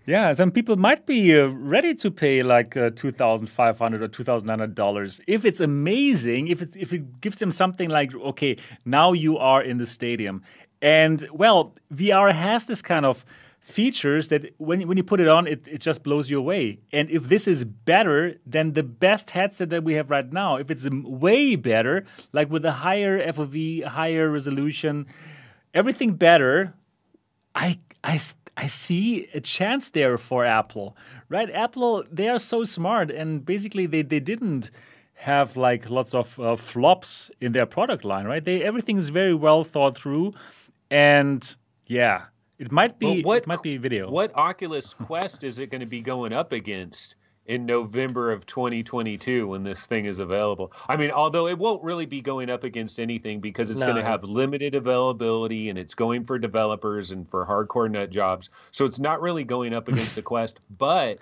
Yeah, 0.08 0.32
some 0.34 0.52
people 0.52 0.76
might 0.76 1.04
be 1.04 1.36
uh, 1.36 1.46
ready 1.46 1.92
to 1.96 2.12
pay 2.12 2.44
like 2.44 2.76
uh, 2.76 2.90
two 2.94 3.10
thousand 3.10 3.48
five 3.48 3.76
hundred 3.76 4.02
or 4.02 4.08
two 4.08 4.22
thousand 4.22 4.46
nine 4.46 4.60
hundred 4.60 4.76
dollars 4.76 5.20
if 5.26 5.44
it's 5.44 5.60
amazing. 5.60 6.46
If 6.46 6.62
it 6.62 6.76
if 6.76 6.92
it 6.92 7.20
gives 7.20 7.38
them 7.38 7.50
something 7.50 7.90
like 7.90 8.14
okay, 8.14 8.56
now 8.84 9.12
you 9.12 9.36
are 9.36 9.60
in 9.60 9.78
the 9.78 9.86
stadium, 9.86 10.42
and 10.80 11.28
well, 11.32 11.74
VR 11.92 12.30
has 12.32 12.66
this 12.66 12.82
kind 12.82 13.04
of 13.04 13.24
features 13.66 14.28
that 14.28 14.54
when, 14.58 14.86
when 14.86 14.96
you 14.96 15.02
put 15.02 15.18
it 15.18 15.26
on, 15.26 15.48
it, 15.48 15.66
it 15.66 15.80
just 15.80 16.04
blows 16.04 16.30
you 16.30 16.38
away. 16.38 16.78
And 16.92 17.10
if 17.10 17.28
this 17.28 17.48
is 17.48 17.64
better 17.64 18.36
than 18.46 18.74
the 18.74 18.84
best 18.84 19.32
headset 19.32 19.70
that 19.70 19.82
we 19.82 19.94
have 19.94 20.08
right 20.08 20.32
now, 20.32 20.54
if 20.54 20.70
it's 20.70 20.88
way 20.88 21.56
better, 21.56 22.04
like 22.32 22.48
with 22.48 22.64
a 22.64 22.70
higher 22.70 23.20
FOV, 23.32 23.84
higher 23.84 24.30
resolution, 24.30 25.06
everything 25.74 26.12
better, 26.12 26.74
I, 27.56 27.80
I, 28.04 28.20
I 28.56 28.68
see 28.68 29.28
a 29.34 29.40
chance 29.40 29.90
there 29.90 30.16
for 30.16 30.44
Apple, 30.44 30.96
right? 31.28 31.50
Apple, 31.50 32.04
they 32.10 32.28
are 32.28 32.38
so 32.38 32.62
smart, 32.62 33.10
and 33.10 33.44
basically 33.44 33.86
they, 33.86 34.02
they 34.02 34.20
didn't 34.20 34.70
have 35.14 35.56
like 35.56 35.90
lots 35.90 36.14
of 36.14 36.38
uh, 36.38 36.54
flops 36.54 37.32
in 37.40 37.50
their 37.50 37.66
product 37.66 38.04
line, 38.04 38.26
right? 38.26 38.44
They 38.44 38.62
everything 38.62 38.96
is 38.96 39.08
very 39.08 39.34
well 39.34 39.64
thought 39.64 39.98
through, 39.98 40.34
and 40.88 41.56
yeah, 41.86 42.26
it 42.58 42.72
might 42.72 42.98
be. 42.98 43.22
what, 43.22 43.38
it 43.38 43.46
might 43.46 43.62
be 43.62 43.76
video. 43.76 44.10
What 44.10 44.32
Oculus 44.36 44.94
Quest 44.94 45.44
is 45.44 45.60
it 45.60 45.70
going 45.70 45.80
to 45.80 45.86
be 45.86 46.00
going 46.00 46.32
up 46.32 46.52
against 46.52 47.16
in 47.46 47.64
November 47.64 48.32
of 48.32 48.44
2022 48.46 49.46
when 49.46 49.62
this 49.62 49.86
thing 49.86 50.06
is 50.06 50.18
available? 50.18 50.72
I 50.88 50.96
mean, 50.96 51.10
although 51.10 51.48
it 51.48 51.58
won't 51.58 51.82
really 51.82 52.06
be 52.06 52.20
going 52.20 52.48
up 52.48 52.64
against 52.64 52.98
anything 52.98 53.40
because 53.40 53.70
it's 53.70 53.80
no. 53.80 53.86
going 53.86 53.96
to 53.96 54.04
have 54.04 54.24
limited 54.24 54.74
availability 54.74 55.68
and 55.68 55.78
it's 55.78 55.94
going 55.94 56.24
for 56.24 56.38
developers 56.38 57.12
and 57.12 57.28
for 57.28 57.44
hardcore 57.44 57.90
nut 57.90 58.10
jobs, 58.10 58.48
so 58.70 58.84
it's 58.84 58.98
not 58.98 59.20
really 59.20 59.44
going 59.44 59.74
up 59.74 59.88
against 59.88 60.14
the 60.14 60.22
Quest, 60.32 60.60
but. 60.78 61.18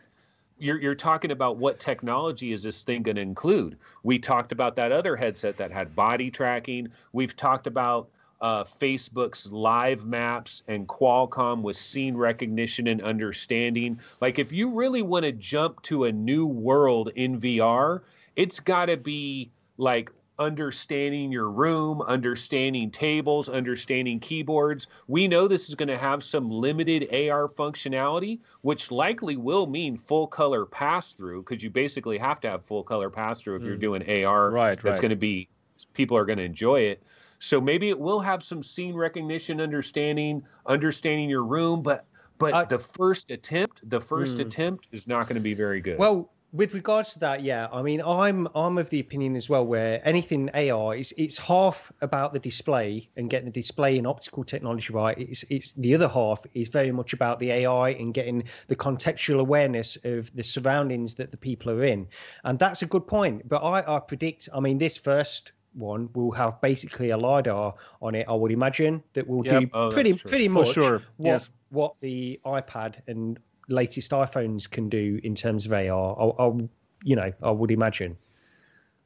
You're, 0.56 0.80
you're 0.80 0.94
talking 0.94 1.32
about 1.32 1.56
what 1.56 1.80
technology 1.80 2.52
is 2.52 2.62
this 2.62 2.84
thing 2.84 3.02
going 3.02 3.16
to 3.16 3.22
include? 3.22 3.76
We 4.04 4.20
talked 4.20 4.52
about 4.52 4.76
that 4.76 4.92
other 4.92 5.16
headset 5.16 5.56
that 5.56 5.72
had 5.72 5.96
body 5.96 6.30
tracking. 6.30 6.92
We've 7.12 7.34
talked 7.34 7.66
about 7.66 8.08
uh, 8.44 8.62
Facebook's 8.62 9.50
live 9.50 10.04
maps 10.04 10.64
and 10.68 10.86
Qualcomm 10.86 11.62
with 11.62 11.76
scene 11.76 12.14
recognition 12.14 12.88
and 12.88 13.00
understanding. 13.00 13.98
Like, 14.20 14.38
if 14.38 14.52
you 14.52 14.68
really 14.68 15.00
want 15.00 15.24
to 15.24 15.32
jump 15.32 15.80
to 15.84 16.04
a 16.04 16.12
new 16.12 16.46
world 16.46 17.10
in 17.16 17.40
VR, 17.40 18.02
it's 18.36 18.60
got 18.60 18.86
to 18.86 18.98
be 18.98 19.50
like 19.78 20.10
understanding 20.38 21.32
your 21.32 21.50
room, 21.50 22.02
understanding 22.02 22.90
tables, 22.90 23.48
understanding 23.48 24.20
keyboards. 24.20 24.88
We 25.08 25.26
know 25.26 25.48
this 25.48 25.70
is 25.70 25.74
going 25.74 25.88
to 25.88 25.96
have 25.96 26.22
some 26.22 26.50
limited 26.50 27.04
AR 27.04 27.48
functionality, 27.48 28.40
which 28.60 28.90
likely 28.90 29.38
will 29.38 29.66
mean 29.66 29.96
full 29.96 30.26
color 30.26 30.66
pass 30.66 31.14
through 31.14 31.44
because 31.44 31.64
you 31.64 31.70
basically 31.70 32.18
have 32.18 32.40
to 32.40 32.50
have 32.50 32.66
full 32.66 32.82
color 32.82 33.08
pass 33.08 33.40
through 33.40 33.56
if 33.56 33.62
mm. 33.62 33.66
you're 33.68 33.76
doing 33.76 34.24
AR. 34.26 34.50
Right, 34.50 34.74
That's 34.82 34.98
right. 34.98 35.00
going 35.00 35.10
to 35.10 35.16
be 35.16 35.48
people 35.94 36.18
are 36.18 36.26
going 36.26 36.38
to 36.38 36.44
enjoy 36.44 36.80
it. 36.80 37.02
So 37.44 37.60
maybe 37.60 37.90
it 37.90 37.98
will 37.98 38.20
have 38.20 38.42
some 38.42 38.62
scene 38.62 38.94
recognition, 38.94 39.60
understanding, 39.60 40.42
understanding 40.66 41.28
your 41.28 41.44
room, 41.44 41.82
but 41.82 42.06
but 42.38 42.52
uh, 42.54 42.64
the 42.64 42.78
first 42.78 43.30
attempt, 43.30 43.88
the 43.88 44.00
first 44.00 44.38
mm. 44.38 44.46
attempt 44.46 44.88
is 44.92 45.06
not 45.06 45.28
going 45.28 45.36
to 45.36 45.42
be 45.42 45.54
very 45.54 45.80
good. 45.80 45.98
Well, 45.98 46.30
with 46.54 46.72
regards 46.72 47.12
to 47.14 47.18
that, 47.18 47.42
yeah, 47.42 47.68
I 47.72 47.82
mean, 47.82 48.00
I'm 48.00 48.48
I'm 48.54 48.78
of 48.78 48.88
the 48.88 48.98
opinion 49.00 49.36
as 49.36 49.50
well 49.50 49.66
where 49.66 50.00
anything 50.08 50.48
AR 50.50 50.94
is 50.96 51.12
it's 51.18 51.36
half 51.36 51.92
about 52.00 52.32
the 52.32 52.38
display 52.38 53.10
and 53.16 53.28
getting 53.28 53.46
the 53.46 53.52
display 53.52 53.98
and 53.98 54.06
optical 54.06 54.42
technology 54.42 54.92
right. 54.92 55.18
It's 55.18 55.44
it's 55.50 55.72
the 55.72 55.94
other 55.94 56.08
half 56.08 56.46
is 56.54 56.68
very 56.68 56.92
much 56.92 57.12
about 57.12 57.40
the 57.40 57.50
AI 57.50 57.90
and 57.90 58.14
getting 58.14 58.44
the 58.68 58.76
contextual 58.76 59.40
awareness 59.40 59.98
of 60.04 60.34
the 60.34 60.44
surroundings 60.44 61.16
that 61.16 61.30
the 61.30 61.36
people 61.36 61.70
are 61.72 61.84
in, 61.84 62.06
and 62.44 62.58
that's 62.58 62.82
a 62.82 62.86
good 62.86 63.06
point. 63.06 63.48
But 63.48 63.58
I 63.58 63.96
I 63.96 63.98
predict, 63.98 64.48
I 64.54 64.60
mean, 64.60 64.78
this 64.78 64.96
first 64.96 65.52
one 65.74 66.08
will 66.14 66.30
have 66.32 66.60
basically 66.60 67.10
a 67.10 67.16
lidar 67.16 67.74
on 68.00 68.14
it. 68.14 68.26
I 68.28 68.32
would 68.32 68.52
imagine 68.52 69.02
that 69.12 69.26
will 69.26 69.44
yep. 69.44 69.60
do 69.60 69.68
oh, 69.72 69.90
pretty 69.90 70.14
pretty 70.14 70.48
much 70.48 70.72
sure. 70.72 71.02
what 71.16 71.26
yes. 71.26 71.50
what 71.70 71.94
the 72.00 72.40
iPad 72.44 72.96
and 73.06 73.38
latest 73.68 74.10
iPhones 74.10 74.70
can 74.70 74.88
do 74.88 75.20
in 75.22 75.34
terms 75.34 75.66
of 75.66 75.72
AR. 75.72 75.80
I'll, 75.90 76.36
I'll, 76.38 76.68
you 77.02 77.16
know, 77.16 77.32
I 77.42 77.50
would 77.50 77.70
imagine. 77.70 78.16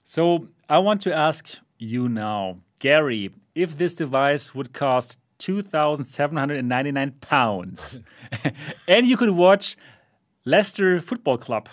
So 0.04 0.48
I 0.68 0.78
want 0.78 1.02
to 1.02 1.14
ask 1.14 1.58
you 1.78 2.08
now, 2.08 2.58
Gary, 2.78 3.30
if 3.54 3.76
this 3.76 3.94
device 3.94 4.54
would 4.54 4.72
cost 4.72 5.18
two 5.38 5.62
thousand 5.62 6.04
seven 6.06 6.36
hundred 6.36 6.58
and 6.58 6.68
ninety 6.68 6.92
nine 6.92 7.12
pounds, 7.20 8.00
and 8.88 9.06
you 9.06 9.16
could 9.16 9.30
watch 9.30 9.76
Leicester 10.48 10.98
Football 10.98 11.36
Club. 11.36 11.68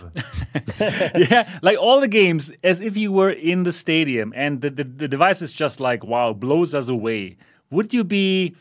yeah, 0.80 1.50
like 1.62 1.78
all 1.78 2.02
the 2.02 2.10
games 2.10 2.52
as 2.62 2.82
if 2.82 2.98
you 2.98 3.12
were 3.12 3.30
in 3.30 3.64
the 3.64 3.72
stadium 3.72 4.34
and 4.36 4.62
the, 4.62 4.70
the, 4.70 4.84
the, 4.84 5.08
device 5.08 5.42
is 5.42 5.54
just 5.54 5.80
like, 5.80 6.04
wow, 6.04 6.34
blows 6.34 6.76
us 6.76 6.90
away. 6.90 7.38
Would 7.72 7.94
you 7.94 8.04
be 8.04 8.56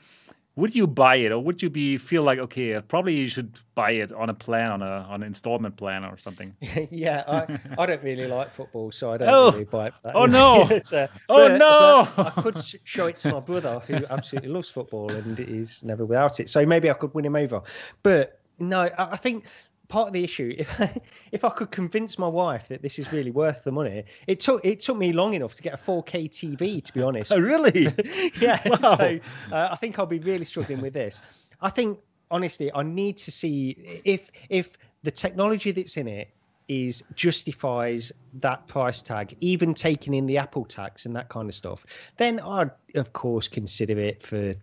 would 0.57 0.77
you 0.77 0.87
buy 0.87 1.17
it 1.17 1.33
or 1.33 1.41
would 1.41 1.63
you 1.63 1.69
be 1.69 1.99
feel 1.99 2.23
like 2.23 2.39
okay, 2.39 2.81
probably 2.87 3.17
you 3.17 3.27
should 3.27 3.59
buy 3.75 3.91
it 3.91 4.13
on 4.13 4.31
a 4.31 4.35
plan 4.35 4.71
on 4.71 4.83
a 4.83 5.05
on 5.11 5.23
an 5.23 5.27
installment 5.27 5.77
plan 5.77 6.05
or 6.05 6.17
something? 6.17 6.55
yeah, 6.91 7.25
I, 7.27 7.59
I 7.77 7.87
don't 7.87 8.03
really 8.05 8.29
like 8.29 8.55
football, 8.55 8.93
so 8.93 9.13
I 9.13 9.17
don't 9.17 9.29
oh, 9.29 9.51
really 9.51 9.65
buy 9.65 9.89
it. 9.89 9.95
oh 10.15 10.27
no! 10.27 10.63
uh, 10.93 11.09
oh 11.29 11.49
but, 11.49 11.59
no! 11.59 12.09
But 12.15 12.39
I 12.39 12.43
could 12.43 12.59
show 12.85 13.07
it 13.09 13.19
to 13.19 13.33
my 13.33 13.41
brother 13.41 13.83
who 13.89 14.07
absolutely 14.09 14.51
loves 14.51 14.71
football 14.71 15.11
and 15.11 15.41
is 15.41 15.83
never 15.83 16.05
without 16.07 16.39
it. 16.39 16.49
So 16.49 16.65
maybe 16.65 16.89
I 16.89 16.95
could 16.95 17.13
win 17.15 17.25
him 17.25 17.35
over. 17.35 17.61
But 18.05 18.41
no, 18.59 18.89
I 18.97 19.17
think 19.17 19.47
part 19.89 20.09
of 20.09 20.13
the 20.13 20.25
issue. 20.25 20.55
If 20.57 20.81
I, 20.81 21.01
if 21.33 21.45
I 21.45 21.51
could 21.51 21.71
convince 21.71 22.19
my 22.19 22.29
wife 22.29 22.69
that 22.69 22.83
this 22.83 22.99
is 22.99 23.13
really 23.13 23.31
worth 23.31 23.65
the 23.65 23.73
money, 23.73 24.05
it 24.27 24.41
took 24.41 24.65
it 24.65 24.81
took 24.81 24.97
me 24.97 25.13
long 25.13 25.35
enough 25.35 25.55
to 25.55 25.63
get 25.63 25.75
a 25.75 25.77
4K 25.77 26.29
TV. 26.29 26.83
To 26.83 26.93
be 26.93 27.03
honest. 27.03 27.33
Oh 27.33 27.39
really? 27.39 27.93
yeah. 28.41 28.61
Wow. 28.75 28.97
So 28.97 29.19
uh, 29.53 29.69
I 29.71 29.77
think 29.77 29.99
I'll 29.99 30.07
be 30.07 30.19
really 30.19 30.45
struggling 30.45 30.81
with 30.81 30.95
this. 30.95 31.23
I 31.61 31.71
think 31.71 31.99
honestly, 32.31 32.73
I 32.75 32.83
need 32.83 33.17
to 33.19 33.31
see 33.31 34.01
if 34.05 34.31
if 34.49 34.77
the 35.03 35.11
technology 35.11 35.71
that's 35.71 35.97
in 35.97 36.09
it 36.09 36.29
is 36.69 37.05
justifies 37.15 38.11
that 38.35 38.67
price 38.69 39.03
tag, 39.03 39.37
even 39.41 39.75
taking 39.75 40.15
in 40.15 40.27
the 40.27 40.39
Apple 40.39 40.65
tax 40.65 41.07
and 41.07 41.15
that 41.15 41.29
kind 41.29 41.49
of 41.49 41.55
stuff, 41.55 41.85
then 42.17 42.41
I'd 42.41 42.71
of 42.95 43.13
course 43.13 43.49
consider 43.49 43.99
it 43.99 44.23
for, 44.23 44.55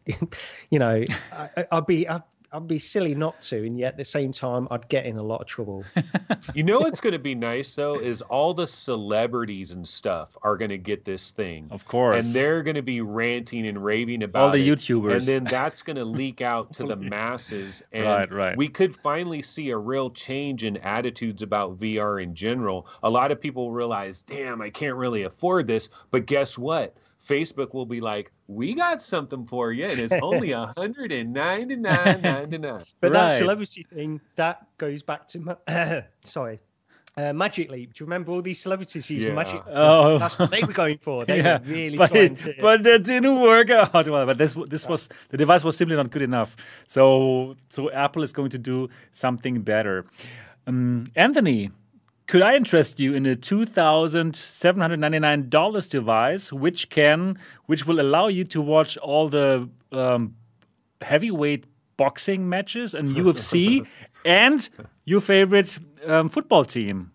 you 0.71 0.79
know, 0.79 1.03
I, 1.31 1.65
would 1.71 1.85
be 1.85 2.07
I'd, 2.07 2.23
I'd 2.53 2.67
be 2.67 2.79
silly 2.79 3.15
not 3.15 3.41
to, 3.43 3.65
and 3.65 3.79
yet 3.79 3.93
at 3.93 3.97
the 3.97 4.03
same 4.03 4.33
time, 4.33 4.67
I'd 4.71 4.89
get 4.89 5.05
in 5.05 5.15
a 5.15 5.23
lot 5.23 5.39
of 5.39 5.47
trouble. 5.47 5.85
you 6.53 6.63
know 6.63 6.79
what's 6.79 6.99
going 6.99 7.13
to 7.13 7.19
be 7.19 7.33
nice 7.33 7.73
though 7.75 7.95
is 7.95 8.21
all 8.23 8.53
the 8.53 8.67
celebrities 8.67 9.71
and 9.71 9.87
stuff 9.87 10.35
are 10.41 10.57
going 10.57 10.69
to 10.69 10.77
get 10.77 11.05
this 11.05 11.31
thing, 11.31 11.67
of 11.71 11.87
course, 11.87 12.25
and 12.25 12.35
they're 12.35 12.61
going 12.61 12.75
to 12.75 12.81
be 12.81 12.99
ranting 12.99 13.67
and 13.67 13.81
raving 13.81 14.23
about 14.23 14.43
all 14.43 14.51
the 14.51 14.67
it, 14.67 14.77
YouTubers, 14.77 15.17
and 15.17 15.23
then 15.23 15.43
that's 15.45 15.81
going 15.81 15.95
to 15.95 16.03
leak 16.03 16.41
out 16.41 16.73
to 16.73 16.83
the 16.83 16.95
masses, 16.97 17.83
and 17.93 18.05
right, 18.05 18.31
right. 18.33 18.57
we 18.57 18.67
could 18.67 18.97
finally 18.97 19.41
see 19.41 19.69
a 19.69 19.77
real 19.77 20.09
change 20.09 20.65
in 20.65 20.75
attitudes 20.77 21.41
about 21.41 21.77
VR 21.77 22.21
in 22.21 22.35
general. 22.35 22.85
A 23.03 23.09
lot 23.09 23.31
of 23.31 23.39
people 23.39 23.71
realize, 23.71 24.23
damn, 24.23 24.61
I 24.61 24.69
can't 24.69 24.97
really 24.97 25.23
afford 25.23 25.67
this, 25.67 25.87
but 26.09 26.25
guess 26.25 26.57
what? 26.57 26.97
Facebook 27.21 27.73
will 27.73 27.85
be 27.85 28.01
like, 28.01 28.31
"We 28.47 28.73
got 28.73 29.01
something 29.01 29.45
for 29.45 29.71
you, 29.71 29.85
and 29.85 29.99
it's 29.99 30.13
only 30.21 30.51
a 30.63 30.73
hundred 30.77 31.11
and 31.11 31.33
ninety 31.33 31.75
nine 31.75 32.21
ninety 32.21 32.57
nine. 32.57 32.83
But 32.99 33.11
right. 33.11 33.29
that 33.29 33.37
celebrity 33.37 33.83
thing 33.83 34.21
that 34.35 34.65
goes 34.77 35.03
back 35.03 35.27
to 35.29 35.57
uh, 35.67 36.01
sorry. 36.25 36.59
Uh, 37.17 37.33
Magic 37.33 37.69
Leap. 37.69 37.93
Do 37.93 38.03
you 38.03 38.05
remember 38.05 38.31
all 38.31 38.41
these 38.41 38.61
celebrities 38.61 39.09
using 39.09 39.31
yeah. 39.31 39.35
Magic? 39.35 39.61
Oh, 39.67 40.17
that's 40.17 40.39
what 40.39 40.49
they 40.49 40.63
were 40.63 40.71
going 40.71 40.97
for. 40.97 41.25
They 41.25 41.37
yeah, 41.43 41.59
were 41.59 41.65
really 41.65 41.97
but 41.97 42.09
trying 42.09 42.31
it, 42.31 42.37
to. 42.37 42.55
But 42.57 42.83
that 42.83 43.03
didn't 43.03 43.41
work 43.41 43.69
out. 43.69 44.07
Well, 44.07 44.25
but 44.25 44.37
this 44.37 44.55
this 44.67 44.87
was 44.87 45.09
the 45.29 45.35
device 45.35 45.65
was 45.65 45.75
simply 45.75 45.97
not 45.97 46.09
good 46.09 46.21
enough. 46.21 46.55
So 46.87 47.57
so 47.67 47.91
Apple 47.91 48.23
is 48.23 48.31
going 48.31 48.49
to 48.51 48.57
do 48.57 48.87
something 49.11 49.61
better. 49.61 50.05
Um, 50.67 51.03
Anthony, 51.15 51.71
could 52.31 52.41
I 52.41 52.55
interest 52.55 53.01
you 53.01 53.13
in 53.13 53.25
a 53.25 53.35
two 53.35 53.65
thousand 53.65 54.37
seven 54.37 54.79
hundred 54.79 55.01
ninety 55.01 55.19
nine 55.19 55.49
dollars 55.49 55.89
device, 55.89 56.53
which 56.53 56.89
can, 56.89 57.37
which 57.65 57.85
will 57.85 57.99
allow 57.99 58.29
you 58.29 58.45
to 58.45 58.61
watch 58.61 58.95
all 58.95 59.27
the 59.27 59.67
um, 59.91 60.33
heavyweight 61.01 61.65
boxing 61.97 62.47
matches 62.47 62.93
and 62.93 63.17
UFC, 63.17 63.85
and 64.25 64.69
your 65.03 65.19
favorite 65.19 65.77
um, 66.05 66.29
football 66.29 66.63
team? 66.63 67.11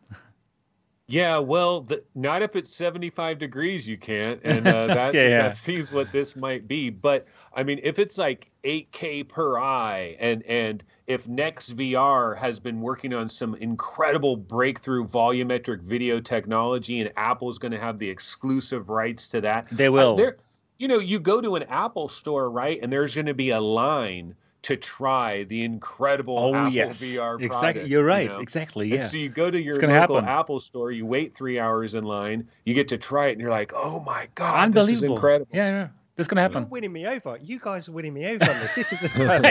Yeah, 1.06 1.38
well, 1.38 1.80
the, 1.80 2.04
not 2.14 2.42
if 2.42 2.54
it's 2.54 2.76
75 2.76 3.38
degrees, 3.38 3.88
you 3.88 3.96
can't. 3.96 4.38
And 4.44 4.68
uh, 4.68 4.86
that, 4.88 5.08
okay, 5.08 5.30
yeah. 5.30 5.48
that 5.48 5.56
seems 5.56 5.90
what 5.90 6.12
this 6.12 6.36
might 6.36 6.68
be. 6.68 6.90
But 6.90 7.26
I 7.54 7.62
mean, 7.62 7.80
if 7.82 7.98
it's 7.98 8.18
like 8.18 8.50
8K 8.64 9.26
per 9.26 9.58
eye, 9.58 10.14
and, 10.18 10.42
and 10.42 10.84
if 11.06 11.26
NextVR 11.26 12.36
has 12.36 12.58
been 12.58 12.80
working 12.80 13.14
on 13.14 13.28
some 13.28 13.54
incredible 13.56 14.36
breakthrough 14.36 15.06
volumetric 15.06 15.82
video 15.82 16.20
technology, 16.20 17.00
and 17.00 17.12
Apple 17.16 17.48
is 17.48 17.58
going 17.58 17.72
to 17.72 17.78
have 17.78 17.98
the 17.98 18.08
exclusive 18.08 18.88
rights 18.88 19.28
to 19.28 19.40
that, 19.40 19.68
they 19.70 19.88
will. 19.88 20.20
Uh, 20.20 20.32
you 20.78 20.88
know, 20.88 20.98
you 20.98 21.18
go 21.18 21.40
to 21.40 21.56
an 21.56 21.62
Apple 21.64 22.08
store, 22.08 22.50
right? 22.50 22.78
And 22.82 22.92
there's 22.92 23.14
going 23.14 23.26
to 23.26 23.34
be 23.34 23.50
a 23.50 23.60
line 23.60 24.34
to 24.62 24.76
try 24.76 25.44
the 25.44 25.62
incredible 25.62 26.36
oh, 26.38 26.54
Apple 26.54 26.72
yes. 26.72 27.00
VR 27.00 27.40
exactly. 27.40 27.86
You're 27.88 28.04
right. 28.04 28.26
You 28.26 28.32
know? 28.32 28.40
Exactly. 28.40 28.88
Yeah. 28.88 28.96
And 28.96 29.04
so 29.04 29.16
you 29.16 29.28
go 29.28 29.48
to 29.48 29.60
your 29.60 29.74
local 29.74 29.88
happen. 29.90 30.24
Apple 30.24 30.58
store, 30.58 30.90
you 30.90 31.06
wait 31.06 31.36
three 31.36 31.60
hours 31.60 31.94
in 31.94 32.02
line, 32.02 32.48
you 32.64 32.74
get 32.74 32.88
to 32.88 32.98
try 32.98 33.28
it, 33.28 33.32
and 33.32 33.40
you're 33.40 33.50
like, 33.50 33.72
"Oh 33.74 34.00
my 34.00 34.28
god, 34.34 34.72
this 34.72 34.90
is 34.90 35.04
incredible!" 35.04 35.48
Yeah, 35.52 35.68
yeah. 35.68 35.88
That's 36.16 36.28
gonna 36.28 36.40
happen. 36.40 36.62
You're 36.62 36.68
winning 36.68 36.92
me 36.92 37.06
over. 37.06 37.38
You 37.42 37.58
guys 37.58 37.88
are 37.88 37.92
winning 37.92 38.14
me 38.14 38.24
over 38.26 38.50
on 38.50 38.60
this. 38.60 38.74
This 38.74 38.92
is 38.92 39.02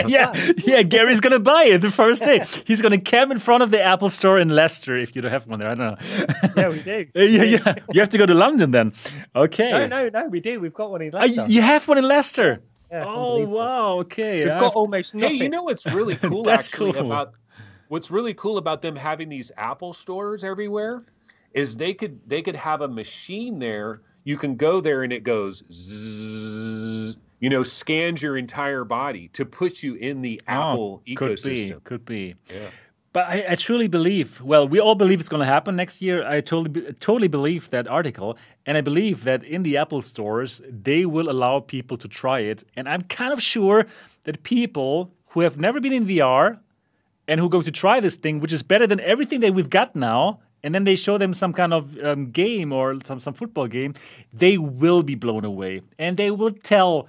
yeah, 0.08 0.32
yeah. 0.64 0.82
Gary's 0.82 1.20
gonna 1.20 1.38
buy 1.38 1.64
it 1.64 1.78
the 1.78 1.92
first 1.92 2.24
day. 2.24 2.44
He's 2.66 2.82
gonna 2.82 3.00
camp 3.00 3.30
in 3.30 3.38
front 3.38 3.62
of 3.62 3.70
the 3.70 3.82
Apple 3.82 4.10
Store 4.10 4.38
in 4.38 4.48
Leicester 4.48 4.96
if 4.96 5.14
you 5.14 5.22
don't 5.22 5.30
have 5.30 5.46
one 5.46 5.60
there. 5.60 5.70
I 5.70 5.74
don't 5.74 6.00
know. 6.00 6.52
yeah, 6.56 6.68
we 6.68 6.82
do. 6.82 7.06
yeah, 7.14 7.42
yeah. 7.42 7.74
You 7.92 8.00
have 8.00 8.08
to 8.10 8.18
go 8.18 8.26
to 8.26 8.34
London 8.34 8.72
then. 8.72 8.92
Okay. 9.34 9.70
No, 9.70 9.86
no, 9.86 10.08
no. 10.08 10.28
We 10.28 10.40
do. 10.40 10.58
We've 10.58 10.74
got 10.74 10.90
one 10.90 11.02
in 11.02 11.12
Leicester. 11.12 11.42
Uh, 11.42 11.46
you 11.46 11.62
have 11.62 11.86
one 11.86 11.98
in 11.98 12.04
Leicester. 12.04 12.60
Yeah, 12.90 13.04
oh 13.06 13.44
wow! 13.44 13.98
Okay, 14.00 14.44
we've 14.44 14.52
I've... 14.52 14.60
got 14.60 14.74
almost 14.74 15.14
nothing. 15.14 15.38
Hey, 15.38 15.44
you 15.44 15.48
know 15.48 15.64
what's 15.64 15.86
really 15.86 16.16
cool 16.22 16.44
That's 16.44 16.68
actually 16.68 16.92
cool. 16.92 17.06
about 17.06 17.32
what's 17.88 18.10
really 18.10 18.34
cool 18.34 18.58
about 18.58 18.82
them 18.82 18.94
having 18.94 19.28
these 19.28 19.50
Apple 19.56 19.92
stores 19.92 20.44
everywhere 20.44 21.04
is 21.52 21.76
they 21.76 21.94
could 21.94 22.20
they 22.28 22.42
could 22.42 22.56
have 22.56 22.82
a 22.82 22.88
machine 22.88 23.58
there. 23.58 24.02
You 24.24 24.36
can 24.36 24.56
go 24.56 24.80
there 24.80 25.02
and 25.02 25.12
it 25.12 25.24
goes 25.24 25.64
zzz, 25.70 26.45
you 27.40 27.50
know, 27.50 27.62
scans 27.62 28.22
your 28.22 28.36
entire 28.36 28.84
body 28.84 29.28
to 29.28 29.44
put 29.44 29.82
you 29.82 29.94
in 29.94 30.22
the 30.22 30.40
oh, 30.48 30.52
Apple 30.52 31.02
ecosystem. 31.06 31.82
Could 31.84 32.04
be, 32.04 32.34
could 32.34 32.50
be. 32.50 32.54
Yeah. 32.54 32.68
But 33.12 33.28
I, 33.28 33.46
I, 33.50 33.54
truly 33.54 33.88
believe, 33.88 34.42
well, 34.42 34.68
we 34.68 34.78
all 34.78 34.94
believe 34.94 35.20
it's 35.20 35.30
going 35.30 35.40
to 35.40 35.46
happen 35.46 35.74
next 35.74 36.02
year. 36.02 36.26
I 36.26 36.42
totally, 36.42 36.92
totally 37.00 37.28
believe 37.28 37.70
that 37.70 37.88
article. 37.88 38.36
And 38.66 38.76
I 38.76 38.82
believe 38.82 39.24
that 39.24 39.42
in 39.42 39.62
the 39.62 39.78
Apple 39.78 40.02
stores, 40.02 40.60
they 40.68 41.06
will 41.06 41.30
allow 41.30 41.60
people 41.60 41.96
to 41.96 42.08
try 42.08 42.40
it. 42.40 42.62
And 42.76 42.86
I'm 42.86 43.00
kind 43.00 43.32
of 43.32 43.40
sure 43.40 43.86
that 44.24 44.42
people 44.42 45.14
who 45.28 45.40
have 45.40 45.56
never 45.56 45.80
been 45.80 45.94
in 45.94 46.04
VR 46.04 46.58
and 47.26 47.40
who 47.40 47.48
go 47.48 47.62
to 47.62 47.70
try 47.70 48.00
this 48.00 48.16
thing, 48.16 48.38
which 48.38 48.52
is 48.52 48.62
better 48.62 48.86
than 48.86 49.00
everything 49.00 49.40
that 49.40 49.54
we've 49.54 49.70
got 49.70 49.96
now, 49.96 50.40
and 50.62 50.74
then 50.74 50.84
they 50.84 50.94
show 50.94 51.16
them 51.16 51.32
some 51.32 51.54
kind 51.54 51.72
of 51.72 51.98
um, 52.04 52.30
game 52.30 52.70
or 52.70 52.98
some, 53.04 53.20
some 53.20 53.32
football 53.32 53.66
game, 53.66 53.94
they 54.32 54.58
will 54.58 55.02
be 55.02 55.14
blown 55.14 55.44
away. 55.44 55.80
And 55.98 56.18
they 56.18 56.30
will 56.30 56.52
tell 56.52 57.08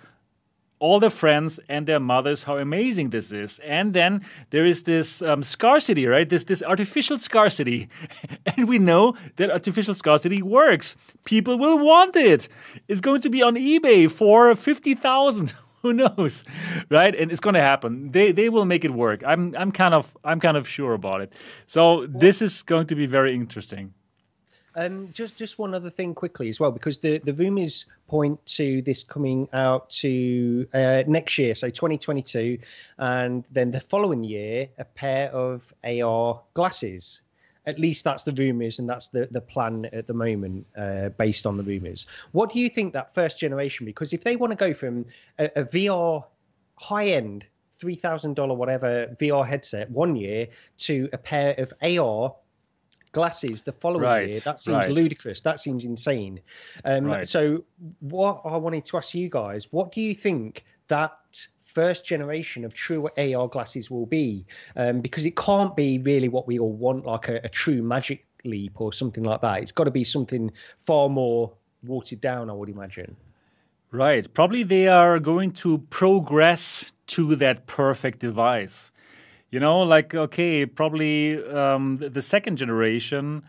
all 0.80 1.00
their 1.00 1.10
friends 1.10 1.60
and 1.70 1.88
their 1.88 2.00
mothers 2.00 2.44
how 2.44 2.58
amazing 2.58 3.10
this 3.10 3.32
is. 3.32 3.60
And 3.60 3.94
then 3.94 4.24
there 4.52 4.66
is 4.66 4.84
this 4.84 5.22
um, 5.22 5.44
scarcity, 5.44 6.06
right? 6.06 6.28
This 6.28 6.44
this 6.44 6.64
artificial 6.64 7.18
scarcity, 7.18 7.90
and 8.46 8.68
we 8.68 8.80
know 8.80 9.16
that 9.38 9.50
artificial 9.52 9.94
scarcity 9.94 10.42
works. 10.42 10.96
People 11.26 11.58
will 11.58 11.80
want 11.80 12.16
it. 12.16 12.48
It's 12.88 13.02
going 13.02 13.22
to 13.22 13.30
be 13.30 13.42
on 13.42 13.56
eBay 13.56 14.10
for 14.10 14.56
fifty 14.56 14.94
thousand. 14.96 15.54
Who 15.84 15.94
knows, 15.94 16.44
right? 16.90 17.16
And 17.16 17.32
it's 17.32 17.40
going 17.40 17.54
to 17.54 17.62
happen. 17.62 18.12
They 18.12 18.32
they 18.32 18.50
will 18.50 18.66
make 18.66 18.84
it 18.84 18.92
work. 18.92 19.24
I'm 19.26 19.56
I'm 19.56 19.72
kind 19.72 19.94
of 19.94 20.18
I'm 20.24 20.40
kind 20.40 20.58
of 20.58 20.68
sure 20.68 20.94
about 20.94 21.22
it. 21.22 21.34
So 21.68 22.08
this 22.08 22.42
is 22.42 22.64
going 22.64 22.88
to 22.88 22.96
be 22.96 23.06
very 23.06 23.34
interesting. 23.36 23.94
Um, 24.78 25.10
just 25.12 25.38
just 25.38 25.58
one 25.58 25.74
other 25.74 25.90
thing 25.90 26.14
quickly 26.14 26.50
as 26.50 26.60
well, 26.60 26.72
because 26.72 27.00
the 27.00 27.18
the 27.18 27.34
rumors 27.34 27.86
point 28.08 28.46
to 28.46 28.84
this 28.84 29.04
coming 29.04 29.50
out 29.52 29.90
to 29.90 30.68
uh, 30.72 31.02
next 31.08 31.40
year, 31.40 31.56
so 31.56 31.68
2022, 31.68 32.60
and 33.00 33.48
then 33.52 33.72
the 33.72 33.80
following 33.80 34.24
year, 34.24 34.70
a 34.78 34.86
pair 34.86 35.32
of 35.32 35.74
AR 35.84 36.40
glasses. 36.54 37.24
At 37.66 37.80
least 37.80 38.06
that's 38.06 38.24
the 38.24 38.32
rumors, 38.34 38.78
and 38.78 38.88
that's 38.88 39.08
the 39.08 39.28
the 39.32 39.42
plan 39.42 39.86
at 39.94 40.06
the 40.06 40.14
moment, 40.14 40.68
uh, 40.78 41.10
based 41.10 41.48
on 41.48 41.58
the 41.58 41.64
rumors. 41.64 42.06
What 42.32 42.52
do 42.52 42.60
you 42.60 42.70
think 42.70 42.94
that 42.94 43.14
first 43.16 43.40
generation? 43.40 43.86
Because 43.88 44.14
if 44.14 44.24
they 44.24 44.36
want 44.36 44.52
to 44.52 44.56
go 44.56 44.76
from 44.76 45.06
a, 45.40 45.46
a 45.56 45.64
VR 45.64 46.24
high 46.76 47.08
end 47.08 47.48
three 47.74 47.96
thousand 47.96 48.36
dollar 48.36 48.54
whatever 48.54 49.08
VR 49.20 49.46
headset 49.46 49.90
one 49.90 50.16
year 50.16 50.48
to 50.78 51.10
a 51.14 51.18
pair 51.18 51.56
of 51.58 51.74
AR 51.82 52.36
glasses 53.12 53.64
the 53.64 53.72
following 53.72 54.04
right, 54.04 54.30
year. 54.30 54.40
That 54.42 54.60
seems 54.60 54.86
right. 54.86 54.92
ludicrous. 54.92 55.42
That 55.42 55.60
seems 55.60 55.86
insane. 55.86 56.40
Um, 56.86 57.06
right. 57.06 57.28
So, 57.28 57.64
what 58.00 58.42
I 58.46 58.58
wanted 58.58 58.86
to 58.86 58.98
ask 58.98 59.14
you 59.14 59.30
guys: 59.30 59.68
What 59.72 59.92
do 59.92 60.02
you 60.02 60.14
think 60.14 60.66
that 60.88 61.18
first 61.64 62.06
generation 62.06 62.66
of 62.66 62.74
true 62.74 63.10
AR 63.18 63.48
glasses 63.48 63.92
will 63.92 64.06
be? 64.06 64.46
Um, 64.76 65.02
because 65.02 65.26
it 65.26 65.36
can't 65.36 65.76
be 65.76 66.00
really 66.00 66.30
what 66.30 66.48
we 66.48 66.60
all 66.60 66.74
want, 66.74 67.06
like 67.06 67.28
a, 67.28 67.42
a 67.44 67.50
true 67.50 67.82
Magic 67.82 68.26
Leap 68.44 68.80
or 68.80 68.94
something 68.94 69.24
like 69.24 69.42
that. 69.42 69.62
It's 69.62 69.72
got 69.72 69.86
to 69.86 69.92
be 69.92 70.04
something 70.04 70.52
far 70.78 71.10
more 71.10 71.54
watered 71.84 72.22
down, 72.22 72.50
I 72.50 72.54
would 72.54 72.70
imagine. 72.70 73.16
Right. 73.92 74.32
Probably 74.34 74.64
they 74.64 74.88
are 74.88 75.20
going 75.20 75.52
to 75.52 75.80
progress 75.90 76.92
to 77.08 77.36
that 77.38 77.68
perfect 77.68 78.20
device. 78.20 78.92
You 79.50 79.60
know, 79.60 79.80
like 79.82 80.14
okay, 80.14 80.66
probably 80.66 81.44
um, 81.48 81.98
the 81.98 82.22
second 82.22 82.58
generation 82.58 83.44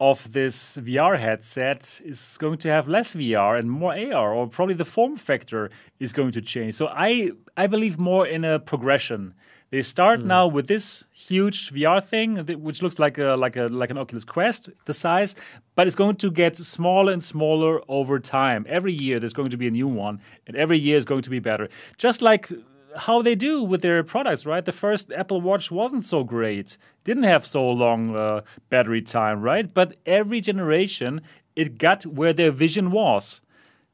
of 0.00 0.32
this 0.32 0.76
VR 0.78 1.16
headset 1.16 2.00
is 2.04 2.36
going 2.38 2.58
to 2.58 2.68
have 2.68 2.88
less 2.88 3.14
VR 3.14 3.56
and 3.58 3.70
more 3.70 3.94
AR, 3.94 4.34
or 4.34 4.48
probably 4.48 4.74
the 4.74 4.84
form 4.84 5.16
factor 5.16 5.70
is 6.00 6.12
going 6.12 6.32
to 6.32 6.40
change. 6.40 6.74
So 6.74 6.88
I 6.88 7.32
I 7.56 7.66
believe 7.66 7.98
more 7.98 8.26
in 8.26 8.44
a 8.44 8.58
progression. 8.58 9.34
They 9.70 9.80
start 9.80 10.20
mm. 10.20 10.24
now 10.24 10.48
with 10.48 10.66
this 10.66 11.04
huge 11.12 11.72
VR 11.72 12.04
thing, 12.04 12.36
which 12.60 12.82
looks 12.82 12.98
like 12.98 13.16
a 13.16 13.36
like 13.36 13.56
a 13.56 13.68
like 13.68 13.90
an 13.90 13.98
Oculus 13.98 14.24
Quest, 14.24 14.70
the 14.86 14.92
size, 14.94 15.34
but 15.76 15.86
it's 15.86 15.96
going 15.96 16.16
to 16.16 16.30
get 16.30 16.56
smaller 16.56 17.12
and 17.12 17.22
smaller 17.22 17.80
over 17.88 18.18
time. 18.18 18.66
Every 18.68 18.92
year 18.92 19.20
there's 19.20 19.32
going 19.32 19.50
to 19.50 19.56
be 19.56 19.68
a 19.68 19.70
new 19.70 19.88
one, 19.88 20.20
and 20.46 20.56
every 20.56 20.78
year 20.78 20.96
is 20.96 21.04
going 21.04 21.22
to 21.22 21.30
be 21.30 21.38
better. 21.38 21.68
Just 21.96 22.22
like 22.22 22.50
how 22.96 23.22
they 23.22 23.34
do 23.34 23.62
with 23.62 23.82
their 23.82 24.02
products, 24.02 24.46
right? 24.46 24.64
The 24.64 24.72
first 24.72 25.12
Apple 25.12 25.40
Watch 25.40 25.70
wasn't 25.70 26.04
so 26.04 26.24
great, 26.24 26.76
didn't 27.04 27.24
have 27.24 27.46
so 27.46 27.68
long 27.68 28.14
uh, 28.16 28.42
battery 28.70 29.02
time, 29.02 29.40
right? 29.40 29.72
But 29.72 29.96
every 30.06 30.40
generation, 30.40 31.22
it 31.56 31.78
got 31.78 32.04
where 32.06 32.32
their 32.32 32.50
vision 32.50 32.90
was. 32.90 33.40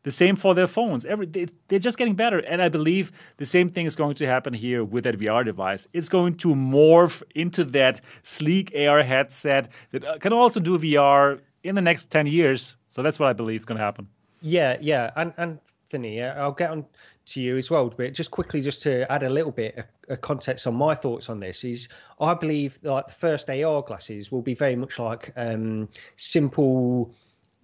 The 0.05 0.12
same 0.12 0.37
for 0.37 0.55
their 0.55 0.69
phones. 0.69 1.05
Every 1.05 1.27
they, 1.27 1.47
they're 1.66 1.81
just 1.81 1.99
getting 1.99 2.15
better, 2.15 2.39
and 2.39 2.62
I 2.62 2.69
believe 2.69 3.11
the 3.37 3.45
same 3.45 3.69
thing 3.69 3.85
is 3.85 3.97
going 3.97 4.15
to 4.16 4.27
happen 4.27 4.55
here 4.55 4.85
with 4.85 5.05
that 5.05 5.19
VR 5.19 5.45
device. 5.45 5.87
It's 5.93 6.09
going 6.09 6.37
to 6.37 6.55
morph 6.55 7.23
into 7.35 7.65
that 7.65 8.01
sleek 8.23 8.73
AR 8.79 9.03
headset 9.03 9.69
that 9.91 10.05
uh, 10.05 10.19
can 10.19 10.33
also 10.33 10.61
do 10.61 10.79
VR 10.79 11.41
in 11.62 11.75
the 11.75 11.83
next 11.83 12.11
ten 12.11 12.27
years. 12.27 12.77
So 12.91 13.03
that's 13.03 13.19
what 13.19 13.29
I 13.29 13.33
believe 13.33 13.61
is 13.61 13.66
going 13.66 13.79
to 13.79 13.85
happen. 13.85 14.09
Yeah, 14.41 14.79
yeah, 14.81 15.11
and 15.16 15.35
Anthony, 15.37 16.23
I'll 16.23 16.53
get 16.53 16.70
on 16.70 16.87
to 17.29 17.41
you 17.41 17.57
as 17.57 17.71
well. 17.71 17.93
But 17.95 18.13
just 18.13 18.31
quickly, 18.31 18.61
just 18.61 18.83
to 18.83 19.11
add 19.11 19.23
a 19.23 19.31
little 19.31 19.53
bit 19.53 19.85
of 20.09 20.21
context 20.21 20.67
on 20.67 20.75
my 20.75 20.95
thoughts 20.95 21.29
on 21.29 21.41
this 21.41 21.65
is, 21.65 21.89
I 22.21 22.35
believe 22.35 22.79
like 22.83 23.07
the 23.07 23.13
first 23.13 23.51
AR 23.51 23.83
glasses 23.83 24.33
will 24.33 24.43
be 24.43 24.55
very 24.55 24.77
much 24.77 24.99
like 24.99 25.33
um, 25.37 25.89
simple 26.17 27.15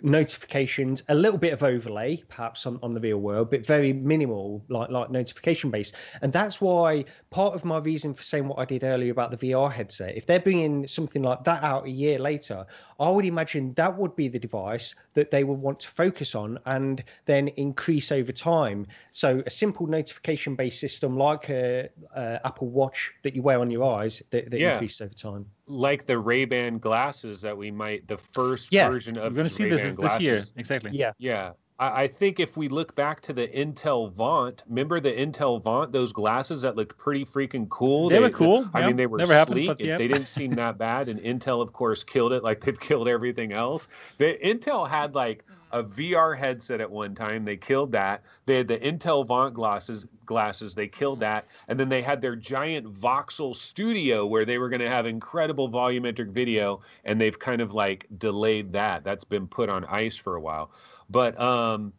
notifications, 0.05 1.03
a 1.09 1.15
little 1.15 1.39
bit 1.39 1.53
of 1.53 1.63
overlay, 1.63 2.23
perhaps 2.29 2.67
on, 2.67 2.79
on 2.83 2.93
the 2.93 3.01
real 3.01 3.19
world, 3.19 3.51
but 3.51 3.65
very 3.67 3.93
minimal, 3.93 4.63
like 4.69 4.91
like 4.91 5.11
notification 5.11 5.71
based. 5.71 5.97
And 6.23 6.33
that's 6.33 6.61
why 6.61 7.07
part 7.31 7.55
of 7.55 7.65
my 7.65 7.79
reason 7.79 8.13
for 8.13 8.23
saying 8.23 8.47
what 8.47 8.59
I 8.59 8.67
did 8.67 8.85
earlier 8.85 9.11
about 9.11 9.31
the 9.31 9.49
VR 9.49 9.73
headset, 9.73 10.17
if 10.17 10.27
they're 10.27 10.41
bringing 10.41 10.87
something 10.87 11.23
like 11.23 11.43
that 11.45 11.63
out 11.63 11.87
a 11.87 11.91
year 11.91 12.19
later, 12.19 12.67
I 13.01 13.09
would 13.09 13.25
imagine 13.25 13.73
that 13.75 13.97
would 13.97 14.15
be 14.15 14.29
the 14.29 14.39
device 14.39 14.95
that 15.15 15.31
they 15.31 15.43
would 15.43 15.59
want 15.59 15.81
to 15.81 15.89
focus 15.89 16.35
on 16.35 16.59
and 16.67 17.03
then 17.25 17.49
increase 17.49 18.13
over 18.13 18.33
time. 18.33 18.87
So 19.13 19.43
a 19.47 19.51
simple 19.51 19.87
notification 19.87 20.55
based 20.55 20.81
system 20.81 21.17
like 21.17 21.49
a, 21.49 21.89
a, 22.15 22.41
Apple 22.45 22.69
Watch 22.69 23.13
that 23.23 23.35
you 23.35 23.43
wear 23.43 23.59
on 23.59 23.71
your 23.71 23.85
eyes 23.85 24.23
that, 24.31 24.51
that 24.51 24.61
yeah. 24.61 24.73
increases 24.73 25.01
over 25.01 25.15
time 25.15 25.47
like 25.67 26.07
the 26.07 26.19
Ray 26.19 26.45
Ban 26.45 26.79
glasses 26.79 27.41
that 27.43 27.57
we 27.57 27.71
might 27.71 28.07
the 28.09 28.17
first 28.17 28.73
yeah. 28.73 28.89
version 28.89 29.17
of. 29.17 29.33
We're 29.33 29.37
going 29.37 29.45
to 29.45 29.51
see 29.51 29.65
Ray-Ban 29.65 29.79
this 29.79 29.97
glasses. 29.97 30.19
this 30.19 30.25
year, 30.25 30.43
exactly. 30.57 30.91
Yeah, 30.93 31.13
yeah. 31.19 31.53
I, 31.79 32.03
I 32.03 32.09
think 32.09 32.41
if 32.41 32.57
we 32.57 32.69
look 32.69 32.95
back 32.95 33.21
to 33.23 33.33
the 33.33 33.49
Intel 33.49 34.13
Vaunt, 34.13 34.63
remember 34.69 35.01
the 35.01 35.13
Intel 35.13 35.63
Vaunt, 35.63 35.93
those 35.93 36.13
glasses 36.13 36.63
that 36.63 36.77
looked 36.77 36.97
pretty 36.99 37.25
freaking 37.25 37.69
cool. 37.69 38.09
They, 38.09 38.17
they 38.17 38.21
were 38.21 38.31
cool. 38.31 38.69
I 38.75 38.81
yep. 38.81 38.89
mean, 38.89 38.97
they 38.97 39.07
were 39.07 39.19
Never 39.19 39.33
sleek. 39.47 39.69
Happened, 39.69 39.89
yeah. 39.89 39.99
They 39.99 40.09
didn't 40.09 40.29
seem 40.29 40.53
that 40.53 40.79
bad. 40.79 41.09
And 41.09 41.21
Intel, 41.21 41.61
of 41.61 41.73
course, 41.73 42.05
killed 42.05 42.33
it 42.33 42.43
like 42.43 42.61
they've 42.61 42.79
killed 42.89 43.09
everything 43.09 43.53
else. 43.53 43.89
The 44.19 44.39
Intel 44.45 44.89
had 44.89 45.15
like 45.15 45.45
a 45.75 45.83
VR 45.83 46.39
headset 46.39 46.81
at 46.81 46.91
one 46.91 47.17
time. 47.17 47.45
They 47.45 47.57
killed 47.57 47.91
that. 47.93 48.23
They 48.47 48.57
had 48.57 48.69
the 48.69 48.79
Intel 48.79 49.27
Vaunt 49.27 49.55
glasses. 49.55 50.07
Glasses. 50.25 50.75
They 50.75 50.87
killed 50.87 51.21
that, 51.21 51.47
and 51.69 51.79
then 51.79 51.89
they 51.89 52.01
had 52.01 52.23
their 52.23 52.37
giant 52.37 52.95
Voxel 52.95 53.55
Studio 53.55 54.25
where 54.25 54.45
they 54.45 54.57
were 54.57 54.71
going 54.71 54.81
to 54.81 54.89
have 54.89 55.05
incredible 55.05 55.69
volumetric 55.69 56.31
video, 56.31 56.81
and 57.05 57.21
they've 57.21 57.39
kind 57.39 57.61
of 57.61 57.75
like 57.75 58.07
delayed 58.17 58.73
that. 58.73 59.05
That's 59.05 59.25
been 59.25 59.49
put 59.49 59.69
on 59.69 59.85
ice 59.87 60.17
for 60.17 60.37
a 60.37 60.41
while. 60.41 60.71
But 61.11 61.39
um, 61.39 61.93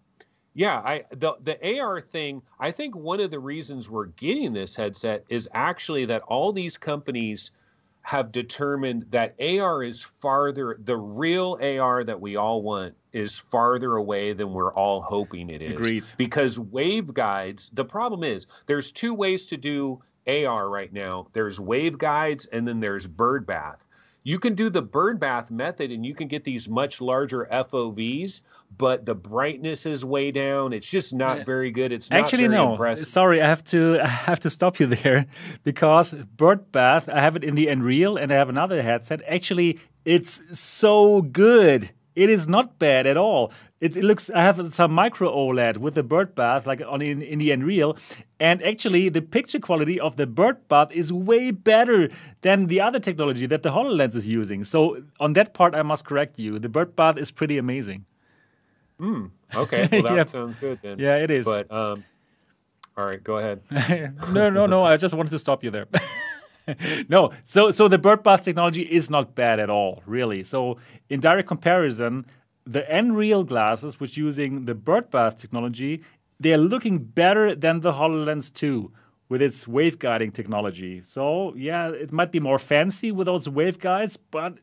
yeah, 0.53 0.77
I 0.79 1.03
the 1.11 1.35
the 1.43 1.79
AR 1.79 1.99
thing. 1.99 2.41
I 2.59 2.71
think 2.71 2.95
one 2.95 3.19
of 3.19 3.29
the 3.29 3.39
reasons 3.39 3.89
we're 3.89 4.05
getting 4.05 4.53
this 4.53 4.73
headset 4.73 5.25
is 5.27 5.49
actually 5.53 6.05
that 6.05 6.21
all 6.23 6.53
these 6.53 6.77
companies 6.77 7.51
have 8.05 8.31
determined 8.31 9.03
that 9.09 9.33
AR 9.41 9.81
is 9.81 10.03
farther, 10.03 10.77
the 10.83 10.95
real 10.95 11.57
AR 11.59 12.03
that 12.03 12.21
we 12.21 12.35
all 12.35 12.61
want 12.61 12.93
is 13.13 13.39
farther 13.39 13.95
away 13.95 14.31
than 14.31 14.53
we're 14.53 14.71
all 14.73 15.01
hoping 15.01 15.49
it 15.49 15.59
is. 15.59 15.75
Agreed. 15.75 16.03
Because 16.15 16.59
waveguides, 16.59 17.73
the 17.73 17.83
problem 17.83 18.23
is 18.23 18.45
there's 18.67 18.91
two 18.91 19.15
ways 19.15 19.47
to 19.47 19.57
do 19.57 19.99
AR 20.27 20.69
right 20.69 20.93
now. 20.93 21.25
There's 21.33 21.57
waveguides 21.57 22.47
and 22.53 22.67
then 22.67 22.79
there's 22.79 23.07
bird 23.07 23.47
bath 23.47 23.87
you 24.25 24.39
can 24.39 24.55
do 24.55 24.71
the 24.71 24.81
bird 24.81 25.19
bath 25.19 25.51
method 25.51 25.91
and 25.91 26.03
you 26.03 26.15
can 26.15 26.27
get 26.27 26.43
these 26.43 26.67
much 26.67 26.99
larger 26.99 27.47
FOVs, 27.51 28.41
but 28.75 29.05
the 29.05 29.13
brightness 29.13 29.85
is 29.85 30.03
way 30.03 30.31
down. 30.31 30.73
It's 30.73 30.89
just 30.89 31.13
not 31.13 31.45
very 31.45 31.69
good. 31.69 31.91
It's 31.91 32.11
actually 32.11 32.47
no. 32.47 32.71
Impressive. 32.71 33.05
Sorry, 33.05 33.39
I 33.39 33.47
have 33.47 33.63
to 33.65 33.99
I 34.03 34.07
have 34.07 34.39
to 34.41 34.49
stop 34.49 34.79
you 34.79 34.87
there 34.87 35.27
because 35.63 36.13
bird 36.13 36.71
bath. 36.71 37.07
I 37.07 37.21
have 37.21 37.35
it 37.35 37.43
in 37.43 37.53
the 37.53 37.67
Nreal 37.67 38.19
and 38.19 38.31
I 38.31 38.35
have 38.35 38.49
another 38.49 38.81
headset. 38.81 39.21
Actually, 39.27 39.79
it's 40.05 40.41
so 40.59 41.21
good. 41.21 41.91
It 42.15 42.31
is 42.31 42.47
not 42.47 42.79
bad 42.79 43.05
at 43.05 43.17
all. 43.17 43.51
It, 43.81 43.97
it, 43.97 44.03
looks. 44.05 44.29
I 44.29 44.41
have 44.41 44.73
some 44.73 44.93
micro 44.93 45.29
OLED 45.29 45.77
with 45.77 45.95
the 45.95 46.03
bird 46.03 46.33
bath, 46.33 46.65
like 46.65 46.81
on 46.87 47.01
in, 47.01 47.21
in 47.21 47.39
the 47.39 47.49
Nreal, 47.49 47.99
and 48.39 48.63
actually 48.63 49.09
the 49.09 49.21
picture 49.21 49.59
quality 49.59 49.99
of 49.99 50.15
the 50.15 50.25
bird 50.25 50.65
bath 50.69 50.91
is 50.91 51.11
way 51.11 51.51
better 51.51 52.09
than 52.41 52.67
the 52.67 52.79
other 52.79 52.99
technology 52.99 53.45
that 53.47 53.63
the 53.63 53.69
Hololens 53.69 54.15
is 54.15 54.27
using. 54.27 54.63
So 54.63 55.03
on 55.19 55.33
that 55.33 55.53
part, 55.53 55.75
I 55.75 55.81
must 55.81 56.05
correct 56.05 56.39
you. 56.39 56.57
The 56.57 56.69
bird 56.69 56.95
bath 56.95 57.17
is 57.17 57.31
pretty 57.31 57.57
amazing. 57.57 58.05
Hmm. 58.97 59.25
Okay. 59.53 59.89
Well, 60.03 60.15
that 60.15 60.29
sounds 60.29 60.55
good 60.55 60.79
then. 60.81 60.97
Yeah, 60.97 61.17
it 61.17 61.29
is. 61.29 61.45
But 61.45 61.69
um, 61.69 62.03
all 62.97 63.05
right, 63.05 63.21
go 63.21 63.37
ahead. 63.37 63.61
no, 64.31 64.49
no, 64.49 64.65
no. 64.65 64.83
I 64.83 64.95
just 64.95 65.13
wanted 65.13 65.31
to 65.31 65.39
stop 65.39 65.65
you 65.65 65.71
there. 65.71 65.87
no, 67.09 67.31
so 67.43 67.71
so 67.71 67.87
the 67.87 67.97
bird 67.97 68.23
bath 68.23 68.43
technology 68.43 68.83
is 68.83 69.09
not 69.09 69.35
bad 69.35 69.59
at 69.59 69.69
all, 69.69 70.01
really. 70.05 70.43
So 70.43 70.77
in 71.09 71.19
direct 71.19 71.47
comparison, 71.47 72.25
the 72.65 72.81
Nreal 72.81 73.45
glasses, 73.45 73.99
which 73.99 74.17
using 74.17 74.65
the 74.65 74.75
bird 74.75 75.09
bath 75.11 75.39
technology, 75.39 76.03
they 76.39 76.53
are 76.53 76.57
looking 76.57 76.97
better 76.99 77.55
than 77.55 77.81
the 77.81 77.93
HoloLens 77.93 78.53
2 78.53 78.91
with 79.29 79.41
its 79.41 79.65
waveguiding 79.65 80.33
technology. 80.33 81.01
So 81.03 81.53
yeah, 81.55 81.89
it 81.89 82.11
might 82.11 82.31
be 82.31 82.39
more 82.39 82.59
fancy 82.59 83.11
with 83.11 83.25
those 83.25 83.47
waveguides, 83.47 84.17
but 84.31 84.57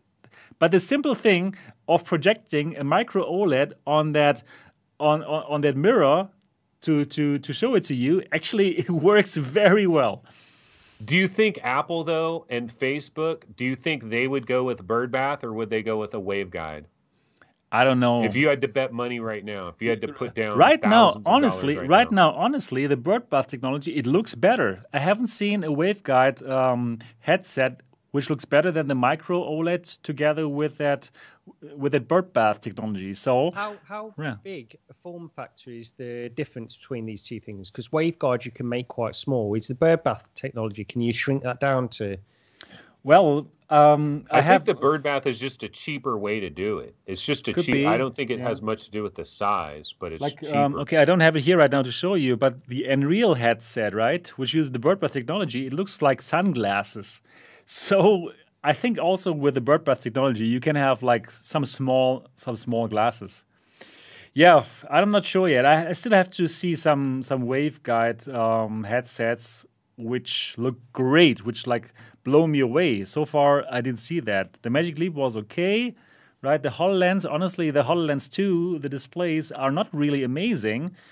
but 0.59 0.71
the 0.71 0.81
simple 0.81 1.15
thing 1.15 1.57
of 1.89 2.05
projecting 2.05 2.77
a 2.77 2.85
micro 2.85 3.25
OLED 3.25 3.73
on 3.87 4.13
that 4.13 4.43
on, 5.01 5.23
on, 5.25 5.45
on 5.49 5.61
that 5.63 5.77
mirror 5.77 6.29
to, 6.83 7.05
to, 7.05 7.39
to 7.39 7.53
show 7.53 7.75
it 7.75 7.85
to 7.85 7.95
you 7.95 8.23
actually 8.33 8.69
it 8.79 8.91
works 8.91 9.37
very 9.37 9.87
well. 9.87 10.25
Do 11.05 11.17
you 11.17 11.27
think 11.27 11.59
Apple 11.63 12.05
though 12.05 12.47
and 12.49 12.71
Facebook, 12.71 13.43
do 13.57 13.65
you 13.65 13.75
think 13.75 14.09
they 14.09 14.29
would 14.29 14.47
go 14.47 14.63
with 14.63 14.87
bird 14.87 15.11
bath 15.11 15.43
or 15.43 15.53
would 15.53 15.71
they 15.71 15.83
go 15.83 15.99
with 15.99 16.15
a 16.15 16.21
waveguide? 16.21 16.85
I 17.75 17.85
don't 17.85 18.01
know. 18.01 18.23
If 18.23 18.37
you 18.37 18.49
had 18.49 18.61
to 18.61 18.69
bet 18.69 18.93
money 18.93 19.19
right 19.19 19.43
now, 19.43 19.69
if 19.69 19.81
you 19.81 19.89
had 19.89 20.03
to 20.03 20.13
put 20.13 20.35
down 20.35 20.59
right 20.59 20.83
now, 20.83 21.21
honestly, 21.25 21.79
right, 21.79 21.89
right 21.89 22.13
now. 22.13 22.31
now. 22.31 22.37
honestly, 22.37 22.87
the 22.87 22.99
bird 22.99 23.31
bath 23.31 23.49
technology 23.49 23.97
it 23.97 24.07
looks 24.07 24.35
better. 24.35 24.85
I 24.93 24.99
haven't 24.99 25.29
seen 25.29 25.65
a 25.65 25.71
waveguide 25.71 26.47
um, 26.49 26.99
headset 27.21 27.81
which 28.13 28.29
looks 28.31 28.45
better 28.45 28.71
than 28.71 28.87
the 28.87 28.95
micro 28.95 29.43
OLED 29.43 30.01
together 30.03 30.47
with 30.49 30.79
that 30.79 31.11
with 31.77 31.93
that 31.93 32.07
bird 32.07 32.33
bath 32.33 32.61
technology. 32.61 33.15
So 33.15 33.51
how 33.53 33.77
how 33.85 34.15
yeah. 34.19 34.37
big 34.45 34.77
a 34.89 34.95
form 34.95 35.31
factor 35.35 35.71
is 35.71 35.93
the 35.93 36.31
difference 36.35 36.77
between 36.77 37.07
these 37.07 37.25
two 37.25 37.41
things? 37.41 37.71
Because 37.71 37.89
waveguide 37.89 38.45
you 38.45 38.53
can 38.53 38.69
make 38.69 38.89
quite 38.89 39.17
small. 39.17 39.55
Is 39.55 39.67
the 39.67 39.75
bird 39.75 40.05
bath 40.05 40.29
technology? 40.35 40.85
Can 40.85 41.01
you 41.01 41.13
shrink 41.13 41.43
that 41.43 41.59
down 41.59 41.89
to? 41.89 42.17
Well, 43.05 43.49
um, 43.73 44.27
I, 44.31 44.39
I 44.39 44.41
have, 44.43 44.65
think 44.65 44.77
the 44.77 44.81
bird 44.81 45.03
bath 45.03 45.27
is 45.27 45.41
just 45.41 45.63
a 45.63 45.69
cheaper 45.69 46.19
way 46.19 46.41
to 46.41 46.51
do 46.51 46.79
it. 46.79 46.95
It's 47.07 47.25
just 47.25 47.49
a 47.49 47.55
cheap. 47.55 47.73
Be. 47.73 47.87
I 47.87 47.97
don't 47.97 48.15
think 48.15 48.31
it 48.31 48.39
yeah. 48.39 48.49
has 48.49 48.61
much 48.61 48.85
to 48.85 48.91
do 48.91 49.03
with 49.03 49.15
the 49.15 49.25
size, 49.25 49.95
but 49.99 50.13
it's 50.13 50.21
like 50.21 50.45
um, 50.55 50.75
okay. 50.77 50.99
I 50.99 51.07
don't 51.07 51.21
have 51.21 51.37
it 51.37 51.41
here 51.41 51.57
right 51.57 51.73
now 51.73 51.83
to 51.83 51.91
show 51.91 52.15
you, 52.15 52.37
but 52.37 52.67
the 52.67 52.85
Nreal 52.89 53.37
headset, 53.37 53.95
right, 53.95 54.29
which 54.37 54.53
uses 54.53 54.73
the 54.73 54.79
bird 54.79 55.01
bath 55.01 55.13
technology, 55.13 55.67
it 55.67 55.73
looks 55.73 56.03
like 56.03 56.21
sunglasses. 56.21 57.23
So 57.65 58.33
I 58.63 58.75
think 58.75 58.99
also 58.99 59.33
with 59.33 59.55
the 59.55 59.63
bird 59.63 59.85
bath 59.85 60.03
technology, 60.03 60.47
you 60.47 60.61
can 60.61 60.77
have 60.77 61.03
like 61.03 61.31
some 61.31 61.65
small 61.65 62.27
some 62.35 62.57
small 62.57 62.89
glasses. 62.89 63.43
Yeah, 64.35 64.65
I'm 64.91 65.11
not 65.11 65.25
sure 65.25 65.49
yet. 65.49 65.65
I, 65.65 65.89
I 65.89 65.93
still 65.93 66.13
have 66.13 66.31
to 66.31 66.47
see 66.47 66.75
some 66.75 67.23
some 67.23 67.45
waveguide 67.45 68.33
um, 68.35 68.85
headsets 68.85 69.65
which 69.97 70.55
look 70.59 70.77
great, 70.93 71.45
which 71.45 71.67
like 71.67 71.93
blow 72.25 72.47
me 72.47 72.61
away. 72.61 73.05
So 73.05 73.25
far, 73.25 73.65
I 73.71 73.81
didn't 73.81 74.01
see 74.01 74.21
that. 74.21 74.59
The 74.63 74.71
Magic 74.71 74.99
Leap 74.99 75.15
was 75.15 75.37
okay, 75.37 75.95
right? 76.43 76.63
The 76.63 76.71
HoloLens, 76.71 77.31
honestly, 77.31 77.71
the 77.71 77.83
HoloLens 77.83 78.31
2, 78.31 78.79
the 78.81 78.89
displays 78.89 79.53
are 79.53 79.71
not 79.71 79.89
really 79.93 80.23
amazing. 80.23 80.95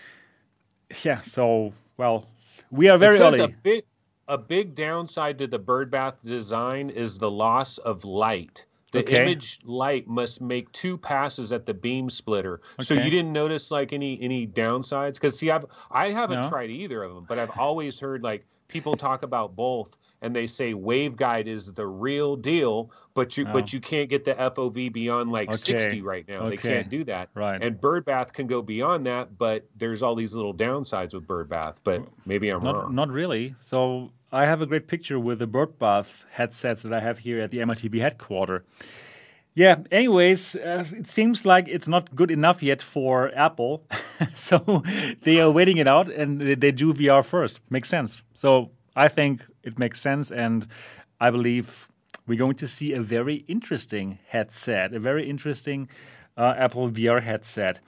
Yeah, 1.05 1.21
so, 1.21 1.73
well, 1.99 2.27
we 2.73 2.89
are 2.89 2.99
very 2.99 3.21
early. 3.21 3.39
A 3.39 3.47
big, 3.47 3.85
a 4.27 4.37
big 4.37 4.75
downside 4.75 5.39
to 5.39 5.47
the 5.47 5.61
bird 5.61 5.89
bath 5.89 6.21
design 6.25 6.91
is 6.91 7.17
the 7.17 7.31
loss 7.31 7.79
of 7.79 8.05
light. 8.05 8.67
The 8.93 9.01
okay. 9.01 9.23
image 9.23 9.61
light 9.65 10.09
must 10.09 10.41
make 10.41 10.71
two 10.73 10.99
passes 10.99 11.53
at 11.53 11.65
the 11.65 11.75
beam 11.75 12.11
splitter. 12.11 12.55
Okay. 12.75 12.83
So 12.83 12.95
you 12.95 13.09
didn't 13.09 13.33
notice 13.33 13.71
like 13.71 13.93
any 13.93 14.21
any 14.21 14.49
downsides? 14.49 15.15
Because 15.15 15.39
see, 15.39 15.51
I've 15.51 15.65
I 15.93 16.11
haven't 16.11 16.43
no. 16.43 16.49
tried 16.49 16.71
either 16.71 17.05
of 17.05 17.15
them, 17.15 17.25
but 17.29 17.39
I've 17.39 17.57
always 17.59 18.01
heard 18.01 18.25
like 18.25 18.45
people 18.71 18.97
talk 18.97 19.23
about 19.23 19.55
both 19.57 19.97
and 20.23 20.35
they 20.35 20.47
say 20.47 20.73
waveguide 20.73 21.47
is 21.47 21.73
the 21.73 21.87
real 21.87 22.37
deal 22.37 22.91
but 23.15 23.37
you 23.37 23.47
oh. 23.49 23.53
but 23.53 23.73
you 23.73 23.81
can't 23.81 24.09
get 24.09 24.25
the 24.25 24.35
fov 24.35 24.93
beyond 24.93 25.31
like 25.31 25.49
okay. 25.49 25.57
60 25.57 26.03
right 26.03 26.27
now 26.29 26.41
okay. 26.41 26.51
they 26.51 26.57
can't 26.57 26.91
do 26.91 27.05
that 27.05 27.29
right 27.35 27.63
and 27.63 27.81
bird 27.81 28.05
bath 28.05 28.33
can 28.33 28.47
go 28.47 28.63
beyond 28.63 29.07
that 29.07 29.37
but 29.39 29.67
there's 29.77 30.03
all 30.03 30.15
these 30.15 30.35
little 30.35 30.55
downsides 30.55 31.15
with 31.15 31.27
bird 31.27 31.49
bath 31.49 31.81
but 31.85 32.03
maybe 32.27 32.49
i'm 32.49 32.63
not, 32.63 32.75
wrong 32.75 32.95
not 32.95 33.09
really 33.11 33.55
so 33.61 34.11
i 34.33 34.45
have 34.45 34.63
a 34.63 34.67
great 34.67 34.87
picture 34.87 35.19
with 35.19 35.39
the 35.39 35.47
bird 35.47 35.79
bath 35.79 36.25
headsets 36.31 36.83
that 36.83 36.93
i 36.93 37.01
have 37.01 37.19
here 37.19 37.41
at 37.41 37.51
the 37.51 37.59
mitb 37.59 37.99
headquarters 38.01 38.63
yeah, 39.61 39.77
anyways, 39.91 40.57
uh, 40.57 40.87
it 40.97 41.07
seems 41.07 41.45
like 41.45 41.69
it's 41.69 41.87
not 41.87 42.15
good 42.15 42.31
enough 42.31 42.63
yet 42.63 42.81
for 42.81 43.31
Apple. 43.37 43.85
so 44.35 44.83
they 45.23 45.39
are 45.39 45.51
waiting 45.51 45.77
it 45.77 45.87
out 45.87 46.09
and 46.09 46.41
they 46.41 46.73
do 46.73 46.95
VR 46.95 47.23
first. 47.23 47.61
Makes 47.69 47.91
sense. 47.91 48.23
So 48.35 48.71
I 48.97 49.09
think 49.09 49.45
it 49.63 49.79
makes 49.79 50.01
sense. 50.01 50.33
And 50.33 50.67
I 51.21 51.29
believe 51.31 51.91
we're 52.27 52.39
going 52.39 52.57
to 52.57 52.67
see 52.67 52.95
a 52.95 53.03
very 53.03 53.45
interesting 53.49 54.19
headset, 54.29 54.95
a 54.95 54.99
very 54.99 55.29
interesting 55.29 55.91
uh, 56.39 56.55
Apple 56.57 56.89
VR 56.91 57.23
headset. 57.23 57.81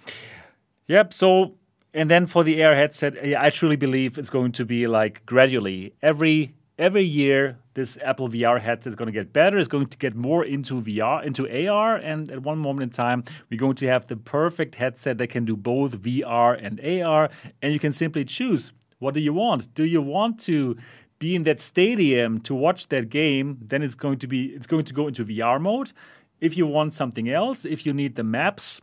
Yep. 0.88 1.14
So 1.14 1.54
and 1.94 2.10
then 2.10 2.26
for 2.26 2.44
the 2.44 2.62
AR 2.62 2.74
headset, 2.74 3.14
I 3.34 3.48
truly 3.48 3.76
believe 3.76 4.18
it's 4.18 4.30
going 4.30 4.52
to 4.52 4.66
be 4.66 4.86
like 4.86 5.24
gradually 5.24 5.94
every 6.02 6.52
every 6.78 7.04
year 7.04 7.56
this 7.74 7.98
Apple 8.02 8.28
VR 8.28 8.60
headset 8.60 8.90
is 8.90 8.94
going 8.94 9.06
to 9.06 9.12
get 9.12 9.32
better. 9.32 9.58
It's 9.58 9.68
going 9.68 9.86
to 9.86 9.98
get 9.98 10.14
more 10.14 10.44
into 10.44 10.80
VR, 10.82 11.24
into 11.24 11.48
AR, 11.68 11.96
and 11.96 12.30
at 12.30 12.42
one 12.42 12.58
moment 12.58 12.82
in 12.82 12.90
time, 12.90 13.24
we're 13.50 13.58
going 13.58 13.76
to 13.76 13.86
have 13.86 14.06
the 14.06 14.16
perfect 14.16 14.74
headset 14.74 15.18
that 15.18 15.28
can 15.28 15.44
do 15.44 15.56
both 15.56 15.98
VR 15.98 16.58
and 16.62 16.80
AR. 16.80 17.30
And 17.62 17.72
you 17.72 17.78
can 17.78 17.92
simply 17.92 18.24
choose 18.24 18.72
what 18.98 19.14
do 19.14 19.20
you 19.20 19.32
want. 19.32 19.74
Do 19.74 19.84
you 19.84 20.00
want 20.00 20.38
to 20.40 20.76
be 21.18 21.34
in 21.34 21.44
that 21.44 21.60
stadium 21.60 22.40
to 22.40 22.54
watch 22.54 22.88
that 22.88 23.08
game? 23.08 23.58
Then 23.60 23.82
it's 23.82 23.94
going 23.94 24.18
to 24.18 24.26
be 24.26 24.46
it's 24.46 24.66
going 24.66 24.84
to 24.84 24.94
go 24.94 25.08
into 25.08 25.24
VR 25.24 25.60
mode. 25.60 25.92
If 26.40 26.56
you 26.56 26.66
want 26.66 26.94
something 26.94 27.28
else, 27.28 27.64
if 27.64 27.86
you 27.86 27.92
need 27.92 28.16
the 28.16 28.24
maps 28.24 28.80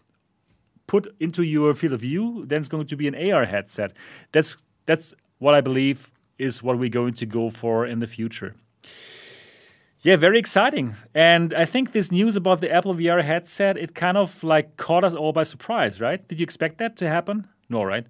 put 0.88 1.14
into 1.20 1.44
your 1.44 1.74
field 1.74 1.94
of 1.94 2.02
view, 2.02 2.46
then 2.48 2.60
it's 2.60 2.70
going 2.70 2.88
to 2.88 2.96
be 2.96 3.08
an 3.08 3.16
AR 3.16 3.46
headset. 3.46 3.94
That's 4.32 4.58
that's 4.86 5.14
what 5.38 5.54
I 5.54 5.62
believe 5.62 6.12
is 6.38 6.64
what 6.64 6.80
we're 6.80 6.90
going 6.90 7.14
to 7.14 7.26
go 7.26 7.50
for 7.50 7.86
in 7.86 8.00
the 8.00 8.08
future. 8.08 8.54
Yeah, 10.02 10.16
very 10.16 10.40
exciting. 10.40 10.96
And 11.14 11.54
I 11.54 11.66
think 11.66 11.92
this 11.92 12.12
news 12.12 12.38
about 12.38 12.62
the 12.62 12.72
Apple 12.72 12.96
VR 12.96 13.22
headset, 13.22 13.78
it 13.78 13.94
kind 13.94 14.18
of 14.18 14.44
like 14.44 14.78
caught 14.78 15.04
us 15.04 15.14
all 15.14 15.34
by 15.34 15.44
surprise, 15.44 16.00
right? 16.00 16.26
Did 16.28 16.40
you 16.40 16.44
expect 16.46 16.78
that 16.78 16.96
to 16.98 17.10
happen? 17.10 17.48
No, 17.68 17.84
right? 17.84 18.06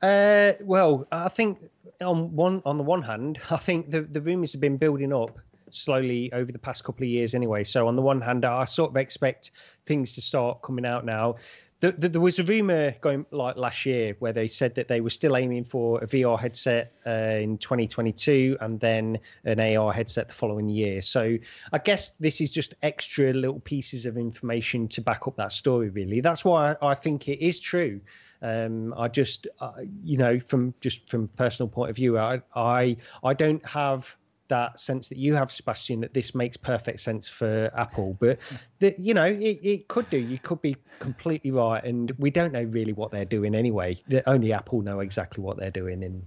Uh, 0.00 0.52
well, 0.60 1.06
I 1.10 1.28
think 1.28 1.58
on 2.00 2.34
one 2.34 2.62
on 2.64 2.76
the 2.76 2.84
one 2.84 3.02
hand, 3.02 3.40
I 3.50 3.56
think 3.56 3.90
the 3.90 4.02
the 4.02 4.20
rumors 4.20 4.52
have 4.52 4.60
been 4.60 4.76
building 4.76 5.12
up 5.12 5.36
slowly 5.70 6.32
over 6.32 6.52
the 6.52 6.58
past 6.58 6.84
couple 6.84 7.02
of 7.02 7.08
years 7.08 7.34
anyway. 7.34 7.64
So 7.64 7.88
on 7.88 7.96
the 7.96 8.02
one 8.02 8.20
hand, 8.20 8.44
I 8.44 8.64
sort 8.66 8.90
of 8.90 8.96
expect 8.96 9.50
things 9.86 10.14
to 10.14 10.20
start 10.20 10.62
coming 10.62 10.86
out 10.86 11.04
now. 11.04 11.36
The, 11.82 11.90
the, 11.90 12.08
there 12.10 12.20
was 12.20 12.38
a 12.38 12.44
rumor 12.44 12.92
going 13.00 13.26
like 13.32 13.56
last 13.56 13.84
year 13.84 14.14
where 14.20 14.32
they 14.32 14.46
said 14.46 14.76
that 14.76 14.86
they 14.86 15.00
were 15.00 15.10
still 15.10 15.36
aiming 15.36 15.64
for 15.64 16.00
a 16.00 16.06
VR 16.06 16.38
headset 16.38 16.92
uh, 17.04 17.10
in 17.10 17.58
2022 17.58 18.56
and 18.60 18.78
then 18.78 19.18
an 19.44 19.58
AR 19.58 19.92
headset 19.92 20.28
the 20.28 20.32
following 20.32 20.68
year. 20.68 21.02
So 21.02 21.36
I 21.72 21.78
guess 21.78 22.10
this 22.10 22.40
is 22.40 22.52
just 22.52 22.76
extra 22.84 23.32
little 23.32 23.58
pieces 23.58 24.06
of 24.06 24.16
information 24.16 24.86
to 24.90 25.00
back 25.00 25.26
up 25.26 25.34
that 25.38 25.50
story. 25.50 25.88
Really, 25.88 26.20
that's 26.20 26.44
why 26.44 26.76
I, 26.80 26.90
I 26.90 26.94
think 26.94 27.26
it 27.26 27.44
is 27.44 27.58
true. 27.58 28.00
Um, 28.42 28.94
I 28.96 29.08
just, 29.08 29.48
uh, 29.58 29.72
you 30.04 30.18
know, 30.18 30.38
from 30.38 30.74
just 30.80 31.10
from 31.10 31.26
personal 31.36 31.68
point 31.68 31.90
of 31.90 31.96
view, 31.96 32.16
I 32.16 32.42
I 32.54 32.96
I 33.24 33.34
don't 33.34 33.64
have 33.66 34.16
that 34.48 34.80
sense 34.80 35.08
that 35.08 35.18
you 35.18 35.34
have, 35.34 35.50
Sebastian, 35.50 36.00
that 36.00 36.14
this 36.14 36.34
makes 36.34 36.56
perfect 36.56 37.00
sense 37.00 37.28
for 37.28 37.70
Apple. 37.76 38.16
But 38.20 38.38
that 38.80 38.98
you 38.98 39.14
know, 39.14 39.24
it, 39.24 39.60
it 39.62 39.88
could 39.88 40.08
do. 40.10 40.18
You 40.18 40.38
could 40.38 40.60
be 40.60 40.76
completely 40.98 41.50
right, 41.50 41.82
and 41.82 42.12
we 42.18 42.30
don't 42.30 42.52
know 42.52 42.62
really 42.64 42.92
what 42.92 43.10
they're 43.10 43.24
doing 43.24 43.54
anyway. 43.54 43.96
Only 44.26 44.52
Apple 44.52 44.82
know 44.82 45.00
exactly 45.00 45.42
what 45.42 45.56
they're 45.56 45.70
doing, 45.70 46.02
and 46.02 46.26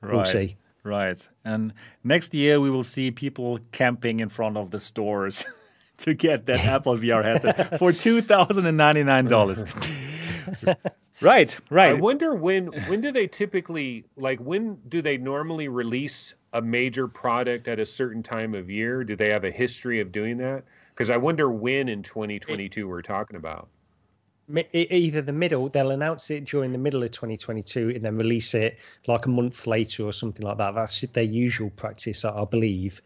right. 0.00 0.14
we'll 0.14 0.24
see. 0.24 0.56
Right. 0.82 1.28
And 1.44 1.74
next 2.04 2.34
year 2.34 2.60
we 2.60 2.70
will 2.70 2.84
see 2.84 3.10
people 3.10 3.58
camping 3.72 4.20
in 4.20 4.28
front 4.28 4.56
of 4.56 4.70
the 4.70 4.80
stores 4.80 5.44
to 5.98 6.14
get 6.14 6.46
that 6.46 6.64
Apple 6.64 6.96
VR 6.96 7.22
headset 7.24 7.78
for 7.78 7.92
two 8.06 8.22
thousand 8.22 8.66
and 8.66 8.76
ninety 8.76 9.04
nine 9.04 9.26
dollars. 9.26 9.62
Right, 11.20 11.56
right. 11.68 11.90
I 11.90 11.94
wonder 11.94 12.34
when 12.34 12.68
when 12.88 13.00
do 13.00 13.12
they 13.12 13.26
typically 13.26 14.04
like 14.16 14.38
when 14.40 14.78
do 14.88 15.02
they 15.02 15.18
normally 15.18 15.68
release 15.68 16.34
a 16.52 16.62
major 16.62 17.06
product 17.06 17.68
at 17.68 17.78
a 17.78 17.86
certain 17.86 18.22
time 18.22 18.54
of 18.54 18.70
year? 18.70 19.04
Do 19.04 19.16
they 19.16 19.28
have 19.28 19.44
a 19.44 19.50
history 19.50 20.00
of 20.00 20.12
doing 20.12 20.38
that? 20.38 20.64
Because 20.90 21.10
I 21.10 21.16
wonder 21.16 21.50
when 21.50 21.88
in 21.88 22.02
2022 22.02 22.88
we're 22.88 23.02
talking 23.02 23.36
about. 23.36 23.68
Either 24.72 25.22
the 25.22 25.32
middle, 25.32 25.68
they'll 25.68 25.92
announce 25.92 26.28
it 26.30 26.44
during 26.44 26.72
the 26.72 26.78
middle 26.78 27.04
of 27.04 27.12
2022 27.12 27.90
and 27.90 28.04
then 28.04 28.16
release 28.16 28.52
it 28.54 28.78
like 29.06 29.26
a 29.26 29.28
month 29.28 29.66
later 29.68 30.04
or 30.04 30.12
something 30.12 30.44
like 30.44 30.58
that. 30.58 30.74
That's 30.74 31.00
their 31.02 31.22
usual 31.22 31.70
practice, 31.70 32.24
I 32.24 32.44
believe. 32.46 33.00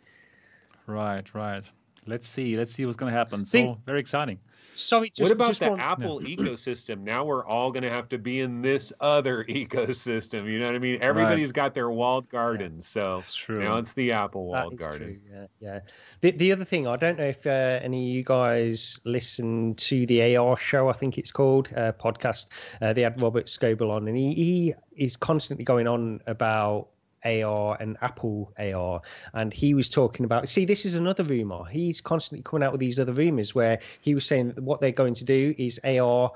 Right, 0.86 1.34
right. 1.34 1.70
Let's 2.06 2.28
see. 2.28 2.56
Let's 2.56 2.74
see 2.74 2.86
what's 2.86 2.96
going 2.96 3.12
to 3.12 3.18
happen. 3.18 3.44
So 3.44 3.78
very 3.84 4.00
exciting. 4.00 4.38
Sorry, 4.74 5.08
just, 5.08 5.20
what 5.20 5.30
about 5.30 5.48
just 5.48 5.60
the 5.60 5.70
one... 5.70 5.80
Apple 5.80 6.20
ecosystem? 6.20 7.00
Now 7.00 7.24
we're 7.24 7.46
all 7.46 7.70
going 7.70 7.82
to 7.82 7.90
have 7.90 8.08
to 8.10 8.18
be 8.18 8.40
in 8.40 8.60
this 8.60 8.92
other 9.00 9.44
ecosystem. 9.48 10.50
You 10.50 10.58
know 10.58 10.66
what 10.66 10.74
I 10.74 10.78
mean? 10.78 10.98
Everybody's 11.00 11.46
right. 11.46 11.54
got 11.54 11.74
their 11.74 11.90
walled 11.90 12.28
garden, 12.28 12.76
yeah. 12.76 12.82
so 12.82 13.22
now 13.48 13.76
it's 13.76 13.92
the 13.92 14.12
Apple 14.12 14.46
walled 14.46 14.76
garden. 14.76 15.20
True. 15.26 15.32
Yeah, 15.32 15.46
yeah. 15.60 15.80
The 16.20 16.32
the 16.32 16.52
other 16.52 16.64
thing, 16.64 16.86
I 16.86 16.96
don't 16.96 17.18
know 17.18 17.26
if 17.26 17.46
uh, 17.46 17.80
any 17.82 18.10
of 18.10 18.14
you 18.14 18.24
guys 18.24 19.00
listen 19.04 19.74
to 19.76 20.06
the 20.06 20.36
AR 20.36 20.56
show. 20.56 20.88
I 20.88 20.92
think 20.92 21.18
it's 21.18 21.30
called 21.30 21.70
uh, 21.76 21.92
podcast. 21.92 22.48
Uh, 22.80 22.92
they 22.92 23.02
had 23.02 23.20
Robert 23.20 23.46
Scoble 23.46 23.90
on, 23.90 24.08
and 24.08 24.16
he, 24.16 24.34
he 24.34 24.74
is 24.96 25.16
constantly 25.16 25.64
going 25.64 25.86
on 25.86 26.20
about 26.26 26.88
AR 27.24 27.76
and 27.80 27.96
Apple 28.00 28.52
AR. 28.58 29.00
And 29.32 29.52
he 29.52 29.74
was 29.74 29.88
talking 29.88 30.24
about, 30.24 30.48
see, 30.48 30.64
this 30.64 30.84
is 30.84 30.94
another 30.94 31.24
rumor. 31.24 31.64
He's 31.64 32.00
constantly 32.00 32.42
coming 32.42 32.64
out 32.64 32.72
with 32.72 32.80
these 32.80 32.98
other 32.98 33.12
rumors 33.12 33.54
where 33.54 33.78
he 34.00 34.14
was 34.14 34.26
saying 34.26 34.52
that 34.52 34.62
what 34.62 34.80
they're 34.80 34.92
going 34.92 35.14
to 35.14 35.24
do 35.24 35.54
is 35.58 35.80
AR 35.84 36.32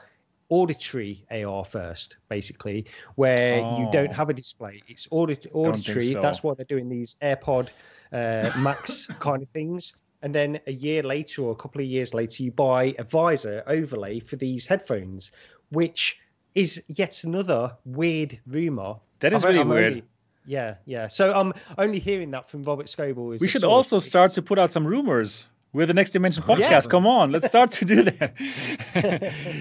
auditory 0.50 1.24
AR 1.30 1.64
first, 1.64 2.16
basically, 2.28 2.86
where 3.16 3.62
oh. 3.62 3.80
you 3.80 3.88
don't 3.92 4.12
have 4.12 4.30
a 4.30 4.34
display. 4.34 4.82
It's 4.88 5.06
audit- 5.10 5.46
auditory. 5.52 6.12
So. 6.12 6.22
That's 6.22 6.42
why 6.42 6.54
they're 6.54 6.64
doing 6.64 6.88
these 6.88 7.16
AirPod 7.22 7.68
uh, 8.12 8.50
Max 8.58 9.06
kind 9.20 9.42
of 9.42 9.48
things. 9.50 9.94
And 10.22 10.34
then 10.34 10.58
a 10.66 10.72
year 10.72 11.02
later 11.02 11.42
or 11.42 11.52
a 11.52 11.56
couple 11.56 11.80
of 11.80 11.86
years 11.86 12.12
later, 12.12 12.42
you 12.42 12.50
buy 12.50 12.94
a 12.98 13.04
visor 13.04 13.62
overlay 13.66 14.18
for 14.18 14.36
these 14.36 14.66
headphones, 14.66 15.30
which 15.70 16.18
is 16.54 16.82
yet 16.88 17.22
another 17.22 17.76
weird 17.84 18.38
rumor. 18.46 18.96
That 19.20 19.32
is 19.32 19.44
really 19.44 19.62
weird. 19.62 19.92
Only, 19.92 20.04
yeah, 20.48 20.76
yeah. 20.86 21.08
So 21.08 21.32
I'm 21.32 21.52
only 21.76 21.98
hearing 21.98 22.30
that 22.30 22.48
from 22.48 22.64
Robert 22.64 22.86
Scoble. 22.86 23.38
We 23.38 23.48
should 23.48 23.64
also 23.64 23.98
start 23.98 24.32
to 24.32 24.42
put 24.42 24.58
out 24.58 24.72
some 24.72 24.86
rumors. 24.86 25.46
We're 25.74 25.84
the 25.84 25.92
Next 25.92 26.10
Dimension 26.10 26.42
podcast. 26.42 26.70
Yeah. 26.70 26.80
Come 26.80 27.06
on, 27.06 27.30
let's 27.30 27.46
start 27.46 27.70
to 27.72 27.84
do 27.84 28.04
that. 28.04 28.32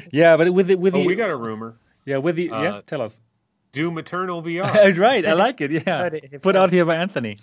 yeah, 0.11 0.37
but 0.37 0.53
with 0.53 0.67
the 0.67 0.75
with 0.75 0.95
oh, 0.95 0.99
the 0.99 1.05
we 1.05 1.15
got 1.15 1.29
a 1.29 1.35
rumor. 1.35 1.77
Yeah, 2.05 2.17
with 2.17 2.37
the 2.37 2.49
uh, 2.51 2.61
yeah, 2.61 2.81
tell 2.85 3.01
us. 3.01 3.19
Do 3.73 3.91
maternal 3.91 4.41
VR. 4.41 4.97
right, 4.97 5.25
I 5.25 5.33
like 5.45 5.59
it. 5.59 5.71
Yeah, 5.71 6.09
put 6.41 6.55
out 6.55 6.71
here 6.71 6.85
by 6.85 6.95
Anthony. 6.95 7.37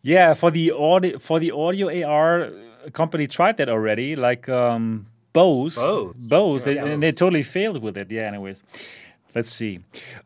Yeah, 0.00 0.32
for 0.32 0.50
the 0.50 0.70
audio 0.72 1.18
for 1.18 1.38
the 1.38 1.50
audio 1.50 1.86
AR 2.02 2.50
company 2.92 3.26
tried 3.26 3.58
that 3.58 3.68
already, 3.68 4.16
like 4.16 4.48
um, 4.48 5.06
Bose. 5.34 5.76
Bose, 5.76 6.26
Bose, 6.26 6.66
yeah, 6.66 6.72
they, 6.72 6.92
and 6.92 7.02
they 7.02 7.12
totally 7.12 7.42
failed 7.42 7.82
with 7.82 7.98
it. 7.98 8.10
Yeah, 8.10 8.22
anyways. 8.22 8.62
Let's 9.34 9.50
see. 9.50 9.80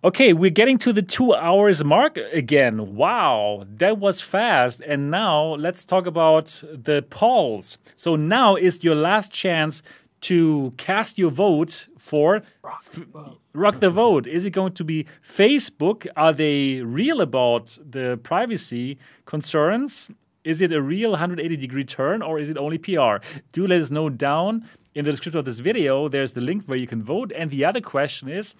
Okay, 0.05 0.35
we're 0.35 0.51
getting 0.51 0.77
to 0.79 0.93
the 0.93 1.01
two 1.01 1.35
hours 1.35 1.83
mark 1.83 2.19
again. 2.33 2.95
Wow, 2.95 3.65
that 3.77 3.99
was 3.99 4.21
fast. 4.21 4.83
And 4.83 5.11
now 5.11 5.55
let's 5.55 5.85
talk 5.85 6.07
about 6.07 6.63
the 6.71 7.03
polls. 7.09 7.79
So 7.97 8.17
now 8.17 8.57
is 8.57 8.85
your 8.85 8.95
last 8.95 9.33
chance 9.33 9.83
to 10.21 10.75
cast 10.77 11.17
your 11.17 11.31
vote 11.31 11.89
for 11.97 12.43
rock 12.63 12.85
the 12.85 13.05
vote. 13.07 13.41
Rock 13.55 13.81
the 13.81 13.91
vote. 13.91 14.27
Is 14.27 14.45
it 14.45 14.51
going 14.51 14.73
to 14.73 14.85
be 14.85 15.07
Facebook? 15.27 16.07
Are 16.17 16.33
they 16.33 16.83
real 16.83 17.21
about 17.21 17.79
the 17.89 18.19
privacy 18.23 18.99
concerns? 19.25 20.11
Is 20.45 20.61
it 20.61 20.73
a 20.73 20.83
real 20.83 21.11
180 21.11 21.57
degree 21.57 21.85
turn 21.85 22.21
or 22.21 22.39
is 22.39 22.51
it 22.51 22.57
only 22.57 22.79
PR? 22.79 23.17
Do 23.53 23.67
let 23.67 23.81
us 23.81 23.91
know 23.91 24.09
down 24.09 24.69
in 24.99 25.05
the 25.05 25.13
description 25.13 25.39
of 25.39 25.45
this 25.45 25.61
video, 25.61 26.09
there's 26.09 26.35
the 26.35 26.41
link 26.41 26.65
where 26.67 26.77
you 26.77 26.89
can 26.89 27.05
vote. 27.05 27.31
And 27.31 27.53
the 27.53 27.65
other 27.65 27.81
question 27.81 28.29
is 28.29 28.57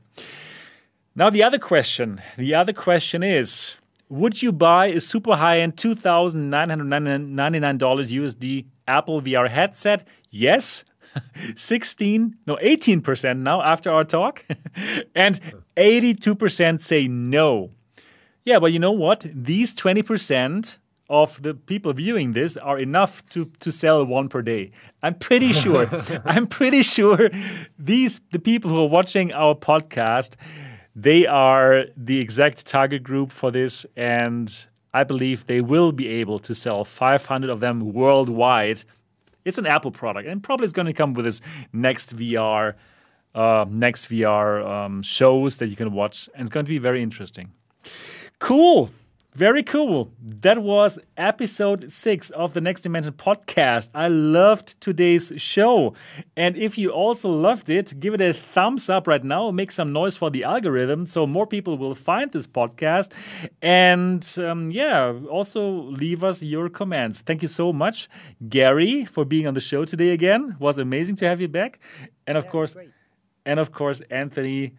Now, 1.15 1.29
the 1.29 1.43
other 1.43 1.57
question 1.57 2.21
the 2.37 2.53
other 2.53 2.73
question 2.73 3.23
is 3.23 3.77
Would 4.09 4.41
you 4.41 4.51
buy 4.51 4.87
a 4.87 4.99
super 4.99 5.37
high 5.37 5.61
end 5.61 5.77
$2,999 5.77 7.79
USD 7.79 8.65
Apple 8.87 9.21
VR 9.21 9.49
headset? 9.49 10.05
Yes. 10.29 10.83
16, 11.55 12.35
no, 12.45 12.57
18% 12.57 13.39
now 13.39 13.63
after 13.63 13.89
our 13.89 14.03
talk. 14.03 14.45
and 15.15 15.39
82% 15.75 16.81
say 16.81 17.07
no. 17.07 17.71
Yeah, 18.47 18.59
but 18.59 18.71
you 18.71 18.79
know 18.79 18.93
what? 18.93 19.25
These 19.35 19.75
20% 19.75 20.77
of 21.09 21.41
the 21.41 21.53
people 21.53 21.91
viewing 21.91 22.31
this 22.31 22.55
are 22.55 22.79
enough 22.79 23.21
to, 23.31 23.43
to 23.59 23.73
sell 23.73 24.05
one 24.05 24.29
per 24.29 24.41
day. 24.41 24.71
I'm 25.03 25.15
pretty 25.15 25.51
sure. 25.63 25.89
I'm 26.23 26.47
pretty 26.47 26.81
sure 26.81 27.29
these 27.77 28.21
the 28.31 28.39
people 28.39 28.71
who 28.71 28.79
are 28.83 28.87
watching 28.87 29.33
our 29.33 29.53
podcast, 29.53 30.35
they 30.95 31.25
are 31.27 31.87
the 31.97 32.21
exact 32.21 32.65
target 32.65 33.03
group 33.03 33.33
for 33.33 33.51
this, 33.51 33.85
and 33.97 34.49
I 34.93 35.03
believe 35.03 35.47
they 35.47 35.59
will 35.59 35.91
be 35.91 36.07
able 36.07 36.39
to 36.39 36.55
sell 36.55 36.85
500 36.85 37.49
of 37.49 37.59
them 37.59 37.91
worldwide. 37.91 38.85
It's 39.43 39.57
an 39.57 39.65
Apple 39.65 39.91
product, 39.91 40.25
and 40.25 40.41
probably 40.41 40.63
it's 40.63 40.73
going 40.73 40.85
to 40.85 40.93
come 40.93 41.13
with 41.15 41.25
this 41.25 41.41
NextVR, 41.75 42.75
uh, 43.35 43.65
NextVR 43.65 44.65
um, 44.65 45.01
shows 45.01 45.57
that 45.57 45.67
you 45.67 45.75
can 45.75 45.91
watch, 45.91 46.29
and 46.33 46.47
it's 46.47 46.53
going 46.53 46.65
to 46.65 46.69
be 46.69 46.77
very 46.77 47.03
interesting. 47.03 47.51
Cool. 48.39 48.91
Very 49.33 49.61
cool. 49.61 50.09
That 50.19 50.63
was 50.63 50.97
episode 51.15 51.91
six 51.91 52.31
of 52.31 52.53
the 52.53 52.61
Next 52.61 52.81
Dimension 52.81 53.13
podcast. 53.13 53.91
I 53.93 54.07
loved 54.07 54.81
today's 54.81 55.31
show. 55.37 55.93
And 56.35 56.57
if 56.57 56.75
you 56.75 56.89
also 56.89 57.29
loved 57.29 57.69
it, 57.69 57.99
give 57.99 58.15
it 58.15 58.21
a 58.21 58.33
thumbs 58.33 58.89
up 58.89 59.05
right 59.05 59.23
now. 59.23 59.51
Make 59.51 59.71
some 59.71 59.93
noise 59.93 60.17
for 60.17 60.31
the 60.31 60.43
algorithm 60.43 61.05
so 61.05 61.27
more 61.27 61.45
people 61.45 61.77
will 61.77 61.93
find 61.93 62.31
this 62.31 62.47
podcast. 62.47 63.11
And 63.61 64.27
um, 64.39 64.71
yeah, 64.71 65.13
also 65.29 65.69
leave 65.69 66.23
us 66.23 66.41
your 66.41 66.67
comments. 66.67 67.21
Thank 67.21 67.43
you 67.43 67.47
so 67.47 67.71
much, 67.71 68.09
Gary, 68.49 69.05
for 69.05 69.23
being 69.23 69.45
on 69.45 69.53
the 69.53 69.59
show 69.59 69.85
today 69.85 70.09
again. 70.11 70.53
It 70.53 70.59
was 70.59 70.79
amazing 70.79 71.15
to 71.17 71.27
have 71.27 71.39
you 71.41 71.47
back. 71.47 71.79
And 72.25 72.39
of 72.39 72.45
yeah, 72.45 72.51
course, 72.51 72.75
and 73.45 73.59
of 73.59 73.71
course, 73.71 74.01
Anthony, 74.09 74.73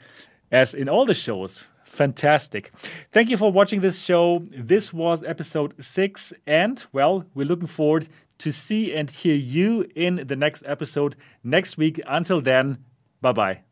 as 0.51 0.75
in 0.75 0.89
all 0.89 1.07
the 1.07 1.15
shows 1.15 1.69
Fantastic. 1.89 2.71
Thank 3.13 3.31
you 3.31 3.37
for 3.37 3.51
watching 3.51 3.81
this 3.81 4.03
show. 4.03 4.45
This 4.51 4.93
was 4.93 5.23
episode 5.23 5.75
six, 5.83 6.33
and 6.47 6.85
well, 6.93 7.25
we're 7.35 7.47
looking 7.47 7.67
forward 7.67 8.09
to 8.39 8.53
see 8.53 8.95
and 8.95 9.11
hear 9.11 9.35
you 9.35 9.87
in 9.97 10.27
the 10.27 10.37
next 10.37 10.63
episode 10.67 11.17
next 11.43 11.77
week. 11.79 11.99
Until 12.07 12.41
then, 12.41 12.85
bye-bye. 13.21 13.63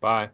Bye. 0.00 0.30